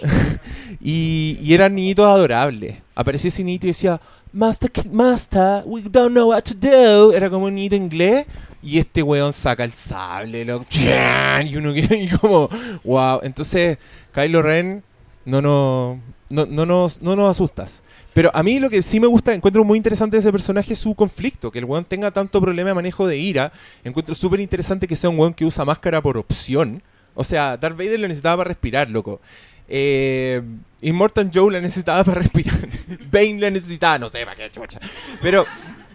y, 0.80 1.38
y 1.42 1.54
eran 1.54 1.74
niñitos 1.74 2.06
adorables. 2.06 2.76
Aparecía 2.94 3.28
ese 3.28 3.42
niñito 3.42 3.66
y 3.66 3.70
decía, 3.70 4.00
Master, 4.32 4.70
Master, 4.90 5.62
we 5.64 5.82
don't 5.82 6.12
know 6.12 6.28
what 6.28 6.42
to 6.42 6.54
do. 6.54 7.12
Era 7.12 7.28
como 7.28 7.46
un 7.46 7.54
niñito 7.54 7.74
inglés. 7.74 8.26
Y 8.62 8.78
este 8.78 9.02
weón 9.02 9.32
saca 9.32 9.64
el 9.64 9.72
sable, 9.72 10.44
lo, 10.44 10.64
y 10.70 11.56
uno 11.56 11.72
que 11.72 11.86
y 11.90 12.08
como, 12.16 12.48
wow. 12.84 13.20
Entonces, 13.22 13.78
Kylo 14.12 14.42
Ren, 14.42 14.82
no, 15.24 15.40
no, 15.40 16.00
no, 16.30 16.46
no, 16.46 16.66
nos, 16.66 17.02
no 17.02 17.28
asustas. 17.28 17.82
Pero 18.14 18.30
a 18.32 18.42
mí 18.42 18.58
lo 18.58 18.70
que 18.70 18.82
sí 18.82 18.98
me 18.98 19.06
gusta, 19.06 19.34
encuentro 19.34 19.62
muy 19.62 19.76
interesante 19.76 20.16
de 20.16 20.20
ese 20.20 20.32
personaje 20.32 20.72
es 20.72 20.78
su 20.78 20.94
conflicto, 20.94 21.50
que 21.50 21.58
el 21.58 21.66
weón 21.66 21.84
tenga 21.84 22.10
tanto 22.10 22.40
problema 22.40 22.70
de 22.70 22.74
manejo 22.74 23.06
de 23.06 23.18
ira. 23.18 23.52
Encuentro 23.84 24.14
súper 24.14 24.40
interesante 24.40 24.88
que 24.88 24.96
sea 24.96 25.10
un 25.10 25.18
weón 25.18 25.34
que 25.34 25.44
usa 25.44 25.64
máscara 25.64 26.00
por 26.00 26.16
opción. 26.16 26.82
O 27.14 27.24
sea, 27.24 27.56
Darth 27.56 27.76
Vader 27.76 28.00
lo 28.00 28.08
necesitaba 28.08 28.38
para 28.38 28.48
respirar, 28.48 28.88
loco. 28.90 29.20
Eh, 29.68 30.42
Immortal 30.80 31.30
Joe 31.32 31.52
la 31.52 31.60
necesitaba 31.60 32.04
para 32.04 32.20
respirar. 32.20 32.68
Bane 33.12 33.38
la 33.38 33.50
necesitaba, 33.50 33.98
no 33.98 34.08
sé, 34.08 34.24
para 34.24 34.36
qué 34.36 34.50
chucha. 34.50 34.78
Pero 35.20 35.44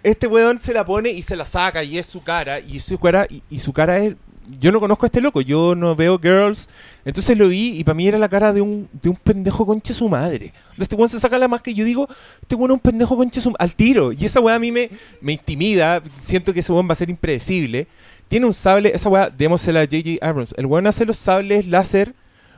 este 0.03 0.27
weón 0.27 0.61
se 0.61 0.73
la 0.73 0.85
pone 0.85 1.09
y 1.09 1.21
se 1.21 1.35
la 1.35 1.45
saca 1.45 1.83
y 1.83 1.97
es 1.97 2.05
su 2.05 2.21
cara. 2.21 2.59
Y 2.59 2.79
su 2.79 2.97
cara, 2.97 3.27
y, 3.49 3.59
su 3.59 3.73
cara 3.73 3.97
es. 3.99 4.15
Yo 4.59 4.71
no 4.71 4.79
conozco 4.79 5.05
a 5.05 5.07
este 5.07 5.21
loco, 5.21 5.41
yo 5.41 5.75
no 5.75 5.95
veo 5.95 6.19
girls. 6.19 6.69
Entonces 7.05 7.37
lo 7.37 7.47
vi 7.47 7.77
y 7.77 7.83
para 7.83 7.95
mí 7.95 8.07
era 8.07 8.17
la 8.17 8.27
cara 8.27 8.51
de 8.51 8.61
un, 8.61 8.89
de 9.01 9.09
un 9.09 9.15
pendejo 9.15 9.65
conche 9.65 9.93
su 9.93 10.09
madre. 10.09 10.53
Este 10.77 10.95
weón 10.95 11.09
se 11.09 11.19
saca 11.19 11.37
la 11.37 11.47
máscara 11.47 11.71
y 11.71 11.75
yo 11.75 11.85
digo, 11.85 12.07
este 12.41 12.55
weón 12.55 12.71
es 12.71 12.75
un 12.75 12.79
pendejo 12.79 13.15
conche 13.15 13.39
su 13.39 13.53
al 13.59 13.75
tiro. 13.75 14.11
Y 14.11 14.25
esa 14.25 14.39
weá 14.39 14.55
a 14.55 14.59
mí 14.59 14.71
me, 14.71 14.89
me 15.21 15.33
intimida. 15.33 16.01
Siento 16.19 16.53
que 16.53 16.61
ese 16.61 16.71
weón 16.71 16.89
va 16.89 16.93
a 16.93 16.97
ser 16.97 17.09
impredecible. 17.09 17.87
Tiene 18.27 18.45
un 18.45 18.53
sable, 18.53 18.91
esa 18.93 19.09
weá, 19.09 19.29
démosela 19.29 19.81
a 19.81 19.85
J.J. 19.85 20.25
Abrams. 20.25 20.53
El 20.57 20.65
weón 20.65 20.87
hace 20.87 21.05
los 21.05 21.17
sables 21.17 21.67
láser 21.67 22.13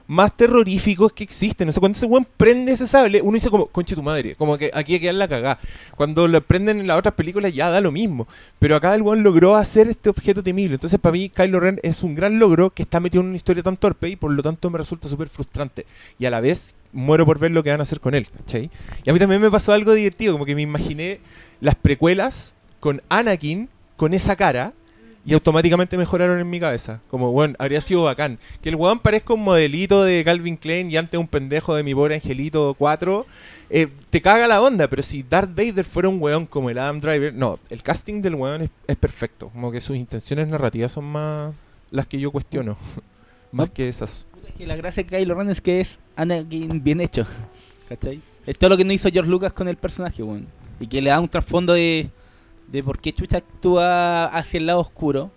más 0.08 0.36
terroríficos 0.36 1.14
que 1.14 1.24
existen. 1.24 1.70
O 1.70 1.72
sea, 1.72 1.80
cuando 1.80 1.97
ese 1.97 2.06
weón 2.06 2.28
prende 2.38 2.72
ese 2.72 2.88
sable, 2.88 3.22
uno 3.22 3.34
dice 3.34 3.49
como, 3.49 3.68
conche 3.68 3.95
tu 3.95 4.04
madre, 4.04 4.36
como 4.36 4.58
que 4.58 4.72
aquí 4.74 4.95
hay 4.95 4.99
que 4.99 5.14
la 5.14 5.28
cagada. 5.28 5.60
Cuando 5.95 6.28
lo 6.28 6.41
prenden 6.41 6.80
en 6.80 6.88
las 6.88 6.97
otras 6.97 7.16
películas 7.16 7.54
ya 7.54 7.70
da 7.70 7.82
lo 7.82 7.91
mismo. 7.91 8.28
Pero 8.60 8.76
acá 8.76 8.93
el 8.95 9.01
weón 9.01 9.24
logró 9.24 9.56
hacer 9.56 9.88
este 9.88 10.10
objeto 10.10 10.43
temible. 10.43 10.76
Entonces, 10.76 10.99
para 10.99 11.14
mí, 11.14 11.30
Kylo 11.30 11.60
Ren 11.60 11.80
es 11.84 12.04
un 12.04 12.16
gran 12.16 12.39
logro 12.39 12.70
que 12.70 12.84
está 12.84 12.99
metido 12.99 13.22
en 13.22 13.28
una 13.28 13.38
historia 13.38 13.64
tan 13.64 13.78
torpe 13.78 14.10
y 14.10 14.16
por 14.16 14.32
lo 14.32 14.41
tanto 14.41 14.70
me 14.70 14.78
resulta 14.78 15.08
súper 15.08 15.30
frustrante. 15.30 15.86
Y 16.20 16.26
a 16.26 16.30
la 16.30 16.41
vez 16.41 16.76
muero 16.91 17.26
por 17.26 17.39
ver 17.39 17.51
lo 17.51 17.64
que 17.64 17.72
van 17.72 17.80
a 17.80 17.84
hacer 17.84 17.99
con 17.99 18.16
él. 18.16 18.28
Y 18.54 19.10
a 19.10 19.14
mí 19.14 19.20
también 19.20 19.41
me 19.41 19.51
pasó 19.51 19.74
algo 19.74 19.93
divertido, 19.93 20.34
como 20.34 20.45
que 20.45 20.56
me 20.56 20.62
imaginé 20.62 21.20
las 21.60 21.76
precuelas 21.76 22.56
con 22.80 23.01
Anakin 23.10 23.70
con 23.95 24.14
esa 24.14 24.36
cara 24.36 24.74
y 25.26 25.34
automáticamente 25.34 25.98
mejoraron 25.98 26.40
en 26.40 26.50
mi 26.50 26.60
cabeza. 26.60 27.02
Como, 27.10 27.32
bueno, 27.32 27.56
habría 27.58 27.82
sido 27.82 28.04
bacán. 28.04 28.40
Que 28.62 28.70
el 28.70 28.76
weón 28.76 29.00
parezca 29.00 29.34
un 29.34 29.44
modelito 29.44 30.04
de 30.04 30.24
Calvin 30.24 30.58
Klein 30.58 30.92
y 30.92 30.98
antes 30.98 31.20
un 31.20 31.28
pendejo 31.28 31.76
de 31.76 31.84
mi 31.84 31.96
pobre 31.96 32.16
angelito 32.16 32.76
4. 32.78 33.26
eh, 33.70 33.88
te 34.10 34.22
caga 34.22 34.48
la 34.48 34.62
onda, 34.62 34.88
pero 34.88 35.02
si 35.02 35.24
Darth 35.24 35.56
Vader 35.56 35.86
fuera 35.86 36.10
un 36.10 36.22
weón 36.22 36.46
como 36.46 36.70
el 36.70 36.78
Adam 36.78 37.00
Driver, 37.00 37.34
no, 37.34 37.58
el 37.70 37.82
casting 37.82 38.22
del 38.22 38.36
weón 38.36 38.64
es, 38.64 38.70
es 38.88 38.98
perfecto. 38.98 39.50
Como 39.50 39.72
que 39.72 39.80
sus 39.80 39.96
intenciones 39.96 40.48
narrativas 40.48 40.92
son 40.92 41.06
más 41.06 41.54
las 41.90 42.08
que 42.08 42.20
yo 42.20 42.32
cuestiono. 42.32 42.78
más 43.54 43.70
que 43.70 43.88
esas. 43.88 44.26
Es 44.46 44.54
que 44.54 44.68
la 44.68 44.76
gracia 44.76 45.04
de 45.04 45.10
Kylo 45.10 45.36
Ren 45.36 45.50
es 45.50 45.62
que 45.62 45.80
es 45.80 46.00
Anakin 46.18 46.84
bien 46.84 47.00
hecho. 47.00 47.26
¿Cachai? 47.88 48.22
Es 48.46 48.58
todo 48.58 48.72
lo 48.72 48.78
que 48.78 48.84
no 48.84 48.92
hizo 48.92 49.10
George 49.10 49.32
Lucas 49.32 49.54
con 49.54 49.70
el 49.70 49.78
personaje, 49.78 50.22
weón. 50.22 50.48
Y 50.80 50.88
que 50.88 51.02
le 51.02 51.12
da 51.12 51.20
un 51.22 51.30
trasfondo 51.30 51.74
de, 51.74 52.10
de 52.74 52.84
por 52.84 53.00
qué 53.00 53.14
Chucha 53.14 53.38
actúa 53.38 54.26
hacia 54.26 54.58
el 54.58 54.66
lado 54.66 54.82
oscuro. 54.82 55.32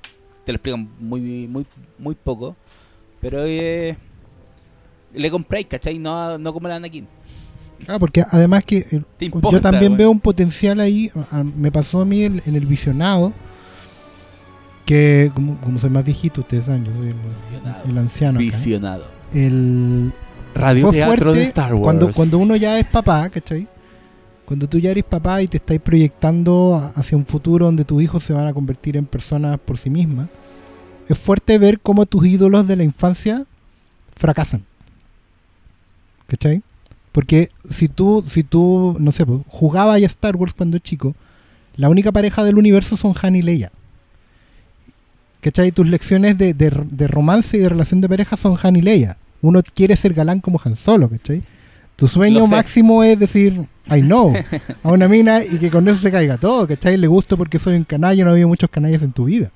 Te 0.44 0.50
lo 0.52 0.56
explican 0.56 0.88
muy, 0.98 1.20
muy, 1.46 1.64
muy 1.98 2.14
poco. 2.16 2.56
Pero 3.20 3.44
eh, 3.44 3.96
le 5.14 5.30
compráis, 5.30 5.66
¿cachai? 5.66 5.98
No, 5.98 6.38
no 6.38 6.52
como 6.52 6.66
el 6.68 6.74
Anakin. 6.74 7.06
Ah, 7.88 7.98
porque 7.98 8.22
además 8.30 8.64
que 8.64 8.78
eh, 8.78 9.30
yo 9.52 9.60
también 9.60 9.96
veo 9.96 10.10
un 10.10 10.18
potencial 10.20 10.80
ahí. 10.80 11.10
a- 11.30 11.38
a- 11.40 11.44
me 11.44 11.70
pasó 11.70 12.00
a 12.00 12.04
mí 12.04 12.22
en, 12.24 12.42
en 12.44 12.56
el 12.56 12.66
visionado. 12.66 13.32
Que 14.86 15.30
como, 15.34 15.56
como 15.60 15.78
soy 15.80 15.90
más 15.90 16.04
viejito, 16.04 16.42
ustedes 16.42 16.66
saben, 16.66 16.84
yo 16.84 16.92
soy 16.92 17.08
el, 17.08 17.14
Visionado. 17.14 17.84
el 17.88 17.98
anciano. 17.98 18.38
acá. 18.38 18.56
Visionado. 18.56 19.04
El, 19.34 20.12
Radio 20.54 20.86
fue 20.86 20.96
Teatro 20.96 21.16
fuerte 21.24 21.38
de 21.40 21.44
Star 21.46 21.74
Wars. 21.74 21.82
Cuando, 21.82 22.10
cuando 22.12 22.38
uno 22.38 22.54
ya 22.56 22.78
es 22.78 22.86
papá, 22.86 23.28
¿cachai? 23.28 23.66
Cuando 24.46 24.68
tú 24.68 24.78
ya 24.78 24.90
eres 24.92 25.04
papá 25.04 25.42
y 25.42 25.48
te 25.48 25.56
estás 25.58 25.78
proyectando 25.80 26.76
hacia 26.94 27.18
un 27.18 27.26
futuro 27.26 27.66
donde 27.66 27.84
tus 27.84 28.00
hijos 28.02 28.22
se 28.22 28.32
van 28.32 28.46
a 28.46 28.54
convertir 28.54 28.96
en 28.96 29.04
personas 29.04 29.58
por 29.58 29.76
sí 29.76 29.90
mismas, 29.90 30.28
es 31.08 31.18
fuerte 31.18 31.58
ver 31.58 31.80
cómo 31.80 32.06
tus 32.06 32.26
ídolos 32.26 32.66
de 32.66 32.76
la 32.76 32.84
infancia 32.84 33.44
fracasan. 34.14 34.64
¿Cachai? 36.28 36.62
Porque 37.12 37.48
si 37.68 37.88
tú, 37.88 38.24
si 38.28 38.42
tú, 38.44 38.96
no 39.00 39.10
sé, 39.12 39.26
pues, 39.26 39.40
jugabas 39.48 40.00
a 40.02 40.06
Star 40.06 40.36
Wars 40.36 40.52
cuando 40.54 40.78
chico, 40.78 41.14
la 41.76 41.88
única 41.88 42.12
pareja 42.12 42.44
del 42.44 42.58
universo 42.58 42.96
son 42.96 43.14
Han 43.22 43.36
y 43.36 43.42
Leia. 43.42 43.72
¿Cachai? 45.40 45.70
Tus 45.72 45.86
lecciones 45.88 46.38
de, 46.38 46.54
de- 46.54 46.70
de 46.90 47.06
romance 47.08 47.56
y 47.56 47.60
de 47.60 47.68
relación 47.68 48.00
de 48.00 48.08
pareja 48.08 48.36
son 48.36 48.56
Han 48.62 48.76
y 48.76 48.82
Leia. 48.82 49.16
Uno 49.42 49.60
quiere 49.74 49.96
ser 49.96 50.14
galán 50.14 50.40
como 50.40 50.60
Han 50.64 50.76
Solo, 50.76 51.08
¿cachai? 51.08 51.42
Tu 51.96 52.06
sueño 52.08 52.40
máximo 52.56 53.02
es 53.02 53.18
decir, 53.18 53.66
I 53.90 54.00
know, 54.02 54.34
a 54.82 54.88
una 54.90 55.08
mina 55.08 55.42
y 55.42 55.58
que 55.58 55.70
con 55.70 55.88
eso 55.88 55.98
se 56.00 56.10
caiga 56.12 56.36
todo, 56.38 56.66
¿cachai? 56.68 56.96
Le 56.98 57.06
gusto 57.06 57.36
porque 57.38 57.58
soy 57.58 57.74
un 57.76 57.84
canalla, 57.84 58.24
no 58.24 58.30
había 58.32 58.46
muchos 58.46 58.68
canallas 58.70 59.02
en 59.02 59.12
tu 59.12 59.24
vida. 59.24 59.50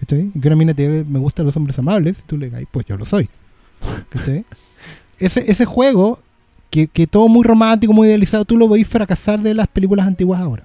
¿Cachai? 0.00 0.30
Y 0.34 0.40
que 0.40 0.48
una 0.48 0.56
mina 0.56 0.74
te 0.74 0.88
diga, 0.88 1.04
me 1.08 1.18
gustan 1.18 1.46
los 1.46 1.56
hombres 1.56 1.78
amables, 1.78 2.18
y 2.20 2.22
tú 2.22 2.36
le 2.38 2.46
digas, 2.46 2.62
pues 2.70 2.86
yo 2.86 2.96
lo 2.96 3.04
soy. 3.04 3.28
¿Cachai? 4.08 4.44
Ese, 5.18 5.50
ese 5.50 5.64
juego, 5.64 6.20
que, 6.70 6.86
que 6.88 7.06
todo 7.06 7.28
muy 7.28 7.44
romántico, 7.44 7.92
muy 7.92 8.08
idealizado, 8.08 8.44
tú 8.44 8.56
lo 8.56 8.68
veis 8.68 8.86
fracasar 8.86 9.40
de 9.40 9.54
las 9.54 9.66
películas 9.68 10.06
antiguas 10.06 10.40
ahora. 10.40 10.64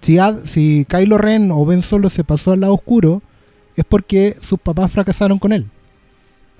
si, 0.00 0.18
Ad- 0.18 0.44
si 0.44 0.84
Kylo 0.88 1.18
Ren 1.18 1.50
o 1.50 1.64
Ben 1.66 1.82
Solo 1.82 2.08
se 2.10 2.22
pasó 2.24 2.52
al 2.52 2.60
lado 2.60 2.74
oscuro, 2.74 3.22
es 3.76 3.84
porque 3.84 4.34
sus 4.40 4.58
papás 4.60 4.90
fracasaron 4.92 5.38
con 5.38 5.52
él. 5.52 5.66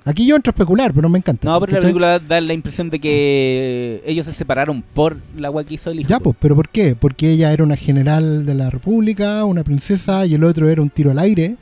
Aquí 0.05 0.25
yo 0.25 0.35
entro 0.35 0.51
a 0.51 0.53
especular, 0.53 0.93
pero 0.93 1.07
me 1.09 1.19
encanta. 1.19 1.47
No, 1.47 1.59
pero 1.59 1.73
la 1.73 1.79
película 1.79 2.19
da 2.19 2.39
la 2.41 2.53
impresión 2.53 2.89
de 2.89 2.99
que 2.99 4.01
ellos 4.05 4.25
se 4.25 4.33
separaron 4.33 4.81
por 4.93 5.17
la 5.37 5.49
agua 5.49 5.63
que 5.63 5.75
hizo 5.75 5.91
el 5.91 5.99
hijo. 5.99 6.09
Ya, 6.09 6.19
pues, 6.19 6.35
pero 6.39 6.55
¿por 6.55 6.69
qué? 6.69 6.95
Porque 6.95 7.29
ella 7.31 7.51
era 7.51 7.63
una 7.63 7.75
general 7.75 8.45
de 8.45 8.53
la 8.55 8.69
República, 8.69 9.43
una 9.45 9.63
princesa, 9.63 10.25
y 10.25 10.33
el 10.33 10.43
otro 10.43 10.67
era 10.69 10.81
un 10.81 10.89
tiro 10.89 11.11
al 11.11 11.19
aire. 11.19 11.57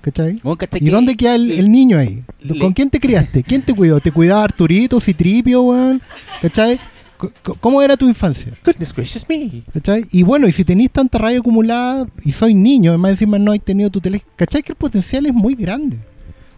¿Cachai? 0.00 0.40
¿cachai 0.58 0.80
¿Y 0.80 0.86
que- 0.86 0.90
dónde 0.90 1.16
queda 1.16 1.34
el, 1.34 1.48
le- 1.48 1.58
el 1.58 1.70
niño 1.70 1.98
ahí? 1.98 2.22
le- 2.40 2.58
¿Con 2.58 2.72
quién 2.72 2.88
te 2.88 2.98
criaste? 3.00 3.42
¿Quién 3.42 3.62
te 3.62 3.74
cuidó? 3.74 4.00
¿Te 4.00 4.12
cuidaba 4.12 4.44
Arturito, 4.44 5.00
Citripio, 5.00 5.62
weón? 5.62 6.00
¿Cachai? 6.40 6.78
¿Cómo 7.60 7.82
era 7.82 7.96
tu 7.96 8.08
infancia? 8.08 8.52
Goodness 8.64 8.94
gracious 8.94 9.28
me. 9.28 9.62
¿Cachai? 9.72 10.04
Y 10.12 10.22
bueno, 10.22 10.46
y 10.46 10.52
si 10.52 10.64
tenéis 10.64 10.92
tanta 10.92 11.18
rabia 11.18 11.38
acumulada 11.40 12.06
y 12.24 12.30
soy 12.30 12.54
niño, 12.54 12.92
además 12.92 13.12
encima 13.12 13.38
no 13.40 13.50
hay 13.50 13.58
tenido 13.58 13.90
tu 13.90 14.00
tele... 14.00 14.22
¿Cachai? 14.36 14.62
Que 14.62 14.72
el 14.72 14.76
potencial 14.76 15.26
es 15.26 15.34
muy 15.34 15.54
grande. 15.56 15.98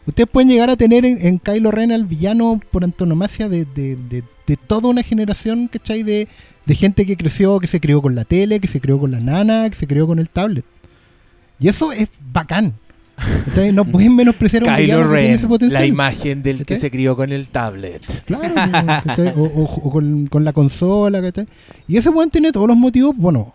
Ustedes 0.06 0.28
pueden 0.30 0.48
llegar 0.48 0.70
a 0.70 0.76
tener 0.76 1.04
en, 1.04 1.24
en 1.26 1.38
Kylo 1.38 1.70
Ren 1.70 1.92
al 1.92 2.04
villano 2.06 2.60
por 2.70 2.84
antonomasia 2.84 3.48
de, 3.48 3.64
de, 3.64 3.96
de- 3.96 4.24
de 4.46 4.56
toda 4.56 4.88
una 4.88 5.02
generación, 5.04 5.68
¿cachai? 5.68 6.02
De, 6.02 6.26
de 6.66 6.74
gente 6.74 7.06
que 7.06 7.16
creció, 7.16 7.60
que 7.60 7.68
se 7.68 7.78
crió 7.78 8.02
con 8.02 8.16
la 8.16 8.24
tele, 8.24 8.58
que 8.58 8.66
se 8.66 8.80
crió 8.80 8.98
con 8.98 9.12
la 9.12 9.20
nana, 9.20 9.68
que 9.70 9.76
se 9.76 9.86
crió 9.86 10.08
con 10.08 10.18
el 10.18 10.28
tablet. 10.28 10.64
Y 11.60 11.68
eso 11.68 11.92
es 11.92 12.08
bacán. 12.32 12.74
¿Cachai? 13.44 13.70
No 13.72 13.84
pueden 13.84 14.16
menospreciar 14.16 14.62
a 14.62 14.66
un 14.66 14.76
Kylo 14.76 14.96
que 15.10 15.18
tiene 15.20 15.34
ese 15.34 15.46
potencial. 15.46 15.82
la 15.82 15.86
imagen 15.86 16.42
del 16.42 16.64
que 16.64 16.78
se 16.78 16.90
crió 16.90 17.14
con 17.14 17.30
el 17.30 17.46
tablet. 17.48 18.02
Claro, 18.24 18.54
o, 19.36 19.42
o- 19.42 19.80
o 19.84 19.90
con, 19.90 20.26
con 20.26 20.42
la 20.44 20.52
consola, 20.52 21.20
¿cachai? 21.22 21.46
Y 21.86 21.96
ese 21.98 22.08
buen 22.10 22.30
tiene 22.30 22.50
todos 22.50 22.66
los 22.66 22.76
motivos. 22.76 23.14
Bueno, 23.16 23.54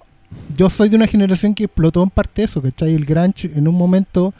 yo 0.55 0.69
soy 0.69 0.87
de 0.89 0.95
una 0.95 1.07
generación 1.07 1.53
que 1.55 1.65
explotó 1.65 2.03
en 2.03 2.09
parte 2.09 2.43
eso, 2.43 2.61
¿cachai? 2.61 2.93
El 2.93 3.03
Grunge 3.05 3.51
en 3.55 3.67
un 3.67 3.75
momento 3.75 4.33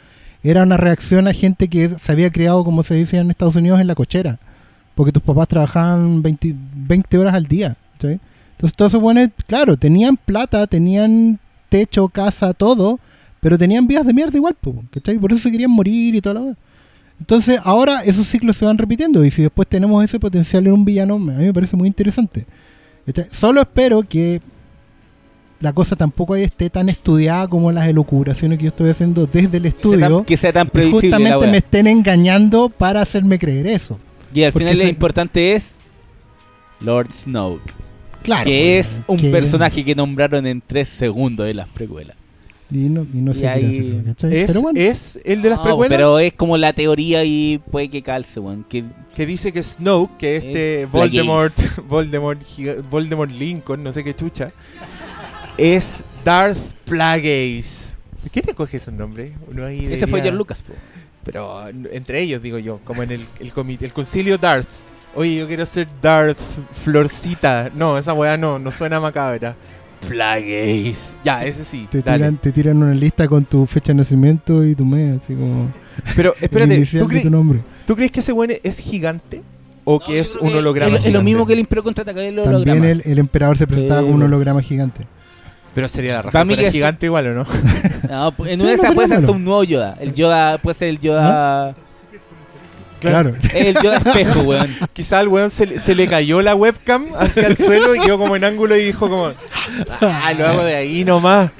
era 0.50 0.62
una 0.62 0.76
reacción 0.76 1.26
a 1.28 1.32
gente 1.32 1.68
que 1.68 1.88
se 1.88 2.12
había 2.12 2.30
criado, 2.30 2.64
como 2.64 2.82
se 2.82 2.94
dice 2.94 3.18
en 3.18 3.30
Estados 3.30 3.56
Unidos, 3.56 3.80
en 3.80 3.86
la 3.86 3.94
cochera. 3.94 4.38
Porque 4.94 5.12
tus 5.12 5.22
papás 5.22 5.48
trabajaban 5.48 6.22
20, 6.22 6.54
20 6.74 7.18
horas 7.18 7.34
al 7.34 7.46
día. 7.46 7.76
Entonces 7.94 8.76
todos 8.76 8.92
esos 8.92 9.00
buenos, 9.00 9.30
claro, 9.46 9.76
tenían 9.76 10.16
plata, 10.16 10.66
tenían 10.66 11.38
techo, 11.68 12.08
casa, 12.08 12.54
todo, 12.54 12.98
pero 13.40 13.58
tenían 13.58 13.86
vidas 13.86 14.06
de 14.06 14.14
mierda 14.14 14.36
igual, 14.36 14.56
¿cachai? 14.90 15.18
Por 15.18 15.32
eso 15.32 15.42
se 15.42 15.50
querían 15.50 15.70
morir 15.70 16.14
y 16.14 16.20
la 16.20 16.40
wea. 16.40 16.56
Entonces, 17.18 17.58
ahora 17.64 18.02
esos 18.02 18.26
ciclos 18.26 18.56
se 18.56 18.64
van 18.64 18.78
repitiendo. 18.78 19.24
Y 19.24 19.30
si 19.30 19.42
después 19.42 19.66
tenemos 19.66 20.02
ese 20.04 20.20
potencial 20.20 20.66
en 20.66 20.72
un 20.72 20.84
villano, 20.84 21.14
a 21.14 21.18
mí 21.18 21.44
me 21.44 21.52
parece 21.52 21.76
muy 21.76 21.88
interesante. 21.88 22.46
Solo 23.30 23.60
espero 23.60 24.02
que 24.02 24.40
la 25.60 25.72
cosa 25.72 25.96
tampoco 25.96 26.36
esté 26.36 26.68
tan 26.70 26.88
estudiada 26.88 27.48
como 27.48 27.72
las 27.72 27.86
elucubraciones 27.88 28.58
que 28.58 28.64
yo 28.64 28.68
estoy 28.68 28.90
haciendo 28.90 29.26
desde 29.26 29.56
el 29.56 29.62
que 29.64 29.68
sea 29.68 29.68
estudio. 29.70 30.16
tan- 30.16 30.24
que 30.24 30.36
sea 30.36 30.52
tan 30.52 30.70
Y 30.74 30.78
la 30.78 30.90
justamente 30.90 31.46
me 31.46 31.56
estén 31.58 31.86
engañando 31.86 32.68
para 32.68 33.00
hacerme 33.00 33.38
creer 33.38 33.66
eso. 33.66 33.98
Y 34.34 34.42
al 34.42 34.52
porque 34.52 34.66
final 34.68 34.78
lo 34.84 34.88
importante 34.88 35.54
es 35.54 35.70
Lord 36.80 37.08
Snoke, 37.12 37.72
Claro. 38.22 38.44
que 38.44 38.78
es 38.80 38.86
un 39.06 39.16
que- 39.16 39.30
personaje 39.30 39.84
que 39.84 39.94
nombraron 39.94 40.46
en 40.46 40.62
tres 40.66 40.88
segundos 40.88 41.46
de 41.46 41.54
las 41.54 41.68
precuelas. 41.68 42.16
Y 42.68 42.88
no, 42.88 43.02
y 43.14 43.18
no 43.18 43.32
sé 43.32 43.38
Y 43.38 43.42
qué 43.42 43.48
ahí- 43.48 44.02
¿cachai? 44.06 44.36
¿Es, 44.36 44.46
Pero 44.48 44.60
bueno, 44.62 44.80
es 44.80 45.20
el 45.24 45.40
de 45.40 45.50
las 45.50 45.58
No, 45.58 45.64
precuelas? 45.64 45.96
Pero 45.96 46.18
es 46.18 46.32
como 46.32 46.58
la 46.58 46.72
teoría 46.72 47.22
y 47.24 47.58
puede 47.70 47.88
que 47.88 48.02
calce, 48.02 48.40
weón. 48.40 48.64
Que 48.68 48.84
que 49.14 49.24
dice 49.24 49.50
que 49.52 49.62
Snoke, 49.62 50.10
que 50.18 50.36
este 50.36 50.82
Es 50.82 50.90
Voldemort, 50.90 51.54
Voldemort, 51.88 52.40
Voldemort 52.90 53.30
Lincoln, 53.30 53.82
no 53.84 53.90
sé 53.92 54.02
qué 54.04 54.14
chucha, 54.14 54.52
es 55.58 56.04
Darth 56.24 56.58
Plagueis. 56.84 57.94
¿Quién 58.32 58.44
le 58.46 58.54
coge? 58.54 58.80
Uno 59.48 59.64
ahí 59.66 59.78
ese 59.80 59.88
diría- 59.88 60.06
fue 60.08 60.20
George 60.20 60.36
Lucas, 60.36 60.62
po. 60.62 60.72
Pero 61.24 61.66
entre 61.90 62.20
ellos, 62.20 62.40
digo 62.42 62.58
yo, 62.58 62.80
como 62.84 63.02
en 63.02 63.10
el, 63.12 63.26
el, 63.40 63.52
comi- 63.52 63.78
el 63.80 63.92
concilio 63.92 64.38
Darth. 64.38 64.68
Oye, 65.14 65.36
yo 65.36 65.46
quiero 65.46 65.64
ser 65.66 65.88
Darth 66.02 66.38
Florcita. 66.84 67.70
No, 67.74 67.96
esa 67.98 68.12
weá 68.12 68.36
no, 68.36 68.58
no 68.58 68.70
suena 68.70 69.00
macabra. 69.00 69.56
Plagueis. 70.06 71.16
Ya, 71.24 71.44
ese 71.44 71.64
sí. 71.64 71.88
te 71.90 72.02
dale. 72.02 72.18
tiran, 72.18 72.36
te 72.36 72.52
tiran 72.52 72.76
una 72.82 72.94
lista 72.94 73.26
con 73.26 73.44
tu 73.44 73.66
fecha 73.66 73.92
de 73.92 73.96
nacimiento 73.98 74.64
y 74.64 74.74
tu 74.74 74.84
mes, 74.84 75.20
así 75.22 75.34
como 75.34 75.70
Pero 76.14 76.34
espérate, 76.40 76.78
¿tú, 76.86 77.08
cre- 77.08 77.22
tu 77.22 77.30
nombre. 77.30 77.60
¿tú 77.86 77.96
crees 77.96 78.12
que 78.12 78.20
ese 78.20 78.32
weón 78.32 78.52
es 78.62 78.78
gigante? 78.78 79.42
¿O 79.84 80.00
que 80.00 80.18
es 80.18 80.34
un 80.36 80.54
holograma? 80.54 80.96
Es, 80.96 81.06
es 81.06 81.12
lo 81.12 81.22
mismo 81.22 81.46
que 81.46 81.52
el 81.54 81.60
Imperio 81.60 81.84
contraataca 81.84 82.20
el 82.20 82.34
También 82.36 82.54
holograma. 82.56 82.88
el, 82.90 83.02
el 83.04 83.18
emperador 83.18 83.56
se 83.56 83.66
presentaba 83.66 84.00
como 84.02 84.14
un 84.14 84.20
Pero- 84.20 84.26
holograma 84.28 84.60
gigante. 84.62 85.06
Pero 85.76 85.86
sería 85.88 86.14
la 86.14 86.22
raja. 86.22 86.32
Para 86.32 86.44
mí 86.44 86.54
fuera 86.54 86.62
que 86.62 86.66
es- 86.68 86.72
gigante 86.72 87.06
igual, 87.06 87.26
¿o 87.28 87.34
no? 87.34 87.46
No, 88.10 88.34
en 88.46 88.60
una 88.60 88.70
de 88.70 88.76
esas 88.76 88.94
puede 88.94 89.08
ser 89.08 89.18
hasta 89.18 89.30
un 89.32 89.44
nuevo 89.44 89.62
Yoda. 89.62 89.96
El 90.00 90.12
Yoda 90.14 90.58
puede 90.58 90.76
ser 90.78 90.88
el 90.88 90.98
Yoda. 91.00 91.74
Claro. 93.00 93.34
El 93.54 93.74
Yoda 93.74 93.98
espejo, 93.98 94.40
weón. 94.44 94.68
Quizá 94.92 95.18
al 95.18 95.28
weón 95.28 95.50
se, 95.50 95.66
le- 95.66 95.78
se 95.78 95.94
le 95.94 96.08
cayó 96.08 96.40
la 96.42 96.54
webcam 96.54 97.06
hacia 97.18 97.46
el 97.46 97.56
suelo 97.56 97.94
y 97.94 98.00
quedó 98.00 98.18
como 98.18 98.34
en 98.36 98.44
ángulo 98.44 98.74
y 98.76 98.84
dijo 98.86 99.08
como... 99.08 99.32
Ah, 100.00 100.32
lo 100.36 100.46
hago 100.46 100.64
de 100.64 100.74
ahí 100.76 101.04
nomás. 101.04 101.50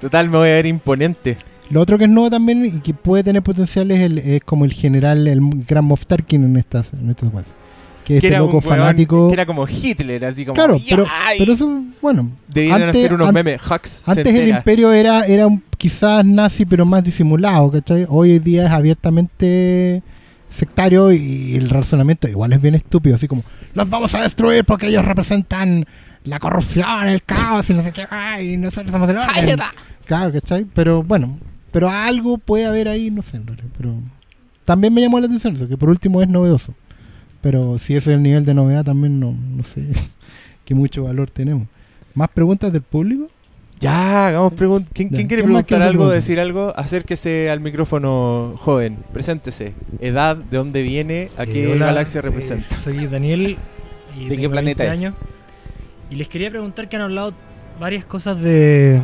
Total, 0.00 0.28
me 0.28 0.38
voy 0.38 0.48
a 0.48 0.52
ver 0.52 0.66
imponente. 0.66 1.36
Lo 1.70 1.80
otro 1.80 1.98
que 1.98 2.04
es 2.04 2.10
nuevo 2.10 2.30
también 2.30 2.64
y 2.64 2.80
que 2.80 2.94
puede 2.94 3.24
tener 3.24 3.42
potencial 3.42 3.90
es, 3.90 4.00
el, 4.00 4.18
es 4.18 4.40
como 4.44 4.64
el 4.64 4.72
general, 4.72 5.26
el 5.26 5.40
gran 5.66 5.84
Moff 5.84 6.06
Tarkin 6.06 6.44
en 6.44 6.56
estas, 6.56 6.92
en 6.92 7.10
estos 7.10 7.30
juegos. 7.30 7.50
Que 8.08 8.14
es 8.16 8.20
que 8.22 8.26
este 8.28 8.36
era 8.36 8.38
loco 8.38 8.56
un 8.56 8.62
fanático. 8.62 9.28
Que 9.28 9.34
era 9.34 9.44
como 9.46 9.66
Hitler, 9.68 10.24
así 10.24 10.44
como... 10.46 10.54
claro, 10.54 10.80
pero, 10.88 11.06
pero 11.36 11.52
eso, 11.52 11.82
bueno. 12.00 12.30
Antes- 12.72 12.88
hacer 13.04 13.12
unos 13.12 13.28
an- 13.28 13.34
memes. 13.34 13.60
Hacks 13.70 14.08
Antes 14.08 14.26
el 14.34 14.48
imperio 14.48 14.92
era, 14.92 15.26
era 15.26 15.46
un- 15.46 15.62
quizás 15.76 16.24
nazi, 16.24 16.64
pero 16.64 16.86
más 16.86 17.04
disimulado, 17.04 17.70
¿cachai? 17.70 18.06
Hoy 18.08 18.32
en 18.36 18.42
día 18.44 18.64
es 18.64 18.70
abiertamente 18.70 20.02
sectario 20.48 21.12
y 21.12 21.54
el 21.56 21.68
razonamiento 21.68 22.26
igual 22.28 22.52
es 22.54 22.62
bien 22.62 22.74
estúpido, 22.74 23.16
así 23.16 23.28
como, 23.28 23.44
los 23.74 23.90
vamos 23.90 24.14
a 24.14 24.22
destruir 24.22 24.64
porque 24.64 24.86
ellos 24.88 25.04
representan 25.04 25.84
la 26.24 26.38
corrupción, 26.40 27.06
el 27.08 27.22
caos 27.22 27.68
y 27.68 27.74
no 27.74 27.82
sé 27.82 27.92
qué, 27.92 28.06
ay, 28.10 28.56
nosotros 28.56 28.90
somos 28.90 29.08
el 29.10 29.18
orden. 29.18 29.58
Claro, 30.06 30.32
¿cachai? 30.32 30.64
Pero 30.74 31.02
bueno, 31.02 31.38
pero 31.70 31.90
algo 31.90 32.38
puede 32.38 32.64
haber 32.64 32.88
ahí, 32.88 33.10
no 33.10 33.20
sé, 33.20 33.40
pero 33.76 33.94
también 34.64 34.94
me 34.94 35.02
llamó 35.02 35.20
la 35.20 35.26
atención 35.26 35.54
eso, 35.54 35.68
que 35.68 35.76
por 35.76 35.90
último 35.90 36.22
es 36.22 36.28
novedoso. 36.28 36.74
Pero 37.40 37.78
si 37.78 37.94
ese 37.96 38.10
es 38.10 38.16
el 38.16 38.22
nivel 38.22 38.44
de 38.44 38.54
novedad, 38.54 38.84
también 38.84 39.20
no, 39.20 39.32
no 39.56 39.62
sé 39.64 39.84
qué 40.64 40.74
mucho 40.74 41.04
valor 41.04 41.30
tenemos. 41.30 41.66
¿Más 42.14 42.28
preguntas 42.30 42.72
del 42.72 42.82
público? 42.82 43.28
Ya, 43.80 44.26
hagamos 44.26 44.54
preguntas. 44.54 44.90
¿Quién, 44.92 45.08
quiere 45.08 45.26
¿quién 45.28 45.36
más 45.38 45.44
preguntar 45.44 45.66
quiere 45.66 45.84
algo, 45.84 45.92
preguntar? 46.04 46.16
decir 46.16 46.40
algo? 46.40 46.72
Acérquese 46.76 47.48
al 47.48 47.60
micrófono, 47.60 48.54
joven. 48.56 48.98
Preséntese. 49.12 49.72
Edad, 50.00 50.36
de 50.36 50.56
dónde 50.56 50.82
viene, 50.82 51.30
a 51.38 51.46
qué 51.46 51.64
Eh, 51.64 51.72
hola, 51.74 51.86
galaxia 51.86 52.18
eh, 52.18 52.22
representa. 52.22 52.74
soy 52.76 53.06
Daniel 53.06 53.56
y 54.18 54.24
¿De 54.24 54.30
qué 54.30 54.36
tengo 54.36 54.50
planeta 54.50 54.82
20 54.82 54.84
es? 54.84 54.90
años. 54.90 55.14
Y 56.10 56.16
les 56.16 56.28
quería 56.28 56.50
preguntar 56.50 56.88
que 56.88 56.96
han 56.96 57.02
hablado 57.02 57.34
varias 57.78 58.04
cosas 58.04 58.40
de, 58.40 59.00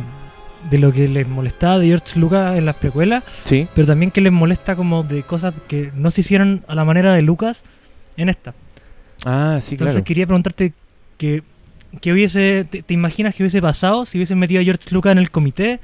de 0.69 0.77
lo 0.77 0.91
que 0.91 1.07
les 1.07 1.25
molestaba 1.29 1.79
de 1.79 1.87
George 1.87 2.19
Lucas 2.19 2.57
en 2.57 2.65
las 2.65 2.75
precuelas, 2.77 3.23
Sí. 3.45 3.69
pero 3.75 3.87
también 3.87 4.11
que 4.11 4.19
les 4.19 4.33
molesta 4.33 4.75
como 4.75 5.03
de 5.03 5.23
cosas 5.23 5.53
que 5.69 5.91
no 5.95 6.11
se 6.11 6.19
hicieron 6.19 6.65
a 6.67 6.75
la 6.75 6.83
manera 6.83 7.13
de 7.13 7.21
Lucas 7.21 7.63
en 8.17 8.29
esta. 8.29 8.53
Ah, 9.25 9.59
sí, 9.61 9.75
Entonces 9.75 9.95
claro. 9.95 10.03
quería 10.05 10.25
preguntarte 10.27 10.73
que, 11.17 11.41
que 12.01 12.13
hubiese, 12.13 12.65
te, 12.69 12.83
te 12.83 12.93
imaginas 12.93 13.33
que 13.35 13.43
hubiese 13.43 13.61
pasado 13.61 14.05
si 14.05 14.17
hubiesen 14.17 14.37
metido 14.39 14.61
a 14.61 14.63
George 14.63 14.89
Lucas 14.91 15.11
en 15.13 15.17
el 15.17 15.31
comité? 15.31 15.79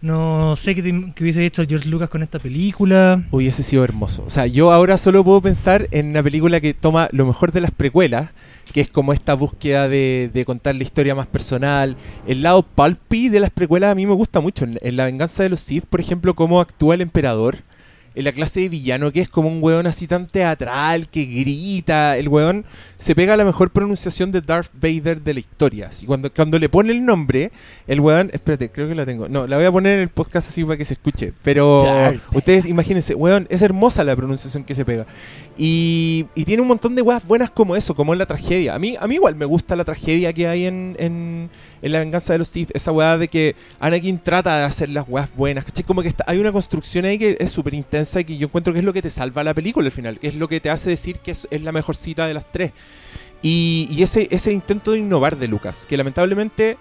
No 0.00 0.54
sé 0.56 0.74
qué, 0.74 0.82
te- 0.82 1.12
qué 1.14 1.24
hubiese 1.24 1.44
hecho 1.46 1.64
George 1.66 1.88
Lucas 1.88 2.10
con 2.10 2.22
esta 2.22 2.38
película. 2.38 3.24
Hubiese 3.30 3.62
sido 3.62 3.84
hermoso. 3.84 4.22
O 4.26 4.30
sea, 4.30 4.46
yo 4.46 4.70
ahora 4.70 4.98
solo 4.98 5.24
puedo 5.24 5.40
pensar 5.40 5.88
en 5.92 6.10
una 6.10 6.22
película 6.22 6.60
que 6.60 6.74
toma 6.74 7.08
lo 7.12 7.24
mejor 7.26 7.52
de 7.52 7.62
las 7.62 7.70
precuelas, 7.70 8.30
que 8.72 8.82
es 8.82 8.88
como 8.90 9.14
esta 9.14 9.32
búsqueda 9.32 9.88
de, 9.88 10.30
de 10.32 10.44
contar 10.44 10.74
la 10.74 10.82
historia 10.82 11.14
más 11.14 11.26
personal. 11.26 11.96
El 12.26 12.42
lado 12.42 12.62
pulpy 12.62 13.30
de 13.30 13.40
las 13.40 13.50
precuelas 13.50 13.92
a 13.92 13.94
mí 13.94 14.04
me 14.04 14.12
gusta 14.12 14.40
mucho. 14.40 14.66
En, 14.66 14.78
en 14.82 14.96
La 14.96 15.06
venganza 15.06 15.42
de 15.42 15.48
los 15.48 15.60
Sith, 15.60 15.86
por 15.86 16.00
ejemplo, 16.00 16.34
cómo 16.34 16.60
actúa 16.60 16.94
el 16.94 17.00
emperador. 17.00 17.58
En 18.14 18.24
la 18.24 18.32
clase 18.32 18.60
de 18.60 18.68
villano, 18.68 19.10
que 19.12 19.20
es 19.20 19.28
como 19.28 19.48
un 19.48 19.62
weón 19.62 19.86
así 19.86 20.06
tan 20.06 20.26
teatral, 20.26 21.08
que 21.08 21.24
grita. 21.24 22.16
El 22.16 22.28
weón 22.28 22.64
se 22.96 23.14
pega 23.14 23.36
la 23.36 23.44
mejor 23.44 23.70
pronunciación 23.70 24.30
de 24.30 24.40
Darth 24.40 24.70
Vader 24.74 25.20
de 25.20 25.34
la 25.34 25.40
historia. 25.40 25.88
Así, 25.88 26.06
cuando, 26.06 26.32
cuando 26.32 26.58
le 26.58 26.68
pone 26.68 26.92
el 26.92 27.04
nombre, 27.04 27.50
el 27.86 28.00
weón. 28.00 28.30
Espérate, 28.32 28.70
creo 28.70 28.88
que 28.88 28.94
la 28.94 29.04
tengo. 29.04 29.28
No, 29.28 29.46
la 29.46 29.56
voy 29.56 29.66
a 29.66 29.72
poner 29.72 29.94
en 29.94 30.00
el 30.00 30.08
podcast 30.10 30.48
así 30.48 30.64
para 30.64 30.76
que 30.76 30.84
se 30.84 30.94
escuche. 30.94 31.32
Pero 31.42 31.84
Darth 31.84 32.20
ustedes 32.32 32.66
imagínense, 32.66 33.14
weón, 33.14 33.46
es 33.50 33.62
hermosa 33.62 34.04
la 34.04 34.14
pronunciación 34.14 34.64
que 34.64 34.74
se 34.74 34.84
pega. 34.84 35.06
Y, 35.56 36.26
y 36.34 36.44
tiene 36.44 36.62
un 36.62 36.68
montón 36.68 36.94
de 36.94 37.02
weas 37.02 37.24
buenas 37.26 37.50
como 37.50 37.76
eso, 37.76 37.94
como 37.94 38.12
en 38.12 38.18
la 38.18 38.26
tragedia. 38.26 38.74
A 38.74 38.78
mí, 38.78 38.96
a 38.98 39.06
mí 39.06 39.14
igual 39.16 39.34
me 39.34 39.44
gusta 39.44 39.76
la 39.76 39.84
tragedia 39.84 40.32
que 40.32 40.48
hay 40.48 40.66
en, 40.66 40.96
en, 40.98 41.50
en 41.84 41.92
La 41.92 41.98
venganza 41.98 42.32
de 42.32 42.38
los 42.38 42.48
Sith. 42.48 42.70
Esa 42.74 42.92
wea 42.92 43.18
de 43.18 43.28
que 43.28 43.54
Anakin 43.78 44.18
trata 44.18 44.56
de 44.58 44.64
hacer 44.64 44.88
las 44.88 45.04
weas 45.06 45.34
buenas. 45.36 45.66
¿cachai? 45.66 45.84
Como 45.84 46.00
que 46.00 46.14
hay 46.26 46.38
una 46.38 46.50
construcción 46.50 47.04
ahí 47.04 47.18
que 47.18 47.36
es 47.38 47.50
súper 47.50 47.74
intensa 47.74 48.20
y 48.20 48.24
que 48.24 48.38
yo 48.38 48.46
encuentro 48.46 48.72
que 48.72 48.78
es 48.78 48.84
lo 48.84 48.94
que 48.94 49.02
te 49.02 49.10
salva 49.10 49.44
la 49.44 49.52
película 49.52 49.86
al 49.86 49.92
final. 49.92 50.18
Que 50.18 50.28
es 50.28 50.34
lo 50.34 50.48
que 50.48 50.60
te 50.60 50.70
hace 50.70 50.88
decir 50.88 51.18
que 51.18 51.32
es, 51.32 51.46
la 51.50 51.72
mejor 51.72 51.94
cita 51.94 52.26
de 52.26 52.32
las 52.32 52.50
tres. 52.50 52.72
Y, 53.42 54.02
ese, 54.02 54.28
ese 54.30 54.50
intento 54.50 54.92
de 54.92 55.00
innovar 55.00 55.36
de 55.36 55.46
Lucas, 55.46 55.84
que 55.86 55.98
lamentablemente 55.98 56.78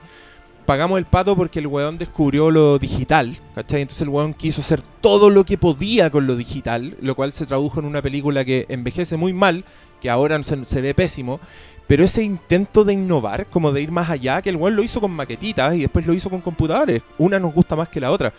pagamos 0.66 0.98
el 0.98 1.04
pato 1.04 1.36
porque 1.36 1.60
el 1.60 1.68
weón 1.68 1.98
descubrió 1.98 2.50
lo 2.50 2.80
digital, 2.80 3.38
¿cachai? 3.54 3.82
Entonces 3.82 4.04
el 4.04 4.08
weón 4.08 4.34
quiso 4.34 4.62
hacer 4.62 4.82
todo 5.02 5.30
lo 5.30 5.44
que 5.44 5.58
podía 5.58 6.10
con 6.10 6.26
lo 6.26 6.38
digital, 6.38 6.96
lo 7.02 7.16
cual 7.16 7.34
se 7.34 7.46
tradujo 7.46 7.82
en 7.82 7.86
una 7.86 8.02
película 8.02 8.46
que 8.46 8.66
envejece 8.70 9.18
muy 9.18 9.34
mal, 9.34 9.66
que 10.00 10.10
ahora 10.10 10.42
se 10.42 10.82
ve 10.82 10.94
pésimo, 10.94 11.42
pero 11.88 12.04
ese 12.04 12.24
intento 12.24 12.84
de 12.84 12.94
innovar, 12.94 13.48
como 13.48 13.72
de 13.72 13.82
ir 13.82 13.92
más 13.92 14.10
allá, 14.10 14.42
que 14.42 14.50
el 14.50 14.56
weón 14.56 14.76
lo 14.76 14.84
hizo 14.84 15.02
con 15.02 15.12
maquetitas 15.12 15.76
y 15.76 15.82
después 15.82 16.06
lo 16.06 16.14
hizo 16.14 16.30
con 16.30 16.42
computadores, 16.42 17.02
una 17.18 17.40
nos 17.40 17.54
gusta 17.54 17.76
más 17.76 17.90
que 17.90 18.00
la 18.00 18.12
otra. 18.12 18.34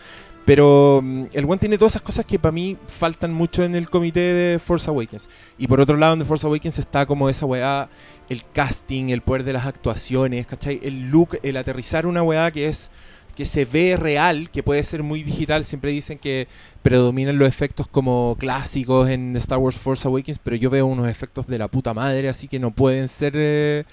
Pero 0.45 1.01
mm, 1.03 1.25
el 1.33 1.45
One 1.45 1.57
tiene 1.57 1.79
todas 1.79 1.93
esas 1.93 2.03
cosas 2.03 2.27
que 2.27 2.39
para 2.39 2.53
mí 2.53 2.77
faltan 2.87 3.33
mucho 3.33 3.65
en 3.65 3.75
el 3.75 3.89
comité 3.89 4.21
de 4.21 4.59
Force 4.59 4.89
Awakens. 4.91 5.31
Y 5.59 5.67
por 5.67 5.81
otro 5.81 5.97
lado, 5.97 6.15
en 6.15 6.19
The 6.21 6.25
Force 6.25 6.47
Awakens 6.47 6.79
está 6.79 7.07
como 7.07 7.29
esa 7.29 7.47
weá, 7.47 7.89
el 8.29 8.45
casting, 8.53 9.09
el 9.09 9.23
poder 9.23 9.45
de 9.45 9.55
las 9.55 9.67
actuaciones, 9.67 10.47
¿cachai? 10.47 10.81
El 10.83 11.11
look, 11.11 11.39
el 11.43 11.57
aterrizar 11.57 12.07
una 12.07 12.23
weá 12.23 12.51
que 12.51 12.67
es 12.69 12.91
que 13.35 13.47
se 13.47 13.65
ve 13.65 13.97
real, 13.97 14.51
que 14.51 14.63
puede 14.63 14.83
ser 14.83 15.03
muy 15.03 15.23
digital. 15.23 15.65
Siempre 15.65 15.91
dicen 15.91 16.19
que 16.19 16.49
predominan 16.83 17.39
los 17.39 17.49
efectos 17.49 17.87
como 17.87 18.37
clásicos 18.39 19.09
en 19.09 19.37
Star 19.37 19.59
Wars 19.59 19.77
Force 19.77 20.07
Awakens, 20.07 20.39
pero 20.39 20.57
yo 20.57 20.71
veo 20.71 20.87
unos 20.87 21.09
efectos 21.09 21.47
de 21.47 21.59
la 21.59 21.69
puta 21.69 21.95
madre, 21.95 22.29
así 22.29 22.49
que 22.49 22.59
no 22.59 22.71
pueden 22.71 23.09
ser 23.09 23.33
eh, 23.37 23.85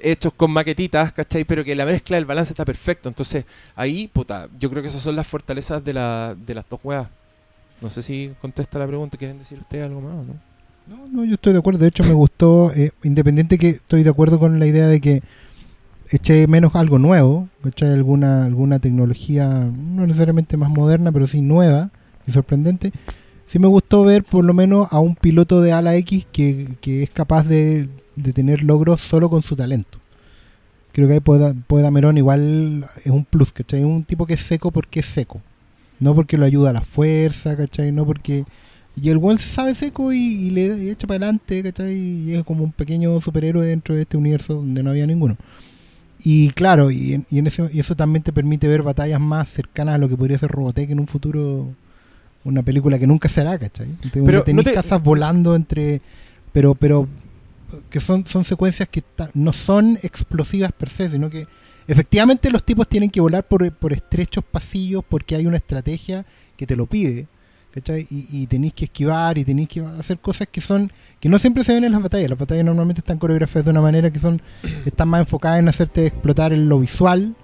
hechos 0.00 0.32
con 0.34 0.50
maquetitas, 0.50 1.12
¿cachai? 1.12 1.44
Pero 1.44 1.64
que 1.64 1.74
la 1.74 1.84
mezcla, 1.84 2.16
el 2.18 2.24
balance 2.24 2.52
está 2.52 2.64
perfecto. 2.64 3.08
Entonces, 3.08 3.44
ahí, 3.74 4.08
puta, 4.08 4.48
yo 4.58 4.70
creo 4.70 4.82
que 4.82 4.88
esas 4.88 5.02
son 5.02 5.16
las 5.16 5.26
fortalezas 5.26 5.84
de, 5.84 5.92
la, 5.92 6.34
de 6.34 6.54
las 6.54 6.68
dos 6.68 6.80
weas. 6.82 7.08
No 7.80 7.90
sé 7.90 8.02
si 8.02 8.32
contesta 8.40 8.78
la 8.78 8.86
pregunta, 8.86 9.18
¿quieren 9.18 9.38
decir 9.38 9.58
ustedes 9.58 9.86
algo 9.86 10.00
más 10.00 10.12
o 10.12 10.24
no? 10.24 10.52
No, 10.86 11.06
no, 11.08 11.24
yo 11.24 11.34
estoy 11.34 11.52
de 11.52 11.58
acuerdo. 11.58 11.80
De 11.80 11.88
hecho, 11.88 12.04
me 12.04 12.12
gustó, 12.12 12.72
eh, 12.72 12.90
independiente 13.02 13.58
que 13.58 13.70
estoy 13.70 14.02
de 14.02 14.10
acuerdo 14.10 14.38
con 14.38 14.58
la 14.58 14.66
idea 14.66 14.86
de 14.86 15.00
que 15.00 15.22
eché 16.16 16.46
menos 16.46 16.74
algo 16.74 16.98
nuevo, 16.98 17.48
eché 17.64 17.86
alguna, 17.86 18.44
alguna 18.44 18.78
tecnología, 18.78 19.48
no 19.48 20.06
necesariamente 20.06 20.56
más 20.56 20.70
moderna, 20.70 21.12
pero 21.12 21.26
sí 21.26 21.40
nueva 21.40 21.90
y 22.26 22.32
sorprendente. 22.32 22.92
Sí 23.46 23.58
me 23.58 23.66
gustó 23.66 24.04
ver 24.04 24.24
por 24.24 24.44
lo 24.44 24.54
menos 24.54 24.88
a 24.90 25.00
un 25.00 25.14
piloto 25.14 25.60
de 25.60 25.72
ala 25.72 25.94
X 25.96 26.26
que, 26.32 26.76
que 26.80 27.02
es 27.02 27.10
capaz 27.10 27.44
de, 27.44 27.88
de 28.16 28.32
tener 28.32 28.62
logros 28.62 29.00
solo 29.00 29.28
con 29.28 29.42
su 29.42 29.56
talento. 29.56 29.98
Creo 30.92 31.08
que 31.08 31.14
ahí 31.14 31.20
Poe 31.20 31.54
Poe 31.66 31.82
Dameron 31.82 32.18
igual 32.18 32.86
es 33.04 33.10
un 33.10 33.24
plus, 33.24 33.52
¿cachai? 33.52 33.82
Un 33.84 34.04
tipo 34.04 34.26
que 34.26 34.34
es 34.34 34.40
seco 34.40 34.70
porque 34.70 35.00
es 35.00 35.06
seco. 35.06 35.40
No 36.00 36.14
porque 36.14 36.36
lo 36.36 36.44
ayuda 36.44 36.70
a 36.70 36.74
la 36.74 36.82
fuerza, 36.82 37.56
¿cachai? 37.56 37.92
No 37.92 38.04
porque... 38.06 38.44
Y 38.94 39.08
el 39.08 39.16
buen 39.16 39.38
se 39.38 39.48
sabe 39.48 39.74
seco 39.74 40.12
y, 40.12 40.18
y 40.18 40.50
le 40.50 40.90
echa 40.90 41.06
para 41.06 41.24
adelante, 41.24 41.62
¿cachai? 41.62 41.94
Y 41.94 42.34
es 42.34 42.44
como 42.44 42.64
un 42.64 42.72
pequeño 42.72 43.18
superhéroe 43.22 43.66
dentro 43.66 43.94
de 43.94 44.02
este 44.02 44.18
universo 44.18 44.54
donde 44.54 44.82
no 44.82 44.90
había 44.90 45.06
ninguno. 45.06 45.36
Y 46.24 46.50
claro, 46.50 46.90
y, 46.90 47.14
en- 47.14 47.26
y 47.30 47.38
en 47.38 47.46
eso, 47.48 47.68
y 47.72 47.80
eso 47.80 47.96
también 47.96 48.22
te 48.22 48.32
permite 48.32 48.68
ver 48.68 48.82
batallas 48.82 49.20
más 49.20 49.48
cercanas 49.48 49.96
a 49.96 49.98
lo 49.98 50.08
que 50.08 50.16
podría 50.16 50.38
ser 50.38 50.50
Robotech 50.50 50.88
en 50.90 51.00
un 51.00 51.06
futuro, 51.08 51.68
una 52.44 52.62
película 52.62 52.98
que 52.98 53.06
nunca 53.06 53.28
será, 53.28 53.58
¿cachai? 53.58 53.86
Entonces, 53.86 54.10
Pero 54.12 54.24
donde 54.38 54.42
tenés 54.44 54.64
no 54.64 54.70
te- 54.70 54.74
casas 54.74 55.02
volando 55.02 55.54
entre... 55.56 56.00
Pero, 56.52 56.74
pero 56.74 57.08
que 57.88 57.98
son, 58.00 58.26
son 58.26 58.44
secuencias 58.44 58.88
que 58.88 59.00
ta- 59.02 59.30
no 59.34 59.52
son 59.52 59.98
explosivas 60.02 60.70
per 60.72 60.90
se, 60.90 61.10
sino 61.10 61.30
que 61.30 61.46
efectivamente 61.88 62.50
los 62.50 62.62
tipos 62.64 62.86
tienen 62.88 63.10
que 63.10 63.20
volar 63.20 63.44
por, 63.48 63.70
por 63.72 63.92
estrechos 63.92 64.44
pasillos 64.44 65.02
porque 65.08 65.34
hay 65.34 65.46
una 65.46 65.56
estrategia 65.56 66.24
que 66.56 66.66
te 66.66 66.76
lo 66.76 66.86
pide. 66.86 67.26
¿Cachai? 67.72 68.06
Y, 68.10 68.42
y 68.42 68.46
tenéis 68.46 68.74
que 68.74 68.84
esquivar 68.84 69.38
y 69.38 69.44
tenéis 69.44 69.68
que 69.68 69.80
hacer 69.80 70.18
cosas 70.18 70.48
que 70.50 70.60
son 70.60 70.92
que 71.20 71.28
no 71.28 71.38
siempre 71.38 71.62
se 71.64 71.72
ven 71.74 71.84
en 71.84 71.92
las 71.92 72.02
batallas. 72.02 72.28
Las 72.30 72.38
batallas 72.38 72.64
normalmente 72.64 73.00
están 73.00 73.18
coreografiadas 73.18 73.64
de 73.66 73.70
una 73.70 73.80
manera 73.80 74.12
que 74.12 74.18
son 74.18 74.40
están 74.86 75.08
más 75.08 75.20
enfocadas 75.20 75.58
en 75.58 75.68
hacerte 75.68 76.06
explotar 76.06 76.52
en 76.52 76.68
lo 76.68 76.80
visual 76.80 77.34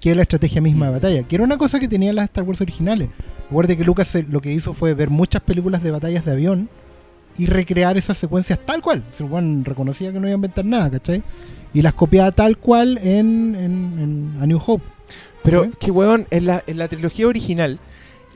que 0.00 0.14
la 0.14 0.22
estrategia 0.22 0.60
misma 0.60 0.86
de 0.86 0.92
batalla. 0.92 1.22
Que 1.22 1.36
era 1.36 1.44
una 1.44 1.56
cosa 1.56 1.80
que 1.80 1.88
tenían 1.88 2.14
las 2.16 2.26
Star 2.26 2.44
Wars 2.44 2.60
originales. 2.60 3.08
Recuerde 3.48 3.76
que 3.76 3.84
Lucas 3.84 4.14
eh, 4.14 4.26
lo 4.28 4.40
que 4.40 4.52
hizo 4.52 4.74
fue 4.74 4.94
ver 4.94 5.10
muchas 5.10 5.42
películas 5.42 5.82
de 5.82 5.90
batallas 5.90 6.24
de 6.24 6.32
avión 6.32 6.68
y 7.38 7.46
recrear 7.46 7.96
esas 7.96 8.16
secuencias 8.16 8.58
tal 8.64 8.82
cual. 8.82 9.04
O 9.12 9.14
sea, 9.14 9.26
reconocía 9.62 10.12
que 10.12 10.20
no 10.20 10.26
iba 10.26 10.34
a 10.34 10.36
inventar 10.36 10.64
nada, 10.64 10.90
¿cachai? 10.90 11.22
Y 11.74 11.82
las 11.82 11.92
copiaba 11.92 12.32
tal 12.32 12.56
cual 12.58 12.98
en, 12.98 13.54
en, 13.54 13.98
en 13.98 14.36
A 14.40 14.46
New 14.46 14.60
Hope. 14.64 14.84
Pero, 15.42 15.62
¿Ok? 15.62 15.78
que 15.78 15.90
weón, 15.90 16.26
en 16.30 16.46
la, 16.46 16.64
en 16.66 16.78
la 16.78 16.88
trilogía 16.88 17.28
original, 17.28 17.78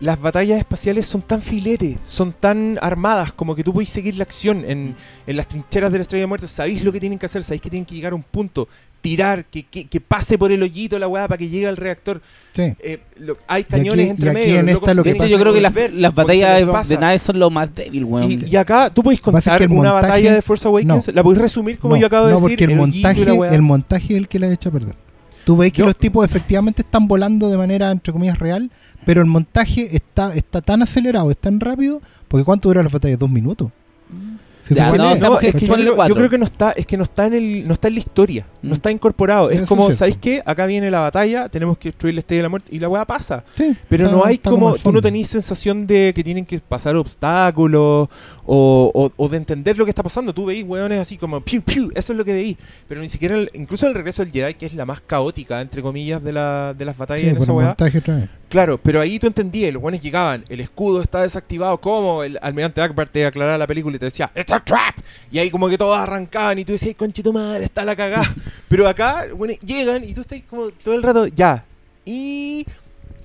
las 0.01 0.21
batallas 0.21 0.59
espaciales 0.59 1.07
son 1.07 1.21
tan 1.23 1.43
filete, 1.43 1.99
son 2.05 2.33
tan 2.33 2.79
armadas, 2.81 3.33
como 3.33 3.55
que 3.55 3.63
tú 3.63 3.73
podés 3.73 3.91
seguir 3.91 4.17
la 4.17 4.23
acción 4.25 4.65
en, 4.67 4.95
en 5.27 5.37
las 5.37 5.47
trincheras 5.47 5.93
de 5.93 5.99
la 5.99 6.03
Estrella 6.03 6.23
de 6.23 6.27
Muerte. 6.27 6.47
Sabéis 6.47 6.83
lo 6.83 6.91
que 6.91 7.01
tienen 7.01 7.19
que 7.19 7.27
hacer, 7.27 7.43
sabéis 7.43 7.61
que 7.61 7.69
tienen 7.71 7.85
que 7.85 7.95
llegar 7.95 8.13
a 8.13 8.15
un 8.17 8.23
punto, 8.23 8.67
tirar, 9.03 9.45
que, 9.47 9.63
que, 9.65 9.87
que 9.89 10.01
pase 10.01 10.37
por 10.39 10.53
el 10.53 10.63
hoyito 10.63 10.99
la 10.99 11.07
weá 11.09 11.27
para 11.29 11.37
que 11.39 11.49
llegue 11.49 11.67
al 11.67 11.77
reactor. 11.77 12.21
Sí. 12.53 12.63
Eh, 12.81 13.01
lo- 13.19 13.37
hay 13.47 13.65
cañones 13.65 14.11
aquí- 14.11 14.23
entre 14.23 14.33
medio. 14.33 14.59
en 14.61 14.69
esta 14.71 14.95
lo 14.95 15.03
que 15.03 15.15
pasa- 15.15 15.27
yo 15.27 15.39
creo 15.39 15.53
que 15.53 15.61
las, 15.61 15.73
ver 15.75 15.93
las 15.95 16.15
batallas 16.15 16.59
de, 16.89 16.95
de 16.95 17.01
naves 17.01 17.23
son 17.23 17.39
lo 17.39 17.51
más 17.51 17.75
débil, 17.75 18.05
weón. 18.05 18.31
Y, 18.31 18.45
y 18.47 18.57
acá 18.57 18.89
tú 18.93 19.03
podéis 19.03 19.21
contar 19.21 19.59
que 19.59 19.65
el 19.65 19.71
una 19.71 19.93
batalla 19.93 20.33
de 20.35 20.43
Force 20.43 20.67
Awakens, 20.67 21.09
No. 21.09 21.13
la 21.15 21.23
podéis 21.23 21.43
resumir 21.43 21.79
como 21.79 21.95
no, 21.95 22.01
yo 22.01 22.07
acabo 22.07 22.27
de 22.27 22.33
no, 22.35 22.41
decir. 22.41 22.51
porque 22.59 22.65
el, 22.65 22.71
la 22.71 22.77
montaje, 22.77 23.55
el 23.55 23.63
montaje 23.63 24.05
es 24.15 24.19
el 24.19 24.29
que 24.29 24.39
la 24.39 24.51
echa 24.53 24.69
a 24.71 24.73
perder. 24.73 24.95
Tú 25.45 25.57
veis 25.57 25.73
que 25.73 25.81
Yo- 25.81 25.87
los 25.87 25.97
tipos 25.97 26.25
efectivamente 26.25 26.83
están 26.83 27.09
volando 27.09 27.49
de 27.49 27.57
manera, 27.57 27.91
entre 27.91 28.13
comillas, 28.13 28.39
real, 28.39 28.71
pero 29.07 29.21
el 29.21 29.27
montaje 29.27 29.95
está, 29.97 30.35
está 30.35 30.61
tan 30.61 30.83
acelerado, 30.83 31.31
es 31.31 31.39
tan 31.39 31.59
rápido, 31.61 32.01
porque 32.29 32.45
¿cuánto 32.45 32.69
dura 32.69 32.83
la 32.83 32.89
batalla? 32.89 33.17
¿Dos 33.17 33.31
minutos? 33.31 33.71
Ya, 34.73 34.93
No, 34.93 35.41
es 35.41 35.53
que 35.53 35.67
yo 35.67 35.75
creo, 35.75 35.97
cuatro. 35.97 36.15
yo 36.15 36.17
creo 36.17 36.31
que 36.31 36.39
no 36.39 36.45
está, 36.45 36.71
es 36.71 36.87
que 36.87 36.97
no 36.97 37.03
está 37.03 37.27
en 37.27 37.35
el, 37.35 37.67
no 37.67 37.73
está 37.75 37.89
en 37.89 37.95
la 37.95 37.99
historia, 38.01 38.47
no 38.63 38.71
Mm. 38.71 38.73
está 38.75 38.91
incorporado. 38.93 39.51
Es 39.51 39.63
Eso 39.63 39.67
como. 39.67 39.91
¿sabéis 39.91 40.17
qué? 40.19 40.41
Acá 40.47 40.67
viene 40.67 40.89
la 40.93 41.01
batalla, 41.01 41.49
tenemos 41.49 41.77
que 41.77 41.89
destruir 41.89 42.15
la 42.15 42.21
estrella 42.21 42.39
de 42.39 42.43
la 42.45 42.49
muerte 42.51 42.69
y 42.71 42.79
la 42.79 42.89
weá 42.89 43.05
pasa. 43.05 43.43
Sí, 43.57 43.75
Pero 43.89 44.05
está- 44.05 44.17
no 44.17 44.25
hay 44.25 44.39
como, 44.39 44.69
al 44.75 44.79
tú 44.79 44.93
no 44.93 45.03
tenés 45.03 45.27
sensación 45.29 45.89
de 45.89 46.13
que 46.15 46.23
tienen 46.23 46.47
que 46.47 46.61
pasar 46.61 46.95
obstáculos 46.95 48.09
o, 48.53 48.91
o- 48.93 49.13
o 49.17 49.29
de 49.29 49.37
entender 49.37 49.79
lo 49.79 49.85
que 49.85 49.91
está 49.93 50.03
pasando. 50.03 50.35
Tú 50.35 50.45
veis 50.47 50.65
weones 50.67 50.99
así 50.99 51.17
como 51.17 51.41
piu 51.41 51.63
piu, 51.63 51.93
eso 51.95 52.13
es 52.13 52.17
lo 52.19 52.25
que 52.25 52.33
veis. 52.33 52.57
Pero 52.89 53.01
ni 53.01 53.09
siquiera, 53.09 53.37
el- 53.37 53.49
incluso 53.55 53.87
el 53.87 53.95
regreso 53.95 54.25
del 54.25 54.33
Jedi, 54.33 54.55
que 54.55 54.67
es 54.67 54.75
la 54.75 54.85
más 54.85 55.01
caótica, 55.01 55.61
entre 55.61 55.83
comillas, 55.83 56.21
de, 56.23 56.33
la, 56.33 56.75
de 56.77 56.85
las 56.85 56.97
batallas 56.99 57.23
Sí, 57.23 57.29
en 57.29 57.37
esa 57.37 57.53
weá. 57.53 57.69
Claro, 58.49 58.79
pero 58.79 59.01
ahí 59.01 59.21
tú 59.21 59.29
entendías, 59.29 59.73
los 59.73 59.81
buenos 59.81 60.01
llegaban, 60.01 60.45
el 60.49 60.59
escudo 60.61 61.01
está 61.01 61.23
desactivado, 61.23 61.79
¿cómo? 61.79 62.25
El 62.25 62.37
almirante 62.43 62.81
Akbar 62.83 63.09
te 63.09 63.25
aclaraba 63.25 63.57
la 63.57 63.69
película 63.69 63.95
y 63.95 63.99
te 64.01 64.07
decía, 64.07 64.33
¡It's 64.35 64.51
a 64.51 64.59
trap! 64.59 64.97
Y 65.31 65.39
ahí 65.39 65.51
como 65.51 65.69
que 65.69 65.79
todos 65.79 65.97
arrancaban 65.97 66.59
y 66.59 66.65
tú 66.65 66.73
decías, 66.73 66.97
conchito 66.97 67.33
madre, 67.33 67.67
está 67.67 67.85
la 67.85 67.95
cagada. 67.95 68.27
pero 68.69 68.89
acá, 68.89 69.27
bueno, 69.37 69.55
llegan 69.65 70.03
y 70.03 70.13
tú 70.15 70.23
estás 70.23 70.41
como 70.51 70.71
todo 70.71 70.95
el 70.97 71.03
rato, 71.05 71.29
ya. 71.29 71.65
Y 72.05 72.67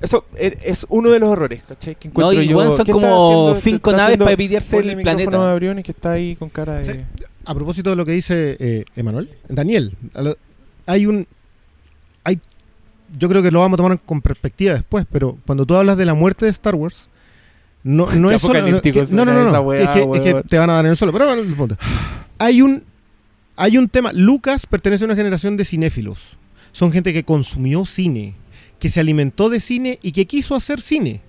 eso 0.05 0.25
er- 0.35 0.57
es 0.63 0.85
uno 0.89 1.09
de 1.09 1.19
los 1.19 1.31
errores, 1.33 1.63
¿cachai? 1.67 1.95
Que 1.95 2.07
No, 2.07 2.11
encuentro 2.31 2.41
y 2.41 2.47
yo. 2.47 2.59
son 2.75 2.85
¿Qué 2.85 2.91
está 2.91 2.93
como 2.93 3.55
cinco 3.55 3.91
naves 3.91 4.17
para 4.17 4.35
ponle 4.37 4.91
el 4.91 4.95
micrófono 4.97 5.01
planeta. 5.29 5.51
a 5.51 5.55
Briones 5.55 5.83
que 5.83 5.91
está 5.91 6.11
ahí 6.13 6.35
con 6.35 6.49
cara 6.49 6.75
de... 6.75 6.83
Sí. 6.83 6.91
A 7.45 7.53
propósito 7.53 7.91
de 7.91 7.95
lo 7.95 8.05
que 8.05 8.11
dice 8.13 8.57
eh, 8.59 8.85
Emanuel, 8.95 9.29
Daniel, 9.47 9.95
lo- 10.15 10.35
hay 10.87 11.05
un. 11.05 11.27
hay 12.23 12.39
Yo 13.19 13.29
creo 13.29 13.43
que 13.43 13.51
lo 13.51 13.59
vamos 13.59 13.77
a 13.79 13.83
tomar 13.83 13.99
con 13.99 14.21
perspectiva 14.21 14.73
después, 14.73 15.05
pero 15.11 15.37
cuando 15.45 15.63
tú 15.65 15.75
hablas 15.75 15.95
de 15.97 16.05
la 16.05 16.15
muerte 16.15 16.45
de 16.45 16.51
Star 16.51 16.73
Wars, 16.73 17.07
no, 17.83 18.07
no 18.15 18.31
es 18.31 18.41
solo. 18.41 18.67
No, 18.67 18.81
que- 18.81 18.91
no, 19.11 19.25
no, 19.25 19.33
no, 19.33 19.41
esa 19.47 19.51
no, 19.57 19.61
weá, 19.61 19.83
es, 19.83 19.89
que, 19.89 20.01
es 20.13 20.19
que 20.21 20.43
te 20.47 20.57
van 20.57 20.71
a 20.71 20.73
dar 20.73 20.85
en 20.85 20.91
el 20.91 20.97
suelo. 20.97 21.13
Pero 21.13 21.25
bueno, 21.27 21.41
el 21.43 21.53
punto. 21.53 21.77
Hay 22.39 22.63
un, 22.63 22.83
hay 23.55 23.77
un 23.77 23.89
tema. 23.89 24.11
Lucas 24.11 24.65
pertenece 24.65 25.03
a 25.03 25.05
una 25.05 25.15
generación 25.15 25.55
de 25.55 25.65
cinéfilos. 25.65 26.37
Son 26.71 26.91
gente 26.91 27.13
que 27.13 27.23
consumió 27.23 27.85
cine, 27.85 28.33
que 28.85 28.91
se 28.91 28.99
alimentó 28.99 29.49
de 29.49 29.59
cine 29.59 29.97
y 30.03 30.11
que 30.11 30.27
quiso 30.27 30.53
hacer 30.53 30.79
cine. 30.79 31.19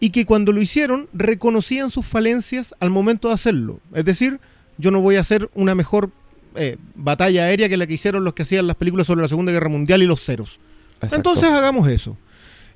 Y 0.00 0.10
que 0.10 0.26
cuando 0.26 0.52
lo 0.52 0.60
hicieron 0.60 1.08
reconocían 1.14 1.88
sus 1.88 2.04
falencias 2.04 2.74
al 2.78 2.90
momento 2.90 3.28
de 3.28 3.34
hacerlo. 3.34 3.80
Es 3.94 4.04
decir, 4.04 4.38
yo 4.76 4.90
no 4.90 5.00
voy 5.00 5.16
a 5.16 5.20
hacer 5.20 5.48
una 5.54 5.74
mejor 5.74 6.10
eh, 6.56 6.76
batalla 6.94 7.44
aérea 7.44 7.70
que 7.70 7.78
la 7.78 7.86
que 7.86 7.94
hicieron 7.94 8.22
los 8.22 8.34
que 8.34 8.42
hacían 8.42 8.66
las 8.66 8.76
películas 8.76 9.06
sobre 9.06 9.22
la 9.22 9.28
Segunda 9.28 9.50
Guerra 9.50 9.70
Mundial 9.70 10.02
y 10.02 10.06
los 10.06 10.22
ceros. 10.22 10.60
Exacto. 10.96 11.16
Entonces 11.16 11.48
hagamos 11.48 11.88
eso. 11.88 12.18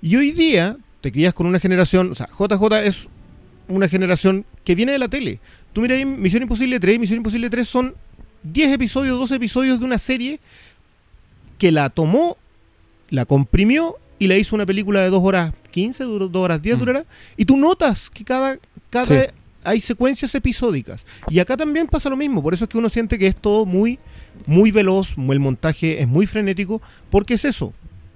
Y 0.01 0.17
hoy 0.17 0.33
día 0.33 0.79
te 1.03 1.13
crías 1.13 1.35
con 1.35 1.47
una 1.47 1.61
generación, 1.61 2.13
o 2.13 2.15
sea, 2.15 2.27
JJ 2.29 2.79
es 2.83 3.09
una 3.69 3.91
generación 3.91 4.47
que 4.65 4.75
viene 4.75 4.93
de 4.93 5.01
la 5.01 5.09
tele. 5.09 5.39
Tú 5.75 5.83
mira 5.83 5.97
ahí 5.97 6.07
Misión 6.07 6.45
Imposible 6.45 6.81
3, 6.81 6.99
Misión 6.99 7.19
Imposible 7.19 7.51
3 7.51 7.69
son 7.69 7.95
10 8.45 8.73
episodios, 8.73 9.19
12 9.19 9.35
episodios 9.35 9.79
de 9.79 9.85
una 9.85 9.99
serie 9.99 10.41
que 11.59 11.71
la 11.71 11.91
tomó, 11.91 12.39
la 13.11 13.27
comprimió 13.27 13.99
y 14.19 14.27
la 14.27 14.37
hizo 14.37 14.55
una 14.57 14.67
película 14.67 15.01
de 15.01 15.11
2 15.11 15.21
horas 15.23 15.53
15, 15.71 16.05
2 16.05 16.31
horas 16.37 16.63
10 16.63 16.77
Mm. 16.77 16.79
durará. 16.81 17.05
Y 17.37 17.45
tú 17.45 17.57
notas 17.57 18.11
que 18.11 18.25
cada, 18.25 18.59
cada 18.91 19.07
Sí. 19.07 19.15
hay 19.65 19.81
secuencias 19.81 20.35
episódicas. 20.35 21.05
Y 21.29 21.39
acá 21.41 21.57
también 21.57 21.87
pasa 21.87 22.09
lo 22.11 22.17
mismo, 22.17 22.43
por 22.43 22.55
eso 22.55 22.65
es 22.65 22.71
que 22.71 22.79
uno 22.79 22.89
siente 22.89 23.19
que 23.19 23.27
es 23.27 23.37
todo 23.37 23.67
muy, 23.67 23.99
muy 24.47 24.71
veloz, 24.71 25.15
el 25.17 25.41
montaje 25.41 26.01
es 26.01 26.09
muy 26.09 26.27
frenético, 26.27 26.81
porque 27.11 27.35
es 27.35 27.45
eso. 27.45 27.73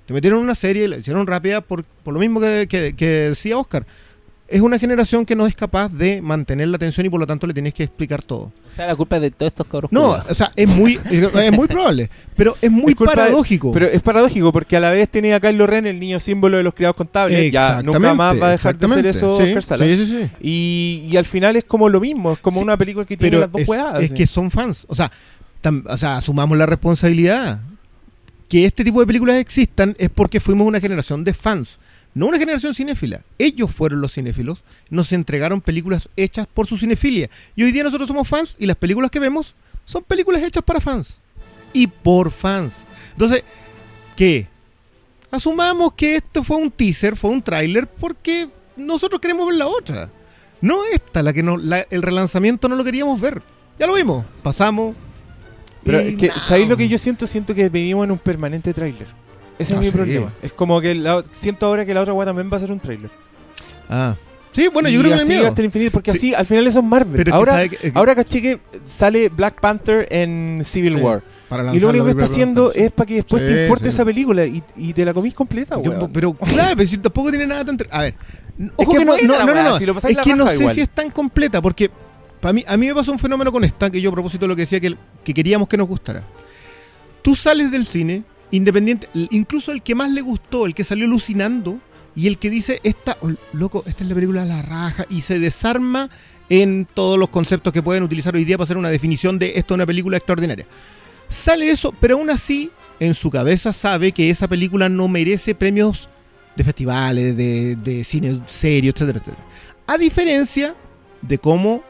Te 0.06 0.14
metieron 0.14 0.40
una 0.40 0.54
serie, 0.54 0.88
la 0.88 0.96
hicieron 0.96 1.26
rápida 1.26 1.60
por, 1.60 1.84
por 1.84 2.14
lo 2.14 2.20
mismo 2.20 2.40
que, 2.40 2.66
que- 2.68 2.94
que 2.94 3.06
decía 3.06 3.58
Oscar. 3.58 3.86
Es 4.48 4.60
una 4.62 4.78
generación 4.78 5.26
que 5.26 5.36
no 5.36 5.46
es 5.46 5.54
capaz 5.54 5.90
de 5.90 6.22
mantener 6.22 6.68
la 6.68 6.76
atención 6.76 7.04
y 7.06 7.10
por 7.10 7.20
lo 7.20 7.26
tanto 7.26 7.46
le 7.46 7.52
tienes 7.52 7.74
que 7.74 7.82
explicar 7.84 8.22
todo. 8.22 8.44
O 8.72 8.76
sea, 8.76 8.86
la 8.86 8.96
culpa 8.96 9.16
es 9.16 9.22
de 9.22 9.30
todos 9.30 9.50
estos 9.52 9.66
cabros. 9.66 9.92
No, 9.92 10.10
o 10.10 10.34
sea, 10.34 10.50
es 10.56 10.66
muy, 10.68 10.98
es 11.10 11.52
muy 11.52 11.66
probable, 11.68 12.08
pero 12.36 12.56
es 12.62 12.70
muy 12.70 12.92
Es 12.92 12.96
culpa 12.96 13.12
de- 13.12 13.16
paradójico. 13.16 13.72
Pero 13.72 13.86
es 13.86 14.00
paradójico 14.00 14.50
porque 14.52 14.76
a 14.76 14.80
la 14.80 14.90
vez 14.90 15.08
tenía 15.10 15.36
a 15.36 15.40
Kylo 15.40 15.66
Ren, 15.66 15.86
el 15.86 16.00
niño 16.00 16.18
símbolo 16.18 16.56
de 16.56 16.62
los 16.62 16.72
criados 16.74 16.96
contables. 16.96 17.52
Ya 17.52 17.82
nunca 17.82 17.98
más 18.14 18.40
va 18.40 18.48
a 18.48 18.50
dejar 18.52 18.78
de 18.78 18.86
hacer 18.86 19.06
exactamente, 19.06 19.08
eso 19.10 19.36
sí, 19.36 19.96
sí, 19.96 20.06
sí, 20.06 20.06
sí. 20.06 20.30
Y, 20.40 21.08
y 21.12 21.16
al 21.18 21.24
final 21.26 21.56
es 21.56 21.64
como 21.64 21.88
lo 21.88 22.00
mismo, 22.00 22.32
es 22.32 22.38
como 22.38 22.58
Sí, 22.60 22.64
una 22.64 22.76
película 22.76 23.04
que 23.04 23.16
tiene 23.16 23.36
Pero 23.36 23.40
las 23.40 23.52
dos 23.52 23.60
es, 24.00 24.10
es 24.10 24.12
que 24.16 24.26
son 24.26 24.50
fans. 24.50 24.86
O 24.88 24.94
sea, 24.94 25.10
tam- 25.62 25.84
o 25.86 25.96
sea, 25.98 26.16
asumamos 26.16 26.56
la 26.56 26.64
responsabilidad. 26.66 27.60
Que 28.48 28.64
este 28.64 28.82
tipo 28.82 29.00
de 29.00 29.06
películas 29.06 29.36
existan 29.36 29.94
es 29.98 30.08
porque 30.08 30.40
fuimos 30.40 30.66
una 30.66 30.80
generación 30.80 31.22
de 31.22 31.34
fans. 31.34 31.78
No 32.18 32.26
una 32.26 32.38
generación 32.38 32.74
cinéfila. 32.74 33.20
Ellos 33.38 33.70
fueron 33.70 34.00
los 34.00 34.12
cinéfilos. 34.12 34.64
Nos 34.90 35.12
entregaron 35.12 35.60
películas 35.60 36.10
hechas 36.16 36.48
por 36.52 36.66
su 36.66 36.76
cinefilia. 36.76 37.30
Y 37.54 37.62
hoy 37.62 37.70
día 37.70 37.84
nosotros 37.84 38.08
somos 38.08 38.26
fans 38.26 38.56
y 38.58 38.66
las 38.66 38.76
películas 38.76 39.10
que 39.12 39.20
vemos 39.20 39.54
son 39.84 40.02
películas 40.02 40.42
hechas 40.42 40.64
para 40.64 40.80
fans. 40.80 41.20
Y 41.72 41.86
por 41.86 42.32
fans. 42.32 42.86
Entonces, 43.12 43.44
¿qué? 44.16 44.48
Asumamos 45.30 45.92
que 45.92 46.16
esto 46.16 46.42
fue 46.42 46.56
un 46.56 46.72
teaser, 46.72 47.14
fue 47.14 47.30
un 47.30 47.40
tráiler, 47.40 47.86
porque 47.86 48.48
nosotros 48.76 49.20
queremos 49.20 49.46
ver 49.46 49.56
la 49.56 49.68
otra. 49.68 50.10
No 50.60 50.84
esta, 50.92 51.22
la 51.22 51.32
que 51.32 51.44
no, 51.44 51.56
la- 51.56 51.86
el 51.90 52.02
relanzamiento 52.02 52.68
no 52.68 52.74
lo 52.74 52.82
queríamos 52.82 53.20
ver. 53.20 53.42
Ya 53.78 53.86
lo 53.86 53.94
vimos, 53.94 54.24
pasamos. 54.42 54.96
Pero 55.84 56.00
es 56.00 56.16
que. 56.16 56.30
¿sabéis 56.32 56.68
lo 56.68 56.76
que 56.76 56.88
yo 56.88 56.98
siento? 56.98 57.28
Siento 57.28 57.54
que 57.54 57.68
vivimos 57.68 58.04
en 58.04 58.10
un 58.10 58.18
permanente 58.18 58.74
tráiler. 58.74 59.06
Ese 59.58 59.74
Ah, 59.74 59.76
es 59.76 59.80
mi 59.80 59.86
sí. 59.86 59.92
problema. 59.92 60.32
Es 60.42 60.52
como 60.52 60.80
que 60.80 60.94
la- 60.94 61.24
siento 61.32 61.66
ahora 61.66 61.84
que 61.84 61.94
la 61.94 62.00
otra 62.02 62.12
hueá 62.14 62.26
también 62.26 62.50
va 62.52 62.56
a 62.56 62.60
ser 62.60 62.70
un 62.72 62.80
tráiler. 62.80 63.10
Ah. 63.88 64.14
Sí, 64.52 64.66
bueno, 64.72 64.88
yo 64.88 64.96
Y 65.00 65.02
creo 65.02 65.10
que 65.14 65.20
así 65.20 65.28
me 65.28 65.34
miedo. 65.36 65.48
hasta 65.48 65.60
el 65.60 65.64
infinito, 65.66 65.90
porque 65.92 66.10
Sí. 66.12 66.16
así 66.16 66.34
al 66.34 66.46
final 66.46 66.66
eso 66.66 66.78
es 66.80 66.84
Marvel. 66.84 67.16
Pero 67.16 67.30
es 67.30 67.32
que 67.44 67.50
ahora, 67.50 67.68
que- 67.68 67.92
ahora 67.94 68.14
caché 68.14 68.42
que 68.42 68.60
sale 68.82 69.28
Black 69.28 69.60
Panther 69.60 70.06
en 70.10 70.62
Civil 70.64 70.94
Sí, 70.94 71.00
War. 71.00 71.22
Y 71.74 71.80
lo 71.80 71.88
único 71.90 72.04
que 72.04 72.10
está 72.12 72.24
haciendo 72.24 72.72
es 72.72 72.90
para 72.92 73.06
que 73.06 73.14
después 73.16 73.42
Sí, 73.42 73.48
te 73.48 73.62
importe 73.62 73.88
esa 73.88 74.04
película 74.04 74.44
y, 74.44 74.62
y 74.76 74.92
te 74.92 75.04
la 75.04 75.14
comís 75.14 75.34
completa, 75.34 75.76
weón. 75.78 76.10
pero 76.12 76.32
claro, 76.34 76.76
pero 76.76 76.88
si 76.88 76.98
tampoco 76.98 77.30
tiene 77.30 77.46
nada 77.46 77.64
tan... 77.64 77.78
A 77.90 78.00
ver, 78.02 78.14
ojo 78.76 78.92
que 78.92 78.98
que, 78.98 79.04
no, 79.04 79.16
no, 79.16 79.22
no, 79.22 79.46
no, 79.46 79.52
weá, 79.52 79.78
si 79.78 79.86
lo 79.86 79.96
es 79.98 80.16
que 80.18 80.34
no 80.34 80.46
sé 80.48 80.56
igual. 80.56 80.74
si 80.74 80.80
es 80.82 80.88
tan 80.90 81.10
completa, 81.10 81.62
porque 81.62 81.90
para 82.40 82.52
mí, 82.52 82.64
a 82.66 82.76
mí 82.76 82.86
me 82.86 82.94
pasó 82.94 83.12
un 83.12 83.18
fenómeno 83.18 83.50
con 83.52 83.64
esta, 83.64 83.90
que 83.90 84.00
yo 84.00 84.10
a 84.10 84.12
propósito 84.12 84.44
de 84.44 84.48
lo 84.48 84.56
que 84.56 84.62
decía, 84.62 84.78
que, 84.80 84.94
que 85.24 85.32
queríamos 85.34 85.68
que 85.68 85.76
nos 85.76 85.88
gustara. 85.88 86.22
Tú 87.22 87.34
sales 87.34 87.70
del 87.70 87.86
cine, 87.86 88.24
independiente, 88.50 89.08
incluso 89.14 89.72
el 89.72 89.82
que 89.82 89.94
más 89.94 90.10
le 90.10 90.20
gustó, 90.20 90.66
el 90.66 90.74
que 90.74 90.84
salió 90.84 91.06
alucinando, 91.06 91.80
y 92.14 92.26
el 92.26 92.38
que 92.38 92.50
dice, 92.50 92.80
esta, 92.82 93.16
oh, 93.20 93.30
loco, 93.52 93.84
esta 93.86 94.02
es 94.02 94.08
la 94.08 94.14
película 94.14 94.44
la 94.44 94.62
raja, 94.62 95.06
y 95.08 95.20
se 95.20 95.38
desarma 95.38 96.10
en 96.48 96.86
todos 96.92 97.18
los 97.18 97.28
conceptos 97.28 97.72
que 97.72 97.82
pueden 97.82 98.02
utilizar 98.02 98.34
hoy 98.34 98.44
día 98.44 98.56
para 98.56 98.64
hacer 98.64 98.76
una 98.76 98.88
definición 98.88 99.38
de 99.38 99.52
esto 99.56 99.74
es 99.74 99.76
una 99.76 99.86
película 99.86 100.16
extraordinaria. 100.16 100.66
Sale 101.28 101.70
eso, 101.70 101.94
pero 102.00 102.16
aún 102.16 102.30
así, 102.30 102.70
en 103.00 103.14
su 103.14 103.30
cabeza 103.30 103.72
sabe 103.72 104.12
que 104.12 104.30
esa 104.30 104.48
película 104.48 104.88
no 104.88 105.08
merece 105.08 105.54
premios 105.54 106.08
de 106.56 106.64
festivales, 106.64 107.36
de, 107.36 107.76
de 107.76 108.02
cine 108.02 108.40
serio, 108.46 108.90
etcétera, 108.90 109.18
etcétera. 109.18 109.46
A 109.86 109.98
diferencia 109.98 110.74
de 111.22 111.38
cómo, 111.38 111.82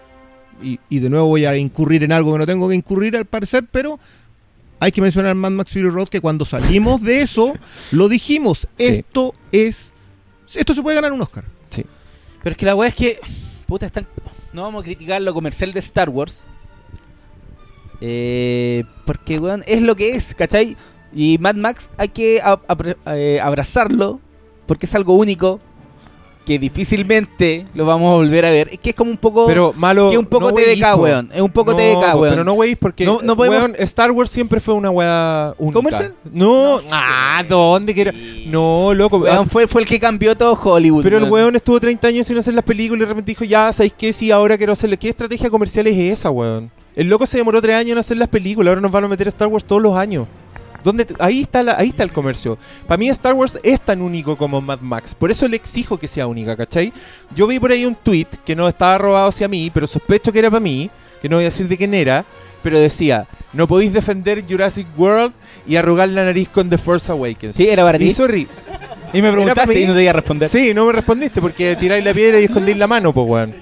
y, 0.62 0.78
y 0.90 0.98
de 0.98 1.08
nuevo 1.08 1.28
voy 1.28 1.44
a 1.44 1.56
incurrir 1.56 2.04
en 2.04 2.12
algo 2.12 2.32
que 2.32 2.38
no 2.38 2.46
tengo 2.46 2.68
que 2.68 2.74
incurrir 2.74 3.16
al 3.16 3.24
parecer, 3.24 3.64
pero 3.70 3.98
hay 4.80 4.90
que 4.92 5.00
mencionar 5.00 5.34
Mad 5.34 5.50
Max 5.50 5.72
Fury 5.72 5.90
Road 5.90 6.08
que 6.08 6.20
cuando 6.20 6.44
salimos 6.44 7.02
de 7.02 7.22
eso, 7.22 7.54
lo 7.92 8.08
dijimos, 8.08 8.68
Sí. 8.76 8.84
esto 8.86 9.34
es, 9.52 9.92
esto 10.54 10.74
se 10.74 10.82
puede 10.82 10.96
ganar 10.96 11.12
un 11.12 11.20
Oscar. 11.22 11.44
Pero 12.40 12.52
es 12.52 12.56
que 12.56 12.66
la 12.66 12.76
weá 12.76 12.88
es 12.88 12.94
que. 12.94 13.18
Puta, 13.66 13.84
están. 13.86 14.06
No 14.52 14.62
vamos 14.62 14.82
a 14.82 14.84
criticar 14.84 15.20
lo 15.20 15.34
comercial 15.34 15.72
de 15.72 15.80
Star 15.80 16.08
Wars. 16.08 16.44
Eh, 18.00 18.84
porque, 19.04 19.38
weón, 19.38 19.64
es 19.66 19.82
lo 19.82 19.96
que 19.96 20.10
es, 20.10 20.34
¿cachai? 20.34 20.76
Y 21.12 21.38
Mad 21.38 21.56
Max 21.56 21.90
hay 21.96 22.10
que 22.10 22.40
eh, 23.06 23.40
abrazarlo. 23.42 24.20
Porque 24.66 24.86
es 24.86 24.94
algo 24.94 25.16
único. 25.16 25.58
Que 26.48 26.58
difícilmente 26.58 27.66
lo 27.74 27.84
vamos 27.84 28.10
a 28.10 28.16
volver 28.16 28.46
a 28.46 28.50
ver. 28.50 28.70
Es 28.72 28.78
que 28.78 28.90
es 28.90 28.96
como 28.96 29.10
un 29.10 29.18
poco. 29.18 29.44
Pero 29.46 29.74
malo. 29.76 30.10
que 30.10 30.16
un 30.16 30.24
poco 30.24 30.50
no 30.50 30.56
TDK, 30.56 30.96
weón. 30.98 31.30
Es 31.34 31.42
un 31.42 31.50
poco 31.50 31.72
No, 31.72 31.76
TDK, 31.76 32.14
weón. 32.16 32.30
Pero 32.30 32.44
no 32.44 32.52
weís 32.54 32.78
porque 32.78 33.04
No- 33.04 33.20
no 33.22 33.36
podemos- 33.36 33.58
weón, 33.58 33.74
Star 33.80 34.10
Wars 34.12 34.30
siempre 34.30 34.58
fue 34.58 34.72
una 34.72 34.88
weá 34.90 35.54
única. 35.58 35.74
¿Comercial? 35.74 36.14
No, 36.32 36.48
No 36.76 36.80
sé, 36.80 36.88
ah, 36.90 37.44
¿dónde 37.46 37.94
que 37.94 38.00
era? 38.00 38.12
No, 38.46 38.94
loco. 38.94 39.18
Weón, 39.18 39.46
fue, 39.46 39.66
fue 39.66 39.82
el 39.82 39.86
que 39.86 40.00
cambió 40.00 40.34
todo 40.36 40.58
Hollywood. 40.60 41.02
Pero 41.02 41.18
el 41.18 41.24
weón. 41.24 41.54
estuvo 41.54 41.78
30 41.78 42.08
años 42.08 42.26
sin 42.26 42.38
hacer 42.38 42.54
las 42.54 42.64
películas 42.64 43.00
y 43.02 43.04
de 43.04 43.06
repente 43.08 43.30
dijo, 43.32 43.44
ya, 43.44 43.70
¿sabéis 43.70 43.92
qué? 43.98 44.12
Sí, 44.14 44.30
ahora 44.30 44.56
quiero 44.56 44.72
hacerle. 44.72 44.96
¿Qué 44.96 45.10
estrategia 45.10 45.50
comercial 45.50 45.86
es 45.86 46.18
esa, 46.18 46.30
weón? 46.30 46.70
El 46.96 47.08
loco 47.08 47.26
se 47.26 47.36
demoró 47.38 47.60
3 47.60 47.76
años 47.76 47.92
en 47.92 47.98
hacer 47.98 48.16
las 48.16 48.28
películas, 48.28 48.70
ahora 48.72 48.80
nos 48.80 48.90
van 48.90 49.04
a 49.04 49.08
meter 49.08 49.28
a 49.28 49.30
Star 49.30 49.48
Wars 49.48 49.64
todos 49.64 49.80
los 49.82 49.94
años. 49.96 50.26
¿Dónde 50.84 51.04
te- 51.04 51.14
ahí, 51.18 51.42
está 51.42 51.62
la- 51.62 51.76
ahí 51.78 51.88
está 51.88 52.02
el 52.04 52.12
comercio. 52.12 52.56
Para 52.86 52.98
mí 52.98 53.08
Star 53.08 53.34
Wars 53.34 53.58
es 53.62 53.80
tan 53.80 54.00
único 54.00 54.36
como 54.36 54.60
Mad 54.60 54.80
Max. 54.80 55.14
Por 55.14 55.30
eso 55.30 55.46
le 55.48 55.56
exijo 55.56 55.98
que 55.98 56.06
sea 56.08 56.26
única, 56.26 56.56
¿cachai? 56.56 56.92
Yo 57.34 57.46
vi 57.46 57.58
por 57.58 57.72
ahí 57.72 57.84
un 57.84 57.94
tweet 57.94 58.26
que 58.44 58.54
no 58.56 58.68
estaba 58.68 58.96
robado 58.98 59.28
hacia 59.28 59.48
mí, 59.48 59.70
pero 59.72 59.86
sospecho 59.86 60.32
que 60.32 60.38
era 60.38 60.50
para 60.50 60.60
mí, 60.60 60.90
que 61.20 61.28
no 61.28 61.36
voy 61.36 61.44
a 61.44 61.48
decir 61.48 61.66
de 61.68 61.76
quién 61.76 61.94
era, 61.94 62.24
pero 62.62 62.78
decía, 62.78 63.26
no 63.52 63.66
podéis 63.66 63.92
defender 63.92 64.44
Jurassic 64.48 64.86
World 64.96 65.32
y 65.66 65.76
arrugar 65.76 66.08
la 66.08 66.24
nariz 66.24 66.48
con 66.48 66.70
The 66.70 66.78
Force 66.78 67.10
Awakens. 67.10 67.56
Sí, 67.56 67.68
era 67.68 67.82
para 67.84 67.98
ti. 67.98 68.04
Y 68.06 68.14
sorry, 68.14 68.46
Y 69.12 69.22
me 69.22 69.32
preguntaste 69.32 69.80
y 69.80 69.86
no 69.86 69.94
te 69.94 70.02
iba 70.02 70.10
a 70.10 70.14
responder. 70.14 70.48
Sí, 70.48 70.72
no 70.74 70.86
me 70.86 70.92
respondiste 70.92 71.40
porque 71.40 71.76
tiráis 71.76 72.04
la 72.04 72.12
piedra 72.14 72.38
y 72.40 72.44
escondéis 72.44 72.76
la 72.76 72.86
mano, 72.86 73.12
pues, 73.12 73.26
weón. 73.26 73.54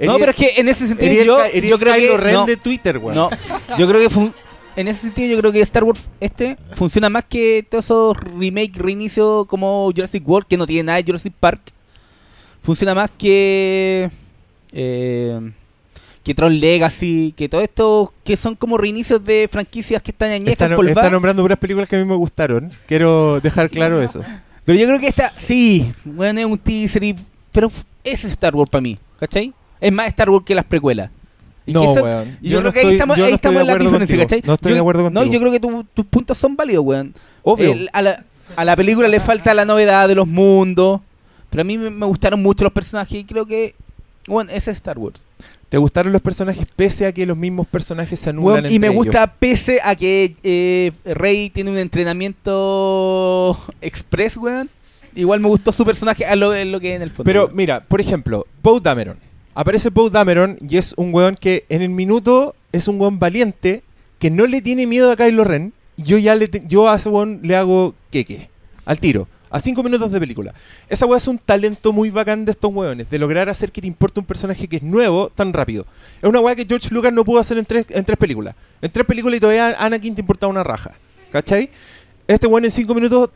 No, 0.00 0.18
pero 0.18 0.30
es 0.32 0.36
que 0.36 0.52
en 0.56 0.68
ese 0.68 0.88
sentido 0.88 1.22
yo, 1.22 1.38
yo 1.60 1.78
creo 1.78 1.94
que 1.94 2.16
Ren 2.16 2.34
no, 2.34 2.46
de 2.46 2.56
Twitter, 2.56 2.98
weón. 2.98 3.14
no, 3.14 3.30
yo 3.78 3.86
creo 3.88 4.00
que 4.00 4.10
fun- 4.10 4.34
en 4.76 4.88
ese 4.88 5.02
sentido 5.02 5.28
yo 5.34 5.38
creo 5.40 5.52
que 5.52 5.60
Star 5.60 5.84
Wars 5.84 6.00
este 6.20 6.56
funciona 6.76 7.08
más 7.10 7.24
que 7.24 7.64
todos 7.68 7.84
esos 7.86 8.16
remake, 8.38 8.72
reinicio 8.76 9.44
como 9.46 9.90
Jurassic 9.94 10.26
World 10.28 10.46
que 10.48 10.56
no 10.56 10.66
tiene 10.66 10.84
nada 10.84 10.98
de 10.98 11.04
Jurassic 11.04 11.32
Park. 11.38 11.60
Funciona 12.62 12.94
más 12.94 13.10
que 13.16 14.10
eh, 14.72 15.52
que 16.22 16.34
Tron 16.34 16.58
Legacy, 16.58 17.34
que 17.36 17.48
todo 17.48 17.60
esto 17.60 18.12
que 18.24 18.36
son 18.36 18.54
como 18.56 18.78
reinicios 18.78 19.22
de 19.24 19.48
franquicias 19.52 20.00
que 20.02 20.10
están 20.10 20.30
añejas, 20.30 20.52
Está, 20.52 20.68
no- 20.68 20.82
está 20.82 21.10
nombrando 21.10 21.42
puras 21.42 21.58
películas 21.58 21.88
que 21.88 21.96
a 21.96 21.98
mí 21.98 22.04
me 22.06 22.16
gustaron. 22.16 22.70
Quiero 22.86 23.40
dejar 23.40 23.68
claro 23.70 24.00
eso. 24.00 24.22
Pero 24.64 24.78
yo 24.78 24.86
creo 24.86 24.98
que 24.98 25.08
esta, 25.08 25.30
sí, 25.38 25.92
bueno, 26.04 26.40
es 26.40 26.46
un 26.46 26.56
teaser, 26.58 27.04
y- 27.04 27.16
pero 27.52 27.70
ese 28.02 28.26
es 28.26 28.32
Star 28.32 28.54
Wars 28.56 28.70
para 28.70 28.80
mí, 28.80 28.98
¿cachai? 29.20 29.52
Es 29.78 29.92
más 29.92 30.08
Star 30.08 30.30
Wars 30.30 30.44
que 30.46 30.54
las 30.54 30.64
precuelas. 30.64 31.10
Y 31.66 31.72
No, 31.72 31.92
eso- 31.92 32.02
weón. 32.02 32.38
y 32.42 32.48
yo, 32.50 32.60
creo 32.60 32.72
que 32.72 32.80
ahí 32.80 32.92
estamos, 32.92 33.16
yo 33.16 33.24
ahí 33.24 33.30
no 33.30 33.36
estamos 33.36 33.60
en 33.62 33.66
la 33.66 33.74
diferencia, 33.76 33.98
contigo. 34.16 34.22
¿cachai? 34.28 34.42
No 34.46 34.54
estoy 34.54 34.70
Yo- 34.70 34.74
de 34.74 34.80
acuerdo 34.80 35.02
No, 35.10 35.20
contigo. 35.20 35.32
yo 35.32 35.40
creo 35.40 35.52
que 35.52 35.60
tu- 35.60 35.84
tus 35.94 36.06
puntos 36.06 36.36
son 36.38 36.56
válidos, 36.56 36.84
weón. 36.84 37.14
Obvio. 37.42 37.72
El- 37.72 37.90
a, 37.92 38.02
la, 38.02 38.24
a 38.56 38.64
la 38.64 38.76
película 38.76 39.08
le 39.08 39.20
falta 39.20 39.54
la 39.54 39.64
novedad 39.64 40.06
de 40.08 40.14
los 40.14 40.26
mundos, 40.26 41.00
pero 41.50 41.62
a 41.62 41.64
mí 41.64 41.78
me, 41.78 41.90
me 41.90 42.06
gustaron 42.06 42.42
mucho 42.42 42.64
los 42.64 42.72
personajes 42.72 43.18
y 43.20 43.24
creo 43.24 43.46
que, 43.46 43.74
bueno, 44.26 44.50
ese 44.50 44.70
es 44.72 44.76
Star 44.76 44.98
Wars. 44.98 45.22
¿Te 45.70 45.78
gustaron 45.78 46.12
los 46.12 46.22
personajes 46.22 46.66
pese 46.76 47.06
a 47.06 47.12
que 47.12 47.26
los 47.26 47.36
mismos 47.36 47.66
personajes 47.66 48.20
se 48.20 48.30
anulan 48.30 48.62
Weón, 48.64 48.72
y 48.74 48.78
me 48.78 48.90
gusta 48.90 49.26
pese 49.26 49.80
a 49.82 49.96
que 49.96 50.36
eh, 50.44 50.92
Rey 51.04 51.50
tiene 51.50 51.70
un 51.70 51.78
entrenamiento 51.78 53.58
express, 53.80 54.36
weón. 54.36 54.68
Igual 55.16 55.40
me 55.40 55.48
gustó 55.48 55.70
su 55.72 55.84
personaje 55.84 56.24
a 56.26 56.34
lo, 56.36 56.54
en 56.54 56.72
lo 56.72 56.80
que 56.80 56.94
en 56.94 57.02
el 57.02 57.10
fondo. 57.10 57.24
Pero 57.24 57.44
weón. 57.44 57.56
mira, 57.56 57.80
por 57.84 58.00
ejemplo, 58.00 58.46
Poe 58.62 58.80
Dameron. 58.80 59.16
Aparece 59.54 59.92
Poe 59.92 60.10
Dameron 60.10 60.58
y 60.68 60.78
es 60.78 60.94
un 60.96 61.14
weón 61.14 61.36
que 61.36 61.64
en 61.68 61.82
el 61.82 61.90
minuto 61.90 62.56
es 62.72 62.88
un 62.88 63.00
weón 63.00 63.20
valiente 63.20 63.82
que 64.18 64.30
no 64.30 64.46
le 64.46 64.60
tiene 64.62 64.86
miedo 64.86 65.12
a 65.12 65.16
Kylo 65.16 65.44
Ren. 65.44 65.72
Yo 65.96 66.18
ya 66.18 66.34
le 66.34 66.50
yo 66.66 66.88
a 66.88 66.96
ese 66.96 67.08
weón 67.08 67.40
le 67.42 67.56
hago 67.56 67.94
queque. 68.10 68.50
Al 68.84 68.98
tiro. 68.98 69.28
A 69.50 69.60
cinco 69.60 69.84
minutos 69.84 70.10
de 70.10 70.18
película. 70.18 70.52
Esa 70.88 71.06
weá 71.06 71.18
es 71.18 71.28
un 71.28 71.38
talento 71.38 71.92
muy 71.92 72.10
bacán 72.10 72.44
de 72.44 72.50
estos 72.50 72.74
weones. 72.74 73.08
De 73.08 73.18
lograr 73.20 73.48
hacer 73.48 73.70
que 73.70 73.80
te 73.80 73.86
importe 73.86 74.18
un 74.18 74.26
personaje 74.26 74.66
que 74.66 74.76
es 74.76 74.82
nuevo 74.82 75.30
tan 75.32 75.52
rápido. 75.52 75.86
Es 76.20 76.28
una 76.28 76.40
weá 76.40 76.56
que 76.56 76.66
George 76.66 76.88
Lucas 76.90 77.12
no 77.12 77.24
pudo 77.24 77.38
hacer 77.38 77.56
en 77.58 77.64
tres, 77.64 77.86
en 77.90 78.04
tres 78.04 78.18
películas. 78.18 78.56
En 78.82 78.90
tres 78.90 79.06
películas 79.06 79.36
y 79.36 79.40
todavía 79.40 79.76
Anakin 79.78 80.16
te 80.16 80.22
importaba 80.22 80.50
una 80.50 80.64
raja. 80.64 80.94
¿Cachai? 81.30 81.70
Este 82.26 82.48
weón 82.48 82.64
en 82.64 82.72
cinco 82.72 82.94
minutos 82.96 83.30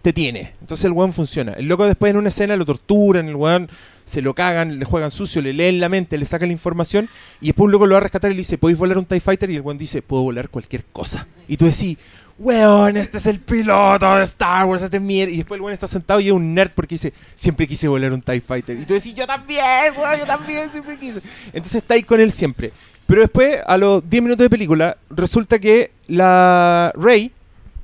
te 0.00 0.12
tiene. 0.14 0.54
Entonces 0.62 0.86
el 0.86 0.92
weón 0.92 1.12
funciona. 1.12 1.52
El 1.52 1.66
loco 1.66 1.84
después 1.84 2.08
en 2.08 2.16
una 2.16 2.28
escena 2.28 2.56
lo 2.56 2.64
torturan, 2.64 3.28
el 3.28 3.36
weón 3.36 3.68
se 4.08 4.22
lo 4.22 4.34
cagan, 4.34 4.78
le 4.78 4.84
juegan 4.84 5.10
sucio, 5.10 5.42
le 5.42 5.52
leen 5.52 5.80
la 5.80 5.88
mente, 5.88 6.18
le 6.18 6.24
sacan 6.24 6.48
la 6.48 6.52
información 6.52 7.08
y 7.40 7.46
después 7.46 7.66
un 7.66 7.72
loco 7.72 7.86
lo 7.86 7.94
va 7.94 7.98
a 7.98 8.02
rescatar 8.02 8.30
y 8.30 8.34
le 8.34 8.38
dice, 8.38 8.58
¿podéis 8.58 8.78
volar 8.78 8.98
un 8.98 9.04
TIE 9.04 9.20
Fighter? 9.20 9.50
Y 9.50 9.56
el 9.56 9.62
weón 9.62 9.78
dice, 9.78 10.02
puedo 10.02 10.22
volar 10.22 10.48
cualquier 10.48 10.84
cosa. 10.86 11.26
Y 11.46 11.56
tú 11.56 11.66
decís, 11.66 11.98
weón, 12.38 12.96
este 12.96 13.18
es 13.18 13.26
el 13.26 13.40
piloto 13.40 14.16
de 14.16 14.24
Star 14.24 14.64
Wars, 14.66 14.82
este 14.82 14.96
es 14.96 15.02
mierda. 15.02 15.32
Y 15.32 15.36
después 15.36 15.58
el 15.58 15.62
weón 15.62 15.74
está 15.74 15.86
sentado 15.86 16.20
y 16.20 16.28
es 16.28 16.32
un 16.32 16.54
nerd 16.54 16.70
porque 16.74 16.94
dice, 16.94 17.12
siempre 17.34 17.66
quise 17.66 17.86
volar 17.88 18.12
un 18.12 18.22
TIE 18.22 18.40
Fighter. 18.40 18.78
Y 18.78 18.84
tú 18.84 18.94
decís, 18.94 19.14
yo 19.14 19.26
también, 19.26 19.92
weón, 19.96 20.18
yo 20.18 20.26
también 20.26 20.70
siempre 20.70 20.98
quise. 20.98 21.20
Entonces 21.46 21.76
está 21.76 21.94
ahí 21.94 22.02
con 22.02 22.20
él 22.20 22.32
siempre. 22.32 22.72
Pero 23.06 23.22
después, 23.22 23.58
a 23.66 23.76
los 23.78 24.08
10 24.08 24.22
minutos 24.22 24.44
de 24.44 24.50
película, 24.50 24.96
resulta 25.10 25.58
que 25.58 25.92
la 26.08 26.92
Rey 26.94 27.32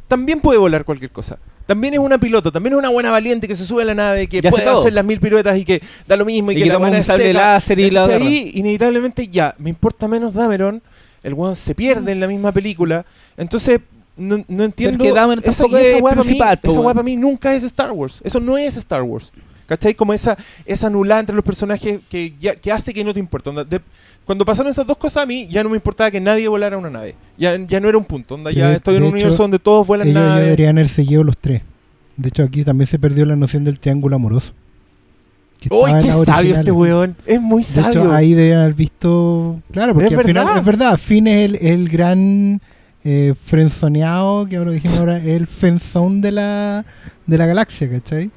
también 0.07 0.41
puede 0.41 0.59
volar 0.59 0.85
cualquier 0.85 1.11
cosa. 1.11 1.39
También 1.67 1.95
es 1.95 2.01
una 2.01 2.19
piloto, 2.19 2.53
también 2.53 2.75
es 2.75 2.79
una 2.79 2.91
buena 2.91 3.11
valiente 3.11 3.49
que 3.49 3.55
se 3.55 3.65
sube 3.65 3.83
a 3.83 3.87
la 3.87 3.95
nave, 3.95 4.27
que 4.27 4.41
Ya 4.41 4.51
puede 4.51 4.69
hacer 4.69 4.93
las 4.93 5.05
mil 5.05 5.19
piruetas 5.19 5.57
y 5.57 5.65
que 5.65 5.83
da 6.07 6.17
lo 6.17 6.25
mismo 6.25 6.51
y, 6.51 6.55
Y 6.55 6.57
que, 6.59 6.63
que 6.65 6.69
la 6.69 6.75
toma 6.75 6.87
buena 6.89 6.99
un 6.99 7.05
sable 7.05 7.33
láser 7.33 7.79
y 7.79 7.91
la 7.91 8.05
ahí, 8.05 8.53
inevitablemente, 8.55 9.29
ya, 9.29 9.55
me 9.59 9.71
importa 9.71 10.07
menos 10.07 10.35
Dameron, 10.35 10.83
el 11.23 11.35
weón 11.35 11.57
se 11.57 11.75
pierde 11.75 12.13
en 12.13 12.21
la 12.21 12.27
misma 12.27 12.53
película, 12.53 13.07
entonces 13.37 13.81
no, 14.17 14.45
no 14.47 14.65
entiendo. 14.65 15.03
que 15.03 15.13
Dameron 15.13 15.43
esa, 15.43 15.63
tampoco 15.63 15.79
esa 15.79 15.97
es 15.97 16.03
mí, 16.03 16.11
principal, 16.11 16.59
po, 16.59 16.71
esa 16.71 16.81
weá 16.81 16.95
para 16.95 17.05
mí 17.05 17.17
nunca 17.17 17.55
es 17.55 17.63
Star 17.63 17.93
Wars, 17.93 18.21
eso 18.23 18.41
no 18.41 18.59
es 18.59 18.77
Star 18.77 19.03
Wars. 19.03 19.33
¿Cachai? 19.67 19.95
Como 19.95 20.13
esa, 20.13 20.37
esa 20.67 20.87
anulada 20.89 21.21
entre 21.21 21.35
los 21.35 21.45
personajes 21.45 22.01
que, 22.09 22.35
ya, 22.39 22.55
que 22.55 22.71
hace 22.71 22.93
que 22.93 23.03
no 23.05 23.13
te 23.15 23.21
importa. 23.21 23.51
onda, 23.51 23.65
de- 23.65 23.81
cuando 24.27 24.45
pasaron 24.45 24.71
esas 24.71 24.87
dos 24.87 24.97
cosas 24.97 25.23
a 25.23 25.27
mí, 25.27 25.47
ya 25.51 25.63
no 25.63 25.69
me 25.71 25.77
importaba 25.77 26.11
que 26.11 26.21
nadie 26.21 26.49
volara 26.49 26.77
una 26.79 26.91
nave. 26.91 27.15
Ya, 27.39 27.57
ya 27.57 27.81
no 27.81 27.89
era 27.89 27.99
un 27.99 28.05
punto. 28.05 28.35
onda, 28.35 28.51
ya 28.51 28.69
de- 28.71 28.77
estoy 28.77 28.97
en 28.97 29.03
de 29.03 29.09
un 29.09 29.15
hecho, 29.15 29.17
universo 29.25 29.43
donde 29.43 29.59
todos 29.59 29.87
vuelan 29.87 30.09
Ellos 30.09 30.21
ya 30.23 30.29
naves. 30.29 30.45
deberían 30.45 30.77
haber 30.79 30.89
seguido 30.89 31.25
los 31.25 31.37
tres. 31.39 31.63
De 32.17 32.29
hecho, 32.29 32.43
aquí 32.43 32.63
también 32.65 32.87
se 32.87 32.99
perdió 32.99 33.25
la 33.27 33.37
noción 33.37 33.65
del 33.65 33.79
triángulo 33.81 34.17
amoroso. 34.17 34.53
¡Uy, 35.71 35.91
qué 36.03 36.13
sabio 36.27 36.57
este 36.57 36.71
weón! 36.71 37.17
Es 37.25 37.41
muy 37.41 37.63
De 37.63 37.69
sabio. 37.69 37.89
hecho, 38.03 38.13
ahí 38.13 38.35
deberían 38.35 38.61
haber 38.61 38.75
visto. 38.75 39.61
Claro, 39.73 39.95
porque 39.95 40.09
Es 40.13 40.19
al 40.19 40.25
final 40.25 40.59
es 40.59 40.65
verdad. 40.65 40.99
Finn 40.99 41.27
es 41.27 41.45
el, 41.47 41.57
el 41.57 41.89
gran 41.89 42.61
eh, 43.03 43.33
frenzoneado, 43.43 44.47
que 44.47 44.57
ahora 44.57 44.73
dijimos 44.73 44.99
ahora, 44.99 45.17
el 45.19 45.47
fenzón 45.47 46.21
de 46.21 46.33
la, 46.33 46.85
de 47.27 47.39
la 47.39 47.47
galaxia, 47.47 47.91
¿cachai? 47.91 48.31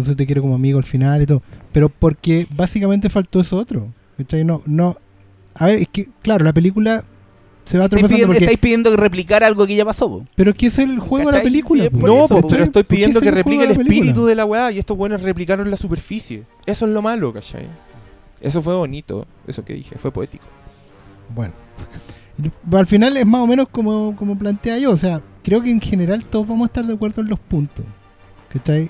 Eso 0.00 0.16
te 0.16 0.26
quiero 0.26 0.42
como 0.42 0.54
amigo 0.54 0.78
al 0.78 0.84
final 0.84 1.22
y 1.22 1.26
todo. 1.26 1.42
Pero 1.72 1.88
porque 1.88 2.46
básicamente 2.54 3.08
faltó 3.08 3.40
eso 3.40 3.56
otro. 3.56 3.88
¿cachai? 4.16 4.44
No, 4.44 4.62
no. 4.66 4.96
A 5.54 5.66
ver, 5.66 5.80
es 5.80 5.88
que, 5.88 6.08
claro, 6.22 6.44
la 6.44 6.52
película 6.52 7.04
se 7.64 7.78
va 7.78 7.88
tropezando 7.88 8.08
pidiendo, 8.08 8.26
porque. 8.28 8.44
estáis 8.44 8.58
pidiendo 8.58 8.90
que 8.90 8.96
replicar 8.96 9.42
algo 9.42 9.66
que 9.66 9.74
ya 9.74 9.84
pasó, 9.84 10.08
po. 10.08 10.26
Pero 10.34 10.54
que 10.54 10.66
es 10.66 10.78
el 10.78 10.98
juego 10.98 11.30
de 11.30 11.38
la 11.38 11.42
película. 11.42 11.84
Sí, 11.84 11.90
no, 11.92 12.24
eso, 12.24 12.40
po. 12.40 12.46
pero 12.46 12.64
estoy 12.64 12.84
pidiendo 12.84 13.20
que 13.20 13.26
es 13.26 13.32
el 13.32 13.36
replique 13.36 13.64
el 13.64 13.70
espíritu 13.72 14.26
de 14.26 14.34
la 14.34 14.44
weá 14.44 14.70
y 14.70 14.78
estos 14.78 14.96
buenos 14.96 15.22
replicaron 15.22 15.70
la 15.70 15.76
superficie. 15.76 16.44
Eso 16.66 16.86
es 16.86 16.92
lo 16.92 17.02
malo, 17.02 17.32
¿cachai? 17.32 17.66
Eso 18.40 18.62
fue 18.62 18.74
bonito, 18.74 19.26
eso 19.46 19.64
que 19.64 19.74
dije, 19.74 19.96
fue 19.98 20.12
poético. 20.12 20.44
Bueno. 21.34 21.54
Al 22.70 22.86
final 22.86 23.16
es 23.16 23.26
más 23.26 23.40
o 23.40 23.46
menos 23.46 23.68
como, 23.70 24.14
como 24.14 24.38
plantea 24.38 24.78
yo. 24.78 24.90
O 24.90 24.96
sea, 24.96 25.22
creo 25.42 25.62
que 25.62 25.70
en 25.70 25.80
general 25.80 26.24
todos 26.24 26.46
vamos 26.46 26.64
a 26.64 26.66
estar 26.66 26.86
de 26.86 26.94
acuerdo 26.94 27.22
en 27.22 27.28
los 27.28 27.40
puntos. 27.40 27.84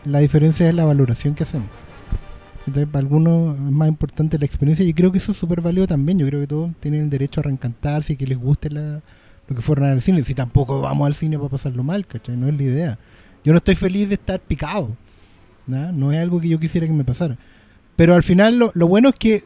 La 0.05 0.19
diferencia 0.21 0.69
es 0.69 0.75
la 0.75 0.85
valoración 0.85 1.35
que 1.35 1.43
hacemos. 1.45 1.69
¿cachai? 2.67 2.87
Para 2.87 3.01
algunos 3.01 3.55
es 3.57 3.61
más 3.63 3.89
importante 3.89 4.39
la 4.39 4.47
experiencia. 4.47 4.85
Yo 4.85 4.95
creo 4.95 5.13
que 5.13 5.19
eso 5.19 5.33
es 5.33 5.39
súper 5.39 5.61
válido 5.61 5.87
también. 5.87 6.19
Yo 6.19 6.27
creo 6.27 6.41
que 6.41 6.47
todos 6.47 6.73
tienen 6.81 7.03
el 7.05 7.11
derecho 7.11 7.41
a 7.41 7.45
reencantarse 7.45 8.15
y 8.15 8.17
que 8.17 8.27
les 8.27 8.39
guste 8.39 8.71
la- 8.71 9.01
lo 9.49 9.55
que 9.57 9.63
fueron 9.63 9.85
al 9.89 10.03
cine. 10.03 10.23
Si 10.25 10.35
tampoco 10.35 10.81
vamos 10.81 11.07
al 11.07 11.15
cine 11.15 11.37
para 11.39 11.51
pasarlo 11.51 11.83
mal, 11.83 12.07
¿cachai? 12.07 12.37
No 12.37 12.49
es 12.49 12.57
la 12.57 12.63
idea. 12.63 12.99
Yo 13.45 13.53
no 13.53 13.59
estoy 13.59 13.77
feliz 13.77 14.09
de 14.09 14.15
estar 14.15 14.41
picado. 14.41 14.91
¿nah? 15.67 15.91
No 15.93 16.13
es 16.13 16.21
algo 16.21 16.41
que 16.41 16.49
yo 16.49 16.59
quisiera 16.61 16.87
que 16.87 16.93
me 16.93 17.05
pasara. 17.05 17.37
Pero 17.97 18.15
al 18.15 18.23
final 18.23 18.59
lo, 18.59 18.71
lo 18.75 18.89
bueno 18.89 19.09
es 19.09 19.15
que, 19.17 19.43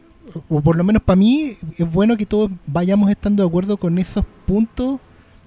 o 0.49 0.61
por 0.61 0.75
lo 0.75 0.83
menos 0.83 1.01
para 1.03 1.15
mí, 1.15 1.53
es 1.77 1.91
bueno 1.91 2.17
que 2.17 2.25
todos 2.25 2.51
vayamos 2.67 3.09
estando 3.09 3.43
de 3.43 3.47
acuerdo 3.49 3.77
con 3.77 3.97
esos 3.97 4.25
puntos 4.45 4.99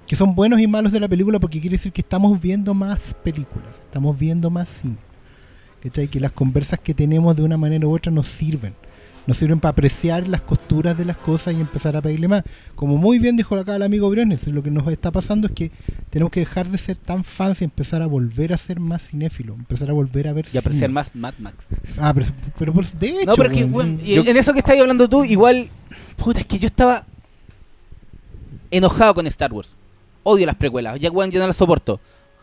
que 0.07 0.17
son 0.17 0.35
buenos 0.35 0.61
y 0.61 0.67
malos 0.67 0.93
de 0.93 1.01
la 1.01 1.09
película 1.09 1.39
porque 1.39 1.61
quiere 1.61 1.77
decir 1.77 1.93
que 1.93 2.03
estamos 2.03 2.41
viendo 2.41 2.75
más 2.75 3.15
películas, 3.25 3.79
estamos 3.83 4.19
viendo 4.19 4.51
más 4.51 4.69
cine. 4.69 4.97
¿Cachai? 5.83 6.09
Que 6.09 6.21
las 6.21 6.33
conversas 6.33 6.79
que 6.79 6.95
tenemos 6.95 7.37
de 7.37 7.43
una 7.43 7.57
manera 7.59 7.87
u 7.87 7.95
otra 7.95 8.11
nos 8.11 8.27
sirven. 8.27 8.75
Nos 9.27 9.39
sirven 9.39 9.59
para 9.61 9.71
apreciar 9.71 10.29
las 10.29 10.43
costuras 10.43 10.97
de 10.99 11.07
las 11.07 11.17
cosas 11.17 11.55
y 11.55 11.61
empezar 11.61 11.97
a 11.97 12.03
pedirle 12.03 12.29
más. 12.29 12.43
Como 12.75 12.99
muy 12.99 13.19
bien 13.19 13.37
dijo 13.39 13.57
acá 13.57 13.77
el 13.77 13.83
amigo 13.83 14.11
Briones, 14.11 14.47
lo 14.49 14.63
que 14.63 14.71
nos 14.71 14.87
está 14.89 15.11
pasando 15.11 15.47
es 15.47 15.53
que 15.55 15.71
tenemos 16.11 16.31
que 16.31 16.41
dejar 16.41 16.69
de 16.69 16.77
ser 16.77 16.97
tan 16.99 17.25
fans 17.25 17.63
y 17.63 17.65
empezar 17.65 18.03
a 18.03 18.07
volver 18.07 18.53
a 18.53 18.59
ser 18.59 18.81
más 18.81 19.03
cinéfilo, 19.09 19.55
empezar 19.55 19.89
a 19.89 19.95
volver 19.95 20.29
a 20.29 20.35
ver 20.35 20.45
Y 20.53 20.59
apreciar 20.59 20.89
cine. 20.89 20.95
más 20.95 21.15
Mad 21.15 21.35
Max. 21.39 21.57
Ah, 21.99 22.13
pero, 22.59 22.73
de 22.99 23.07
hecho, 23.09 23.25
No, 23.27 23.35
pero 23.35 23.51
es 23.51 23.57
que, 23.59 23.65
weón, 23.65 23.73
weón, 23.95 24.01
sí. 24.01 24.13
y 24.13 24.29
en 24.29 24.37
eso 24.37 24.53
que 24.53 24.59
estáis 24.59 24.81
hablando 24.81 25.09
tú, 25.09 25.25
igual. 25.25 25.69
Puta, 26.17 26.41
es 26.41 26.47
que 26.47 26.59
yo 26.59 26.67
estaba 26.67 27.07
enojado 28.71 29.15
con 29.15 29.27
Star 29.27 29.53
Wars. 29.53 29.75
Odio 30.25 30.47
las 30.47 30.57
precuelas. 30.57 30.99
Ya, 30.99 31.11
weón, 31.11 31.31
yo 31.31 31.41
no 31.41 31.47
las 31.47 31.57
soporto. 31.57 32.01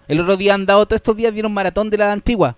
El 0.07 0.19
otro 0.21 0.37
día 0.37 0.53
han 0.53 0.65
dado, 0.65 0.85
todos 0.85 0.97
estos 0.97 1.17
días 1.17 1.33
vieron 1.33 1.53
maratón 1.53 1.89
de 1.89 1.97
la 1.97 2.11
antigua. 2.11 2.55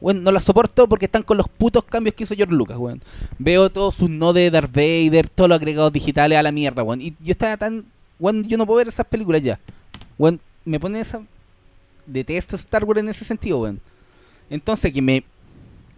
Bueno, 0.00 0.20
no 0.20 0.30
las 0.30 0.44
soporto 0.44 0.88
porque 0.88 1.06
están 1.06 1.24
con 1.24 1.36
los 1.36 1.48
putos 1.48 1.82
cambios 1.84 2.14
que 2.14 2.22
hizo 2.22 2.34
George 2.34 2.54
Lucas, 2.54 2.76
weón. 2.76 3.02
Veo 3.38 3.68
todos 3.68 3.96
sus 3.96 4.08
no 4.08 4.32
de 4.32 4.50
Darth 4.50 4.72
Vader, 4.72 5.28
todos 5.28 5.48
los 5.48 5.56
agregados 5.56 5.92
digitales 5.92 6.38
a 6.38 6.42
la 6.42 6.52
mierda, 6.52 6.84
weón. 6.84 7.00
Y 7.00 7.16
yo 7.20 7.32
estaba 7.32 7.56
tan. 7.56 7.84
Weón, 8.20 8.44
yo 8.44 8.56
no 8.56 8.66
puedo 8.66 8.78
ver 8.78 8.88
esas 8.88 9.06
películas 9.06 9.42
ya. 9.42 9.58
Weón, 10.16 10.40
me 10.64 10.78
pone 10.78 11.00
esa. 11.00 11.22
Detesto 12.06 12.56
Star 12.56 12.84
Wars 12.84 13.00
en 13.00 13.08
ese 13.08 13.24
sentido, 13.24 13.60
weón. 13.60 13.80
Entonces, 14.50 14.92
que 14.92 15.02
me 15.02 15.24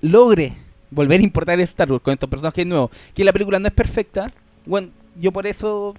logre 0.00 0.56
volver 0.90 1.20
a 1.20 1.24
importar 1.24 1.60
Star 1.60 1.90
Wars 1.90 2.02
con 2.02 2.12
estos 2.12 2.28
personajes 2.28 2.66
nuevos, 2.66 2.90
que 3.14 3.24
la 3.24 3.32
película 3.32 3.58
no 3.58 3.68
es 3.68 3.74
perfecta, 3.74 4.32
bueno, 4.66 4.88
yo 5.18 5.32
por 5.32 5.46
eso 5.46 5.94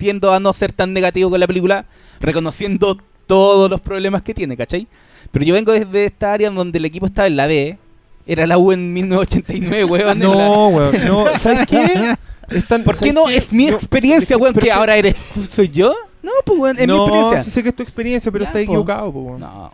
tiendo 0.00 0.32
a 0.32 0.40
no 0.40 0.52
ser 0.54 0.72
tan 0.72 0.92
negativo 0.94 1.28
con 1.30 1.38
la 1.38 1.46
película, 1.46 1.84
reconociendo 2.20 2.98
todos 3.26 3.70
los 3.70 3.80
problemas 3.80 4.22
que 4.22 4.34
tiene, 4.34 4.56
¿cachai? 4.56 4.88
Pero 5.30 5.44
yo 5.44 5.54
vengo 5.54 5.70
desde 5.72 6.06
esta 6.06 6.32
área 6.32 6.50
donde 6.50 6.78
el 6.78 6.86
equipo 6.86 7.04
estaba 7.06 7.28
en 7.28 7.36
la 7.36 7.46
B, 7.46 7.78
era 8.26 8.46
la 8.46 8.56
U 8.58 8.72
en 8.72 8.92
1989, 8.92 9.84
weón. 9.90 10.10
en 10.10 10.18
la- 10.20 10.34
No, 10.34 10.68
weón, 10.68 10.94
no, 11.06 11.24
¿sabes 11.38 11.66
qué? 11.68 12.16
Están- 12.48 12.82
¿Por 12.82 12.94
qué 12.94 13.10
¿sabes 13.10 13.14
no? 13.14 13.26
qué? 13.26 13.36
Es 13.36 13.52
mi 13.52 13.68
experiencia, 13.68 14.36
weón, 14.38 14.54
que 14.54 14.72
ahora 14.72 14.96
eres 14.96 15.14
tú, 15.34 15.44
soy 15.44 15.68
yo. 15.68 15.94
No, 16.22 16.32
pues 16.44 16.58
weón, 16.58 16.76
es 16.76 16.82
mi 16.82 16.86
no, 16.88 17.04
experiencia. 17.06 17.42
sí 17.44 17.50
sé 17.50 17.62
que 17.62 17.68
es 17.68 17.76
tu 17.76 17.82
experiencia, 17.82 18.32
pero 18.32 18.44
Ya, 18.44 18.48
está 18.48 18.58
po. 18.58 18.64
equivocado, 18.64 19.08
weón. 19.10 19.40
No, 19.40 19.72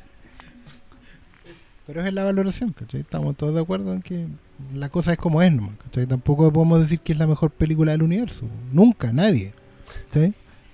Pero 1.86 2.04
es 2.04 2.12
la 2.12 2.24
valoración, 2.24 2.72
¿cachai? 2.72 3.00
Estamos 3.00 3.36
todos 3.36 3.54
de 3.54 3.60
acuerdo 3.60 3.92
en 3.94 4.02
que 4.02 4.26
la 4.74 4.88
cosa 4.88 5.12
es 5.12 5.18
como 5.18 5.40
es, 5.40 5.54
nomás, 5.54 5.76
¿cachai? 5.84 6.04
Tampoco 6.06 6.52
podemos 6.52 6.80
decir 6.80 6.98
que 7.00 7.12
es 7.12 7.18
la 7.18 7.26
mejor 7.28 7.50
película 7.50 7.92
del 7.92 8.02
universo. 8.02 8.42
Nunca, 8.72 9.12
nadie. 9.12 9.52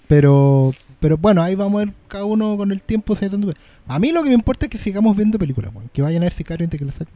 Pero, 0.09 0.75
pero 1.01 1.17
bueno, 1.17 1.43
ahí 1.43 1.55
vamos 1.55 1.81
a 1.83 1.85
ver 1.87 1.95
cada 2.09 2.25
uno 2.25 2.57
con 2.57 2.71
el 2.73 2.83
tiempo. 2.83 3.15
tanto- 3.17 3.53
A 3.89 3.99
mí 3.99 4.13
lo 4.13 4.23
que 4.23 4.29
me 4.29 4.35
importa 4.35 4.67
es 4.67 4.71
que 4.71 4.79
sigamos 4.79 5.17
viendo 5.17 5.39
películas, 5.39 5.73
que 5.93 6.03
vayan 6.03 6.23
a 6.23 6.27
ver 6.27 6.33
Sicario 6.33 6.65
antes 6.65 6.79
que 6.79 6.85
la 6.87 6.93
saquen. 6.93 7.15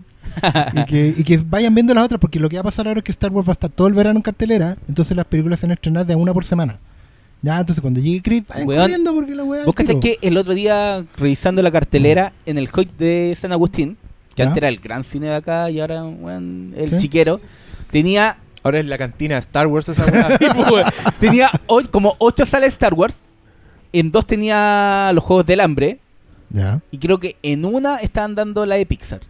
y, 0.74 0.84
que, 0.86 1.14
y 1.18 1.24
que 1.24 1.36
vayan 1.38 1.74
viendo 1.74 1.94
las 1.94 2.04
otras, 2.04 2.20
porque 2.20 2.40
lo 2.40 2.48
que 2.48 2.56
va 2.56 2.60
a 2.60 2.64
pasar 2.64 2.88
ahora 2.88 2.98
es 3.00 3.04
que 3.04 3.12
Star 3.12 3.30
Wars 3.32 3.46
va 3.46 3.52
a 3.52 3.54
estar 3.54 3.70
todo 3.70 3.86
el 3.86 3.94
verano 3.94 4.18
en 4.18 4.22
cartelera, 4.22 4.76
entonces 4.88 5.16
las 5.16 5.26
películas 5.26 5.60
se 5.60 5.66
van 5.66 5.72
a 5.72 5.74
estrenar 5.74 6.06
de 6.06 6.14
una 6.14 6.32
por 6.32 6.44
semana. 6.44 6.78
Ya, 7.42 7.60
entonces 7.60 7.80
cuando 7.82 8.00
llegue 8.00 8.22
Creed, 8.22 8.44
vayan 8.48 8.66
Weón, 8.66 8.80
corriendo 8.82 9.14
porque 9.14 9.34
la 9.34 9.44
weá. 9.44 9.64
Vos 9.66 9.74
que 9.74 10.18
el 10.22 10.36
otro 10.36 10.54
día, 10.54 11.04
revisando 11.18 11.62
la 11.62 11.70
cartelera 11.70 12.32
en 12.46 12.58
el 12.58 12.68
Hoyt 12.72 12.90
de 12.98 13.36
San 13.38 13.52
Agustín, 13.52 13.96
que 14.34 14.42
Ya. 14.42 14.44
antes 14.48 14.56
era 14.56 14.68
el 14.68 14.78
gran 14.78 15.04
cine 15.04 15.26
de 15.26 15.34
acá 15.36 15.70
y 15.70 15.78
ahora 15.80 16.04
weón, 16.04 16.72
el 16.76 16.88
Sí. 16.90 16.96
chiquero, 16.96 17.40
tenía, 17.90 18.38
Ahora 18.66 18.80
es 18.80 18.86
la 18.86 18.98
cantina 18.98 19.34
de 19.36 19.38
Star 19.40 19.68
Wars 19.68 19.88
esa 19.88 20.04
weá. 20.06 20.92
tenía 21.20 21.48
o- 21.68 21.82
como 21.88 22.16
ocho 22.18 22.44
salas 22.46 22.62
de 22.70 22.72
Star 22.72 22.94
Wars, 22.94 23.14
en 23.92 24.10
dos 24.10 24.26
tenía 24.26 25.10
los 25.14 25.22
Juegos 25.22 25.46
del 25.46 25.60
Hambre, 25.60 26.00
Ya. 26.50 26.80
y 26.90 26.98
creo 26.98 27.20
que 27.20 27.36
en 27.44 27.64
una 27.64 27.98
estaban 27.98 28.34
dando 28.34 28.66
la 28.66 28.74
de 28.74 28.84
Pixar. 28.84 29.20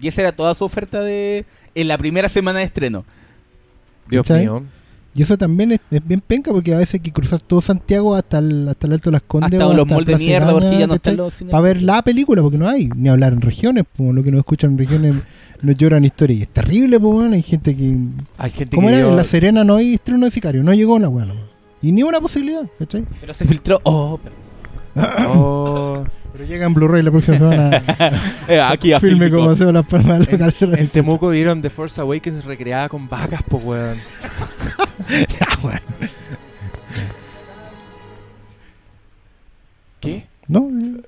Y 0.00 0.06
esa 0.06 0.20
era 0.20 0.30
toda 0.32 0.54
su 0.54 0.64
oferta 0.64 1.00
de 1.00 1.44
en 1.74 1.88
la 1.88 1.98
primera 1.98 2.28
semana 2.28 2.60
de 2.60 2.66
estreno. 2.66 3.04
Dios 4.08 4.22
¿Cachai? 4.26 4.42
mío. 4.42 4.62
Y 5.16 5.22
eso 5.22 5.36
también 5.36 5.72
es, 5.72 5.80
es 5.90 6.06
bien 6.06 6.20
penca 6.20 6.50
porque 6.52 6.74
a 6.74 6.78
veces 6.78 6.94
hay 6.94 7.00
que 7.00 7.12
cruzar 7.12 7.40
todo 7.40 7.60
Santiago 7.60 8.14
hasta 8.16 8.38
el, 8.38 8.68
hasta 8.68 8.86
el 8.88 8.92
Alto 8.94 9.10
de 9.10 9.12
las 9.12 9.22
Condes 9.22 9.52
Hasta 9.60 9.66
o 9.66 9.74
los 9.74 9.86
de 10.06 10.16
mierda, 10.16 10.46
Gaña, 10.46 10.52
porque 10.60 10.78
ya 10.78 10.86
no 10.88 10.94
¿cachai? 10.94 11.12
están 11.12 11.16
los 11.16 11.34
cines. 11.34 11.52
Para 11.52 11.62
ver 11.62 11.82
la 11.82 12.02
película, 12.02 12.42
porque 12.42 12.58
no 12.58 12.68
hay, 12.68 12.88
ni 12.96 13.08
hablar 13.08 13.32
en 13.32 13.40
regiones, 13.40 13.84
como 13.96 14.12
lo 14.12 14.22
que 14.24 14.30
nos 14.32 14.40
escuchan 14.40 14.72
en 14.72 14.78
regiones 14.78 15.14
nos 15.64 15.76
lloran 15.76 16.04
historia. 16.04 16.36
Y 16.38 16.42
es 16.42 16.48
terrible, 16.48 16.98
pues, 17.00 17.12
bueno, 17.14 17.34
hay 17.34 17.42
gente 17.42 17.76
que... 17.76 17.96
Hay 18.38 18.50
gente 18.50 18.76
¿Cómo 18.76 18.88
que 18.88 18.94
era? 18.94 19.08
En 19.08 19.16
La 19.16 19.24
Serena 19.24 19.64
no 19.64 19.76
hay 19.76 19.94
estreno 19.94 20.24
de 20.26 20.30
Sicario, 20.30 20.62
no 20.62 20.72
llegó 20.74 20.96
weá 20.96 21.24
nomás. 21.26 21.44
Y 21.82 21.92
ni 21.92 22.02
una 22.02 22.20
posibilidad, 22.20 22.62
¿cachai? 22.78 23.04
Pero 23.20 23.34
se 23.34 23.44
filtró. 23.44 23.80
Oh, 23.84 24.18
pero- 24.22 24.36
Oh, 25.34 26.04
Pero 26.32 26.44
llega 26.44 26.66
en 26.66 26.74
Blu-ray 26.74 27.02
la 27.02 27.10
próxima 27.10 27.38
semana. 27.38 27.82
Eh, 28.48 28.60
aquí 28.60 28.92
a 28.92 29.00
filme 29.00 29.30
como 29.30 29.50
hacemos 29.50 29.72
las 29.74 29.86
palmas 29.86 30.26
de 30.26 30.38
la 30.38 30.52
en, 30.60 30.78
en 30.78 30.88
Temuco 30.88 31.30
vieron 31.30 31.60
The 31.62 31.70
Force 31.70 32.00
Awakens 32.00 32.44
recreada 32.44 32.88
con 32.88 33.08
vacas, 33.08 33.42
po 33.42 33.56
weón. 33.58 33.98
Ya, 35.08 35.48
weón. 35.62 35.80
¿Qué? 40.00 40.26
No, 40.48 40.68
eh, 40.70 41.02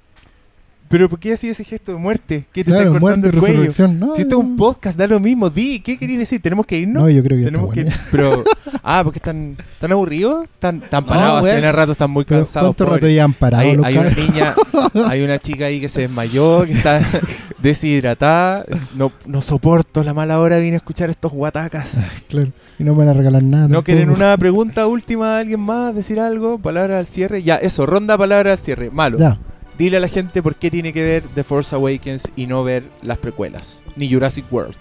¿Pero 0.88 1.08
por 1.08 1.18
qué 1.18 1.32
hacía 1.32 1.50
ese 1.50 1.64
gesto 1.64 1.92
de 1.92 1.98
muerte? 1.98 2.46
¿Qué 2.52 2.62
te 2.62 2.70
claro, 2.70 2.88
está 2.88 3.00
muerte, 3.00 3.20
cortando 3.30 3.46
el 3.48 3.54
cuello? 3.56 3.88
No, 3.94 4.14
Si 4.14 4.22
esto 4.22 4.38
es 4.38 4.44
un 4.44 4.50
no. 4.52 4.56
podcast, 4.56 4.98
da 4.98 5.06
lo 5.06 5.18
mismo. 5.18 5.50
Di, 5.50 5.80
¿qué 5.80 5.98
querías 5.98 6.20
decir? 6.20 6.40
¿Tenemos 6.40 6.64
que 6.66 6.78
irnos? 6.78 7.02
No, 7.02 7.10
yo 7.10 7.22
creo 7.22 7.38
que 7.38 7.44
Tenemos 7.44 7.72
que 7.72 7.82
bueno. 7.84 7.96
Pero, 8.10 8.44
ah, 8.82 9.00
porque 9.02 9.18
están, 9.18 9.56
están 9.74 9.92
aburridos, 9.92 10.44
están, 10.44 10.82
están 10.82 11.04
No, 11.04 11.08
parados, 11.08 11.42
weón. 11.42 11.56
hace 11.56 11.72
rato 11.72 11.92
están 11.92 12.10
muy 12.10 12.24
Pero 12.24 12.40
cansados. 12.40 12.68
¿Cuánto 12.68 12.84
pobres. 12.84 13.02
rato 13.02 13.56
hay, 13.56 13.78
hay 13.82 13.98
una 13.98 14.10
niña, 14.10 14.54
hay 15.08 15.22
una 15.22 15.38
chica 15.38 15.66
ahí 15.66 15.80
que 15.80 15.88
se 15.88 16.02
desmayó, 16.02 16.64
que 16.64 16.72
está 16.72 17.00
deshidratada. 17.58 18.64
No, 18.94 19.12
no 19.26 19.42
soporto 19.42 20.02
la 20.04 20.14
mala 20.14 20.38
hora, 20.38 20.58
vine 20.58 20.74
a 20.74 20.78
escuchar 20.78 21.10
estos 21.10 21.32
guatacas. 21.32 21.98
Claro, 22.28 22.52
y 22.78 22.84
no 22.84 22.92
me 22.92 22.98
van 23.00 23.08
a 23.08 23.12
regalar 23.14 23.42
nada. 23.42 23.68
¿No 23.68 23.82
quieren 23.82 24.10
una 24.10 24.36
pregunta 24.36 24.86
última? 24.86 25.38
¿Alguien 25.38 25.60
más? 25.60 25.94
¿Decir 25.94 26.20
algo? 26.20 26.58
¿Palabra 26.58 26.98
al 26.98 27.06
cierre? 27.06 27.42
Ya, 27.42 27.56
eso, 27.56 27.86
ronda 27.86 28.16
palabra 28.16 28.52
al 28.52 28.58
cierre. 28.58 28.90
Malo. 28.90 29.18
Ya. 29.18 29.38
Dile 29.78 29.98
a 29.98 30.00
la 30.00 30.08
gente 30.08 30.42
por 30.42 30.56
qué 30.56 30.70
tiene 30.70 30.92
que 30.92 31.02
ver 31.02 31.24
The 31.34 31.44
Force 31.44 31.74
Awakens 31.74 32.32
y 32.34 32.46
no 32.46 32.64
ver 32.64 32.84
las 33.02 33.18
precuelas, 33.18 33.82
ni 33.94 34.10
Jurassic 34.10 34.50
World. 34.50 34.74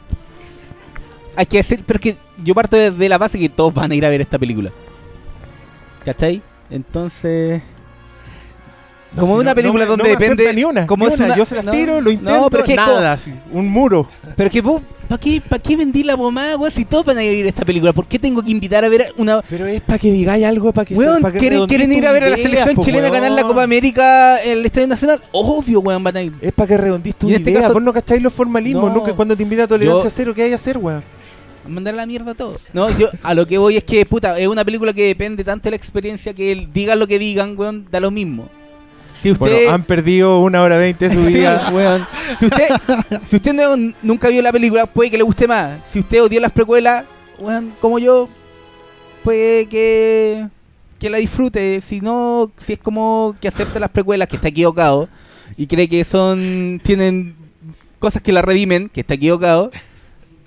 Hay 1.35 1.45
que 1.45 1.57
decir, 1.57 1.83
pero 1.85 1.97
es 1.97 2.01
que 2.01 2.17
yo 2.43 2.55
parto 2.55 2.77
de, 2.77 3.09
la 3.09 3.17
base 3.17 3.37
que 3.37 3.49
todos 3.49 3.73
van 3.73 3.91
a 3.91 3.95
ir 3.95 4.05
a 4.05 4.09
ver 4.09 4.21
esta 4.21 4.39
película. 4.39 4.71
¿Cachai? 6.05 6.41
Entonces. 6.69 7.61
Como 9.21 9.33
si 9.35 9.39
una 9.41 9.51
no- 9.51 9.55
película 9.55 9.85
no 9.85 9.91
donde 9.91 10.03
no 10.13 10.19
depende. 10.19 10.53
ni 10.53 10.63
una, 10.63 10.85
como 10.87 11.05
ni 11.07 11.13
es 11.13 11.19
una. 11.19 11.25
una- 11.27 11.35
yo 11.37 11.45
se 11.45 11.55
las 11.55 11.65
no, 11.65 11.71
tiro, 11.71 12.01
lo 12.01 12.11
intento, 12.11 12.33
no, 12.41 12.49
pero 12.49 12.63
es 12.63 12.69
que 12.69 12.75
nada, 12.75 13.13
así, 13.13 13.31
un 13.51 13.67
muro. 13.67 14.07
Pero 14.35 14.49
que 14.49 14.61
vos, 14.61 14.81
¿para 15.07 15.19
qué, 15.19 15.41
pa' 15.47 15.59
qué 15.59 15.75
vendí 15.77 16.03
la 16.03 16.17
pomada, 16.17 16.57
weón? 16.57 16.71
Si 16.71 16.83
todos 16.85 17.05
van 17.05 17.17
a 17.17 17.23
ir 17.23 17.45
a 17.45 17.49
esta 17.49 17.63
película, 17.65 17.93
¿por 17.93 18.07
qué 18.07 18.19
tengo 18.19 18.41
que 18.43 18.51
invitar 18.51 18.83
a 18.83 18.89
ver 18.89 19.13
una. 19.17 19.41
Pero 19.49 19.65
es 19.65 19.81
para 19.81 19.97
que 19.99 20.11
digáis 20.11 20.45
algo, 20.45 20.73
para 20.73 20.85
que 20.85 20.95
Weón, 20.95 21.21
pa' 21.21 21.31
que 21.31 21.39
¿quieren, 21.39 21.65
quieren 21.65 21.91
ir 21.93 22.05
a 22.07 22.11
ver 22.11 22.23
a 22.25 22.29
la 22.29 22.37
selección 22.37 22.75
po, 22.75 22.83
chilena 22.83 23.09
ganar 23.09 23.31
la. 23.31 23.43
Copa 23.43 23.63
América 23.63 24.41
en 24.43 24.59
el 24.59 24.65
Estadio 24.65 24.87
Nacional? 24.87 25.21
Obvio, 25.31 25.79
weón, 25.79 26.03
van 26.03 26.17
a 26.17 26.21
ir. 26.23 26.33
Es 26.41 26.51
para 26.51 26.67
que 26.67 26.77
redondís 26.77 27.15
tu 27.15 27.27
Y 27.29 27.35
en 27.35 27.37
este 27.37 27.51
idea. 27.51 27.61
caso- 27.61 27.73
Vos 27.73 27.83
no 27.83 27.93
cacháis 27.93 28.21
los 28.21 28.33
formalismos, 28.33 28.89
No. 28.89 28.95
nunca 28.97 29.13
cuando 29.13 29.35
te 29.37 29.43
invita 29.43 29.63
a 29.63 29.67
tolerancia 29.67 30.03
Yo- 30.05 30.09
cero, 30.15 30.33
¿qué 30.35 30.43
hay 30.43 30.49
que 30.49 30.55
hacer, 30.55 30.77
weón? 30.77 31.03
A 31.63 31.69
mandar 31.69 31.93
a 31.95 31.97
la 31.97 32.05
mierda 32.05 32.31
a 32.31 32.35
todo. 32.35 32.57
No, 32.73 32.95
yo 32.97 33.09
a 33.23 33.33
lo 33.33 33.47
que 33.47 33.57
voy 33.57 33.77
es 33.77 33.83
que, 33.83 34.05
puta, 34.05 34.37
es 34.39 34.47
una 34.47 34.63
película 34.63 34.93
que 34.93 35.07
depende 35.07 35.43
tanto 35.43 35.63
de 35.63 35.71
la 35.71 35.75
experiencia 35.77 36.31
que 36.33 36.51
el- 36.51 36.71
digan 36.71 36.99
lo 36.99 37.07
que 37.07 37.17
digan, 37.17 37.55
weón, 37.57 37.87
da 37.89 37.99
lo 37.99 38.11
mismo. 38.11 38.47
Si 39.21 39.31
usted. 39.31 39.39
Bueno, 39.39 39.71
han 39.73 39.83
perdido 39.83 40.39
una 40.39 40.61
hora 40.61 40.77
veinte 40.77 41.09
de 41.09 41.15
su 41.15 41.21
vida. 41.25 42.07
Si 42.39 42.45
usted, 42.45 42.67
si 43.25 43.35
usted 43.37 43.53
no- 43.53 43.93
nunca 44.01 44.29
vio 44.29 44.41
la 44.41 44.51
película, 44.51 44.85
puede 44.85 45.11
que 45.11 45.17
le 45.17 45.23
guste 45.23 45.47
más. 45.47 45.79
Si 45.91 45.99
usted 45.99 46.21
odió 46.23 46.39
las 46.39 46.51
precuelas, 46.51 47.05
weón, 47.39 47.71
como 47.81 47.97
yo, 47.99 48.29
puede 49.23 49.67
que, 49.67 50.47
que 50.99 51.09
la 51.09 51.17
disfrute. 51.17 51.81
Si 51.81 52.01
no, 52.01 52.51
si 52.57 52.73
es 52.73 52.79
como 52.79 53.35
que 53.41 53.47
acepta 53.47 53.79
las 53.79 53.89
precuelas, 53.89 54.27
que 54.27 54.35
está 54.35 54.49
equivocado, 54.49 55.09
y 55.57 55.67
cree 55.67 55.87
que 55.89 56.03
son 56.03 56.79
tienen 56.83 57.35
cosas 57.99 58.21
que 58.21 58.31
la 58.31 58.41
redimen, 58.41 58.89
que 58.89 59.01
está 59.01 59.15
equivocado, 59.15 59.71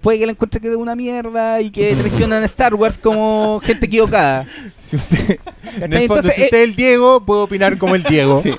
puede 0.00 0.18
que 0.18 0.26
la 0.26 0.32
encuentre 0.32 0.60
que 0.60 0.68
es 0.68 0.76
una 0.76 0.94
mierda 0.94 1.60
y 1.60 1.70
que 1.70 1.94
traicionan 1.94 2.42
a 2.42 2.46
Star 2.46 2.74
Wars 2.74 2.98
como 2.98 3.60
gente 3.64 3.86
equivocada. 3.86 4.46
Si 4.76 4.96
usted, 4.96 5.38
en 5.80 5.92
el 5.92 6.06
fondo, 6.06 6.14
Entonces, 6.16 6.34
si 6.34 6.44
usted 6.44 6.58
es 6.62 6.68
el 6.68 6.76
Diego, 6.76 7.24
puedo 7.24 7.44
opinar 7.44 7.76
como 7.78 7.94
el 7.94 8.02
Diego. 8.04 8.42
Sí. 8.44 8.52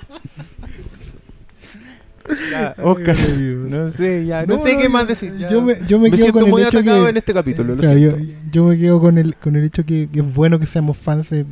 Ya, 2.52 2.76
Oscar, 2.84 3.18
no 3.18 3.90
sé, 3.90 4.26
ya, 4.26 4.46
no, 4.46 4.56
No, 4.58 4.64
sé 4.64 4.74
no, 4.74 4.78
qué 4.78 4.84
yo- 4.84 4.90
más 4.92 5.08
decir. 5.08 5.34
ya. 5.40 5.48
yo 5.48 5.62
me- 5.64 5.76
yo 5.88 5.98
me 6.00 6.10
quedo 6.12 6.18
siento 6.18 6.34
con 6.34 6.46
el 6.46 6.52
muy 6.52 6.62
hecho 6.62 6.78
atacado 6.78 7.04
que- 7.06 7.10
en 7.10 7.18
este 7.18 7.34
capítulo. 7.34 7.76
lo 7.76 7.82
Claro, 7.82 7.98
yo, 8.52 8.64
me 8.66 8.78
quedo 8.78 9.00
con 9.00 9.18
el, 9.18 9.36
con 9.36 9.56
el 9.56 9.64
hecho 9.64 9.84
que, 9.84 10.08
que 10.12 10.20
es 10.20 10.34
bueno 10.36 10.60
que 10.60 10.68
seamos 10.68 10.96
fans 10.98 11.32
de 11.32 11.44
No 11.44 11.50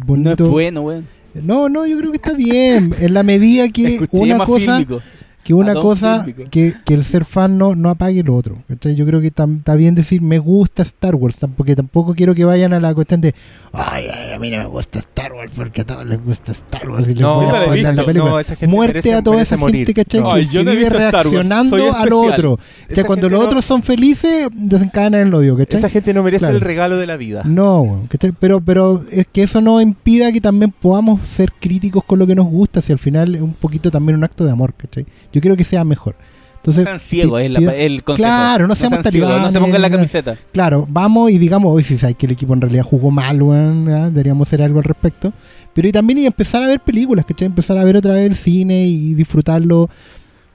es 0.00 0.06
bonito. 0.06 0.50
bueno, 0.50 0.80
weón. 0.82 1.06
No, 1.34 1.68
no, 1.68 1.86
yo 1.86 1.98
creo 1.98 2.10
que 2.10 2.16
está 2.16 2.32
bien. 2.32 2.92
En 2.98 3.14
la 3.14 3.22
medida 3.22 3.68
que 3.68 3.94
Escuché 3.94 4.16
una 4.34 4.38
cosa, 4.44 4.78
fílmico. 4.78 5.00
Que 5.48 5.54
una 5.54 5.74
cosa, 5.74 6.26
que, 6.50 6.74
que 6.84 6.94
el 6.94 7.04
ser 7.04 7.24
fan 7.24 7.56
no, 7.58 7.74
no 7.74 7.88
apague 7.88 8.22
lo 8.22 8.36
otro. 8.36 8.58
¿cachai? 8.68 8.94
Yo 8.94 9.06
creo 9.06 9.20
que 9.20 9.32
tam- 9.34 9.58
está 9.58 9.74
bien 9.74 9.94
decir 9.94 10.20
me 10.20 10.38
gusta 10.38 10.82
Star 10.82 11.14
Wars, 11.14 11.38
porque 11.56 11.74
tampoco 11.74 12.14
quiero 12.14 12.34
que 12.34 12.44
vayan 12.44 12.72
a 12.74 12.80
la 12.80 12.94
cuestión 12.94 13.20
de 13.20 13.34
ay, 13.72 14.04
ay, 14.12 14.32
a 14.32 14.38
mí 14.38 14.50
no 14.50 14.58
me 14.58 14.66
gusta 14.66 14.98
Star 14.98 15.32
Wars 15.32 15.50
porque 15.56 15.80
a 15.80 15.84
todos 15.86 16.04
les 16.06 16.22
gusta 16.24 16.52
Star 16.52 16.88
Wars 16.90 17.06
y 17.08 17.12
les 17.14 17.20
No, 17.20 17.36
voy 17.36 17.46
a 17.46 17.48
no 17.82 17.92
la 17.92 18.04
película. 18.04 18.30
No, 18.32 18.38
esa 18.38 18.56
gente 18.56 18.74
Muerte 18.74 18.98
merece- 18.98 19.14
a 19.14 19.22
toda 19.22 19.40
esa 19.42 19.56
morir. 19.56 19.86
gente, 19.86 19.94
¿cachai? 19.94 20.20
No, 20.20 20.34
que, 20.34 20.46
yo 20.46 20.64
que 20.64 20.70
vive 20.70 20.90
reaccionando 20.90 21.76
a 21.94 22.06
lo 22.06 22.20
otro. 22.20 22.52
O 22.54 22.94
sea, 22.94 23.04
cuando 23.04 23.28
los 23.28 23.40
no- 23.40 23.46
otros 23.46 23.64
son 23.64 23.82
felices, 23.82 24.48
desencadenan 24.52 25.28
el 25.28 25.34
odio, 25.34 25.56
¿cachai? 25.56 25.78
Esa 25.78 25.88
gente 25.88 26.12
no 26.12 26.22
merece 26.22 26.40
Claro. 26.40 26.56
el 26.56 26.60
regalo 26.60 26.96
de 26.98 27.06
la 27.06 27.16
vida. 27.16 27.42
No, 27.44 28.02
¿cachai? 28.10 28.32
pero, 28.38 28.60
pero 28.60 29.00
es 29.12 29.26
que 29.32 29.42
eso 29.42 29.60
no 29.60 29.80
impida 29.80 30.30
que 30.32 30.40
también 30.40 30.72
podamos 30.78 31.26
ser 31.26 31.52
críticos 31.58 32.04
con 32.04 32.18
lo 32.18 32.26
que 32.26 32.34
nos 32.34 32.46
gusta, 32.46 32.80
si 32.82 32.92
al 32.92 32.98
final 32.98 33.34
es 33.34 33.40
un 33.40 33.54
poquito 33.54 33.90
también 33.90 34.16
un 34.18 34.24
acto 34.24 34.44
de 34.44 34.50
amor, 34.50 34.74
¿cachai? 34.74 35.06
Yo 35.32 35.37
quiero 35.40 35.56
que 35.56 35.64
sea 35.64 35.84
mejor. 35.84 36.16
Entonces, 36.56 36.84
No 36.84 36.90
sean 36.90 37.00
ciegos, 37.00 37.40
es 37.40 37.56
el 37.56 38.02
consejo. 38.02 38.26
Claro, 38.26 38.66
no 38.66 38.74
seamos 38.74 39.00
ciegos, 39.08 39.30
No 39.30 39.36
se 39.36 39.42
talibanes, 39.42 39.58
pongan 39.58 39.82
la 39.82 39.90
camiseta. 39.90 40.36
Claro, 40.52 40.86
vamos 40.88 41.30
y 41.30 41.38
digamos, 41.38 41.72
hoy 41.72 41.82
si 41.82 41.96
sabes 41.96 42.16
que 42.16 42.26
el 42.26 42.32
equipo 42.32 42.52
en 42.52 42.60
realidad 42.60 42.82
jugó 42.82 43.10
mal, 43.10 43.40
weón, 43.40 43.84
¿verdad? 43.84 44.10
deberíamos 44.10 44.48
hacer 44.48 44.62
algo 44.62 44.78
al 44.78 44.84
respecto. 44.84 45.32
Pero 45.72 45.88
y 45.88 45.92
también 45.92 46.18
y 46.18 46.26
empezar 46.26 46.62
a 46.62 46.66
ver 46.66 46.80
películas, 46.80 47.24
¿cachai? 47.24 47.46
Empezar 47.46 47.78
a 47.78 47.84
ver 47.84 47.96
otra 47.96 48.14
vez 48.14 48.26
el 48.26 48.34
cine 48.34 48.86
y, 48.86 49.14
disfrutarlo 49.14 49.88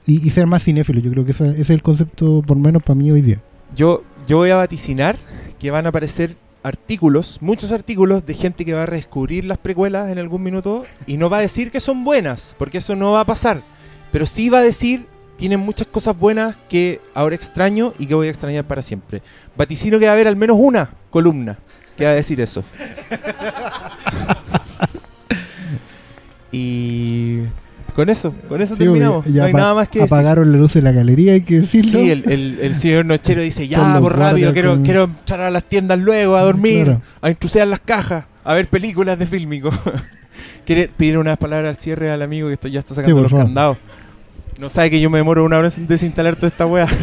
y, 0.06 0.26
y 0.26 0.30
ser 0.30 0.46
más 0.46 0.62
cinéfilo. 0.62 1.00
Yo 1.00 1.10
creo 1.10 1.24
que 1.24 1.30
ese, 1.30 1.48
ese 1.48 1.62
es 1.62 1.70
el 1.70 1.82
concepto, 1.82 2.42
por 2.46 2.56
lo 2.58 2.62
menos 2.62 2.82
para 2.82 2.94
mí 2.94 3.10
hoy 3.10 3.22
día. 3.22 3.40
Yo, 3.74 4.04
yo 4.28 4.36
voy 4.36 4.50
a 4.50 4.56
vaticinar 4.56 5.16
que 5.58 5.70
van 5.70 5.86
a 5.86 5.88
aparecer 5.88 6.36
artículos, 6.62 7.38
muchos 7.40 7.72
artículos 7.72 8.24
de 8.26 8.34
gente 8.34 8.64
que 8.64 8.72
va 8.72 8.84
a 8.84 8.86
redescubrir 8.86 9.44
las 9.44 9.58
precuelas 9.58 10.10
en 10.10 10.18
algún 10.18 10.42
minuto 10.42 10.84
y 11.06 11.18
no 11.18 11.28
va 11.30 11.38
a 11.38 11.40
decir 11.40 11.70
que 11.70 11.80
son 11.80 12.04
buenas, 12.04 12.56
porque 12.58 12.78
eso 12.78 12.96
no 12.96 13.12
va 13.12 13.20
a 13.20 13.26
pasar. 13.26 13.62
Pero 14.14 14.26
sí 14.26 14.48
va 14.48 14.60
a 14.60 14.62
decir, 14.62 15.06
tienen 15.36 15.58
muchas 15.58 15.88
cosas 15.88 16.16
buenas 16.16 16.54
que 16.68 17.00
ahora 17.14 17.34
extraño 17.34 17.94
y 17.98 18.06
que 18.06 18.14
voy 18.14 18.28
a 18.28 18.30
extrañar 18.30 18.62
para 18.64 18.80
siempre. 18.80 19.22
Vaticino 19.56 19.98
que 19.98 20.04
va 20.04 20.12
a 20.12 20.14
haber 20.14 20.28
al 20.28 20.36
menos 20.36 20.56
una 20.60 20.88
columna 21.10 21.58
que 21.96 22.04
va 22.04 22.12
a 22.12 22.14
decir 22.14 22.40
eso. 22.40 22.62
y 26.52 27.40
con 27.94 28.08
eso, 28.08 28.34
con 28.48 28.60
eso 28.62 28.74
Sí, 28.74 28.84
terminamos. 28.84 29.26
no 29.26 29.44
hay 29.44 29.52
nada 29.52 29.74
más 29.74 29.88
que 29.88 30.00
decir. 30.00 30.12
apagaron 30.14 30.50
la 30.52 30.58
luz 30.58 30.74
de 30.74 30.82
la 30.82 30.92
galería, 30.92 31.32
hay 31.32 31.42
que 31.42 31.60
decirlo. 31.60 31.90
Sí, 31.98 32.10
el, 32.10 32.24
el- 32.30 32.58
el 32.60 32.74
señor 32.74 33.06
Nochero 33.06 33.42
dice, 33.42 33.66
ya, 33.68 33.98
por 34.00 34.16
rápido, 34.16 34.50
guardias 34.50 34.52
quiero, 34.52 34.74
con- 34.74 34.84
quiero 34.84 35.04
entrar 35.04 35.40
a 35.40 35.50
las 35.50 35.64
tiendas 35.64 35.98
luego, 35.98 36.36
a 36.36 36.42
dormir, 36.42 36.84
Claro. 36.84 37.02
a 37.20 37.30
intrusear 37.30 37.66
las 37.68 37.80
cajas, 37.80 38.24
a 38.44 38.54
ver 38.54 38.68
películas 38.68 39.18
de 39.18 39.26
fílmico. 39.26 39.70
Quiere 40.66 40.88
pedir 40.88 41.18
unas 41.18 41.36
palabras 41.36 41.76
al 41.76 41.82
cierre 41.82 42.10
al 42.10 42.22
amigo 42.22 42.48
que 42.48 42.54
esto 42.54 42.68
ya 42.68 42.80
está 42.80 42.94
sacando 42.94 43.16
por 43.16 43.22
los 43.24 43.30
favor. 43.30 43.46
candados. 43.46 43.76
No 44.58 44.68
sabe 44.68 44.90
que 44.90 45.00
yo 45.00 45.10
me 45.10 45.18
demoro 45.18 45.44
una 45.44 45.58
hora 45.58 45.68
en 45.76 45.86
desinstalar 45.86 46.36
toda 46.36 46.48
esta 46.48 46.66
wea. 46.66 46.86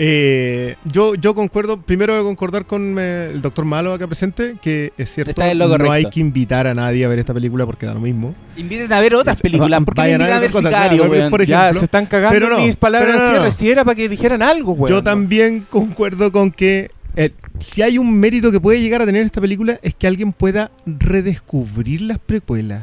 Eh, 0.00 0.76
yo, 0.84 1.16
yo 1.16 1.34
concuerdo, 1.34 1.80
primero 1.82 2.12
voy 2.12 2.20
a 2.22 2.24
concordar 2.24 2.66
con 2.66 2.96
eh, 3.00 3.30
el 3.32 3.42
doctor 3.42 3.64
Malo 3.64 3.92
acá 3.92 4.06
presente, 4.06 4.54
que 4.62 4.92
es 4.96 5.12
cierto, 5.12 5.30
Está 5.32 5.50
en 5.50 5.58
lo 5.58 5.64
no 5.66 5.72
correcto. 5.72 5.92
hay 5.92 6.04
que 6.04 6.20
invitar 6.20 6.68
a 6.68 6.74
nadie 6.74 7.04
a 7.04 7.08
ver 7.08 7.18
esta 7.18 7.34
película 7.34 7.66
porque 7.66 7.84
da 7.84 7.94
lo 7.94 8.00
mismo. 8.00 8.32
Inviten 8.56 8.92
a 8.92 9.00
ver 9.00 9.16
otras 9.16 9.36
películas. 9.40 9.82
¿Por 9.82 9.94
qué 9.96 10.00
no 10.00 10.04
Vayan 10.04 10.22
a 10.22 10.24
invitan 10.24 10.36
a 10.36 10.40
ver 10.40 10.50
ver 10.52 10.56
otras 10.56 10.62
cosas, 10.62 10.82
Sicario, 10.84 11.02
claro, 11.02 11.12
weón? 11.18 11.30
por 11.30 11.44
ya, 11.44 11.62
ejemplo. 11.62 11.80
se 11.80 11.84
están 11.86 12.06
cagando 12.06 12.32
Pero 12.32 12.48
no, 12.48 12.64
mis 12.64 12.76
palabras 12.76 13.12
pero 13.16 13.28
cierre. 13.28 13.46
no. 13.46 13.52
Si 13.52 13.70
era 13.72 13.84
para 13.84 13.96
que 13.96 14.08
dijeran 14.08 14.40
algo, 14.40 14.72
weón. 14.74 14.88
Yo 14.94 15.02
también 15.02 15.66
concuerdo 15.68 16.30
con 16.30 16.52
que 16.52 16.92
eh, 17.16 17.32
si 17.58 17.82
hay 17.82 17.98
un 17.98 18.20
mérito 18.20 18.52
que 18.52 18.60
puede 18.60 18.80
llegar 18.80 19.02
a 19.02 19.04
tener 19.04 19.24
esta 19.24 19.40
película 19.40 19.80
es 19.82 19.96
que 19.96 20.06
alguien 20.06 20.32
pueda 20.32 20.70
redescubrir 20.86 22.02
las 22.02 22.18
precuelas. 22.20 22.82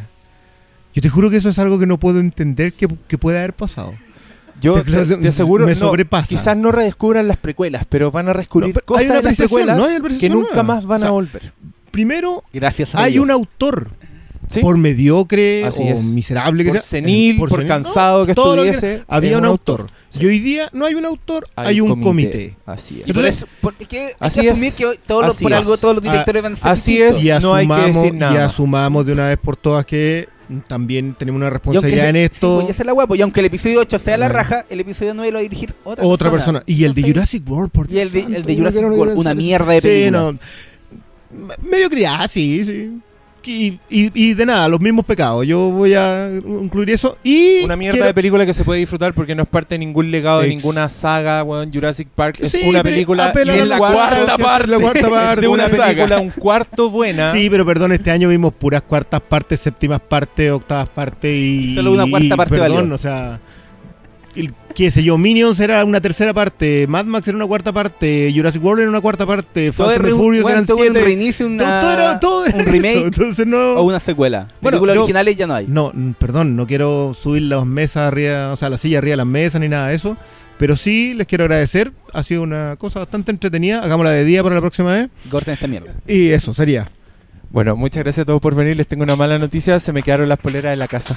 Yo 0.95 1.01
te 1.01 1.09
juro 1.09 1.29
que 1.29 1.37
eso 1.37 1.49
es 1.49 1.59
algo 1.59 1.77
que 1.77 1.85
no 1.85 1.99
puedo 1.99 2.19
entender 2.19 2.73
que, 2.73 2.87
que 3.07 3.17
pueda 3.19 3.37
haber 3.39 3.53
pasado. 3.53 3.93
Yo 4.61 4.81
te- 4.81 4.89
te, 4.91 5.17
te 5.17 5.27
aseguro 5.27 5.65
me 5.65 5.73
no, 5.73 5.77
sobrepasa. 5.79 6.27
quizás 6.29 6.55
no 6.57 6.71
redescubran 6.71 7.27
las 7.27 7.37
precuelas, 7.37 7.85
pero 7.87 8.09
van 8.09 8.29
a 8.29 8.33
redescubrir 8.33 8.69
No, 8.69 8.73
pero 8.73 8.85
cosas 8.85 9.01
hay 9.01 9.07
una 9.09 9.17
de 9.17 9.23
las 9.23 9.33
apreciación, 9.33 9.57
precuelas 9.65 9.77
¿no? 9.77 9.85
Hay 9.85 9.97
una 10.13 10.19
que 10.19 10.29
nunca 10.29 10.47
nueva. 10.53 10.63
más 10.63 10.85
van 10.85 10.97
O 10.97 11.01
sea, 11.01 11.07
a 11.09 11.11
volver. 11.11 11.53
Primero, 11.91 12.43
Gracias 12.53 12.95
a 12.95 13.03
hay 13.03 13.13
Dios. 13.13 13.23
un 13.25 13.31
autor, 13.31 13.89
¿Sí? 14.49 14.61
por 14.61 14.77
mediocre 14.77 15.65
Así 15.65 15.81
o 15.81 15.85
es. 15.95 16.03
miserable 16.05 16.63
que 16.63 16.69
por 16.69 16.79
sea, 16.79 16.87
senil, 16.87 17.37
por, 17.37 17.49
senil, 17.49 17.67
cansado 17.67 18.19
no, 18.21 18.25
que 18.27 18.33
todo 18.33 18.55
lo 18.55 18.63
que- 18.63 18.69
estuviese. 18.69 19.03
había 19.09 19.31
es 19.31 19.37
un 19.37 19.45
autor. 19.45 19.89
Sí. 20.09 20.19
Y 20.21 20.25
hoy 20.27 20.39
día 20.39 20.69
no 20.71 20.85
hay 20.85 20.95
un 20.95 21.05
autor, 21.05 21.47
hay, 21.57 21.81
un 21.81 22.01
comité. 22.01 22.55
Así 22.65 22.95
es. 22.95 22.99
Y 23.09 23.11
por 23.13 23.25
Entonces- 23.25 23.35
eso, 23.37 23.47
porque 23.59 23.85
que 23.87 24.05
hay 24.05 24.11
Así 24.21 24.39
que 24.41 24.51
asumir 24.51 24.69
es. 24.69 24.75
que 24.75 24.85
todos 25.05 25.37
por 25.37 25.53
algo 25.53 25.75
todos 25.77 25.95
los 25.95 26.05
Ah, 26.05 26.11
directores 26.11 26.43
van 26.43 26.53
a 26.53 26.55
ser 26.55 26.67
así 26.69 27.01
es. 27.01 27.23
Y 27.23 27.27
No 27.41 27.55
hay 27.55 27.67
que 27.67 27.73
asumamos, 27.73 27.95
decir 28.03 28.13
nada 28.13 28.31
y 28.31 28.35
más. 28.37 28.45
asumamos 28.53 29.05
de 29.05 29.11
una 29.13 29.27
vez 29.27 29.37
por 29.37 29.57
todas 29.57 29.85
que 29.85 30.29
también 30.67 31.13
tenemos 31.17 31.37
una 31.39 31.49
responsabilidad 31.49 32.09
en 32.09 32.15
se- 32.15 32.23
esto. 32.25 32.37
Sí, 32.37 32.55
pues, 32.55 32.67
y 32.67 32.71
esa 32.71 32.83
es 32.83 32.87
la 32.87 32.93
hueá, 32.93 33.07
pues, 33.07 33.19
y 33.19 33.21
aunque 33.23 33.39
el 33.41 33.45
episodio 33.47 33.79
8 33.81 33.99
sea 33.99 34.17
la 34.17 34.27
raja, 34.29 34.65
el 34.69 34.79
episodio 34.79 35.13
9 35.13 35.31
lo 35.31 35.35
va 35.35 35.39
a 35.39 35.43
dirigir 35.43 35.73
otra, 35.83 36.05
otra 36.05 36.31
persona. 36.31 36.63
Y 36.65 36.83
el 36.83 36.93
de 36.93 37.01
Jurassic 37.03 37.49
World, 37.49 37.71
por 37.71 37.91
Y 37.91 37.99
el 37.99 38.11
de, 38.11 38.21
Dios 38.21 38.33
el 38.33 38.41
no 38.47 38.55
Jurassic 38.55 38.81
no 38.81 38.87
World, 38.89 39.17
una 39.17 39.33
mierda 39.33 39.73
de 39.73 39.81
Sí, 39.81 39.87
película. 39.87 40.19
no. 40.19 40.31
Me- 41.31 41.55
Mediocridad, 41.69 42.27
sí, 42.29 42.63
sí. 42.63 42.99
Y, 43.47 43.79
y- 43.89 44.11
y 44.13 44.33
de 44.33 44.45
nada, 44.45 44.67
los 44.67 44.79
mismos 44.79 45.05
pecados. 45.05 45.45
Yo 45.45 45.69
voy 45.71 45.93
a 45.93 46.29
incluir 46.33 46.89
eso. 46.89 47.17
Y 47.23 47.63
Una 47.63 47.75
mierda 47.75 47.93
quiero- 47.93 48.07
de 48.07 48.13
película 48.13 48.45
que 48.45 48.53
se 48.53 48.63
puede 48.63 48.79
disfrutar 48.79 49.13
porque 49.13 49.35
no 49.35 49.43
es 49.43 49.49
parte 49.49 49.75
de 49.75 49.79
ningún 49.79 50.11
legado 50.11 50.41
de 50.41 50.47
Ex- 50.47 50.55
ninguna 50.63 50.89
saga, 50.89 51.43
weón. 51.43 51.71
Jurassic 51.71 52.07
Park 52.15 52.37
es 52.41 52.51
Sí, 52.51 52.61
una 52.65 52.81
película 52.83 53.31
y 53.35 53.39
es 53.39 53.57
la 53.57 53.65
la 53.65 53.77
cuarta 53.77 53.97
cuarta 53.97 54.37
parte 54.37 54.67
la 54.67 54.79
cuarta 54.79 55.09
parte 55.09 55.41
de 55.41 55.47
una 55.47 55.67
película, 55.67 56.19
un 56.19 56.29
cuarto 56.31 56.89
buena. 56.89 57.31
Sí, 57.31 57.49
pero 57.49 57.65
perdón, 57.65 57.91
este 57.91 58.11
año 58.11 58.29
vimos 58.29 58.53
puras 58.53 58.81
cuartas 58.81 59.21
partes, 59.21 59.59
séptimas 59.59 59.99
partes, 59.99 60.51
octavas 60.51 60.89
partes 60.89 61.31
y. 61.33 61.75
Solo 61.75 61.91
una 61.93 62.07
cuarta 62.09 62.25
y- 62.25 62.29
parte 62.37 62.57
Perdón, 62.57 62.75
valió. 62.77 62.95
o 62.95 62.97
sea. 62.97 63.39
El, 64.35 64.53
qué 64.75 64.91
sé 64.91 65.01
yo, 65.03 65.17
Minions 65.17 65.59
era 65.59 65.83
una 65.85 66.01
tercera 66.01 66.33
parte, 66.33 66.85
Mad 66.87 67.05
Max 67.05 67.27
era 67.27 67.37
una 67.37 67.47
cuarta 67.47 67.71
parte, 67.71 68.31
Jurassic 68.35 68.63
World 68.63 68.81
era 68.81 68.89
una 68.89 68.99
cuarta 69.01 69.25
parte, 69.25 69.71
Fast 69.71 69.97
and 69.99 70.09
Furious 70.11 70.43
bueno, 70.43 70.57
eran 70.57 70.63
es 70.63 70.69
un 70.69 70.77
siete. 70.77 71.03
reinicio, 71.03 71.47
una, 71.47 71.63
todo, 71.63 71.81
todo 71.81 71.93
era, 71.93 72.19
todo 72.19 72.45
era 72.45 72.57
un 72.57 72.65
remake 72.65 72.95
eso, 72.97 73.05
entonces 73.05 73.47
no. 73.47 73.73
o 73.73 73.83
una 73.83 73.99
secuela. 73.99 74.47
Bueno, 74.61 74.77
Películas 74.77 74.95
yo- 74.95 75.03
originales 75.03 75.35
ya 75.37 75.47
no 75.47 75.53
hay. 75.55 75.65
No, 75.67 75.91
perdón, 76.19 76.55
no 76.55 76.67
quiero 76.67 77.15
subir 77.19 77.43
las 77.43 77.65
mesas 77.65 78.07
arriba, 78.11 78.51
o 78.51 78.55
sea, 78.57 78.69
la 78.69 78.77
silla 78.77 78.97
arriba 78.97 79.11
de 79.11 79.17
las 79.17 79.25
mesas 79.25 79.61
ni 79.61 79.69
nada 79.69 79.87
de 79.87 79.95
eso. 79.95 80.17
Pero 80.57 80.77
sí 80.77 81.13
les 81.13 81.27
quiero 81.27 81.43
agradecer. 81.43 81.91
Ha 82.13 82.23
sido 82.23 82.41
una 82.41 82.77
cosa 82.77 82.99
bastante 82.99 83.29
entretenida. 83.29 83.83
Hagámosla 83.83 84.11
de 84.11 84.23
día 84.23 84.41
para 84.41 84.55
la 84.55 84.61
próxima 84.61 84.93
vez. 84.93 85.09
Corten 85.29 85.53
esta 85.53 85.67
mierda. 85.67 85.93
Y 86.07 86.29
eso 86.29 86.53
sería. 86.53 86.89
Bueno, 87.55 87.77
muchas 87.77 88.03
gracias 88.03 88.23
a 88.23 88.25
todos 88.25 88.41
por 88.41 88.53
venir. 88.53 88.75
Les 88.75 88.85
tengo 88.85 89.03
una 89.03 89.15
mala 89.15 89.39
noticia. 89.39 89.79
Se 89.79 89.93
me 89.93 90.03
quedaron 90.03 90.27
las 90.27 90.37
poleras 90.37 90.73
en 90.73 90.79
la 90.79 90.89
casa. 90.89 91.15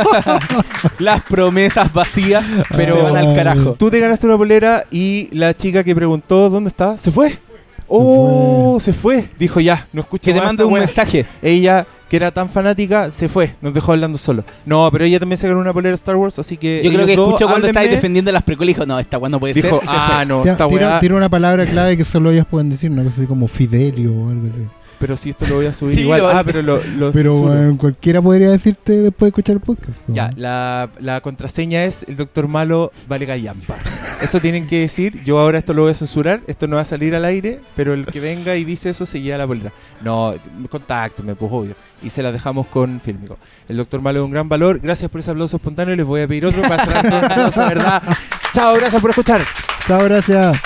Las 1.00 1.22
promesas 1.22 1.92
vacías, 1.92 2.44
pero 2.76 3.02
van 3.02 3.16
al 3.16 3.34
carajo. 3.34 3.72
Tú 3.76 3.90
te 3.90 3.98
ganaste 3.98 4.26
una 4.26 4.36
polera 4.38 4.84
y 4.92 5.28
la 5.32 5.52
chica 5.52 5.82
que 5.82 5.92
preguntó 5.92 6.48
dónde 6.50 6.68
está, 6.68 6.96
¿se 6.98 7.10
fue? 7.10 7.36
oh, 7.88 8.78
se 8.80 8.92
fue. 8.92 9.28
Dijo 9.36 9.58
ya, 9.58 9.88
no 9.92 10.02
escucho 10.02 10.32
Que 10.32 10.38
te 10.38 10.46
esta 10.46 10.66
un 10.66 10.72
mensaje. 10.74 11.26
Ella, 11.42 11.84
que 12.08 12.16
era 12.16 12.30
tan 12.30 12.48
fanática, 12.48 13.10
se 13.10 13.28
fue. 13.28 13.56
Nos 13.60 13.74
dejó 13.74 13.90
hablando 13.90 14.18
solo. 14.18 14.44
No, 14.64 14.88
pero 14.92 15.04
ella 15.04 15.18
también 15.18 15.38
se 15.38 15.48
ganó 15.48 15.58
una 15.58 15.72
polera 15.72 15.90
de 15.90 15.96
Star 15.96 16.14
Wars, 16.14 16.38
así 16.38 16.56
que 16.56 16.80
Yo 16.84 16.92
creo 16.92 17.06
que 17.06 17.16
dos, 17.16 17.26
escuchó 17.30 17.48
cuando 17.48 17.66
háblenme. 17.66 17.88
defendiendo 17.88 18.30
las 18.30 18.44
precuelas 18.44 18.70
y 18.70 18.74
dijo, 18.74 18.86
no, 18.86 19.00
esta 19.00 19.18
no 19.18 19.40
puede 19.40 19.54
Dijo, 19.54 19.80
ser. 19.80 19.88
ah, 19.88 20.24
no, 20.24 20.44
esta 20.44 20.68
tira- 20.68 21.00
tira 21.00 21.16
una 21.16 21.28
palabra 21.28 21.66
clave 21.66 21.96
que 21.96 22.04
solo 22.04 22.30
ellas 22.30 22.46
pueden 22.48 22.70
decir, 22.70 22.88
una 22.92 23.02
cosa 23.02 23.16
así 23.16 23.26
como 23.26 23.48
Fidelio 23.48 24.12
o 24.12 24.28
algo 24.30 24.46
así. 24.52 24.64
Pero 25.04 25.18
si 25.18 25.30
esto 25.30 25.46
lo 25.46 25.56
voy 25.56 25.66
a 25.66 25.72
subir 25.74 25.94
Sí, 25.96 26.00
igual. 26.00 26.20
lo- 26.22 26.28
Ah, 26.30 26.42
pero 26.42 26.62
lo, 26.62 26.80
lo 26.96 27.12
Pero 27.12 27.34
bueno, 27.38 27.76
cualquiera 27.76 28.22
podría 28.22 28.48
decirte 28.48 28.92
después 29.02 29.26
de 29.26 29.28
escuchar 29.28 29.56
el 29.56 29.60
podcast. 29.60 29.98
po. 29.98 30.14
Ya, 30.14 30.30
la, 30.34 30.88
la 30.98 31.20
contraseña 31.20 31.84
es 31.84 32.06
el 32.08 32.16
doctor 32.16 32.48
malo 32.48 32.90
vale 33.06 33.26
gallampa. 33.26 33.76
Eso 34.22 34.40
tienen 34.40 34.66
que 34.66 34.78
decir. 34.80 35.22
Yo 35.24 35.38
ahora 35.38 35.58
esto 35.58 35.74
lo 35.74 35.82
voy 35.82 35.90
a 35.90 35.94
censurar. 35.94 36.40
Esto 36.46 36.66
no 36.68 36.76
va 36.76 36.82
a 36.82 36.86
salir 36.86 37.14
al 37.14 37.26
aire. 37.26 37.60
Pero 37.76 37.92
el 37.92 38.06
que 38.06 38.18
venga 38.18 38.56
y 38.56 38.64
dice 38.64 38.88
eso 38.88 39.04
se 39.04 39.20
lleva 39.20 39.36
la 39.36 39.46
polera. 39.46 39.72
No, 40.00 40.32
contácteme, 40.70 41.34
pues 41.34 41.52
obvio. 41.52 41.74
Y 42.02 42.08
se 42.08 42.22
la 42.22 42.32
dejamos 42.32 42.66
con 42.68 42.98
Fílmico. 43.00 43.36
El 43.68 43.76
doctor 43.76 44.00
malo 44.00 44.20
es 44.20 44.24
un 44.24 44.30
gran 44.30 44.48
valor. 44.48 44.80
Gracias 44.80 45.10
por 45.10 45.20
ese 45.20 45.32
aplauso 45.32 45.56
espontáneo. 45.58 45.94
Les 45.94 46.06
voy 46.06 46.22
a 46.22 46.26
pedir 46.28 46.46
otro 46.46 46.62
para 46.62 46.86
cerrar 46.86 47.68
¿verdad? 47.68 48.02
Chao, 48.54 48.74
gracias 48.76 49.02
por 49.02 49.10
escuchar. 49.10 49.42
Chao, 49.86 50.02
gracias. 50.04 50.56